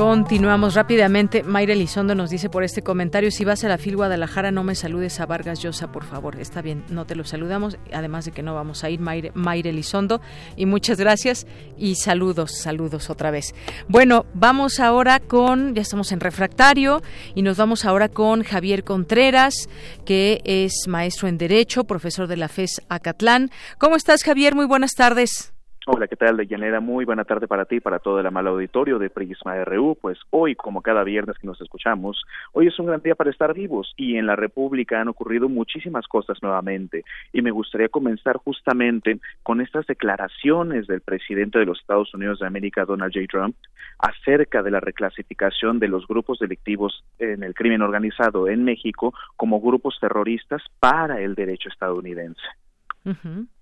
Continuamos 0.00 0.76
rápidamente. 0.76 1.42
Mayra 1.42 1.74
Elizondo 1.74 2.14
nos 2.14 2.30
dice 2.30 2.48
por 2.48 2.64
este 2.64 2.80
comentario, 2.80 3.30
si 3.30 3.44
vas 3.44 3.64
a 3.64 3.68
la 3.68 3.76
FIL 3.76 3.96
Guadalajara 3.96 4.50
no 4.50 4.64
me 4.64 4.74
saludes 4.74 5.20
a 5.20 5.26
Vargas 5.26 5.60
Llosa, 5.60 5.92
por 5.92 6.04
favor. 6.04 6.40
Está 6.40 6.62
bien, 6.62 6.84
no 6.88 7.04
te 7.04 7.14
lo 7.14 7.24
saludamos, 7.24 7.76
además 7.92 8.24
de 8.24 8.32
que 8.32 8.42
no 8.42 8.54
vamos 8.54 8.82
a 8.82 8.88
ir, 8.88 8.98
Mayra, 8.98 9.68
Elizondo. 9.68 10.22
Y 10.56 10.64
muchas 10.64 10.98
gracias 10.98 11.46
y 11.76 11.96
saludos, 11.96 12.52
saludos 12.62 13.10
otra 13.10 13.30
vez. 13.30 13.54
Bueno, 13.88 14.24
vamos 14.32 14.80
ahora 14.80 15.20
con, 15.20 15.74
ya 15.74 15.82
estamos 15.82 16.12
en 16.12 16.20
refractario 16.20 17.02
y 17.34 17.42
nos 17.42 17.58
vamos 17.58 17.84
ahora 17.84 18.08
con 18.08 18.42
Javier 18.42 18.84
Contreras, 18.84 19.68
que 20.06 20.40
es 20.46 20.88
maestro 20.88 21.28
en 21.28 21.36
Derecho, 21.36 21.84
profesor 21.84 22.26
de 22.26 22.38
la 22.38 22.48
FES 22.48 22.80
Acatlán. 22.88 23.50
¿Cómo 23.76 23.96
estás, 23.96 24.22
Javier? 24.22 24.54
Muy 24.54 24.64
buenas 24.64 24.94
tardes. 24.94 25.52
Hola, 25.92 26.06
¿qué 26.06 26.14
tal, 26.14 26.36
Deyanira? 26.36 26.78
Muy 26.78 27.04
buena 27.04 27.24
tarde 27.24 27.48
para 27.48 27.64
ti 27.64 27.76
y 27.76 27.80
para 27.80 27.98
todo 27.98 28.20
el 28.20 28.26
amable 28.26 28.50
auditorio 28.50 29.00
de 29.00 29.10
Prisma 29.10 29.64
RU. 29.64 29.98
Pues 30.00 30.20
hoy, 30.30 30.54
como 30.54 30.82
cada 30.82 31.02
viernes 31.02 31.36
que 31.36 31.48
nos 31.48 31.60
escuchamos, 31.60 32.22
hoy 32.52 32.68
es 32.68 32.78
un 32.78 32.86
gran 32.86 33.02
día 33.02 33.16
para 33.16 33.30
estar 33.30 33.52
vivos 33.52 33.92
y 33.96 34.14
en 34.14 34.26
la 34.26 34.36
República 34.36 35.00
han 35.00 35.08
ocurrido 35.08 35.48
muchísimas 35.48 36.06
cosas 36.06 36.40
nuevamente. 36.42 37.02
Y 37.32 37.42
me 37.42 37.50
gustaría 37.50 37.88
comenzar 37.88 38.36
justamente 38.36 39.18
con 39.42 39.60
estas 39.60 39.84
declaraciones 39.88 40.86
del 40.86 41.00
presidente 41.00 41.58
de 41.58 41.66
los 41.66 41.80
Estados 41.80 42.14
Unidos 42.14 42.38
de 42.38 42.46
América, 42.46 42.84
Donald 42.84 43.12
J. 43.12 43.26
Trump, 43.28 43.56
acerca 43.98 44.62
de 44.62 44.70
la 44.70 44.78
reclasificación 44.78 45.80
de 45.80 45.88
los 45.88 46.06
grupos 46.06 46.38
delictivos 46.38 47.02
en 47.18 47.42
el 47.42 47.52
crimen 47.52 47.82
organizado 47.82 48.46
en 48.46 48.62
México 48.62 49.12
como 49.34 49.60
grupos 49.60 49.98
terroristas 50.00 50.62
para 50.78 51.20
el 51.20 51.34
derecho 51.34 51.68
estadounidense. 51.68 52.46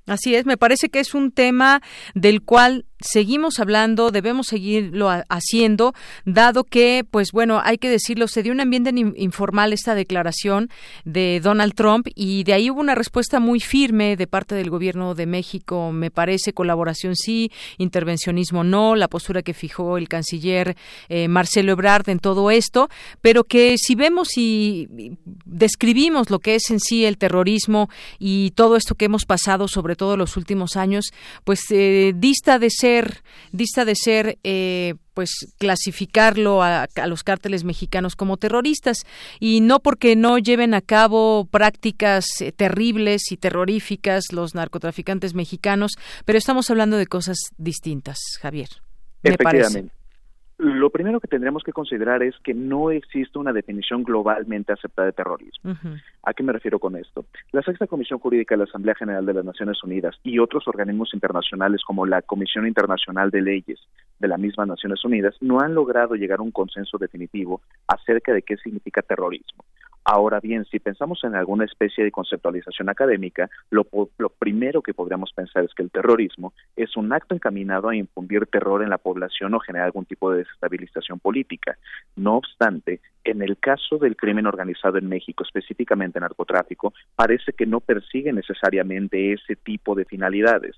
Así 0.09 0.35
es, 0.35 0.47
me 0.47 0.57
parece 0.57 0.89
que 0.89 1.01
es 1.01 1.15
un 1.15 1.31
tema 1.31 1.83
del 2.15 2.43
cual 2.43 2.87
seguimos 3.01 3.61
hablando, 3.61 4.11
debemos 4.11 4.49
seguirlo 4.49 5.09
haciendo, 5.29 5.95
dado 6.25 6.65
que, 6.65 7.05
pues 7.09 7.31
bueno, 7.33 7.61
hay 7.63 7.79
que 7.79 7.89
decirlo, 7.89 8.27
se 8.27 8.43
dio 8.43 8.53
un 8.53 8.61
ambiente 8.61 8.91
informal 9.17 9.73
esta 9.73 9.95
declaración 9.95 10.69
de 11.05 11.41
Donald 11.43 11.75
Trump 11.75 12.09
y 12.15 12.45
de 12.45 12.55
ahí 12.55 12.71
hubo 12.71 12.81
una 12.81 12.95
respuesta 12.95 13.39
muy 13.39 13.61
firme 13.61 14.17
de 14.17 14.27
parte 14.27 14.55
del 14.55 14.71
gobierno 14.71 15.15
de 15.15 15.27
México, 15.27 15.93
me 15.93 16.11
parece, 16.11 16.53
colaboración 16.53 17.15
sí, 17.15 17.53
intervencionismo 17.77 18.65
no, 18.65 18.97
la 18.97 19.09
postura 19.09 19.43
que 19.43 19.55
fijó 19.55 19.97
el 19.97 20.09
canciller 20.09 20.77
eh, 21.09 21.29
Marcelo 21.29 21.73
Ebrard 21.73 22.09
en 22.09 22.19
todo 22.19 22.51
esto, 22.51 22.89
pero 23.21 23.45
que 23.45 23.77
si 23.79 23.95
vemos 23.95 24.37
y 24.37 24.89
describimos 25.45 26.31
lo 26.31 26.41
que 26.41 26.57
es 26.57 26.71
en 26.71 26.81
sí 26.81 27.05
el 27.05 27.19
terrorismo 27.19 27.89
y 28.19 28.51
todo 28.53 28.77
esto 28.77 28.95
que 28.95 29.05
hemos 29.05 29.25
pasado, 29.25 29.69
sobre 29.69 29.95
todo 29.99 30.17
los 30.17 30.39
últimos 30.39 30.77
años, 30.77 31.13
pues 31.45 31.61
eh, 31.71 32.15
dista 32.17 32.59
de 32.59 32.71
ser, 32.71 33.23
dista 33.53 33.85
de 33.85 33.95
ser 33.95 34.39
eh, 34.43 34.95
pues 35.13 35.53
clasificarlo 35.59 36.63
a, 36.63 36.89
los 37.07 37.25
cárteles 37.25 37.65
mexicanos 37.65 38.17
como 38.17 38.39
terroristas 38.39 39.05
y 39.41 39.61
no 39.61 39.81
porque 39.81 40.17
no 40.17 40.39
lleven 40.39 40.73
a 40.73 40.81
cabo 40.81 41.47
prácticas 41.51 42.41
eh, 42.41 42.53
terribles 42.53 43.31
y 43.31 43.37
terroríficas 43.37 44.33
los 44.33 44.55
narcotraficantes 44.55 45.35
mexicanos, 45.35 45.93
pero 46.25 46.39
estamos 46.39 46.71
hablando 46.71 46.97
de 46.97 47.07
cosas 47.07 47.37
distintas, 47.59 48.19
Javier. 48.41 48.69
Me 49.23 49.37
parece. 49.37 49.98
Lo 50.59 50.91
primero 50.91 51.21
que 51.21 51.29
tendremos 51.29 51.63
que 51.63 51.73
considerar 51.73 52.21
es 52.25 52.35
que 52.43 52.53
no 52.53 52.91
existe 52.91 53.39
una 53.39 53.53
definición 53.53 54.03
globalmente 54.03 54.73
aceptada 54.73 55.07
de 55.07 55.13
terrorismo. 55.13 55.77
¿A 56.25 56.35
qué 56.35 56.43
me 56.43 56.53
refiero 56.53 56.81
con 56.81 56.97
esto? 56.97 57.27
La 57.53 57.63
Sexta 57.63 57.87
Comisión 57.87 58.19
Jurídica 58.19 58.55
de 58.57 58.59
la 58.59 58.65
Asamblea 58.65 58.97
General 58.97 59.25
de 59.25 59.35
las 59.35 59.45
Naciones 59.45 59.83
Unidas 59.85 60.17
y 60.25 60.41
otros 60.41 60.67
organismos 60.67 61.15
internacionales 61.15 61.83
como 61.87 62.07
la 62.07 62.23
Comisión 62.23 62.67
Internacional 62.67 63.31
de 63.31 63.41
Leyes 63.41 63.79
de 64.19 64.27
las 64.27 64.41
mismas 64.41 64.67
Naciones 64.67 65.05
Unidas 65.05 65.37
no 65.41 65.61
han 65.61 65.75
logrado 65.75 66.17
llegar 66.17 66.41
a 66.41 66.43
un 66.43 66.51
consenso 66.51 66.99
definitivo 66.99 67.61
acerca 67.87 68.33
de 68.33 68.43
qué 68.43 68.57
significa 68.57 69.01
terrorismo. 69.03 69.65
Ahora 70.11 70.41
bien, 70.41 70.65
si 70.65 70.79
pensamos 70.79 71.23
en 71.25 71.35
alguna 71.35 71.67
especie 71.67 72.03
de 72.03 72.11
conceptualización 72.11 72.89
académica, 72.89 73.51
lo, 73.69 73.85
primero 74.39 74.81
que 74.81 74.95
podríamos 74.95 75.35
pensar 75.35 75.65
es 75.65 75.75
que 75.75 75.83
el 75.83 75.91
terrorismo 75.91 76.55
es 76.77 76.97
un 76.97 77.13
acto 77.13 77.35
encaminado 77.35 77.91
a 77.91 77.95
infundir 77.95 78.47
terror 78.47 78.83
en 78.83 78.89
la 78.89 78.97
población 78.97 79.53
o 79.53 79.61
generar 79.61 79.85
algún 79.85 80.07
tipo 80.07 80.31
de 80.31 80.39
desestabilización 80.39 81.19
política. 81.19 81.77
No 82.17 82.37
obstante, 82.39 83.03
en 83.23 83.43
el 83.43 83.59
caso 83.59 83.99
del 83.99 84.17
crimen 84.17 84.47
organizado 84.47 84.97
en 84.97 85.11
México, 85.11 85.45
específicamente 85.45 86.19
narcotráfico, 86.19 86.95
parece 87.15 87.53
que 87.53 87.67
no 87.67 87.81
persigue 87.81 88.33
necesariamente 88.33 89.35
ese 89.35 89.57
tipo 89.57 89.95
de 89.95 90.07
finalidades. 90.07 90.75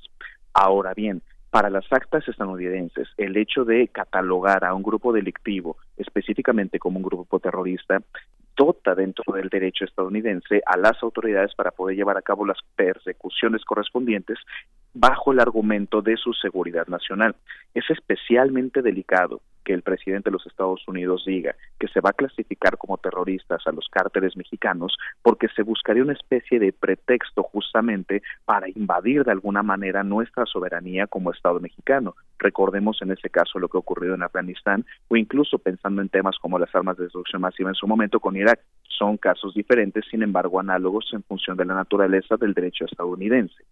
Ahora 0.54 0.92
bien, 0.92 1.22
para 1.50 1.70
las 1.70 1.84
actas 1.92 2.26
estadounidenses, 2.26 3.08
el 3.16 3.36
hecho 3.36 3.64
de 3.64 3.86
catalogar 3.88 4.64
a 4.64 4.74
un 4.74 4.82
grupo 4.82 5.12
delictivo 5.12 5.76
específicamente 5.96 6.80
como 6.80 6.98
un 6.98 7.04
grupo 7.04 7.38
terrorista 7.38 8.02
dota 8.60 8.94
dentro 8.94 9.32
del 9.32 9.48
derecho 9.48 9.86
estadounidense 9.86 10.60
a 10.66 10.76
las 10.76 11.02
autoridades 11.02 11.54
para 11.54 11.70
poder 11.70 11.96
llevar 11.96 12.18
a 12.18 12.22
cabo 12.22 12.44
las 12.44 12.58
persecuciones 12.76 13.64
correspondientes 13.64 14.36
bajo 14.92 15.32
el 15.32 15.40
argumento 15.40 16.02
de 16.02 16.18
su 16.18 16.34
seguridad 16.34 16.86
nacional. 16.86 17.34
Es 17.72 17.88
especialmente 17.88 18.82
delicado 18.82 19.40
que 19.64 19.72
el 19.72 19.82
presidente 19.82 20.30
de 20.30 20.34
los 20.34 20.46
Estados 20.46 20.86
Unidos 20.86 21.24
diga 21.26 21.54
que 21.78 21.88
se 21.88 22.00
va 22.00 22.10
a 22.10 22.14
clasificar 22.14 22.76
como 22.78 22.98
terroristas 22.98 23.66
a 23.66 23.72
los 23.72 23.88
cárteles 23.90 24.36
mexicanos 24.36 24.96
porque 25.22 25.48
se 25.54 25.62
buscaría 25.62 26.02
una 26.02 26.12
especie 26.12 26.58
de 26.58 26.72
pretexto 26.72 27.42
justamente 27.42 28.22
para 28.44 28.68
invadir 28.68 29.24
de 29.24 29.32
alguna 29.32 29.62
manera 29.62 30.02
nuestra 30.02 30.46
soberanía 30.46 31.06
como 31.06 31.32
Estado 31.32 31.60
mexicano. 31.60 32.14
Recordemos 32.38 33.00
en 33.02 33.10
ese 33.10 33.30
caso 33.30 33.58
lo 33.58 33.68
que 33.68 33.76
ha 33.76 33.80
ocurrido 33.80 34.14
en 34.14 34.22
Afganistán 34.22 34.84
o 35.08 35.16
incluso 35.16 35.58
pensando 35.58 36.02
en 36.02 36.08
temas 36.08 36.36
como 36.38 36.58
las 36.58 36.74
armas 36.74 36.96
de 36.96 37.04
destrucción 37.04 37.42
masiva 37.42 37.70
en 37.70 37.74
su 37.74 37.86
momento 37.86 38.20
con 38.20 38.36
Irak. 38.36 38.60
Son 38.88 39.16
casos 39.16 39.54
diferentes, 39.54 40.04
sin 40.10 40.22
embargo 40.22 40.60
análogos 40.60 41.08
en 41.12 41.22
función 41.22 41.56
de 41.56 41.64
la 41.64 41.74
naturaleza 41.74 42.36
del 42.36 42.54
derecho 42.54 42.84
estadounidense. 42.84 43.64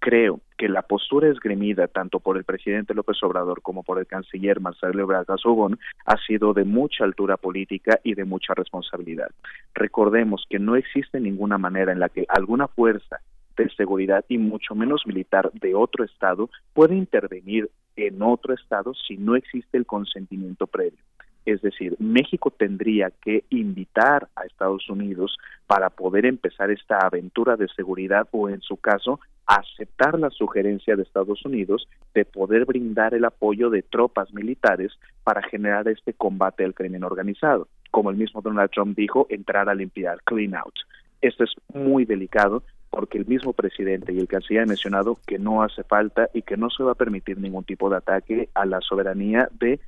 Creo 0.00 0.40
que 0.56 0.70
la 0.70 0.80
postura 0.80 1.28
esgrimida 1.28 1.86
tanto 1.86 2.20
por 2.20 2.38
el 2.38 2.44
presidente 2.44 2.94
López 2.94 3.22
Obrador 3.22 3.60
como 3.60 3.82
por 3.82 3.98
el 3.98 4.06
canciller 4.06 4.58
Marcelo 4.58 5.02
Ebrard 5.02 5.30
Azogón 5.30 5.78
ha 6.06 6.16
sido 6.26 6.54
de 6.54 6.64
mucha 6.64 7.04
altura 7.04 7.36
política 7.36 8.00
y 8.02 8.14
de 8.14 8.24
mucha 8.24 8.54
responsabilidad. 8.54 9.30
Recordemos 9.74 10.46
que 10.48 10.58
no 10.58 10.74
existe 10.74 11.20
ninguna 11.20 11.58
manera 11.58 11.92
en 11.92 12.00
la 12.00 12.08
que 12.08 12.24
alguna 12.30 12.66
fuerza 12.66 13.20
de 13.58 13.68
seguridad 13.76 14.24
y 14.26 14.38
mucho 14.38 14.74
menos 14.74 15.06
militar 15.06 15.50
de 15.52 15.74
otro 15.74 16.04
estado 16.04 16.48
puede 16.72 16.96
intervenir 16.96 17.70
en 17.96 18.22
otro 18.22 18.54
estado 18.54 18.94
si 18.94 19.18
no 19.18 19.36
existe 19.36 19.76
el 19.76 19.84
consentimiento 19.84 20.66
previo. 20.66 20.98
Es 21.46 21.62
decir, 21.62 21.96
México 21.98 22.50
tendría 22.50 23.10
que 23.10 23.44
invitar 23.50 24.28
a 24.36 24.44
Estados 24.44 24.88
Unidos 24.88 25.38
para 25.66 25.90
poder 25.90 26.26
empezar 26.26 26.70
esta 26.70 26.98
aventura 26.98 27.56
de 27.56 27.68
seguridad 27.68 28.28
o, 28.32 28.48
en 28.48 28.60
su 28.60 28.76
caso, 28.76 29.20
aceptar 29.46 30.18
la 30.18 30.30
sugerencia 30.30 30.96
de 30.96 31.02
Estados 31.02 31.44
Unidos 31.44 31.88
de 32.14 32.24
poder 32.24 32.66
brindar 32.66 33.14
el 33.14 33.24
apoyo 33.24 33.70
de 33.70 33.82
tropas 33.82 34.32
militares 34.32 34.92
para 35.24 35.42
generar 35.42 35.88
este 35.88 36.12
combate 36.12 36.64
al 36.64 36.74
crimen 36.74 37.04
organizado. 37.04 37.68
Como 37.90 38.10
el 38.10 38.16
mismo 38.16 38.42
Donald 38.42 38.70
Trump 38.70 38.96
dijo, 38.96 39.26
entrar 39.28 39.68
a 39.68 39.74
limpiar, 39.74 40.22
clean 40.24 40.54
out. 40.54 40.74
Esto 41.20 41.44
es 41.44 41.50
muy 41.74 42.04
delicado 42.04 42.62
porque 42.90 43.18
el 43.18 43.26
mismo 43.26 43.52
presidente 43.52 44.12
y 44.12 44.18
el 44.18 44.28
canciller 44.28 44.62
han 44.62 44.68
mencionado 44.68 45.18
que 45.26 45.38
no 45.38 45.62
hace 45.62 45.84
falta 45.84 46.28
y 46.34 46.42
que 46.42 46.56
no 46.56 46.70
se 46.70 46.82
va 46.82 46.92
a 46.92 46.96
permitir 46.96 47.38
ningún 47.38 47.64
tipo 47.64 47.88
de 47.88 47.96
ataque 47.96 48.48
a 48.54 48.66
la 48.66 48.80
soberanía 48.80 49.48
de 49.58 49.80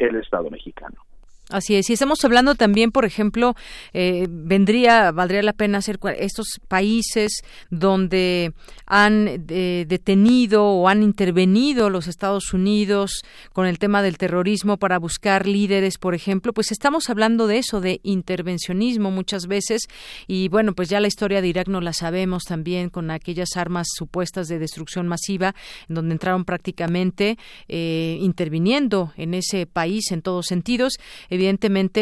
el 0.00 0.16
Estado 0.16 0.50
mexicano. 0.50 1.04
Así 1.50 1.74
es, 1.74 1.90
y 1.90 1.94
estamos 1.94 2.24
hablando 2.24 2.54
también, 2.54 2.92
por 2.92 3.04
ejemplo, 3.04 3.56
eh, 3.92 4.28
vendría, 4.30 5.10
valdría 5.10 5.42
la 5.42 5.52
pena 5.52 5.78
hacer 5.78 5.98
estos 6.16 6.60
países 6.68 7.42
donde 7.70 8.52
han 8.86 9.46
eh, 9.48 9.84
detenido 9.88 10.64
o 10.64 10.86
han 10.86 11.02
intervenido 11.02 11.90
los 11.90 12.06
Estados 12.06 12.54
Unidos 12.54 13.22
con 13.52 13.66
el 13.66 13.80
tema 13.80 14.00
del 14.00 14.16
terrorismo 14.16 14.76
para 14.76 15.00
buscar 15.00 15.48
líderes, 15.48 15.98
por 15.98 16.14
ejemplo, 16.14 16.52
pues 16.52 16.70
estamos 16.70 17.10
hablando 17.10 17.48
de 17.48 17.58
eso, 17.58 17.80
de 17.80 17.98
intervencionismo 18.04 19.10
muchas 19.10 19.48
veces, 19.48 19.88
y 20.28 20.48
bueno, 20.50 20.72
pues 20.72 20.88
ya 20.88 21.00
la 21.00 21.08
historia 21.08 21.42
de 21.42 21.48
Irak 21.48 21.66
no 21.66 21.80
la 21.80 21.94
sabemos 21.94 22.44
también 22.44 22.90
con 22.90 23.10
aquellas 23.10 23.56
armas 23.56 23.88
supuestas 23.92 24.46
de 24.46 24.60
destrucción 24.60 25.08
masiva, 25.08 25.56
en 25.88 25.96
donde 25.96 26.12
entraron 26.12 26.44
prácticamente 26.44 27.38
eh, 27.66 28.18
interviniendo 28.20 29.12
en 29.16 29.34
ese 29.34 29.66
país 29.66 30.12
en 30.12 30.22
todos 30.22 30.46
sentidos 30.46 30.92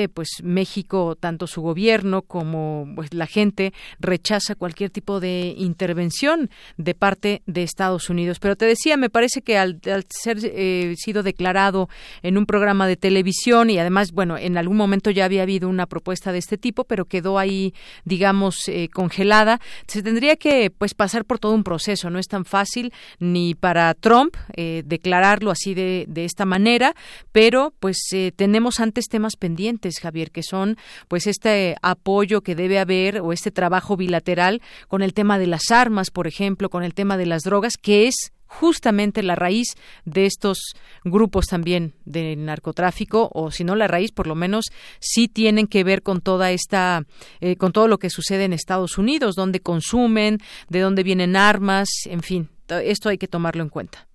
pues 0.09 0.29
México 0.43 1.17
tanto 1.19 1.47
su 1.47 1.63
gobierno 1.63 2.23
como 2.23 2.87
pues 2.95 3.13
la 3.15 3.27
gente 3.27 3.73
rechaza 4.01 4.55
cualquier 4.55 4.91
tipo 4.91 5.21
de 5.21 5.55
intervención 5.57 6.51
de 6.77 6.95
parte 6.95 7.43
de 7.47 7.63
Estados 7.63 8.11
Unidos. 8.11 8.39
Pero 8.41 8.57
te 8.57 8.67
decía 8.67 8.97
me 8.97 9.11
parece 9.11 9.43
que 9.43 9.59
al, 9.59 9.81
ser 10.09 10.39
eh, 10.43 10.95
sido 10.97 11.23
declarado 11.23 11.89
en 12.23 12.39
un 12.39 12.47
programa 12.47 12.87
de 12.87 12.97
televisión 12.97 13.71
y 13.71 13.79
además 13.79 14.13
bueno 14.13 14.37
en 14.37 14.57
algún 14.57 14.77
momento 14.77 15.11
ya 15.11 15.25
había 15.25 15.43
habido 15.43 15.69
una 15.69 15.87
propuesta 15.87 16.33
de 16.33 16.39
este 16.39 16.59
tipo 16.59 16.85
pero 16.85 17.05
quedó 17.05 17.39
ahí 17.39 17.75
digamos 18.05 18.69
eh, 18.69 18.89
congelada 18.89 19.61
se 19.87 20.03
tendría 20.03 20.37
que 20.37 20.71
pues 20.71 20.95
pasar 20.95 21.25
por 21.25 21.39
todo 21.39 21.55
un 21.55 21.65
proceso. 21.65 22.11
No 22.11 22.19
es 22.19 22.29
tan 22.29 22.45
fácil 22.45 22.93
ni 23.19 23.55
para 23.55 23.95
Trump 23.95 24.37
eh, 24.57 24.83
declararlo 24.85 25.51
así 25.51 25.75
de, 25.75 26.05
de 26.09 26.25
esta 26.25 26.45
manera 26.45 26.95
pero 27.33 27.73
pues 27.81 27.99
tenemos 28.37 28.81
antes 28.81 29.07
temas 29.09 29.28
pendientes, 29.37 30.01
Javier, 30.01 30.31
que 30.31 30.43
son 30.43 30.77
pues 31.09 31.27
este 31.27 31.77
apoyo 31.83 32.43
que 32.43 32.55
debe 32.55 32.79
haber 32.79 33.21
o 33.21 33.33
este 33.33 33.51
trabajo 33.51 33.97
bilateral 33.97 34.63
con 34.89 35.03
el 35.03 35.15
tema 35.15 35.39
de 35.39 35.47
las 35.47 35.71
armas, 35.71 36.11
por 36.11 36.27
ejemplo, 36.27 36.71
con 36.71 36.83
el 36.83 36.95
tema 36.95 37.17
de 37.17 37.27
las 37.27 37.43
drogas, 37.43 37.77
que 37.77 38.07
es 38.07 38.33
justamente 38.49 39.23
la 39.23 39.35
raíz 39.35 39.77
de 40.05 40.27
estos 40.27 40.75
grupos 41.05 41.47
también 41.47 41.93
de 42.07 42.35
narcotráfico 42.35 43.31
o 43.33 43.51
si 43.51 43.63
no 43.63 43.77
la 43.77 43.87
raíz 43.87 44.11
por 44.11 44.27
lo 44.27 44.35
menos 44.35 44.67
sí 45.01 45.29
tienen 45.29 45.67
que 45.67 45.85
ver 45.85 46.03
con 46.03 46.23
toda 46.23 46.51
esta 46.51 47.05
eh, 47.41 47.57
con 47.57 47.73
todo 47.73 47.89
lo 47.89 47.99
que 47.99 48.09
sucede 48.09 48.45
en 48.45 48.55
Estados 48.55 48.97
Unidos 48.97 49.35
donde 49.35 49.61
consumen 49.61 50.39
de 50.71 50.81
dónde 50.81 51.03
vienen 51.03 51.37
armas 51.37 51.89
en 52.07 52.23
fin 52.23 52.49
esto 52.69 53.11
hay 53.11 53.19
que 53.19 53.29
tomarlo 53.29 53.63
en 53.63 53.69
cuenta 53.69 54.08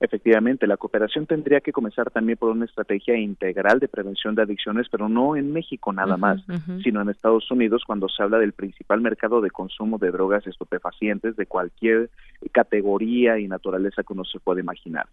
Efectivamente, 0.00 0.66
la 0.66 0.78
cooperación 0.78 1.26
tendría 1.26 1.60
que 1.60 1.72
comenzar 1.72 2.10
también 2.10 2.38
por 2.38 2.50
una 2.50 2.64
estrategia 2.64 3.16
integral 3.16 3.80
de 3.80 3.88
prevención 3.88 4.34
de 4.34 4.42
adicciones, 4.42 4.88
pero 4.90 5.10
no 5.10 5.36
en 5.36 5.52
México 5.52 5.92
nada 5.92 6.16
más, 6.16 6.42
sino 6.82 7.02
en 7.02 7.10
Estados 7.10 7.50
Unidos 7.50 7.82
cuando 7.86 8.08
se 8.08 8.22
habla 8.22 8.38
del 8.38 8.54
principal 8.54 9.02
mercado 9.02 9.42
de 9.42 9.50
consumo 9.50 9.98
de 9.98 10.10
drogas 10.10 10.46
estupefacientes 10.46 11.36
de 11.36 11.44
cualquier 11.44 12.08
categoría 12.50 13.38
y 13.38 13.46
naturaleza 13.46 14.02
que 14.02 14.14
uno 14.14 14.24
se 14.24 14.40
puede 14.40 14.62
imaginar 14.62 15.06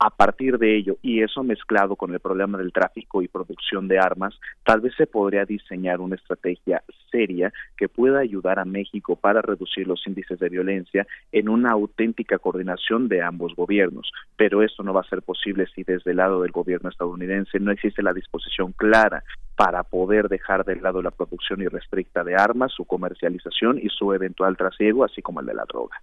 a 0.00 0.10
partir 0.10 0.58
de 0.58 0.76
ello, 0.76 0.96
y 1.02 1.22
eso 1.22 1.42
mezclado 1.42 1.96
con 1.96 2.12
el 2.12 2.20
problema 2.20 2.56
del 2.58 2.72
tráfico 2.72 3.20
y 3.20 3.28
producción 3.28 3.88
de 3.88 3.98
armas, 3.98 4.38
tal 4.64 4.80
vez 4.80 4.94
se 4.96 5.06
podría 5.06 5.44
diseñar 5.44 6.00
una 6.00 6.14
estrategia 6.14 6.82
seria 7.10 7.52
que 7.76 7.88
pueda 7.88 8.20
ayudar 8.20 8.58
a 8.60 8.64
México 8.64 9.16
para 9.16 9.42
reducir 9.42 9.88
los 9.88 10.06
índices 10.06 10.38
de 10.38 10.48
violencia 10.48 11.06
en 11.32 11.48
una 11.48 11.72
auténtica 11.72 12.38
coordinación 12.38 13.08
de 13.08 13.22
ambos 13.22 13.56
gobiernos. 13.56 14.12
Pero 14.36 14.62
esto 14.62 14.82
no 14.84 14.92
va 14.92 15.00
a 15.00 15.08
ser 15.08 15.22
posible 15.22 15.66
si 15.74 15.82
desde 15.82 16.12
el 16.12 16.18
lado 16.18 16.42
del 16.42 16.52
gobierno 16.52 16.90
estadounidense 16.90 17.58
no 17.58 17.72
existe 17.72 18.02
la 18.02 18.12
disposición 18.12 18.72
clara 18.72 19.24
para 19.56 19.82
poder 19.82 20.28
dejar 20.28 20.64
de 20.64 20.76
lado 20.76 21.02
la 21.02 21.10
producción 21.10 21.60
irrestricta 21.60 22.22
de 22.22 22.36
armas, 22.36 22.72
su 22.72 22.84
comercialización 22.84 23.78
y 23.82 23.88
su 23.88 24.12
eventual 24.12 24.56
trasiego, 24.56 25.04
así 25.04 25.22
como 25.22 25.40
el 25.40 25.46
de 25.46 25.54
la 25.54 25.64
droga. 25.64 26.00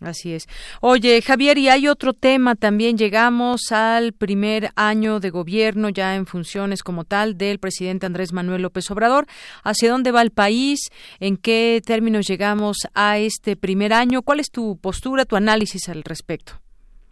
Así 0.00 0.34
es. 0.34 0.48
Oye, 0.80 1.22
Javier, 1.22 1.56
y 1.56 1.68
hay 1.68 1.86
otro 1.86 2.14
tema 2.14 2.56
también. 2.56 2.98
Llegamos 2.98 3.70
al 3.70 4.12
primer 4.12 4.70
año 4.74 5.20
de 5.20 5.30
gobierno 5.30 5.88
ya 5.88 6.16
en 6.16 6.26
funciones 6.26 6.82
como 6.82 7.04
tal 7.04 7.38
del 7.38 7.60
presidente 7.60 8.06
Andrés 8.06 8.32
Manuel 8.32 8.62
López 8.62 8.90
Obrador. 8.90 9.26
¿Hacia 9.62 9.90
dónde 9.90 10.10
va 10.10 10.22
el 10.22 10.32
país? 10.32 10.90
¿En 11.20 11.36
qué 11.36 11.80
términos 11.84 12.26
llegamos 12.26 12.78
a 12.94 13.18
este 13.18 13.56
primer 13.56 13.92
año? 13.92 14.22
¿Cuál 14.22 14.40
es 14.40 14.50
tu 14.50 14.76
postura, 14.78 15.24
tu 15.24 15.36
análisis 15.36 15.88
al 15.88 16.02
respecto? 16.02 16.63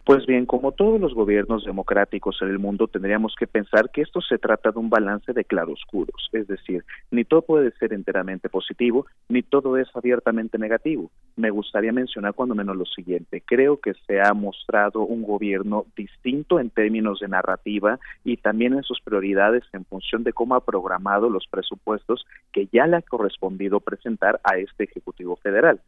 Pues 0.05 0.25
bien, 0.25 0.45
como 0.45 0.73
todos 0.73 0.99
los 0.99 1.13
gobiernos 1.13 1.63
democráticos 1.63 2.37
en 2.41 2.49
el 2.49 2.59
mundo, 2.59 2.89
tendríamos 2.89 3.35
que 3.39 3.47
pensar 3.47 3.89
que 3.89 4.01
esto 4.01 4.19
se 4.19 4.37
trata 4.37 4.71
de 4.71 4.79
un 4.79 4.89
balance 4.89 5.31
de 5.31 5.45
claroscuros, 5.45 6.27
es 6.33 6.45
decir, 6.45 6.83
ni 7.09 7.23
todo 7.23 7.41
puede 7.43 7.71
ser 7.77 7.93
enteramente 7.93 8.49
positivo, 8.49 9.05
ni 9.29 9.43
todo 9.43 9.77
es 9.77 9.87
abiertamente 9.95 10.57
negativo. 10.57 11.09
Me 11.37 11.51
gustaría 11.51 11.93
mencionar 11.93 12.33
cuando 12.33 12.53
menos 12.53 12.75
lo 12.75 12.85
siguiente. 12.85 13.43
Creo 13.45 13.79
que 13.79 13.93
se 14.05 14.19
ha 14.19 14.33
mostrado 14.33 15.03
un 15.03 15.23
gobierno 15.23 15.85
distinto 15.95 16.59
en 16.59 16.69
términos 16.69 17.21
de 17.21 17.29
narrativa 17.29 17.97
y 18.25 18.35
también 18.35 18.73
en 18.73 18.83
sus 18.83 18.99
prioridades 18.99 19.63
en 19.71 19.85
función 19.85 20.25
de 20.25 20.33
cómo 20.33 20.55
ha 20.55 20.65
programado 20.65 21.29
los 21.29 21.47
presupuestos 21.47 22.25
que 22.51 22.67
ya 22.73 22.87
le 22.87 22.97
ha 22.97 23.01
correspondido 23.03 23.79
presentar 23.79 24.41
a 24.43 24.57
este 24.57 24.83
Ejecutivo 24.83 25.37
Federal. 25.37 25.79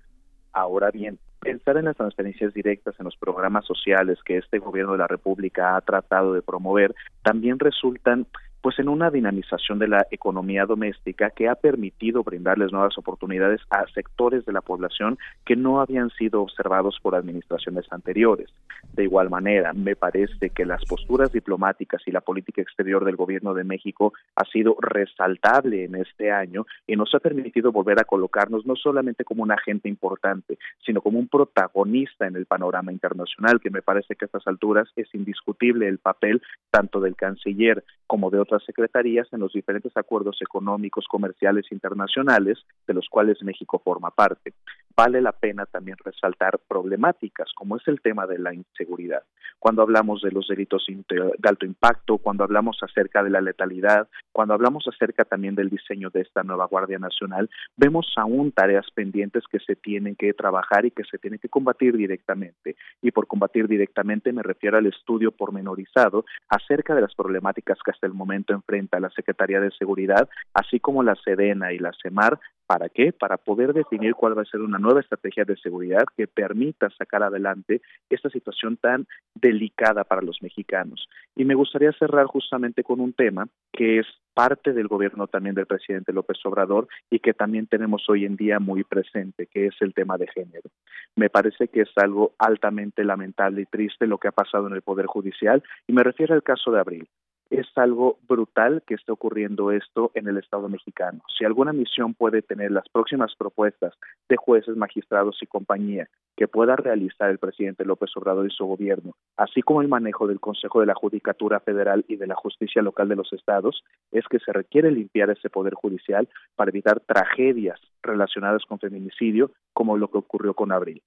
Ahora 0.55 0.89
bien, 0.89 1.19
pensar 1.41 1.75
en 1.75 1.83
las 1.83 1.97
transferencias 1.97 2.53
directas 2.53 2.95
en 2.97 3.03
los 3.03 3.17
programas 3.17 3.65
sociales 3.65 4.17
que 4.23 4.37
este 4.37 4.57
gobierno 4.57 4.93
de 4.93 4.99
la 4.99 5.07
República 5.07 5.75
ha 5.75 5.81
tratado 5.81 6.31
de 6.31 6.41
promover 6.41 6.95
también 7.23 7.59
resultan 7.59 8.25
pues 8.65 8.79
en 8.79 8.89
una 8.89 9.11
dinamización 9.11 9.77
de 9.77 9.87
la 9.87 10.07
economía 10.09 10.65
doméstica 10.65 11.29
que 11.29 11.47
ha 11.47 11.53
permitido 11.53 12.23
brindarles 12.23 12.71
nuevas 12.71 12.97
oportunidades 12.97 13.61
a 13.69 13.85
sectores 13.93 14.43
de 14.43 14.53
la 14.53 14.61
población 14.61 15.19
que 15.45 15.55
no 15.55 15.81
habían 15.81 16.09
sido 16.09 16.41
observados 16.41 16.97
por 16.99 17.13
administraciones 17.13 17.85
anteriores. 17.91 18.49
De 18.93 19.03
igual 19.03 19.29
manera, 19.29 19.71
me 19.73 19.95
parece 19.95 20.49
que 20.49 20.65
las 20.65 20.83
posturas 20.85 21.31
diplomáticas 21.31 22.01
y 22.07 22.11
la 22.11 22.21
política 22.21 22.63
exterior 22.63 23.05
del 23.05 23.15
gobierno 23.15 23.53
de 23.53 23.63
México 23.63 24.13
ha 24.35 24.45
sido 24.45 24.75
resaltable 24.79 25.83
en 25.83 25.97
este 25.97 26.31
año 26.31 26.65
y 26.87 26.95
nos 26.95 27.13
ha 27.13 27.19
permitido 27.19 27.71
volver 27.71 27.99
a 27.99 28.05
colocarnos 28.05 28.65
no 28.65 28.75
solamente 28.75 29.25
como 29.25 29.43
un 29.43 29.51
agente 29.51 29.89
importante, 29.89 30.57
sino 30.83 31.01
como 31.01 31.19
un 31.19 31.27
protagonista 31.27 32.25
en 32.25 32.35
el 32.35 32.47
panorama 32.47 32.91
internacional, 32.91 33.59
que 33.59 33.69
me 33.69 33.83
parece 33.83 34.15
que 34.15 34.25
a 34.25 34.27
estas 34.27 34.47
alturas 34.47 34.89
es 34.95 35.13
indiscutible 35.13 35.87
el 35.87 35.99
papel 35.99 36.41
tanto 36.71 36.99
del 36.99 37.15
canciller 37.15 37.83
como 38.07 38.31
de 38.31 38.39
otras 38.39 38.54
secretarías 38.63 39.27
en 39.33 39.39
los 39.39 39.53
diferentes 39.53 39.95
acuerdos 39.97 40.41
económicos, 40.41 41.05
comerciales 41.07 41.71
internacionales 41.71 42.59
de 42.87 42.93
los 42.93 43.09
cuales 43.09 43.41
México 43.43 43.81
forma 43.83 44.11
parte. 44.11 44.53
Vale 44.97 45.21
la 45.21 45.33
pena 45.33 45.65
también 45.65 45.97
resaltar 46.03 46.57
problemáticas 46.69 47.51
como 47.53 47.75
es 47.75 47.87
el 47.87 47.99
tema 47.99 48.25
de 48.27 48.39
la 48.39 48.53
inseguridad. 48.53 49.23
Cuando 49.59 49.81
hablamos 49.81 50.21
de 50.21 50.31
los 50.31 50.47
delitos 50.47 50.85
de 50.87 51.49
alto 51.49 51.65
impacto, 51.65 52.17
cuando 52.17 52.43
hablamos 52.45 52.77
acerca 52.81 53.21
de 53.21 53.29
la 53.29 53.41
letalidad, 53.41 54.07
cuando 54.31 54.53
hablamos 54.53 54.87
acerca 54.87 55.25
también 55.25 55.55
del 55.55 55.69
diseño 55.69 56.09
de 56.11 56.21
esta 56.21 56.43
nueva 56.43 56.67
Guardia 56.67 56.97
Nacional, 56.97 57.49
vemos 57.75 58.13
aún 58.15 58.51
tareas 58.51 58.85
pendientes 58.93 59.43
que 59.51 59.59
se 59.59 59.75
tienen 59.75 60.15
que 60.15 60.33
trabajar 60.33 60.85
y 60.85 60.91
que 60.91 61.03
se 61.03 61.17
tienen 61.17 61.39
que 61.39 61.49
combatir 61.49 61.97
directamente. 61.97 62.77
Y 63.01 63.11
por 63.11 63.27
combatir 63.27 63.67
directamente 63.67 64.31
me 64.31 64.43
refiero 64.43 64.77
al 64.77 64.85
estudio 64.85 65.31
pormenorizado 65.31 66.25
acerca 66.47 66.95
de 66.95 67.01
las 67.01 67.15
problemáticas 67.15 67.79
que 67.83 67.91
hasta 67.91 68.07
el 68.07 68.13
momento 68.13 68.53
enfrenta 68.53 68.99
la 68.99 69.09
Secretaría 69.09 69.59
de 69.59 69.71
Seguridad, 69.71 70.29
así 70.53 70.79
como 70.79 71.03
la 71.03 71.15
Sedena 71.15 71.73
y 71.73 71.79
la 71.79 71.91
CEMAR, 72.01 72.39
¿para 72.67 72.89
qué? 72.89 73.13
Para 73.13 73.37
poder 73.37 73.73
definir 73.73 74.13
cuál 74.15 74.37
va 74.37 74.41
a 74.41 74.45
ser 74.45 74.61
una 74.61 74.79
nueva 74.79 75.01
estrategia 75.01 75.45
de 75.45 75.57
seguridad 75.57 76.05
que 76.17 76.27
permita 76.27 76.89
sacar 76.91 77.23
adelante 77.23 77.81
esta 78.09 78.29
situación 78.29 78.77
tan 78.77 79.07
delicada 79.33 80.03
para 80.03 80.21
los 80.21 80.41
mexicanos. 80.41 81.07
Y 81.35 81.45
me 81.45 81.55
gustaría 81.55 81.91
cerrar 81.93 82.25
justamente 82.25 82.83
con 82.83 82.99
un 82.99 83.13
tema 83.13 83.47
que 83.71 83.99
es 83.99 84.07
parte 84.33 84.73
del 84.73 84.87
gobierno 84.87 85.27
también 85.27 85.55
del 85.55 85.65
presidente 85.65 86.11
López 86.11 86.37
Obrador 86.45 86.87
y 87.09 87.19
que 87.19 87.33
también 87.33 87.67
tenemos 87.67 88.09
hoy 88.09 88.25
en 88.25 88.35
día 88.35 88.59
muy 88.59 88.83
presente, 88.83 89.47
que 89.47 89.67
es 89.67 89.75
el 89.79 89.93
tema 89.93 90.17
de 90.17 90.27
género. 90.27 90.69
Me 91.15 91.29
parece 91.29 91.69
que 91.69 91.81
es 91.81 91.89
algo 91.95 92.33
altamente 92.37 93.03
lamentable 93.03 93.61
y 93.61 93.65
triste 93.65 94.07
lo 94.07 94.17
que 94.17 94.27
ha 94.27 94.33
pasado 94.33 94.67
en 94.67 94.73
el 94.73 94.81
Poder 94.81 95.05
Judicial 95.05 95.63
y 95.87 95.93
me 95.93 96.03
refiero 96.03 96.35
al 96.35 96.43
caso 96.43 96.71
de 96.71 96.79
Abril 96.79 97.07
es 97.49 97.67
algo 97.75 98.17
brutal 98.27 98.83
que 98.87 98.95
esté 98.95 99.11
ocurriendo 99.11 99.71
esto 99.71 100.11
en 100.15 100.27
el 100.27 100.37
Estado 100.37 100.67
mexicano. 100.69 101.21
Si 101.37 101.45
alguna 101.45 101.73
misión 101.73 102.13
puede 102.13 102.41
tener 102.41 102.71
las 102.71 102.87
próximas 102.89 103.33
propuestas 103.37 103.93
de 104.27 104.35
jueces, 104.37 104.75
magistrados 104.75 105.37
y 105.41 105.45
compañía 105.45 106.09
que 106.35 106.47
pueda 106.47 106.75
realizar 106.75 107.29
el 107.29 107.37
presidente 107.37 107.85
López 107.85 108.09
Obrador 108.15 108.45
y 108.47 108.53
su 108.53 108.65
gobierno, 108.65 109.15
así 109.37 109.61
como 109.61 109.81
el 109.81 109.87
manejo 109.87 110.27
del 110.27 110.39
Consejo 110.39 110.79
de 110.81 110.87
la 110.87 110.95
Judicatura 110.95 111.59
Federal 111.59 112.03
y 112.07 112.17
de 112.17 112.27
la 112.27 112.35
Justicia 112.35 112.81
Local 112.81 113.07
de 113.07 113.15
los 113.15 113.31
Estados, 113.31 113.83
es 114.11 114.25
que 114.27 114.39
se 114.39 114.51
requiere 114.51 114.91
limpiar 114.91 115.29
ese 115.29 115.49
poder 115.49 115.75
judicial 115.75 116.27
para 116.55 116.69
evitar 116.69 116.99
tragedias 117.01 117.79
relacionadas 118.01 118.63
con 118.67 118.79
feminicidio 118.79 119.51
como 119.73 119.97
lo 119.97 120.09
que 120.09 120.17
ocurrió 120.17 120.53
con 120.53 120.71
Abril. 120.71 121.01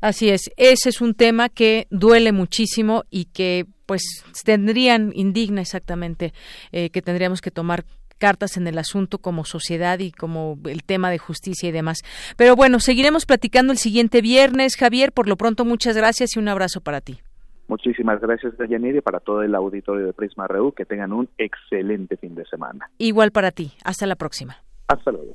Así 0.00 0.30
es, 0.30 0.50
ese 0.56 0.88
es 0.88 1.02
un 1.02 1.14
tema 1.14 1.50
que 1.50 1.86
duele 1.90 2.32
muchísimo 2.32 3.04
y 3.10 3.26
que 3.26 3.66
pues 3.90 4.22
tendrían, 4.44 5.10
indigna 5.16 5.62
exactamente, 5.62 6.32
eh, 6.70 6.90
que 6.90 7.02
tendríamos 7.02 7.40
que 7.40 7.50
tomar 7.50 7.82
cartas 8.18 8.56
en 8.56 8.68
el 8.68 8.78
asunto 8.78 9.18
como 9.18 9.44
sociedad 9.44 9.98
y 9.98 10.12
como 10.12 10.56
el 10.66 10.84
tema 10.84 11.10
de 11.10 11.18
justicia 11.18 11.68
y 11.68 11.72
demás. 11.72 11.98
Pero 12.36 12.54
bueno, 12.54 12.78
seguiremos 12.78 13.26
platicando 13.26 13.72
el 13.72 13.78
siguiente 13.78 14.20
viernes. 14.22 14.76
Javier, 14.76 15.10
por 15.10 15.28
lo 15.28 15.34
pronto, 15.34 15.64
muchas 15.64 15.96
gracias 15.96 16.36
y 16.36 16.38
un 16.38 16.46
abrazo 16.46 16.80
para 16.80 17.00
ti. 17.00 17.18
Muchísimas 17.66 18.20
gracias, 18.20 18.56
Dayanir, 18.58 18.94
y 18.94 19.00
para 19.00 19.18
todo 19.18 19.42
el 19.42 19.56
auditorio 19.56 20.06
de 20.06 20.12
Prisma 20.12 20.46
Reú. 20.46 20.70
Que 20.70 20.84
tengan 20.84 21.12
un 21.12 21.28
excelente 21.36 22.16
fin 22.16 22.36
de 22.36 22.44
semana. 22.44 22.88
Igual 22.98 23.32
para 23.32 23.50
ti. 23.50 23.72
Hasta 23.82 24.06
la 24.06 24.14
próxima. 24.14 24.58
Hasta 24.86 25.10
luego. 25.10 25.34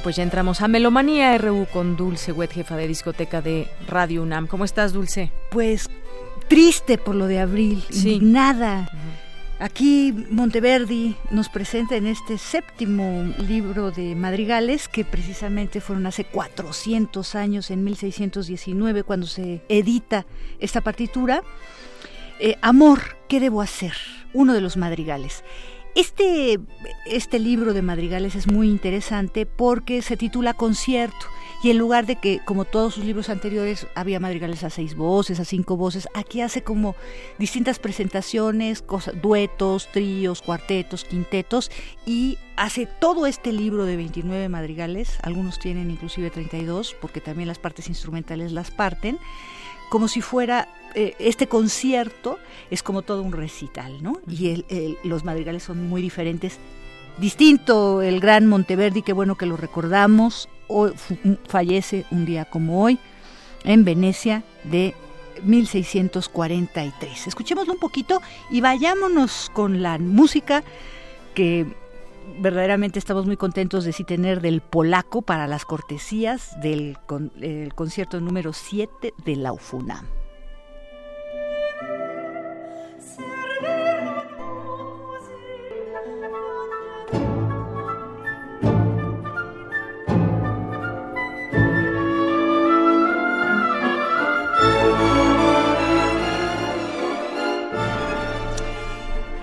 Pues 0.00 0.16
ya 0.16 0.22
entramos 0.22 0.60
a 0.60 0.68
Melomanía 0.68 1.36
RU 1.38 1.66
con 1.72 1.96
Dulce 1.96 2.32
Wet, 2.32 2.52
jefa 2.52 2.76
de 2.76 2.88
discoteca 2.88 3.42
de 3.42 3.68
Radio 3.86 4.22
UNAM. 4.22 4.46
¿Cómo 4.46 4.64
estás, 4.64 4.92
Dulce? 4.92 5.32
Pues 5.50 5.90
triste 6.48 6.98
por 6.98 7.14
lo 7.14 7.26
de 7.26 7.40
abril, 7.40 7.84
sí. 7.90 8.14
indignada. 8.14 8.88
Aquí 9.58 10.12
Monteverdi 10.30 11.14
nos 11.30 11.48
presenta 11.48 11.96
en 11.96 12.06
este 12.06 12.38
séptimo 12.38 13.32
libro 13.46 13.90
de 13.90 14.16
madrigales, 14.16 14.88
que 14.88 15.04
precisamente 15.04 15.80
fueron 15.80 16.06
hace 16.06 16.24
400 16.24 17.34
años, 17.34 17.70
en 17.70 17.84
1619, 17.84 19.04
cuando 19.04 19.26
se 19.26 19.62
edita 19.68 20.26
esta 20.58 20.80
partitura. 20.80 21.42
Eh, 22.40 22.56
Amor, 22.60 23.16
¿qué 23.28 23.38
debo 23.38 23.62
hacer? 23.62 23.94
Uno 24.32 24.52
de 24.52 24.60
los 24.60 24.76
madrigales. 24.76 25.44
Este, 25.94 26.58
este 27.04 27.38
libro 27.38 27.74
de 27.74 27.82
madrigales 27.82 28.34
es 28.34 28.50
muy 28.50 28.68
interesante 28.68 29.44
porque 29.44 30.00
se 30.00 30.16
titula 30.16 30.54
Concierto. 30.54 31.26
Y 31.62 31.70
en 31.70 31.78
lugar 31.78 32.06
de 32.06 32.16
que, 32.16 32.40
como 32.44 32.64
todos 32.64 32.94
sus 32.94 33.04
libros 33.04 33.28
anteriores, 33.28 33.86
había 33.94 34.18
madrigales 34.18 34.64
a 34.64 34.70
seis 34.70 34.96
voces, 34.96 35.38
a 35.38 35.44
cinco 35.44 35.76
voces, 35.76 36.08
aquí 36.12 36.40
hace 36.40 36.64
como 36.64 36.96
distintas 37.38 37.78
presentaciones, 37.78 38.82
duetos, 39.22 39.88
tríos, 39.92 40.42
cuartetos, 40.42 41.04
quintetos, 41.04 41.70
y 42.04 42.38
hace 42.56 42.86
todo 42.86 43.26
este 43.26 43.52
libro 43.52 43.84
de 43.84 43.96
29 43.96 44.48
madrigales, 44.48 45.18
algunos 45.22 45.60
tienen 45.60 45.90
inclusive 45.92 46.30
32, 46.30 46.96
porque 47.00 47.20
también 47.20 47.46
las 47.46 47.60
partes 47.60 47.88
instrumentales 47.88 48.50
las 48.50 48.72
parten, 48.72 49.18
como 49.92 50.08
si 50.08 50.22
fuera 50.22 50.68
eh, 50.94 51.14
este 51.18 51.48
concierto 51.48 52.38
es 52.70 52.82
como 52.82 53.02
todo 53.02 53.20
un 53.20 53.30
recital, 53.30 54.02
¿no? 54.02 54.22
Y 54.26 54.64
los 55.04 55.22
madrigales 55.22 55.64
son 55.64 55.86
muy 55.86 56.00
diferentes. 56.00 56.58
Distinto 57.18 58.00
el 58.00 58.18
gran 58.18 58.46
Monteverdi, 58.46 59.02
qué 59.02 59.12
bueno 59.12 59.34
que 59.34 59.44
lo 59.44 59.58
recordamos, 59.58 60.48
fallece 61.46 62.06
un 62.10 62.24
día 62.24 62.46
como 62.46 62.82
hoy 62.82 62.98
en 63.64 63.84
Venecia 63.84 64.44
de 64.64 64.94
1643. 65.44 67.26
Escuchémoslo 67.26 67.74
un 67.74 67.78
poquito 67.78 68.22
y 68.50 68.62
vayámonos 68.62 69.50
con 69.52 69.82
la 69.82 69.98
música 69.98 70.64
que 71.34 71.66
verdaderamente 72.38 72.98
estamos 72.98 73.26
muy 73.26 73.36
contentos 73.36 73.84
de 73.84 73.92
sí 73.92 74.04
tener 74.04 74.40
del 74.40 74.60
polaco 74.60 75.22
para 75.22 75.46
las 75.46 75.64
cortesías 75.64 76.60
del 76.60 76.98
concierto 77.74 78.20
número 78.20 78.52
7 78.52 79.14
de 79.24 79.36
la 79.36 79.52
UFUNAM. 79.52 80.06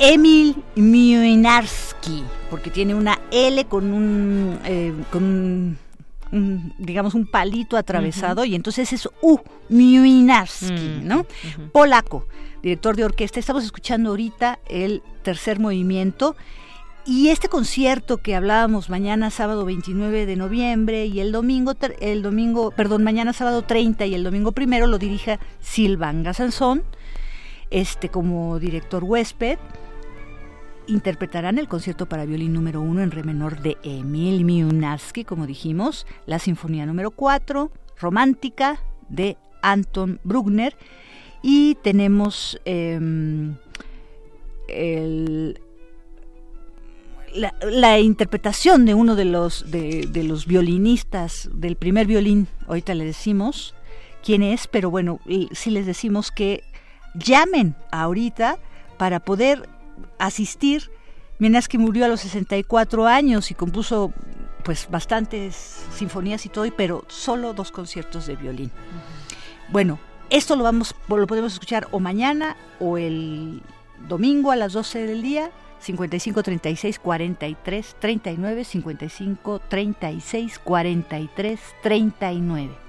Emil 0.02 0.64
Młynarski, 0.76 2.24
porque 2.50 2.70
tiene 2.70 2.96
una 2.96 3.20
L 3.32 3.66
con 3.66 3.94
un, 3.94 4.60
eh, 4.66 4.94
con 5.12 5.78
digamos, 6.32 7.16
un 7.16 7.26
palito 7.26 7.78
atravesado, 7.78 8.46
y 8.46 8.56
entonces 8.56 8.94
es 8.94 9.10
U, 9.22 9.40
Młynarski, 9.70 11.02
mm, 11.02 11.08
¿no? 11.08 11.26
Polaco, 11.72 12.28
director 12.62 12.96
de 12.96 13.06
orquesta. 13.06 13.40
Estamos 13.40 13.64
escuchando 13.64 14.10
ahorita 14.12 14.60
el 14.68 15.02
tercer 15.24 15.60
movimiento. 15.60 16.36
Y 17.06 17.30
este 17.30 17.48
concierto 17.48 18.18
que 18.18 18.36
hablábamos 18.36 18.90
mañana 18.90 19.32
sábado 19.32 19.66
29 19.66 20.28
de 20.28 20.36
noviembre 20.36 21.08
y 21.08 21.22
el 21.22 21.32
domingo, 21.32 21.74
el 22.02 22.22
domingo, 22.22 22.70
perdón, 22.72 23.04
mañana 23.04 23.34
sábado 23.34 23.64
30 23.64 24.06
y 24.06 24.14
el 24.14 24.24
domingo 24.24 24.52
primero 24.52 24.86
lo 24.86 25.00
dirige 25.00 25.40
Silvan 25.60 26.22
Gasansón, 26.22 26.84
este 27.72 28.10
como 28.10 28.60
director 28.60 29.04
huésped 29.04 29.58
interpretarán 30.90 31.58
el 31.58 31.68
concierto 31.68 32.08
para 32.08 32.26
violín 32.26 32.54
número 32.54 32.82
uno 32.82 33.02
en 33.02 33.12
re 33.12 33.24
menor 33.24 33.62
de 33.62 33.78
Emil 33.84 34.44
Miunarski, 34.44 35.24
como 35.24 35.48
dijimos, 35.48 36.06
la 36.26 36.40
sinfonía 36.40 36.86
número 36.86 37.12
4, 37.12 37.72
romántica, 38.00 38.82
de 39.08 39.38
Anton 39.62 40.20
Bruckner, 40.24 40.76
y 41.42 41.76
tenemos 41.76 42.60
em, 42.66 43.56
la, 47.34 48.00
interpretación 48.00 48.86
de 48.86 48.94
uno 48.94 49.16
de 49.16 49.26
los, 49.26 49.72
de, 49.72 50.08
de 50.12 50.24
los 50.24 50.46
violinistas 50.46 51.50
del 51.54 51.76
primer 51.76 52.08
violín, 52.08 52.48
ahorita 52.68 52.94
le 52.94 53.06
decimos 53.06 53.76
quién 54.24 54.44
es, 54.44 54.68
pero 54.68 54.90
bueno, 54.90 55.20
si 55.52 55.70
les 55.70 55.86
decimos 55.86 56.32
que 56.32 56.64
llamen 57.16 57.76
ahorita 57.92 58.58
para 58.98 59.20
poder 59.20 59.68
asistir. 60.20 60.92
Minaski 61.40 61.78
murió 61.78 62.06
a 62.06 62.08
los 62.08 62.22
64 62.22 63.08
años 63.08 63.50
y 63.50 63.56
compuso 63.56 64.14
pues 64.64 64.88
bastantes 64.92 65.86
sinfonías 65.96 66.46
y 66.46 66.50
todo, 66.50 66.66
pero 66.76 67.06
solo 67.08 67.54
dos 67.54 67.72
conciertos 67.72 68.28
de 68.28 68.36
violín. 68.36 68.72
Bueno, 69.70 70.00
esto 70.30 70.56
lo 70.56 70.64
vamos 70.64 70.96
lo 71.08 71.28
podemos 71.28 71.54
escuchar 71.54 71.88
o 71.92 72.00
mañana 72.00 72.56
o 72.80 72.98
el 72.98 73.62
domingo 74.08 74.52
a 74.52 74.56
las 74.56 74.74
12 74.74 75.06
del 75.06 75.22
día 75.22 75.52
55 75.80 76.44
36 76.44 77.00
43 77.00 77.96
39 78.00 78.64
55 78.64 79.62
36 79.70 80.60
43 80.60 81.60
39 81.82 82.89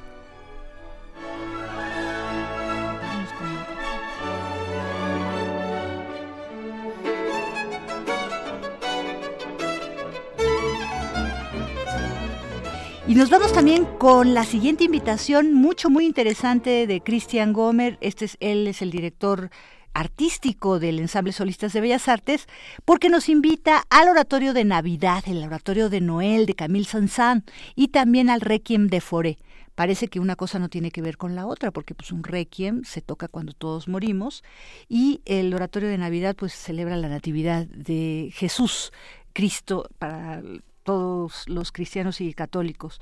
Y 13.10 13.16
nos 13.16 13.28
vamos 13.28 13.52
también 13.52 13.86
con 13.98 14.34
la 14.34 14.44
siguiente 14.44 14.84
invitación, 14.84 15.52
mucho, 15.52 15.90
muy 15.90 16.06
interesante, 16.06 16.86
de 16.86 17.00
Cristian 17.00 17.52
Gomer. 17.52 17.98
Este 18.00 18.26
es, 18.26 18.36
él 18.38 18.68
es 18.68 18.82
el 18.82 18.92
director 18.92 19.50
artístico 19.92 20.78
del 20.78 21.00
Ensamble 21.00 21.32
Solistas 21.32 21.72
de 21.72 21.80
Bellas 21.80 22.06
Artes, 22.06 22.46
porque 22.84 23.08
nos 23.08 23.28
invita 23.28 23.82
al 23.90 24.10
oratorio 24.10 24.54
de 24.54 24.64
Navidad, 24.64 25.24
el 25.26 25.42
oratorio 25.42 25.90
de 25.90 26.00
Noel 26.00 26.46
de 26.46 26.54
Camille 26.54 26.84
Saint-Saëns 26.84 27.42
y 27.74 27.88
también 27.88 28.30
al 28.30 28.42
Requiem 28.42 28.86
de 28.86 29.00
Foré. 29.00 29.38
Parece 29.74 30.06
que 30.06 30.20
una 30.20 30.36
cosa 30.36 30.60
no 30.60 30.68
tiene 30.68 30.92
que 30.92 31.02
ver 31.02 31.16
con 31.16 31.34
la 31.34 31.48
otra, 31.48 31.72
porque 31.72 31.96
pues 31.96 32.12
un 32.12 32.22
requiem 32.22 32.84
se 32.84 33.00
toca 33.00 33.26
cuando 33.26 33.54
todos 33.54 33.88
morimos 33.88 34.44
y 34.88 35.20
el 35.24 35.52
oratorio 35.52 35.88
de 35.88 35.98
Navidad 35.98 36.36
pues 36.36 36.54
celebra 36.54 36.96
la 36.96 37.08
natividad 37.08 37.66
de 37.66 38.30
Jesús, 38.32 38.92
Cristo 39.32 39.88
para 39.98 40.42
todos 40.82 41.48
los 41.48 41.72
cristianos 41.72 42.20
y 42.20 42.32
católicos. 42.34 43.00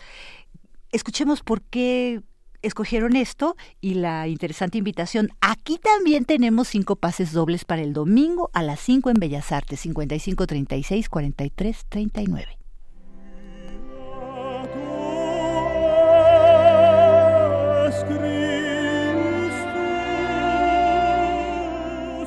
Escuchemos 0.93 1.43
por 1.43 1.63
qué 1.63 2.23
escogieron 2.63 3.17
esto 3.17 3.57
y 3.81 3.95
la 3.95 4.29
interesante 4.29 4.79
invitación. 4.79 5.29
Aquí 5.41 5.79
también 5.79 6.25
tenemos 6.25 6.69
cinco 6.69 6.97
pases 6.97 7.33
dobles 7.33 7.65
para 7.65 7.83
el 7.83 7.93
domingo 7.93 8.51
a 8.53 8.63
las 8.63 8.81
5 8.81 9.11
en 9.11 9.21
Bellas 9.21 9.53
Artes, 9.53 9.81
55 9.81 10.47
36 10.47 11.09
43 11.09 11.87
39. 11.89 12.59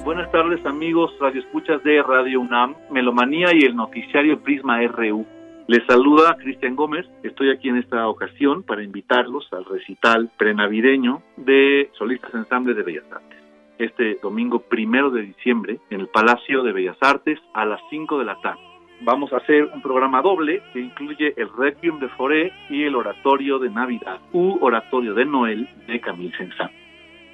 Buenas 0.03 0.31
tardes 0.31 0.65
amigos 0.65 1.11
radioescuchas 1.19 1.83
de 1.83 2.01
Radio 2.03 2.41
UNAM, 2.41 2.75
Melomanía 2.89 3.53
y 3.53 3.65
el 3.65 3.75
noticiario 3.75 4.41
Prisma 4.41 4.81
RU. 4.87 5.25
Les 5.71 5.85
saluda 5.85 6.35
Cristian 6.35 6.75
Gómez. 6.75 7.05
Estoy 7.23 7.49
aquí 7.49 7.69
en 7.69 7.77
esta 7.77 8.05
ocasión 8.09 8.61
para 8.61 8.83
invitarlos 8.83 9.47
al 9.53 9.63
recital 9.63 10.29
prenavideño 10.37 11.23
de 11.37 11.89
Solistas 11.97 12.33
Ensamble 12.33 12.73
de 12.73 12.83
Bellas 12.83 13.09
Artes. 13.09 13.39
Este 13.77 14.17
domingo 14.21 14.59
primero 14.59 15.11
de 15.11 15.21
diciembre 15.21 15.79
en 15.89 16.01
el 16.01 16.09
Palacio 16.09 16.61
de 16.63 16.73
Bellas 16.73 16.97
Artes 16.99 17.39
a 17.53 17.63
las 17.63 17.79
5 17.89 18.19
de 18.19 18.25
la 18.25 18.35
tarde. 18.41 18.59
Vamos 19.03 19.31
a 19.31 19.37
hacer 19.37 19.63
un 19.73 19.81
programa 19.81 20.21
doble 20.21 20.61
que 20.73 20.81
incluye 20.81 21.33
el 21.37 21.47
Requiem 21.57 21.99
de 21.99 22.09
Foré 22.09 22.51
y 22.69 22.83
el 22.83 22.93
Oratorio 22.93 23.57
de 23.57 23.69
Navidad 23.69 24.19
u 24.33 24.57
Oratorio 24.59 25.13
de 25.13 25.23
Noel 25.23 25.69
de 25.87 26.01
Camille 26.01 26.35
Saint-Saëns 26.35 26.81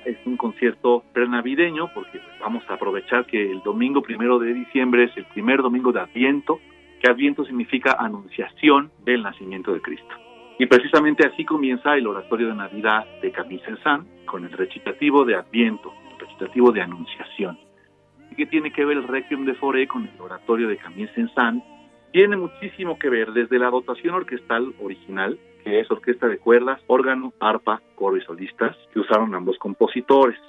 es 0.06 0.18
un 0.26 0.38
concierto 0.38 1.04
prenavideño 1.12 1.90
porque 1.94 2.22
vamos 2.40 2.64
a 2.70 2.76
aprovechar 2.76 3.26
que 3.26 3.52
el 3.52 3.62
domingo 3.62 4.02
primero 4.02 4.40
de 4.40 4.54
diciembre 4.54 5.06
es 5.06 5.18
el 5.18 5.26
primer 5.26 5.62
domingo 5.62 5.92
de 5.92 6.00
Adviento 6.00 6.62
que 7.00 7.10
Adviento 7.10 7.46
significa 7.46 7.98
anunciación 8.00 8.92
del 9.04 9.24
nacimiento 9.24 9.74
de 9.74 9.82
Cristo. 9.82 10.16
Y 10.60 10.66
precisamente 10.66 11.28
así 11.28 11.46
comienza 11.46 11.96
el 11.96 12.08
oratorio 12.08 12.48
de 12.48 12.56
Navidad 12.56 13.06
de 13.22 13.32
Camille 13.32 13.64
Saint-Saëns 13.64 14.26
con 14.26 14.44
el 14.44 14.52
recitativo 14.52 15.24
de 15.24 15.36
Adviento, 15.36 15.94
el 16.12 16.20
recitativo 16.20 16.72
de 16.72 16.82
anunciación. 16.82 17.60
¿Y 18.32 18.36
qué 18.36 18.48
tiene 18.48 18.72
que 18.72 18.84
ver 18.84 18.98
el 18.98 19.08
Requiem 19.08 19.46
de 19.46 19.54
Foré 19.54 19.88
con 19.88 20.08
el 20.08 20.20
oratorio 20.20 20.68
de 20.68 20.78
Camille 20.78 21.14
Saint-Saëns? 21.14 21.64
Tiene 22.12 22.38
muchísimo 22.38 22.98
que 22.98 23.10
ver 23.10 23.32
desde 23.34 23.60
la 23.60 23.70
dotación 23.70 24.16
orquestal 24.16 24.74
original, 24.82 25.38
que 25.64 25.80
es 25.80 25.92
orquesta 25.92 26.28
de 26.28 26.40
cuerdas, 26.40 26.82
órgano, 26.88 27.34
arpa, 27.40 27.82
coro 27.96 28.18
y 28.18 28.22
solistas, 28.22 28.76
que 28.94 29.00
usaron 29.00 29.36
ambos 29.36 29.58
compositores. 29.60 30.40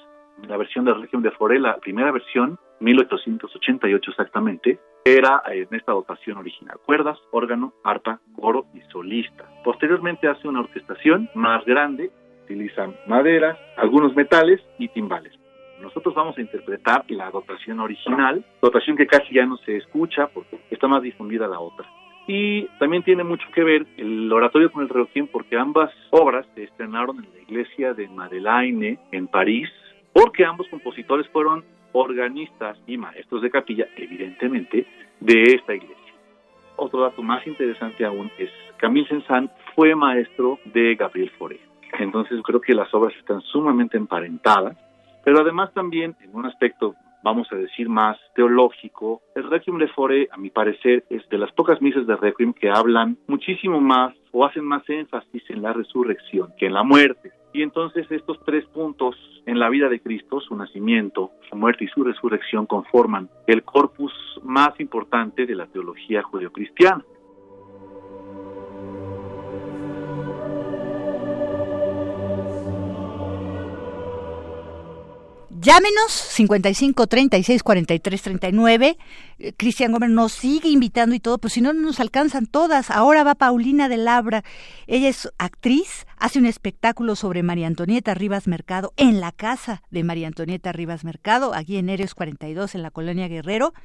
La 0.47 0.57
versión 0.57 0.85
del 0.85 1.01
Requiem 1.01 1.21
de 1.21 1.31
Foré, 1.31 1.59
la 1.59 1.77
primera 1.77 2.11
versión, 2.11 2.57
1888 2.79 4.11
exactamente, 4.11 4.79
era 5.05 5.41
en 5.47 5.67
esta 5.71 5.91
dotación 5.91 6.37
original, 6.37 6.77
cuerdas, 6.85 7.17
órgano, 7.31 7.73
arpa, 7.83 8.19
coro 8.35 8.65
y 8.73 8.81
solista. 8.91 9.45
Posteriormente 9.63 10.27
hace 10.27 10.47
una 10.47 10.61
orquestación 10.61 11.29
más 11.33 11.65
grande, 11.65 12.11
utilizan 12.43 12.95
maderas, 13.07 13.57
algunos 13.77 14.15
metales 14.15 14.61
y 14.77 14.87
timbales. 14.89 15.33
Nosotros 15.81 16.13
vamos 16.13 16.37
a 16.37 16.41
interpretar 16.41 17.05
la 17.07 17.31
dotación 17.31 17.79
original, 17.79 18.43
dotación 18.61 18.97
que 18.97 19.07
casi 19.07 19.33
ya 19.33 19.45
no 19.45 19.57
se 19.57 19.77
escucha 19.77 20.27
porque 20.27 20.59
está 20.69 20.87
más 20.87 21.01
difundida 21.01 21.47
la 21.47 21.59
otra. 21.59 21.87
Y 22.27 22.67
también 22.79 23.01
tiene 23.03 23.23
mucho 23.23 23.47
que 23.53 23.63
ver 23.63 23.87
el 23.97 24.31
oratorio 24.31 24.71
con 24.71 24.83
el 24.83 24.89
requiem 24.89 25.27
porque 25.27 25.57
ambas 25.57 25.91
obras 26.11 26.45
se 26.53 26.63
estrenaron 26.63 27.23
en 27.23 27.33
la 27.33 27.41
iglesia 27.41 27.93
de 27.93 28.07
Madeleine 28.09 28.99
en 29.11 29.27
París, 29.27 29.69
porque 30.13 30.45
ambos 30.45 30.67
compositores 30.69 31.27
fueron 31.29 31.63
organistas 31.93 32.77
y 32.87 32.97
maestros 32.97 33.41
de 33.41 33.49
capilla, 33.49 33.87
evidentemente, 33.95 34.85
de 35.19 35.43
esta 35.43 35.75
iglesia. 35.75 36.13
Otro 36.75 37.01
dato 37.01 37.21
más 37.21 37.45
interesante 37.45 38.05
aún 38.05 38.31
es 38.37 38.49
Camille 38.77 39.07
Saint-Saëns 39.09 39.51
fue 39.75 39.95
maestro 39.95 40.59
de 40.65 40.95
Gabriel 40.95 41.31
Fauré. 41.37 41.59
Entonces 41.99 42.39
creo 42.43 42.61
que 42.61 42.73
las 42.73 42.93
obras 42.93 43.13
están 43.17 43.41
sumamente 43.41 43.97
emparentadas, 43.97 44.77
pero 45.25 45.41
además 45.41 45.73
también 45.73 46.15
en 46.21 46.33
un 46.33 46.45
aspecto 46.45 46.95
vamos 47.23 47.47
a 47.51 47.55
decir, 47.55 47.89
más 47.89 48.17
teológico. 48.35 49.21
El 49.35 49.49
Requiem 49.49 49.77
de 49.77 49.87
Fore, 49.89 50.27
a 50.31 50.37
mi 50.37 50.49
parecer, 50.49 51.03
es 51.09 51.27
de 51.29 51.37
las 51.37 51.51
pocas 51.51 51.81
misas 51.81 52.07
de 52.07 52.15
Requiem 52.15 52.53
que 52.53 52.69
hablan 52.69 53.17
muchísimo 53.27 53.79
más 53.79 54.13
o 54.31 54.45
hacen 54.45 54.63
más 54.63 54.87
énfasis 54.87 55.43
en 55.49 55.61
la 55.61 55.73
resurrección 55.73 56.53
que 56.57 56.67
en 56.67 56.73
la 56.73 56.83
muerte. 56.83 57.31
Y 57.53 57.63
entonces 57.63 58.09
estos 58.11 58.39
tres 58.45 58.65
puntos 58.65 59.15
en 59.45 59.59
la 59.59 59.69
vida 59.69 59.89
de 59.89 59.99
Cristo, 59.99 60.39
su 60.39 60.55
nacimiento, 60.55 61.31
su 61.49 61.55
muerte 61.55 61.85
y 61.85 61.87
su 61.87 62.03
resurrección, 62.03 62.65
conforman 62.65 63.29
el 63.47 63.63
corpus 63.63 64.13
más 64.43 64.79
importante 64.79 65.45
de 65.45 65.55
la 65.55 65.65
teología 65.67 66.21
judeocristiana. 66.21 67.03
Llámenos 75.69 76.11
55 76.11 77.05
36 77.05 77.61
43 77.61 78.21
39. 78.23 78.97
Cristian 79.55 79.91
Gómez 79.91 80.09
nos 80.09 80.31
sigue 80.31 80.67
invitando 80.67 81.13
y 81.13 81.19
todo, 81.19 81.37
pero 81.37 81.51
si 81.51 81.61
no, 81.61 81.73
no 81.73 81.81
nos 81.81 81.99
alcanzan 81.99 82.47
todas. 82.47 82.89
Ahora 82.89 83.23
va 83.23 83.35
Paulina 83.35 83.87
de 83.87 83.97
Labra. 83.97 84.43
Ella 84.87 85.09
es 85.09 85.29
actriz, 85.37 86.07
hace 86.17 86.39
un 86.39 86.47
espectáculo 86.47 87.15
sobre 87.15 87.43
María 87.43 87.67
Antonieta 87.67 88.15
Rivas 88.15 88.47
Mercado 88.47 88.93
en 88.97 89.19
la 89.19 89.31
casa 89.31 89.83
de 89.91 90.03
María 90.03 90.25
Antonieta 90.25 90.71
Rivas 90.71 91.03
Mercado, 91.03 91.53
aquí 91.53 91.77
en 91.77 91.89
Héroes 91.89 92.15
42, 92.15 92.73
en 92.73 92.81
la 92.81 92.89
colonia 92.89 93.27
Guerrero, 93.27 93.75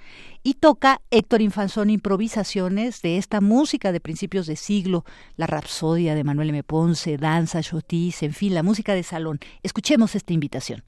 y 0.43 0.55
toca 0.55 1.03
Héctor 1.11 1.43
Infanzón 1.43 1.91
improvisaciones 1.91 3.03
de 3.03 3.19
esta 3.19 3.43
música 3.43 3.93
de 3.93 4.01
principios 4.01 4.47
de 4.47 4.57
siglo, 4.57 5.05
la 5.37 5.47
rapsodia 5.47 6.15
de 6.15 6.25
Manuel 6.25 6.49
M. 6.49 6.63
Ponce, 6.63 7.19
danza, 7.19 7.61
chotis, 7.61 8.23
en 8.23 8.33
fin, 8.33 8.55
la 8.55 8.63
música 8.63 8.95
de 8.95 9.03
salón. 9.03 9.39
Escuchemos 9.63 10.15
esta 10.15 10.33
invitación. 10.33 10.83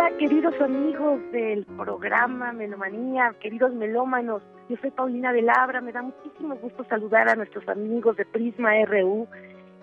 Hola, 0.00 0.16
queridos 0.16 0.58
amigos 0.62 1.20
del 1.30 1.66
programa 1.76 2.52
Melomanía, 2.52 3.34
queridos 3.38 3.74
melómanos. 3.74 4.42
Yo 4.70 4.78
soy 4.80 4.90
Paulina 4.92 5.30
de 5.30 5.42
Labra. 5.42 5.82
Me 5.82 5.92
da 5.92 6.00
muchísimo 6.00 6.56
gusto 6.56 6.84
saludar 6.84 7.28
a 7.28 7.34
nuestros 7.34 7.68
amigos 7.68 8.16
de 8.16 8.24
Prisma 8.24 8.70
RU 8.86 9.28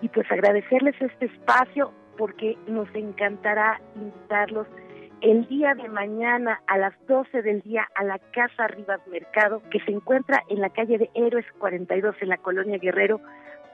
y 0.02 0.08
pues 0.08 0.28
agradecerles 0.32 1.00
este 1.00 1.26
espacio 1.26 1.92
porque 2.16 2.58
nos 2.66 2.92
encantará 2.96 3.80
invitarlos 3.94 4.66
el 5.20 5.46
día 5.46 5.74
de 5.74 5.88
mañana 5.88 6.62
a 6.66 6.78
las 6.78 6.94
12 7.06 7.42
del 7.42 7.62
día 7.62 7.86
a 7.94 8.02
la 8.02 8.18
Casa 8.32 8.66
Rivas 8.66 9.00
Mercado, 9.06 9.62
que 9.70 9.78
se 9.84 9.92
encuentra 9.92 10.42
en 10.48 10.60
la 10.60 10.70
calle 10.70 10.98
de 10.98 11.10
Héroes 11.14 11.46
42 11.58 12.16
en 12.22 12.28
la 12.28 12.38
colonia 12.38 12.78
Guerrero, 12.78 13.20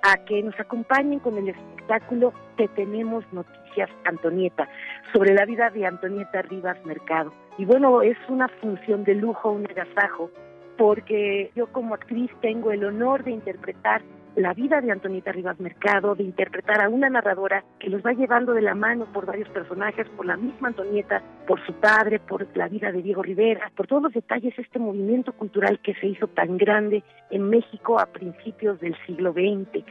a 0.05 0.18
que 0.18 0.43
nos 0.43 0.59
acompañen 0.60 1.18
con 1.18 1.39
el 1.39 1.48
espectáculo 1.48 2.32
Te 2.56 2.68
tenemos 2.68 3.24
noticias 3.32 3.90
Antonieta, 4.05 4.68
sobre 5.12 5.35
la 5.35 5.47
vida 5.47 5.70
de 5.70 5.86
Antonieta 5.86 6.43
Rivas 6.43 6.76
Mercado. 6.85 7.32
Y 7.59 7.64
bueno, 7.64 8.02
es 8.02 8.16
una 8.28 8.48
función 8.48 9.02
de 9.05 9.14
lujo, 9.14 9.51
un 9.51 9.66
agasajo, 9.66 10.31
porque 10.76 11.51
yo 11.56 11.66
como 11.68 11.94
actriz 11.94 12.31
tengo 12.40 12.70
el 12.70 12.85
honor 12.85 13.24
de 13.24 13.32
interpretar 13.32 14.02
la 14.36 14.52
vida 14.52 14.81
de 14.81 14.90
Antonieta 14.90 15.32
Rivas 15.32 15.61
Mercado, 15.61 16.15
de 16.15 16.24
interpretar 16.24 16.82
a 16.82 16.89
una 16.89 17.09
narradora 17.09 17.65
que 17.78 17.89
los 17.89 18.02
va 18.02 18.12
llevando 18.12 18.52
de 18.52 18.62
la 18.62 18.74
mano 18.74 19.06
por 19.12 19.27
varios 19.27 19.48
personajes, 19.51 20.09
por 20.11 20.27
la 20.27 20.36
misma 20.36 20.69
Antonieta, 20.69 21.23
por 21.47 21.65
su 21.65 21.73
padre, 21.74 22.19
por 22.19 22.47
la 22.56 22.69
vida 22.69 22.90
de 22.90 23.02
Diego 23.02 23.23
Rivera, 23.23 23.70
por 23.77 23.86
todos 23.86 24.02
los 24.02 24.12
detalles 24.12 24.56
de 24.56 24.62
este 24.62 24.78
movimiento 24.78 25.32
cultural 25.32 25.78
que 25.81 25.94
se 25.94 26.09
hizo 26.09 26.27
tan 26.27 26.56
grande 26.56 27.05
en 27.31 27.48
México 27.48 28.01
a 28.01 28.06
principios 28.06 28.81
del 28.81 28.97
siglo 29.06 29.32
XX. 29.32 29.85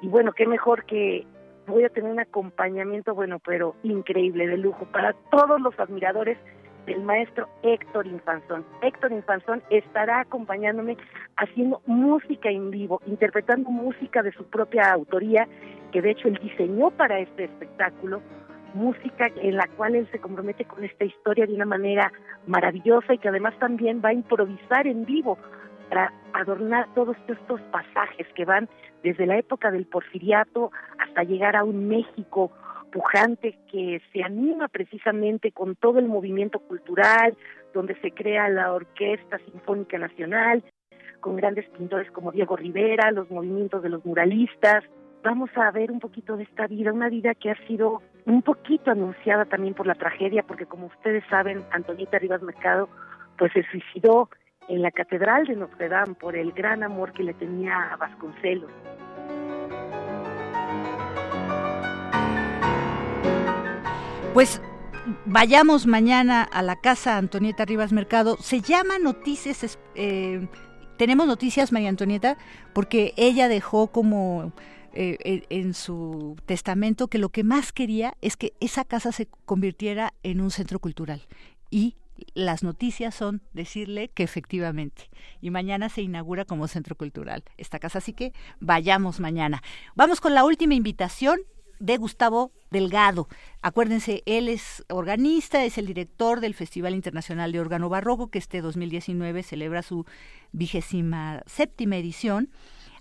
Y 0.00 0.08
bueno, 0.08 0.32
qué 0.32 0.46
mejor 0.46 0.84
que 0.84 1.26
voy 1.66 1.84
a 1.84 1.90
tener 1.90 2.10
un 2.10 2.20
acompañamiento, 2.20 3.14
bueno, 3.14 3.40
pero 3.44 3.76
increíble, 3.82 4.46
de 4.46 4.56
lujo, 4.56 4.86
para 4.86 5.12
todos 5.30 5.60
los 5.60 5.78
admiradores 5.78 6.38
del 6.86 7.02
maestro 7.02 7.48
Héctor 7.62 8.06
Infanzón. 8.06 8.64
Héctor 8.82 9.12
Infanzón 9.12 9.62
estará 9.70 10.20
acompañándome 10.20 10.96
haciendo 11.36 11.80
música 11.86 12.50
en 12.50 12.70
vivo, 12.70 13.00
interpretando 13.06 13.70
música 13.70 14.22
de 14.22 14.32
su 14.32 14.44
propia 14.44 14.92
autoría, 14.92 15.46
que 15.92 16.02
de 16.02 16.10
hecho 16.10 16.28
él 16.28 16.38
diseñó 16.42 16.90
para 16.90 17.18
este 17.18 17.44
espectáculo, 17.44 18.20
música 18.74 19.30
en 19.36 19.56
la 19.56 19.66
cual 19.68 19.94
él 19.94 20.08
se 20.10 20.18
compromete 20.18 20.64
con 20.64 20.82
esta 20.82 21.04
historia 21.04 21.46
de 21.46 21.54
una 21.54 21.66
manera 21.66 22.10
maravillosa 22.46 23.14
y 23.14 23.18
que 23.18 23.28
además 23.28 23.54
también 23.58 24.00
va 24.04 24.10
a 24.10 24.14
improvisar 24.14 24.86
en 24.86 25.04
vivo 25.04 25.38
para 25.88 26.12
adornar 26.32 26.88
todos 26.94 27.16
estos 27.28 27.60
pasajes 27.70 28.26
que 28.34 28.46
van 28.46 28.68
desde 29.02 29.26
la 29.26 29.36
época 29.36 29.70
del 29.70 29.84
porfiriato 29.84 30.70
hasta 30.98 31.22
llegar 31.22 31.54
a 31.54 31.64
un 31.64 31.88
México 31.88 32.50
pujante 32.92 33.58
que 33.70 34.00
se 34.12 34.22
anima 34.22 34.68
precisamente 34.68 35.50
con 35.50 35.74
todo 35.74 35.98
el 35.98 36.06
movimiento 36.06 36.60
cultural, 36.60 37.36
donde 37.74 37.96
se 38.00 38.12
crea 38.12 38.48
la 38.48 38.72
Orquesta 38.72 39.38
Sinfónica 39.38 39.98
Nacional, 39.98 40.62
con 41.18 41.36
grandes 41.36 41.68
pintores 41.70 42.10
como 42.12 42.30
Diego 42.30 42.54
Rivera, 42.54 43.10
los 43.10 43.30
movimientos 43.30 43.82
de 43.82 43.88
los 43.88 44.04
muralistas. 44.04 44.84
Vamos 45.24 45.50
a 45.56 45.70
ver 45.70 45.90
un 45.90 46.00
poquito 46.00 46.36
de 46.36 46.44
esta 46.44 46.66
vida, 46.66 46.92
una 46.92 47.08
vida 47.08 47.34
que 47.34 47.50
ha 47.50 47.66
sido 47.66 48.02
un 48.26 48.42
poquito 48.42 48.90
anunciada 48.90 49.44
también 49.46 49.74
por 49.74 49.86
la 49.86 49.94
tragedia, 49.94 50.42
porque 50.42 50.66
como 50.66 50.86
ustedes 50.86 51.24
saben, 51.30 51.62
Antonieta 51.70 52.18
Rivas 52.18 52.42
Mercado 52.42 52.88
pues 53.38 53.52
se 53.52 53.64
suicidó 53.70 54.28
en 54.68 54.82
la 54.82 54.90
Catedral 54.90 55.46
de 55.46 55.56
Notre 55.56 55.88
Dame 55.88 56.14
por 56.14 56.36
el 56.36 56.52
gran 56.52 56.82
amor 56.82 57.12
que 57.12 57.24
le 57.24 57.34
tenía 57.34 57.92
a 57.92 57.96
Vasconcelos. 57.96 58.70
Pues 64.34 64.62
vayamos 65.26 65.86
mañana 65.86 66.42
a 66.42 66.62
la 66.62 66.76
casa 66.76 67.18
Antonieta 67.18 67.66
Rivas 67.66 67.92
Mercado. 67.92 68.38
Se 68.40 68.62
llama 68.62 68.98
Noticias, 68.98 69.78
eh, 69.94 70.48
tenemos 70.96 71.26
noticias, 71.26 71.70
María 71.70 71.90
Antonieta, 71.90 72.38
porque 72.72 73.12
ella 73.18 73.48
dejó 73.48 73.88
como 73.88 74.54
eh, 74.94 75.44
en 75.50 75.74
su 75.74 76.36
testamento 76.46 77.08
que 77.08 77.18
lo 77.18 77.28
que 77.28 77.44
más 77.44 77.72
quería 77.72 78.16
es 78.22 78.38
que 78.38 78.54
esa 78.60 78.86
casa 78.86 79.12
se 79.12 79.28
convirtiera 79.44 80.14
en 80.22 80.40
un 80.40 80.50
centro 80.50 80.78
cultural. 80.78 81.20
Y 81.70 81.96
las 82.32 82.62
noticias 82.62 83.14
son 83.14 83.42
decirle 83.52 84.08
que 84.08 84.22
efectivamente. 84.22 85.10
Y 85.42 85.50
mañana 85.50 85.90
se 85.90 86.00
inaugura 86.00 86.46
como 86.46 86.68
centro 86.68 86.96
cultural 86.96 87.44
esta 87.58 87.78
casa. 87.78 87.98
Así 87.98 88.14
que 88.14 88.32
vayamos 88.60 89.20
mañana. 89.20 89.62
Vamos 89.94 90.22
con 90.22 90.32
la 90.32 90.44
última 90.44 90.72
invitación 90.72 91.40
de 91.82 91.96
Gustavo 91.96 92.52
Delgado. 92.70 93.28
Acuérdense, 93.60 94.22
él 94.24 94.48
es 94.48 94.84
organista, 94.88 95.64
es 95.64 95.78
el 95.78 95.86
director 95.86 96.40
del 96.40 96.54
Festival 96.54 96.94
Internacional 96.94 97.50
de 97.50 97.58
Órgano 97.58 97.88
Barroco, 97.88 98.28
que 98.28 98.38
este 98.38 98.60
2019 98.60 99.42
celebra 99.42 99.82
su 99.82 100.06
vigésima 100.52 101.42
séptima 101.46 101.96
edición. 101.96 102.50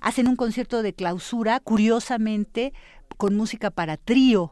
Hacen 0.02 0.28
un 0.28 0.36
concierto 0.36 0.82
de 0.82 0.94
clausura, 0.94 1.60
curiosamente, 1.60 2.74
con 3.18 3.38
música 3.38 3.70
para 3.70 3.98
trío 3.98 4.52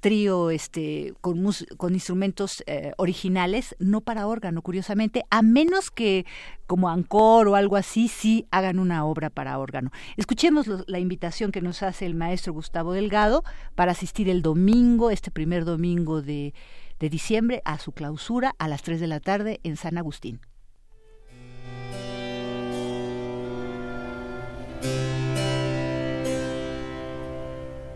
trío 0.00 0.50
este 0.50 1.14
con, 1.20 1.44
con 1.76 1.94
instrumentos 1.94 2.62
eh, 2.66 2.92
originales, 2.96 3.76
no 3.78 4.00
para 4.00 4.26
órgano, 4.26 4.62
curiosamente, 4.62 5.24
a 5.30 5.42
menos 5.42 5.90
que 5.90 6.26
como 6.66 6.88
Ancor 6.88 7.48
o 7.48 7.54
algo 7.54 7.76
así, 7.76 8.08
sí 8.08 8.46
hagan 8.50 8.78
una 8.78 9.04
obra 9.04 9.30
para 9.30 9.58
órgano. 9.58 9.90
Escuchemos 10.16 10.66
la 10.86 10.98
invitación 10.98 11.50
que 11.50 11.62
nos 11.62 11.82
hace 11.82 12.06
el 12.06 12.14
maestro 12.14 12.52
Gustavo 12.52 12.92
Delgado 12.92 13.42
para 13.74 13.92
asistir 13.92 14.28
el 14.28 14.42
domingo, 14.42 15.10
este 15.10 15.30
primer 15.30 15.64
domingo 15.64 16.22
de, 16.22 16.54
de 16.98 17.08
diciembre, 17.08 17.62
a 17.64 17.78
su 17.78 17.92
clausura 17.92 18.54
a 18.58 18.68
las 18.68 18.82
3 18.82 19.00
de 19.00 19.06
la 19.06 19.20
tarde 19.20 19.60
en 19.62 19.76
San 19.76 19.98
Agustín. 19.98 20.40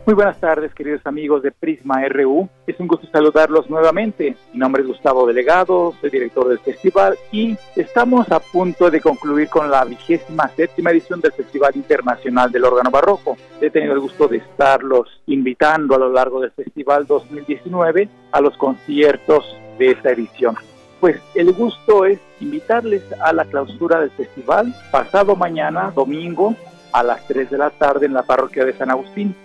Muy 0.04 0.16
buenas 0.16 0.40
tardes, 0.40 0.74
queridos 0.74 1.06
amigos 1.06 1.44
de 1.44 1.52
Prisma 1.52 2.04
RU. 2.08 2.48
Es 2.66 2.80
un 2.80 2.88
gusto 2.88 3.06
saludarlos 3.12 3.70
nuevamente. 3.70 4.34
Mi 4.52 4.58
nombre 4.58 4.82
es 4.82 4.88
Gustavo 4.88 5.28
Delegado, 5.28 5.94
soy 6.00 6.10
director 6.10 6.48
del 6.48 6.58
festival 6.58 7.16
y 7.30 7.56
estamos 7.76 8.28
a 8.32 8.40
punto 8.40 8.90
de 8.90 9.00
concluir 9.00 9.48
con 9.48 9.70
la 9.70 9.84
vigésima 9.84 10.48
séptima 10.56 10.90
edición 10.90 11.20
del 11.20 11.30
Festival 11.30 11.76
Internacional 11.76 12.50
del 12.50 12.64
Órgano 12.64 12.90
Barroco. 12.90 13.36
He 13.60 13.70
tenido 13.70 13.92
el 13.92 14.00
gusto 14.00 14.26
de 14.26 14.38
estarlos 14.38 15.22
invitando 15.26 15.94
a 15.94 15.98
lo 15.98 16.10
largo 16.10 16.40
del 16.40 16.50
Festival 16.50 17.06
2019 17.06 18.08
a 18.32 18.40
los 18.40 18.56
conciertos 18.56 19.56
de 19.78 19.92
esta 19.92 20.10
edición. 20.10 20.56
Pues 20.98 21.20
el 21.36 21.52
gusto 21.52 22.06
es 22.06 22.18
invitarles 22.40 23.04
a 23.20 23.32
la 23.32 23.44
clausura 23.44 24.00
del 24.00 24.10
festival 24.10 24.74
pasado 24.90 25.36
mañana, 25.36 25.92
domingo, 25.94 26.56
a 26.92 27.04
las 27.04 27.24
3 27.28 27.50
de 27.50 27.58
la 27.58 27.70
tarde 27.70 28.06
en 28.06 28.14
la 28.14 28.24
parroquia 28.24 28.64
de 28.64 28.72
San 28.72 28.90
Agustín 28.90 29.36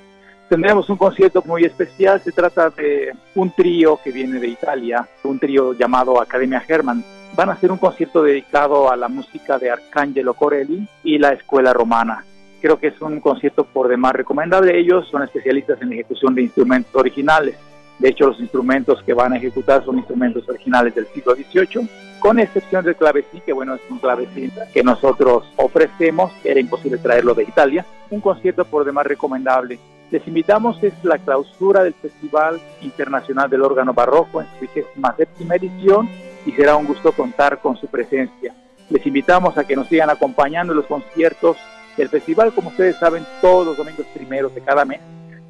tendremos 0.50 0.90
un 0.90 0.98
concierto 0.98 1.44
muy 1.46 1.64
especial. 1.64 2.22
Se 2.22 2.32
trata 2.32 2.70
de 2.70 3.14
un 3.36 3.52
trío 3.52 4.00
que 4.04 4.12
viene 4.12 4.40
de 4.40 4.48
Italia, 4.48 5.08
un 5.24 5.40
trío 5.40 5.74
llamado 5.74 6.22
Academia 6.22 6.64
Herman. 6.68 7.04
Van 7.36 7.50
a 7.50 7.54
hacer 7.54 7.72
un 7.72 7.78
concierto 7.78 8.24
dedicado 8.24 8.92
a 8.92 8.96
la 8.96 9.10
música 9.10 9.60
de 9.60 9.70
Arcangelo 9.70 10.34
Corelli 10.34 10.88
y 11.04 11.18
la 11.18 11.34
escuela 11.34 11.74
romana. 11.74 12.26
Creo 12.62 12.80
que 12.80 12.88
es 12.88 13.02
un 13.02 13.20
concierto 13.20 13.66
por 13.66 13.88
demás 13.88 14.14
recomendable. 14.14 14.78
Ellos 14.78 15.08
son 15.10 15.24
especialistas 15.24 15.82
en 15.82 15.94
ejecución 15.94 16.34
de 16.34 16.44
instrumentos 16.44 16.96
originales. 16.96 17.58
De 18.00 18.10
hecho, 18.10 18.28
los 18.28 18.40
instrumentos 18.40 19.02
que 19.04 19.14
van 19.14 19.34
a 19.34 19.38
ejecutar 19.38 19.84
son 19.84 19.98
instrumentos 19.98 20.48
originales 20.48 20.94
del 20.94 21.08
siglo 21.08 21.36
XVIII, 21.36 21.88
con 22.20 22.40
excepción 22.40 22.86
del 22.86 22.96
clavecín, 22.96 23.42
que 23.42 23.54
bueno, 23.54 23.74
es 23.74 23.82
un 23.90 23.98
clavecín 23.98 24.52
que 24.72 24.84
nosotros 24.84 25.46
ofrecemos, 25.56 26.32
era 26.44 26.60
imposible 26.60 26.98
traerlo 27.00 27.34
de 27.34 27.44
Italia. 27.44 27.86
Un 28.12 28.22
concierto 28.22 28.66
por 28.66 28.86
demás 28.86 29.06
recomendable 29.06 29.80
les 30.10 30.26
invitamos, 30.28 30.82
es 30.84 30.94
la 31.04 31.18
clausura 31.18 31.84
del 31.84 31.94
Festival 31.94 32.60
Internacional 32.82 33.50
del 33.50 33.62
Órgano 33.62 33.94
Barroco 33.94 34.42
en 34.42 34.48
su 34.48 34.62
vigésima 34.62 35.14
séptima 35.18 35.56
edición 35.56 36.10
y 36.46 36.52
será 36.54 36.78
un 36.78 36.86
gusto 36.86 37.12
contar 37.12 37.60
con 37.60 37.76
su 37.76 37.88
presencia. 37.88 38.56
Les 38.90 39.06
invitamos 39.06 39.58
a 39.58 39.66
que 39.66 39.76
nos 39.76 39.88
sigan 39.88 40.10
acompañando 40.10 40.72
en 40.72 40.78
los 40.78 40.88
conciertos 40.88 41.58
del 41.98 42.08
festival, 42.08 42.54
como 42.54 42.70
ustedes 42.70 42.96
saben, 42.98 43.26
todos 43.42 43.66
los 43.66 43.78
domingos 43.78 44.06
primeros 44.14 44.56
de 44.56 44.62
cada 44.62 44.86
mes. 44.86 45.02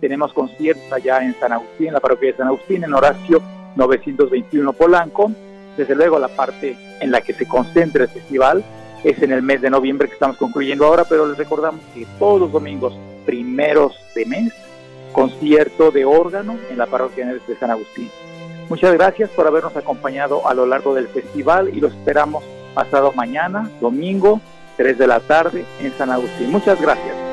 Tenemos 0.01 0.33
conciertos 0.33 0.91
allá 0.91 1.19
en 1.19 1.35
San 1.39 1.51
Agustín, 1.51 1.87
en 1.87 1.93
la 1.93 1.99
parroquia 1.99 2.31
de 2.31 2.37
San 2.37 2.47
Agustín, 2.47 2.83
en 2.83 2.93
Horacio 2.93 3.41
921 3.75 4.73
Polanco. 4.73 5.31
Desde 5.75 5.93
luego 5.93 6.17
la 6.17 6.29
parte 6.29 6.75
en 6.99 7.11
la 7.11 7.21
que 7.21 7.33
se 7.33 7.47
concentra 7.47 8.03
el 8.03 8.09
festival 8.09 8.63
es 9.03 9.21
en 9.21 9.31
el 9.31 9.43
mes 9.43 9.61
de 9.61 9.69
noviembre 9.69 10.07
que 10.07 10.15
estamos 10.15 10.37
concluyendo 10.37 10.85
ahora, 10.87 11.03
pero 11.07 11.27
les 11.27 11.37
recordamos 11.37 11.81
que 11.93 12.07
todos 12.17 12.39
los 12.41 12.51
domingos 12.51 12.97
primeros 13.27 13.95
de 14.15 14.25
mes, 14.25 14.53
concierto 15.11 15.91
de 15.91 16.05
órgano 16.05 16.57
en 16.71 16.77
la 16.79 16.87
parroquia 16.87 17.27
de 17.27 17.55
San 17.59 17.69
Agustín. 17.69 18.09
Muchas 18.69 18.93
gracias 18.93 19.29
por 19.29 19.45
habernos 19.45 19.75
acompañado 19.75 20.47
a 20.47 20.53
lo 20.53 20.65
largo 20.65 20.95
del 20.95 21.07
festival 21.09 21.69
y 21.75 21.79
los 21.79 21.93
esperamos 21.93 22.43
pasado 22.73 23.11
mañana, 23.11 23.69
domingo, 23.79 24.41
3 24.77 24.97
de 24.97 25.07
la 25.07 25.19
tarde 25.19 25.65
en 25.81 25.91
San 25.97 26.09
Agustín. 26.09 26.51
Muchas 26.51 26.81
gracias. 26.81 27.26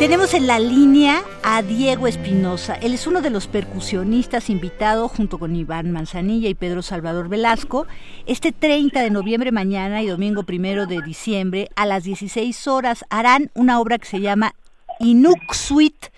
Tenemos 0.00 0.32
en 0.32 0.46
la 0.46 0.58
línea 0.58 1.22
a 1.42 1.60
Diego 1.60 2.06
Espinosa. 2.06 2.74
Él 2.76 2.94
es 2.94 3.06
uno 3.06 3.20
de 3.20 3.28
los 3.28 3.48
percusionistas 3.48 4.48
invitados 4.48 5.12
junto 5.12 5.38
con 5.38 5.54
Iván 5.54 5.90
Manzanilla 5.90 6.48
y 6.48 6.54
Pedro 6.54 6.80
Salvador 6.80 7.28
Velasco 7.28 7.86
este 8.24 8.50
30 8.50 9.02
de 9.02 9.10
noviembre 9.10 9.52
mañana 9.52 10.00
y 10.00 10.06
domingo 10.06 10.44
primero 10.44 10.86
de 10.86 11.02
diciembre 11.02 11.68
a 11.76 11.84
las 11.84 12.04
16 12.04 12.66
horas 12.66 13.04
harán 13.10 13.50
una 13.52 13.78
obra 13.78 13.98
que 13.98 14.06
se 14.06 14.22
llama 14.22 14.54
Inuk 15.00 15.52
Suite 15.52 16.10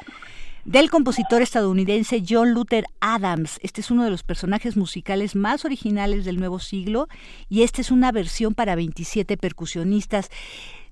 del 0.64 0.88
compositor 0.88 1.42
estadounidense 1.42 2.22
John 2.26 2.52
Luther 2.52 2.86
Adams. 3.00 3.59
Este 3.64 3.80
es 3.80 3.90
uno 3.90 4.04
de 4.04 4.10
los 4.10 4.22
personajes 4.22 4.76
musicales 4.76 5.34
más 5.34 5.64
originales 5.64 6.24
del 6.24 6.38
nuevo 6.38 6.60
siglo 6.60 7.09
y 7.48 7.64
esta 7.64 7.80
es 7.80 7.90
una 7.90 8.12
versión 8.12 8.54
para 8.54 8.76
27 8.76 9.36
percusionistas. 9.36 10.30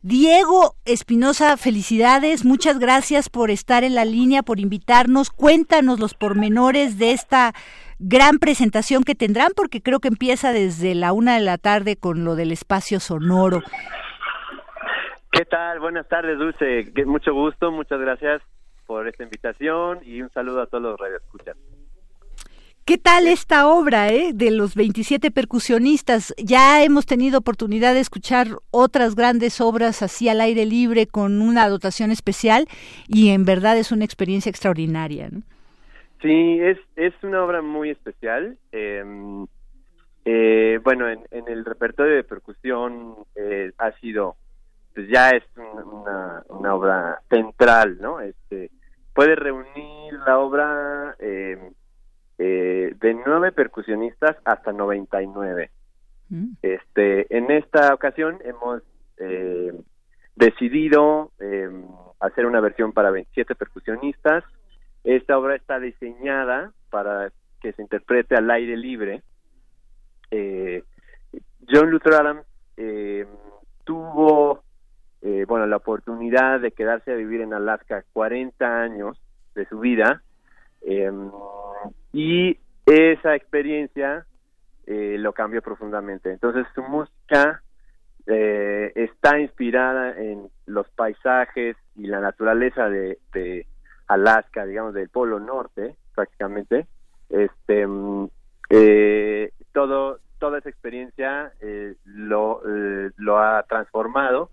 Diego 0.03 0.77
Espinosa, 0.87 1.59
felicidades, 1.59 2.47
muchas 2.47 2.79
gracias 2.79 3.29
por 3.29 3.51
estar 3.51 3.85
en 3.85 3.95
la 3.95 4.07
línea, 4.07 4.43
por 4.43 4.59
invitarnos. 4.59 5.29
Cuéntanos 5.29 6.01
los 6.01 6.15
pormenores 6.15 6.99
de 6.99 7.13
esta 7.13 7.53
gran 7.99 8.39
presentación 8.39 9.05
que 9.05 9.15
tendrán, 9.15 9.51
porque 9.55 9.83
creo 9.83 10.01
que 10.01 10.09
empieza 10.09 10.55
desde 10.55 10.95
la 10.95 11.13
una 11.13 11.35
de 11.35 11.43
la 11.43 11.59
tarde 11.59 11.97
con 11.97 12.25
lo 12.25 12.35
del 12.35 12.51
espacio 12.51 12.99
sonoro. 12.99 13.61
¿Qué 15.33 15.45
tal? 15.45 15.81
Buenas 15.81 16.09
tardes, 16.09 16.39
Dulce. 16.39 16.91
Mucho 17.05 17.35
gusto, 17.35 17.71
muchas 17.71 18.01
gracias 18.01 18.41
por 18.87 19.07
esta 19.07 19.23
invitación 19.23 20.01
y 20.03 20.23
un 20.23 20.31
saludo 20.31 20.63
a 20.63 20.67
todos 20.67 20.83
los 20.83 20.99
radioescuchas. 20.99 21.59
¿Qué 22.91 22.99
tal 22.99 23.29
esta 23.29 23.69
obra 23.69 24.09
eh, 24.09 24.33
de 24.35 24.51
los 24.51 24.75
27 24.75 25.31
percusionistas? 25.31 26.35
Ya 26.37 26.83
hemos 26.83 27.07
tenido 27.07 27.39
oportunidad 27.39 27.95
de 27.95 28.01
escuchar 28.01 28.49
otras 28.73 29.15
grandes 29.15 29.61
obras 29.61 30.03
así 30.03 30.29
al 30.29 30.41
aire 30.41 30.67
libre 30.67 31.07
con 31.07 31.41
una 31.41 31.69
dotación 31.69 32.11
especial 32.11 32.67
y 33.07 33.31
en 33.31 33.45
verdad 33.45 33.79
es 33.79 33.93
una 33.93 34.05
experiencia 34.05 34.51
extraordinaria. 34.51 35.31
Sí, 36.21 36.59
es, 36.61 36.79
es 36.97 37.15
una 37.23 37.45
obra 37.45 37.63
muy 37.63 37.91
especial. 37.91 38.59
Em, 38.73 39.47
eh, 40.25 40.81
bueno, 40.83 41.09
en, 41.09 41.23
el 41.47 41.65
repertorio 41.65 42.17
de 42.17 42.25
percusión 42.25 43.15
eh, 43.37 43.71
ha 43.79 43.93
sido, 44.01 44.35
pues 44.97 45.07
ya 45.09 45.31
es 45.31 45.45
una, 45.55 46.43
una, 46.49 46.75
obra 46.75 47.23
central, 47.31 47.99
¿no? 48.01 48.21
Este, 48.21 48.73
puede 49.15 49.37
reunir 49.37 50.13
la 50.27 50.41
obra 50.41 51.15
eh, 51.21 51.71
eh, 52.43 52.95
de 52.99 53.15
nueve 53.15 53.53
percusionistas 53.53 54.35
hasta 54.47 54.73
99. 54.73 55.71
Mm. 56.31 56.53
Este, 56.63 57.37
en 57.37 57.51
esta 57.51 57.93
ocasión 57.93 58.39
hemos 58.43 58.83
eh, 59.19 59.75
decidido 60.37 61.33
em, 61.39 61.85
hacer 62.19 62.47
una 62.47 62.61
versión 62.61 62.93
para 62.93 63.11
27 63.11 63.55
percusionistas. 63.57 64.43
Esta 65.05 65.37
obra 65.37 65.55
está 65.55 65.79
diseñada 65.79 66.73
para 66.89 67.31
que 67.61 67.75
se 67.75 67.83
interprete 67.83 68.37
al 68.37 68.51
aire 68.51 68.75
libre. 68.75 69.23
Eh, 70.31 70.83
John 71.71 71.91
Luther 71.91 72.15
Adams 72.15 72.47
em, 72.79 73.29
tuvo 73.85 74.63
eh, 75.21 75.45
bueno 75.47 75.67
la 75.67 75.77
oportunidad 75.77 76.61
de 76.61 76.73
quedarse 76.73 77.13
a 77.13 77.17
vivir 77.17 77.43
en 77.43 77.53
Alaska 77.53 78.03
40 78.15 78.83
años 78.83 79.21
de 79.55 79.67
su 79.67 79.79
vida 79.79 80.23
em, 80.81 81.31
y 82.13 82.59
esa 82.87 83.35
experiencia 83.35 84.27
eh, 84.87 85.17
lo 85.19 85.33
cambió 85.33 85.63
profundamente. 85.63 86.33
Entonces 86.33 86.67
su 86.75 86.83
música 86.83 87.63
eh, 88.27 88.93
está 88.95 89.39
inspirada 89.39 90.21
en 90.21 90.49
los 90.67 90.89
paisajes 90.91 91.77
y 91.97 92.07
la 92.07 92.21
naturaleza 92.21 92.89
de, 92.89 93.67
Alaska, 94.09 94.67
digamos 94.67 94.95
del 94.95 95.09
Polo 95.09 95.39
Norte, 95.39 95.95
prácticamente. 96.15 96.87
Este, 97.29 97.87
mm, 97.87 98.29
eh, 98.71 99.53
todo, 99.73 100.19
toda 100.41 100.59
esa 100.59 100.69
experiencia 100.69 101.53
lo, 102.05 102.63
lo 103.17 103.39
ha 103.39 103.63
transformado 103.69 104.51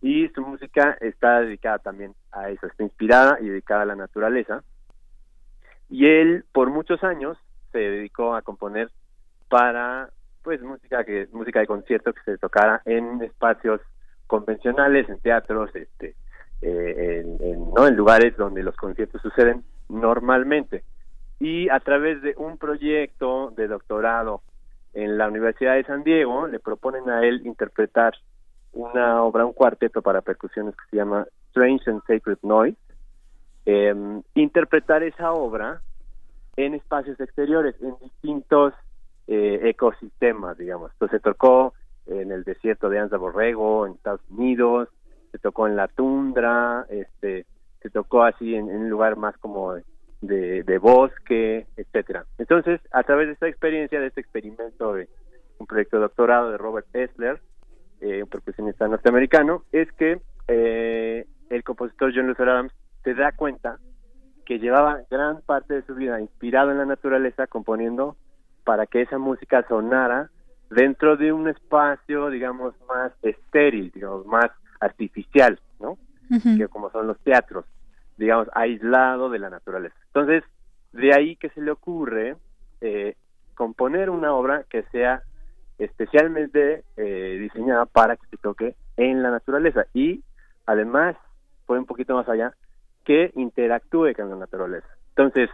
y 0.00 0.28
su 0.28 0.40
música 0.40 0.96
está 1.00 1.40
dedicada 1.40 1.78
también 1.78 2.14
a 2.32 2.48
eso, 2.48 2.66
está 2.66 2.82
inspirada 2.82 3.38
y 3.40 3.48
dedicada 3.48 3.82
a 3.82 3.86
la 3.86 3.96
naturaleza 3.96 4.62
y 5.94 6.06
él 6.06 6.44
por 6.50 6.70
muchos 6.70 7.04
años 7.04 7.38
se 7.70 7.78
dedicó 7.78 8.34
a 8.34 8.42
componer 8.42 8.90
para 9.48 10.10
pues 10.42 10.60
música 10.60 11.04
que 11.04 11.28
música 11.32 11.60
de 11.60 11.68
concierto 11.68 12.12
que 12.12 12.20
se 12.24 12.36
tocara 12.36 12.82
en 12.84 13.22
espacios 13.22 13.80
convencionales 14.26 15.08
en 15.08 15.20
teatros 15.20 15.70
este 15.76 16.16
eh, 16.62 17.24
no 17.76 17.86
en 17.86 17.94
lugares 17.94 18.36
donde 18.36 18.64
los 18.64 18.74
conciertos 18.74 19.22
suceden 19.22 19.62
normalmente. 19.88 20.82
Y 21.38 21.68
a 21.68 21.78
través 21.78 22.22
de 22.22 22.34
un 22.38 22.58
proyecto 22.58 23.52
de 23.56 23.68
doctorado 23.68 24.42
en 24.94 25.16
la 25.16 25.28
Universidad 25.28 25.74
de 25.74 25.84
San 25.84 26.02
Diego 26.02 26.48
le 26.48 26.58
proponen 26.58 27.08
a 27.08 27.24
él 27.24 27.46
interpretar 27.46 28.14
una 28.72 29.22
obra 29.22 29.46
un 29.46 29.52
cuarteto 29.52 30.02
para 30.02 30.22
percusiones 30.22 30.74
que 30.74 30.90
se 30.90 30.96
llama 30.96 31.24
Strange 31.50 31.88
and 31.88 32.02
Sacred 32.04 32.38
Noise 32.42 32.78
eh, 33.66 33.94
interpretar 34.34 35.02
esa 35.02 35.32
obra 35.32 35.80
en 36.56 36.74
espacios 36.74 37.18
exteriores, 37.20 37.74
en 37.80 37.96
distintos 38.00 38.74
eh, 39.26 39.60
ecosistemas, 39.64 40.56
digamos. 40.58 40.92
Entonces 40.92 41.20
se 41.20 41.22
tocó 41.22 41.74
en 42.06 42.30
el 42.30 42.44
desierto 42.44 42.88
de 42.88 42.98
Anza 42.98 43.16
Borrego, 43.16 43.86
en 43.86 43.94
Estados 43.94 44.20
Unidos, 44.30 44.88
se 45.32 45.38
tocó 45.38 45.66
en 45.66 45.76
la 45.76 45.88
tundra, 45.88 46.86
este, 46.90 47.46
se 47.80 47.90
tocó 47.90 48.22
así 48.22 48.54
en, 48.54 48.66
un 48.66 48.90
lugar 48.90 49.16
más 49.16 49.36
como 49.38 49.74
de, 50.20 50.78
bosque, 50.78 51.66
etcétera. 51.76 52.24
Entonces, 52.38 52.80
a 52.92 53.02
través 53.02 53.26
de 53.28 53.32
esta 53.32 53.48
experiencia, 53.48 54.00
de 54.00 54.08
este 54.08 54.20
experimento 54.20 54.94
de 54.94 55.08
un 55.58 55.66
proyecto 55.66 55.96
de 55.96 56.02
doctorado 56.02 56.50
de 56.50 56.58
Robert 56.58 56.86
Essler, 56.94 57.40
eh, 58.00 58.22
un 58.22 58.28
percusionista 58.28 58.86
norteamericano, 58.86 59.64
es 59.72 59.90
que 59.92 60.20
eh, 60.48 61.26
el 61.50 61.64
compositor 61.64 62.12
John 62.14 62.26
Luther 62.26 62.48
Adams 62.48 62.72
se 63.04 63.14
da 63.14 63.32
cuenta 63.32 63.78
que 64.44 64.58
llevaba 64.58 65.02
gran 65.10 65.40
parte 65.42 65.74
de 65.74 65.82
su 65.82 65.94
vida 65.94 66.20
inspirado 66.20 66.70
en 66.70 66.78
la 66.78 66.86
naturaleza 66.86 67.46
componiendo 67.46 68.16
para 68.64 68.86
que 68.86 69.02
esa 69.02 69.18
música 69.18 69.64
sonara 69.68 70.30
dentro 70.70 71.16
de 71.16 71.32
un 71.32 71.48
espacio, 71.48 72.30
digamos, 72.30 72.74
más 72.88 73.12
estéril, 73.22 73.90
digamos, 73.94 74.26
más 74.26 74.50
artificial, 74.80 75.60
¿no? 75.78 75.98
Que 76.56 76.68
como 76.68 76.90
son 76.90 77.06
los 77.06 77.18
teatros, 77.20 77.64
digamos, 78.16 78.48
aislado 78.54 79.30
de 79.30 79.38
la 79.38 79.50
naturaleza. 79.50 79.94
Entonces, 80.06 80.42
de 80.92 81.14
ahí 81.14 81.36
que 81.36 81.50
se 81.50 81.60
le 81.60 81.70
ocurre 81.70 82.36
eh, 82.80 83.16
componer 83.54 84.10
una 84.10 84.34
obra 84.34 84.64
que 84.68 84.82
sea 84.84 85.22
especialmente 85.78 86.84
eh, 86.96 87.38
diseñada 87.40 87.86
para 87.86 88.16
que 88.16 88.26
se 88.28 88.36
toque 88.36 88.74
en 88.96 89.22
la 89.22 89.30
naturaleza 89.30 89.86
y 89.92 90.22
además 90.66 91.16
fue 91.66 91.78
un 91.78 91.86
poquito 91.86 92.14
más 92.14 92.28
allá 92.28 92.54
que 93.04 93.32
interactúe 93.36 94.14
con 94.14 94.30
la 94.30 94.36
naturaleza. 94.36 94.88
Entonces, 95.10 95.50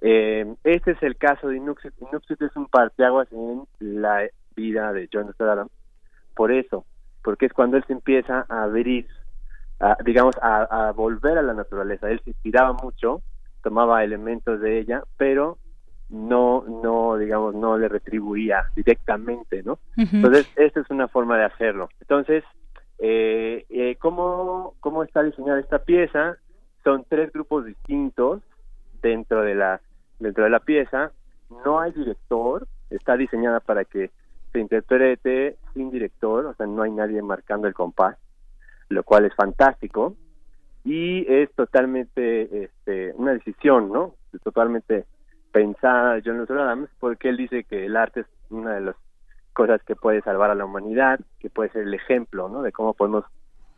eh, 0.00 0.54
este 0.64 0.92
es 0.92 1.02
el 1.02 1.16
caso 1.16 1.48
de 1.48 1.56
Inuxit. 1.56 1.92
Inuxit 2.00 2.40
es 2.42 2.54
un 2.56 2.66
parteaguas 2.66 3.28
en 3.32 3.64
la 3.78 4.28
vida 4.54 4.92
de 4.92 5.08
John 5.12 5.34
Adams. 5.38 5.70
Por 6.34 6.52
eso, 6.52 6.84
porque 7.22 7.46
es 7.46 7.52
cuando 7.52 7.76
él 7.76 7.84
se 7.86 7.92
empieza 7.92 8.46
a 8.48 8.64
abrir, 8.64 9.06
digamos, 10.04 10.36
a, 10.40 10.92
volver 10.94 11.38
a 11.38 11.42
la 11.42 11.54
naturaleza. 11.54 12.10
Él 12.10 12.20
se 12.22 12.30
inspiraba 12.30 12.74
mucho, 12.74 13.22
tomaba 13.62 14.04
elementos 14.04 14.60
de 14.60 14.78
ella, 14.78 15.02
pero 15.16 15.58
no, 16.10 16.64
no, 16.82 17.16
digamos, 17.16 17.54
no 17.54 17.76
le 17.76 17.88
retribuía 17.88 18.66
directamente, 18.76 19.62
¿no? 19.62 19.78
Entonces, 19.96 20.48
esta 20.56 20.80
es 20.80 20.90
una 20.90 21.08
forma 21.08 21.36
de 21.38 21.44
hacerlo. 21.44 21.88
Entonces, 22.00 22.44
eh, 22.98 23.64
eh, 23.68 23.96
¿cómo, 24.00 24.74
¿cómo 24.80 25.02
está 25.02 25.22
diseñada 25.22 25.60
esta 25.60 25.80
pieza? 25.80 26.38
Son 26.88 27.04
tres 27.06 27.30
grupos 27.34 27.66
distintos 27.66 28.40
dentro 29.02 29.42
de 29.42 29.54
la 29.54 29.82
dentro 30.20 30.44
de 30.44 30.48
la 30.48 30.60
pieza. 30.60 31.12
No 31.62 31.80
hay 31.80 31.92
director, 31.92 32.66
está 32.88 33.14
diseñada 33.14 33.60
para 33.60 33.84
que 33.84 34.10
se 34.54 34.58
interprete 34.58 35.58
sin 35.74 35.90
director, 35.90 36.46
o 36.46 36.54
sea, 36.54 36.64
no 36.66 36.80
hay 36.80 36.90
nadie 36.90 37.20
marcando 37.20 37.68
el 37.68 37.74
compás, 37.74 38.16
lo 38.88 39.02
cual 39.02 39.26
es 39.26 39.34
fantástico 39.34 40.16
y 40.82 41.30
es 41.30 41.52
totalmente 41.52 42.64
este, 42.64 43.12
una 43.16 43.34
decisión, 43.34 43.92
¿no? 43.92 44.14
Totalmente 44.42 45.04
pensada 45.52 46.22
John 46.24 46.38
Luther 46.38 46.56
Adams, 46.56 46.88
porque 46.98 47.28
él 47.28 47.36
dice 47.36 47.64
que 47.64 47.84
el 47.84 47.98
arte 47.98 48.20
es 48.20 48.26
una 48.48 48.72
de 48.76 48.80
las 48.80 48.96
cosas 49.52 49.82
que 49.82 49.94
puede 49.94 50.22
salvar 50.22 50.50
a 50.50 50.54
la 50.54 50.64
humanidad, 50.64 51.20
que 51.38 51.50
puede 51.50 51.68
ser 51.68 51.82
el 51.82 51.92
ejemplo, 51.92 52.48
¿no? 52.48 52.62
De 52.62 52.72
cómo 52.72 52.94
podemos 52.94 53.26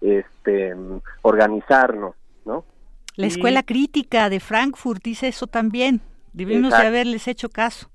este, 0.01 0.77
organizarnos, 1.23 2.15
¿no? 2.45 2.65
La 3.21 3.27
escuela 3.27 3.63
crítica 3.63 4.31
de 4.31 4.41
Frankfurt 4.41 5.03
dice 5.03 5.29
eso 5.29 5.47
también. 5.47 6.01
Debimos 6.33 6.71
de 6.71 6.87
haberles 6.87 7.29
hecho 7.29 7.49
caso. 7.49 7.91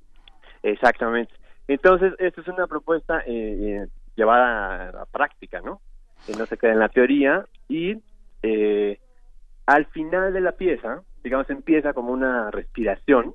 Exactamente. 0.61 1.33
Entonces, 1.67 2.13
esta 2.19 2.41
es 2.41 2.47
una 2.47 2.67
propuesta 2.67 3.19
eh, 3.21 3.25
eh, 3.27 3.87
llevada 4.15 4.89
a 4.89 4.91
la 4.91 5.05
práctica, 5.05 5.61
¿no? 5.61 5.81
Que 6.25 6.33
no 6.33 6.45
se 6.45 6.57
queda 6.57 6.73
en 6.73 6.79
la 6.79 6.89
teoría 6.89 7.45
y 7.67 7.97
eh, 8.43 8.99
al 9.65 9.85
final 9.87 10.33
de 10.33 10.41
la 10.41 10.51
pieza, 10.51 11.01
digamos, 11.23 11.49
empieza 11.49 11.93
como 11.93 12.11
una 12.11 12.51
respiración, 12.51 13.33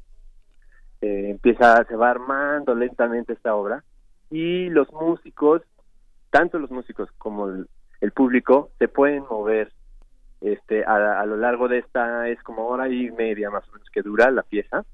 empieza, 1.00 1.82
se 1.84 1.96
va 1.96 2.10
armando 2.10 2.74
lentamente 2.74 3.32
esta 3.32 3.54
obra 3.54 3.82
y 4.30 4.68
los 4.68 4.92
músicos, 4.92 5.62
tanto 6.30 6.58
los 6.58 6.70
músicos 6.70 7.10
como 7.18 7.48
el, 7.48 8.12
público, 8.12 8.70
se 8.78 8.86
pueden 8.86 9.24
mover 9.28 9.72
este 10.40 10.84
a, 10.84 11.24
lo 11.26 11.36
largo 11.36 11.68
de 11.68 11.78
esta 11.78 12.28
es 12.28 12.42
como 12.42 12.66
hora 12.66 12.88
y 12.88 13.10
media 13.10 13.50
más 13.50 13.68
o 13.68 13.72
menos 13.72 13.88
que 13.90 14.02
dura 14.02 14.30
la 14.30 14.42
pieza 14.42 14.84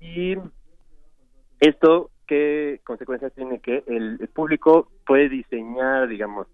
y 0.00 0.36
esto, 1.60 2.10
¿qué 2.26 2.80
consecuencias 2.84 3.32
tiene? 3.34 3.60
Que 3.60 3.84
el, 3.86 4.28
público 4.34 4.88
puede 5.06 5.28
diseñar, 5.28 6.08
digamos, 6.08 6.46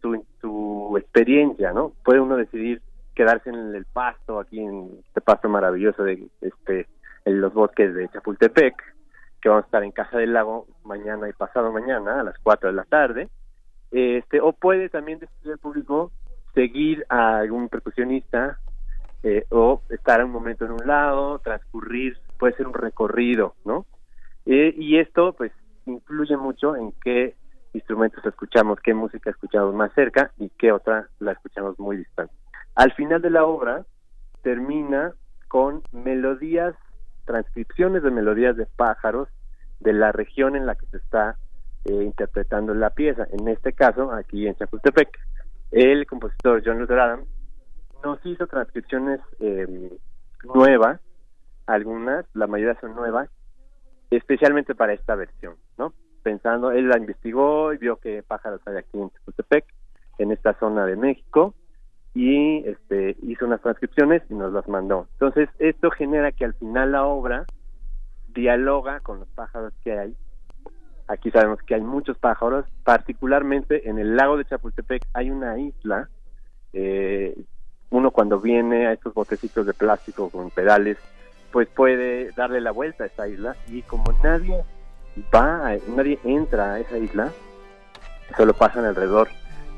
su, 0.00 0.24
su 0.40 0.94
experiencia, 0.98 1.72
¿no? 1.72 1.92
Puede 2.04 2.20
uno 2.20 2.36
decidir 2.36 2.82
quedarse 3.14 3.50
en 3.50 3.74
el 3.74 3.84
pasto, 3.84 4.40
aquí 4.40 4.60
en 4.60 4.90
este 5.06 5.20
pasto 5.20 5.48
maravilloso 5.48 6.02
de 6.02 6.28
este 6.40 6.86
en 7.24 7.40
los 7.40 7.54
bosques 7.54 7.94
de 7.94 8.08
Chapultepec, 8.08 8.74
que 9.40 9.48
vamos 9.48 9.64
a 9.64 9.66
estar 9.66 9.84
en 9.84 9.92
Casa 9.92 10.18
del 10.18 10.32
Lago 10.32 10.66
mañana 10.82 11.28
y 11.28 11.32
pasado 11.32 11.70
mañana 11.70 12.20
a 12.20 12.24
las 12.24 12.36
4 12.42 12.70
de 12.70 12.74
la 12.74 12.84
tarde. 12.84 13.28
Este, 13.92 14.40
o 14.40 14.52
puede 14.52 14.88
también 14.88 15.20
decidir 15.20 15.52
el 15.52 15.58
público 15.58 16.10
seguir 16.54 17.06
a 17.08 17.38
algún 17.38 17.68
percusionista 17.68 18.58
eh, 19.22 19.46
o 19.50 19.82
estar 19.90 20.24
un 20.24 20.30
momento 20.30 20.64
en 20.64 20.72
un 20.72 20.86
lado, 20.86 21.38
transcurrir, 21.38 22.18
puede 22.38 22.54
ser 22.54 22.66
un 22.66 22.74
recorrido, 22.74 23.54
¿no? 23.64 23.86
Eh, 24.46 24.74
y 24.76 24.98
esto 24.98 25.32
pues 25.32 25.52
influye 25.86 26.36
mucho 26.36 26.76
en 26.76 26.92
qué 27.02 27.36
instrumentos 27.72 28.24
escuchamos, 28.24 28.80
qué 28.80 28.94
música 28.94 29.30
escuchamos 29.30 29.74
más 29.74 29.92
cerca 29.94 30.32
y 30.38 30.50
qué 30.50 30.72
otra 30.72 31.08
la 31.20 31.32
escuchamos 31.32 31.78
muy 31.78 31.96
distante. 31.96 32.34
Al 32.74 32.92
final 32.92 33.22
de 33.22 33.30
la 33.30 33.44
obra 33.44 33.84
termina 34.42 35.12
con 35.48 35.82
melodías, 35.92 36.74
transcripciones 37.24 38.02
de 38.02 38.10
melodías 38.10 38.56
de 38.56 38.66
pájaros 38.66 39.28
de 39.80 39.92
la 39.92 40.12
región 40.12 40.56
en 40.56 40.66
la 40.66 40.74
que 40.74 40.86
se 40.86 40.96
está 40.96 41.36
eh, 41.84 42.02
interpretando 42.02 42.74
la 42.74 42.90
pieza. 42.90 43.26
En 43.30 43.48
este 43.48 43.72
caso, 43.72 44.12
aquí 44.12 44.46
en 44.46 44.54
Chapultepec, 44.56 45.08
el 45.72 46.06
compositor 46.06 46.62
John 46.64 46.78
Luther 46.78 47.00
Adams 47.00 47.26
nos 48.04 48.24
hizo 48.24 48.46
transcripciones 48.46 49.20
eh, 49.40 49.98
nuevas, 50.44 51.00
algunas, 51.66 52.26
la 52.34 52.46
mayoría 52.46 52.78
son 52.80 52.94
nuevas, 52.94 53.28
especialmente 54.10 54.74
para 54.74 54.92
esta 54.92 55.14
versión, 55.14 55.54
¿no? 55.78 55.92
Pensando, 56.22 56.70
él 56.70 56.88
la 56.88 56.98
investigó 56.98 57.72
y 57.72 57.78
vio 57.78 57.96
que 57.96 58.22
pájaros 58.22 58.60
hay 58.66 58.76
aquí 58.76 58.98
en 58.98 59.10
Chapultepec, 59.10 59.64
en 60.18 60.32
esta 60.32 60.58
zona 60.58 60.84
de 60.84 60.96
México, 60.96 61.54
y 62.14 62.58
este, 62.66 63.16
hizo 63.22 63.46
unas 63.46 63.62
transcripciones 63.62 64.22
y 64.28 64.34
nos 64.34 64.52
las 64.52 64.68
mandó. 64.68 65.08
Entonces, 65.14 65.48
esto 65.58 65.90
genera 65.90 66.32
que 66.32 66.44
al 66.44 66.54
final 66.54 66.92
la 66.92 67.06
obra 67.06 67.46
dialoga 68.28 69.00
con 69.00 69.20
los 69.20 69.28
pájaros 69.28 69.72
que 69.82 69.98
hay. 69.98 70.16
Aquí 71.12 71.30
sabemos 71.30 71.58
que 71.62 71.74
hay 71.74 71.82
muchos 71.82 72.16
pájaros, 72.16 72.64
particularmente 72.84 73.86
en 73.90 73.98
el 73.98 74.16
lago 74.16 74.38
de 74.38 74.46
Chapultepec 74.46 75.04
hay 75.12 75.30
una 75.30 75.58
isla. 75.58 76.08
Eh, 76.72 77.36
uno 77.90 78.10
cuando 78.12 78.40
viene 78.40 78.86
a 78.86 78.94
estos 78.94 79.12
botecitos 79.12 79.66
de 79.66 79.74
plástico 79.74 80.30
con 80.30 80.48
pedales 80.50 80.96
pues 81.50 81.68
puede 81.68 82.30
darle 82.32 82.62
la 82.62 82.70
vuelta 82.70 83.04
a 83.04 83.08
esa 83.08 83.28
isla 83.28 83.56
y 83.68 83.82
como 83.82 84.10
nadie 84.24 84.64
va, 85.34 85.76
nadie 85.94 86.18
entra 86.24 86.72
a 86.72 86.80
esa 86.80 86.96
isla, 86.96 87.30
solo 88.34 88.54
pasan 88.54 88.86
alrededor 88.86 89.28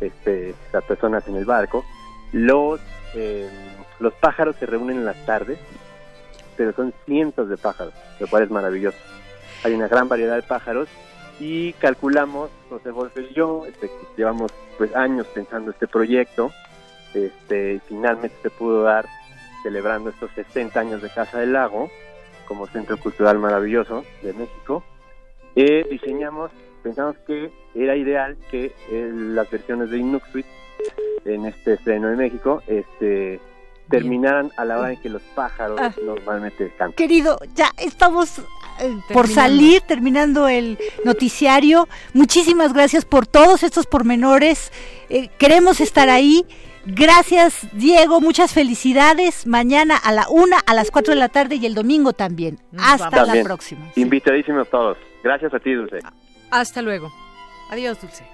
este, 0.01 0.55
las 0.73 0.85
personas 0.85 1.27
en 1.27 1.35
el 1.35 1.45
barco, 1.45 1.85
los, 2.31 2.81
eh, 3.17 3.51
los 3.99 4.13
pájaros 4.15 4.55
se 4.55 4.67
reúnen 4.67 4.99
en 4.99 5.05
las 5.05 5.27
tardes, 5.27 5.59
pero 6.57 6.73
son 6.75 6.95
cientos 7.07 7.49
de 7.49 7.57
pájaros, 7.57 7.93
lo 8.21 8.29
cual 8.29 8.45
es 8.45 8.51
maravilloso. 8.53 8.99
Hay 9.65 9.75
una 9.75 9.89
gran 9.89 10.09
variedad 10.09 10.37
de 10.37 10.43
pájaros 10.43 10.89
y 11.41 11.73
calculamos, 11.75 12.51
José 12.69 12.91
Wolf 12.91 13.17
y 13.19 13.35
yo, 13.35 13.67
este, 13.67 13.91
llevamos 14.17 14.53
pues 14.79 14.95
años 14.95 15.27
pensando 15.29 15.71
este 15.71 15.87
proyecto, 15.87 16.51
este, 17.15 17.81
finalmente 17.89 18.37
se 18.43 18.51
pudo 18.51 18.83
dar 18.83 19.07
celebrando 19.63 20.11
estos 20.11 20.31
60 20.33 20.79
años 20.79 21.03
de 21.03 21.11
Casa 21.11 21.41
del 21.41 21.53
Lago 21.53 21.91
como 22.47 22.67
centro 22.67 22.99
cultural 22.99 23.39
maravilloso 23.39 24.05
de 24.23 24.33
México, 24.35 24.85
eh, 25.57 25.87
diseñamos, 25.91 26.51
pensamos 26.83 27.17
que 27.27 27.51
era 27.75 27.97
ideal 27.97 28.37
que 28.51 28.73
eh, 28.91 29.11
las 29.13 29.51
versiones 29.51 29.91
de 29.91 29.99
Inuxuit 29.99 30.47
en 31.25 31.47
este 31.47 31.75
estreno 31.75 32.09
de 32.09 32.17
México 32.17 32.63
este 32.67 33.41
terminaran 33.89 34.51
a 34.57 34.65
la 34.65 34.79
hora 34.79 34.93
en 34.93 35.01
que 35.01 35.09
los 35.09 35.23
pájaros 35.35 35.79
ah. 35.81 35.93
normalmente 36.03 36.69
cantan. 36.71 36.93
Querido, 36.93 37.39
ya 37.55 37.71
estamos 37.79 38.39
eh, 38.81 38.97
por 39.13 39.29
salir, 39.29 39.83
terminando 39.83 40.49
el 40.49 40.79
noticiario. 41.05 41.89
Muchísimas 42.13 42.73
gracias 42.73 43.05
por 43.05 43.27
todos 43.27 43.63
estos 43.63 43.87
pormenores. 43.87 44.73
queremos 45.39 45.81
estar 45.81 46.09
ahí. 46.09 46.47
Gracias, 46.87 47.67
Diego. 47.73 48.21
Muchas 48.21 48.53
felicidades. 48.53 49.47
Mañana 49.47 49.97
a 49.97 50.13
la 50.13 50.29
una, 50.29 50.59
a 50.59 50.75
las 50.75 50.91
cuatro 50.91 51.15
de 51.15 51.21
la 51.21 51.29
tarde 51.29 51.57
y 51.57 51.67
el 51.67 51.75
domingo 51.75 52.13
también. 52.13 52.59
Hasta 52.79 53.25
la 53.25 53.43
próxima. 53.43 53.91
Invitadísimos 53.97 54.69
todos. 54.69 54.99
Gracias 55.23 55.55
a 55.55 55.59
ti, 55.59 55.73
Dulce. 55.73 56.01
Hasta 56.51 56.83
luego. 56.83 57.11
Adiós, 57.71 58.01
Dulce. 58.01 58.34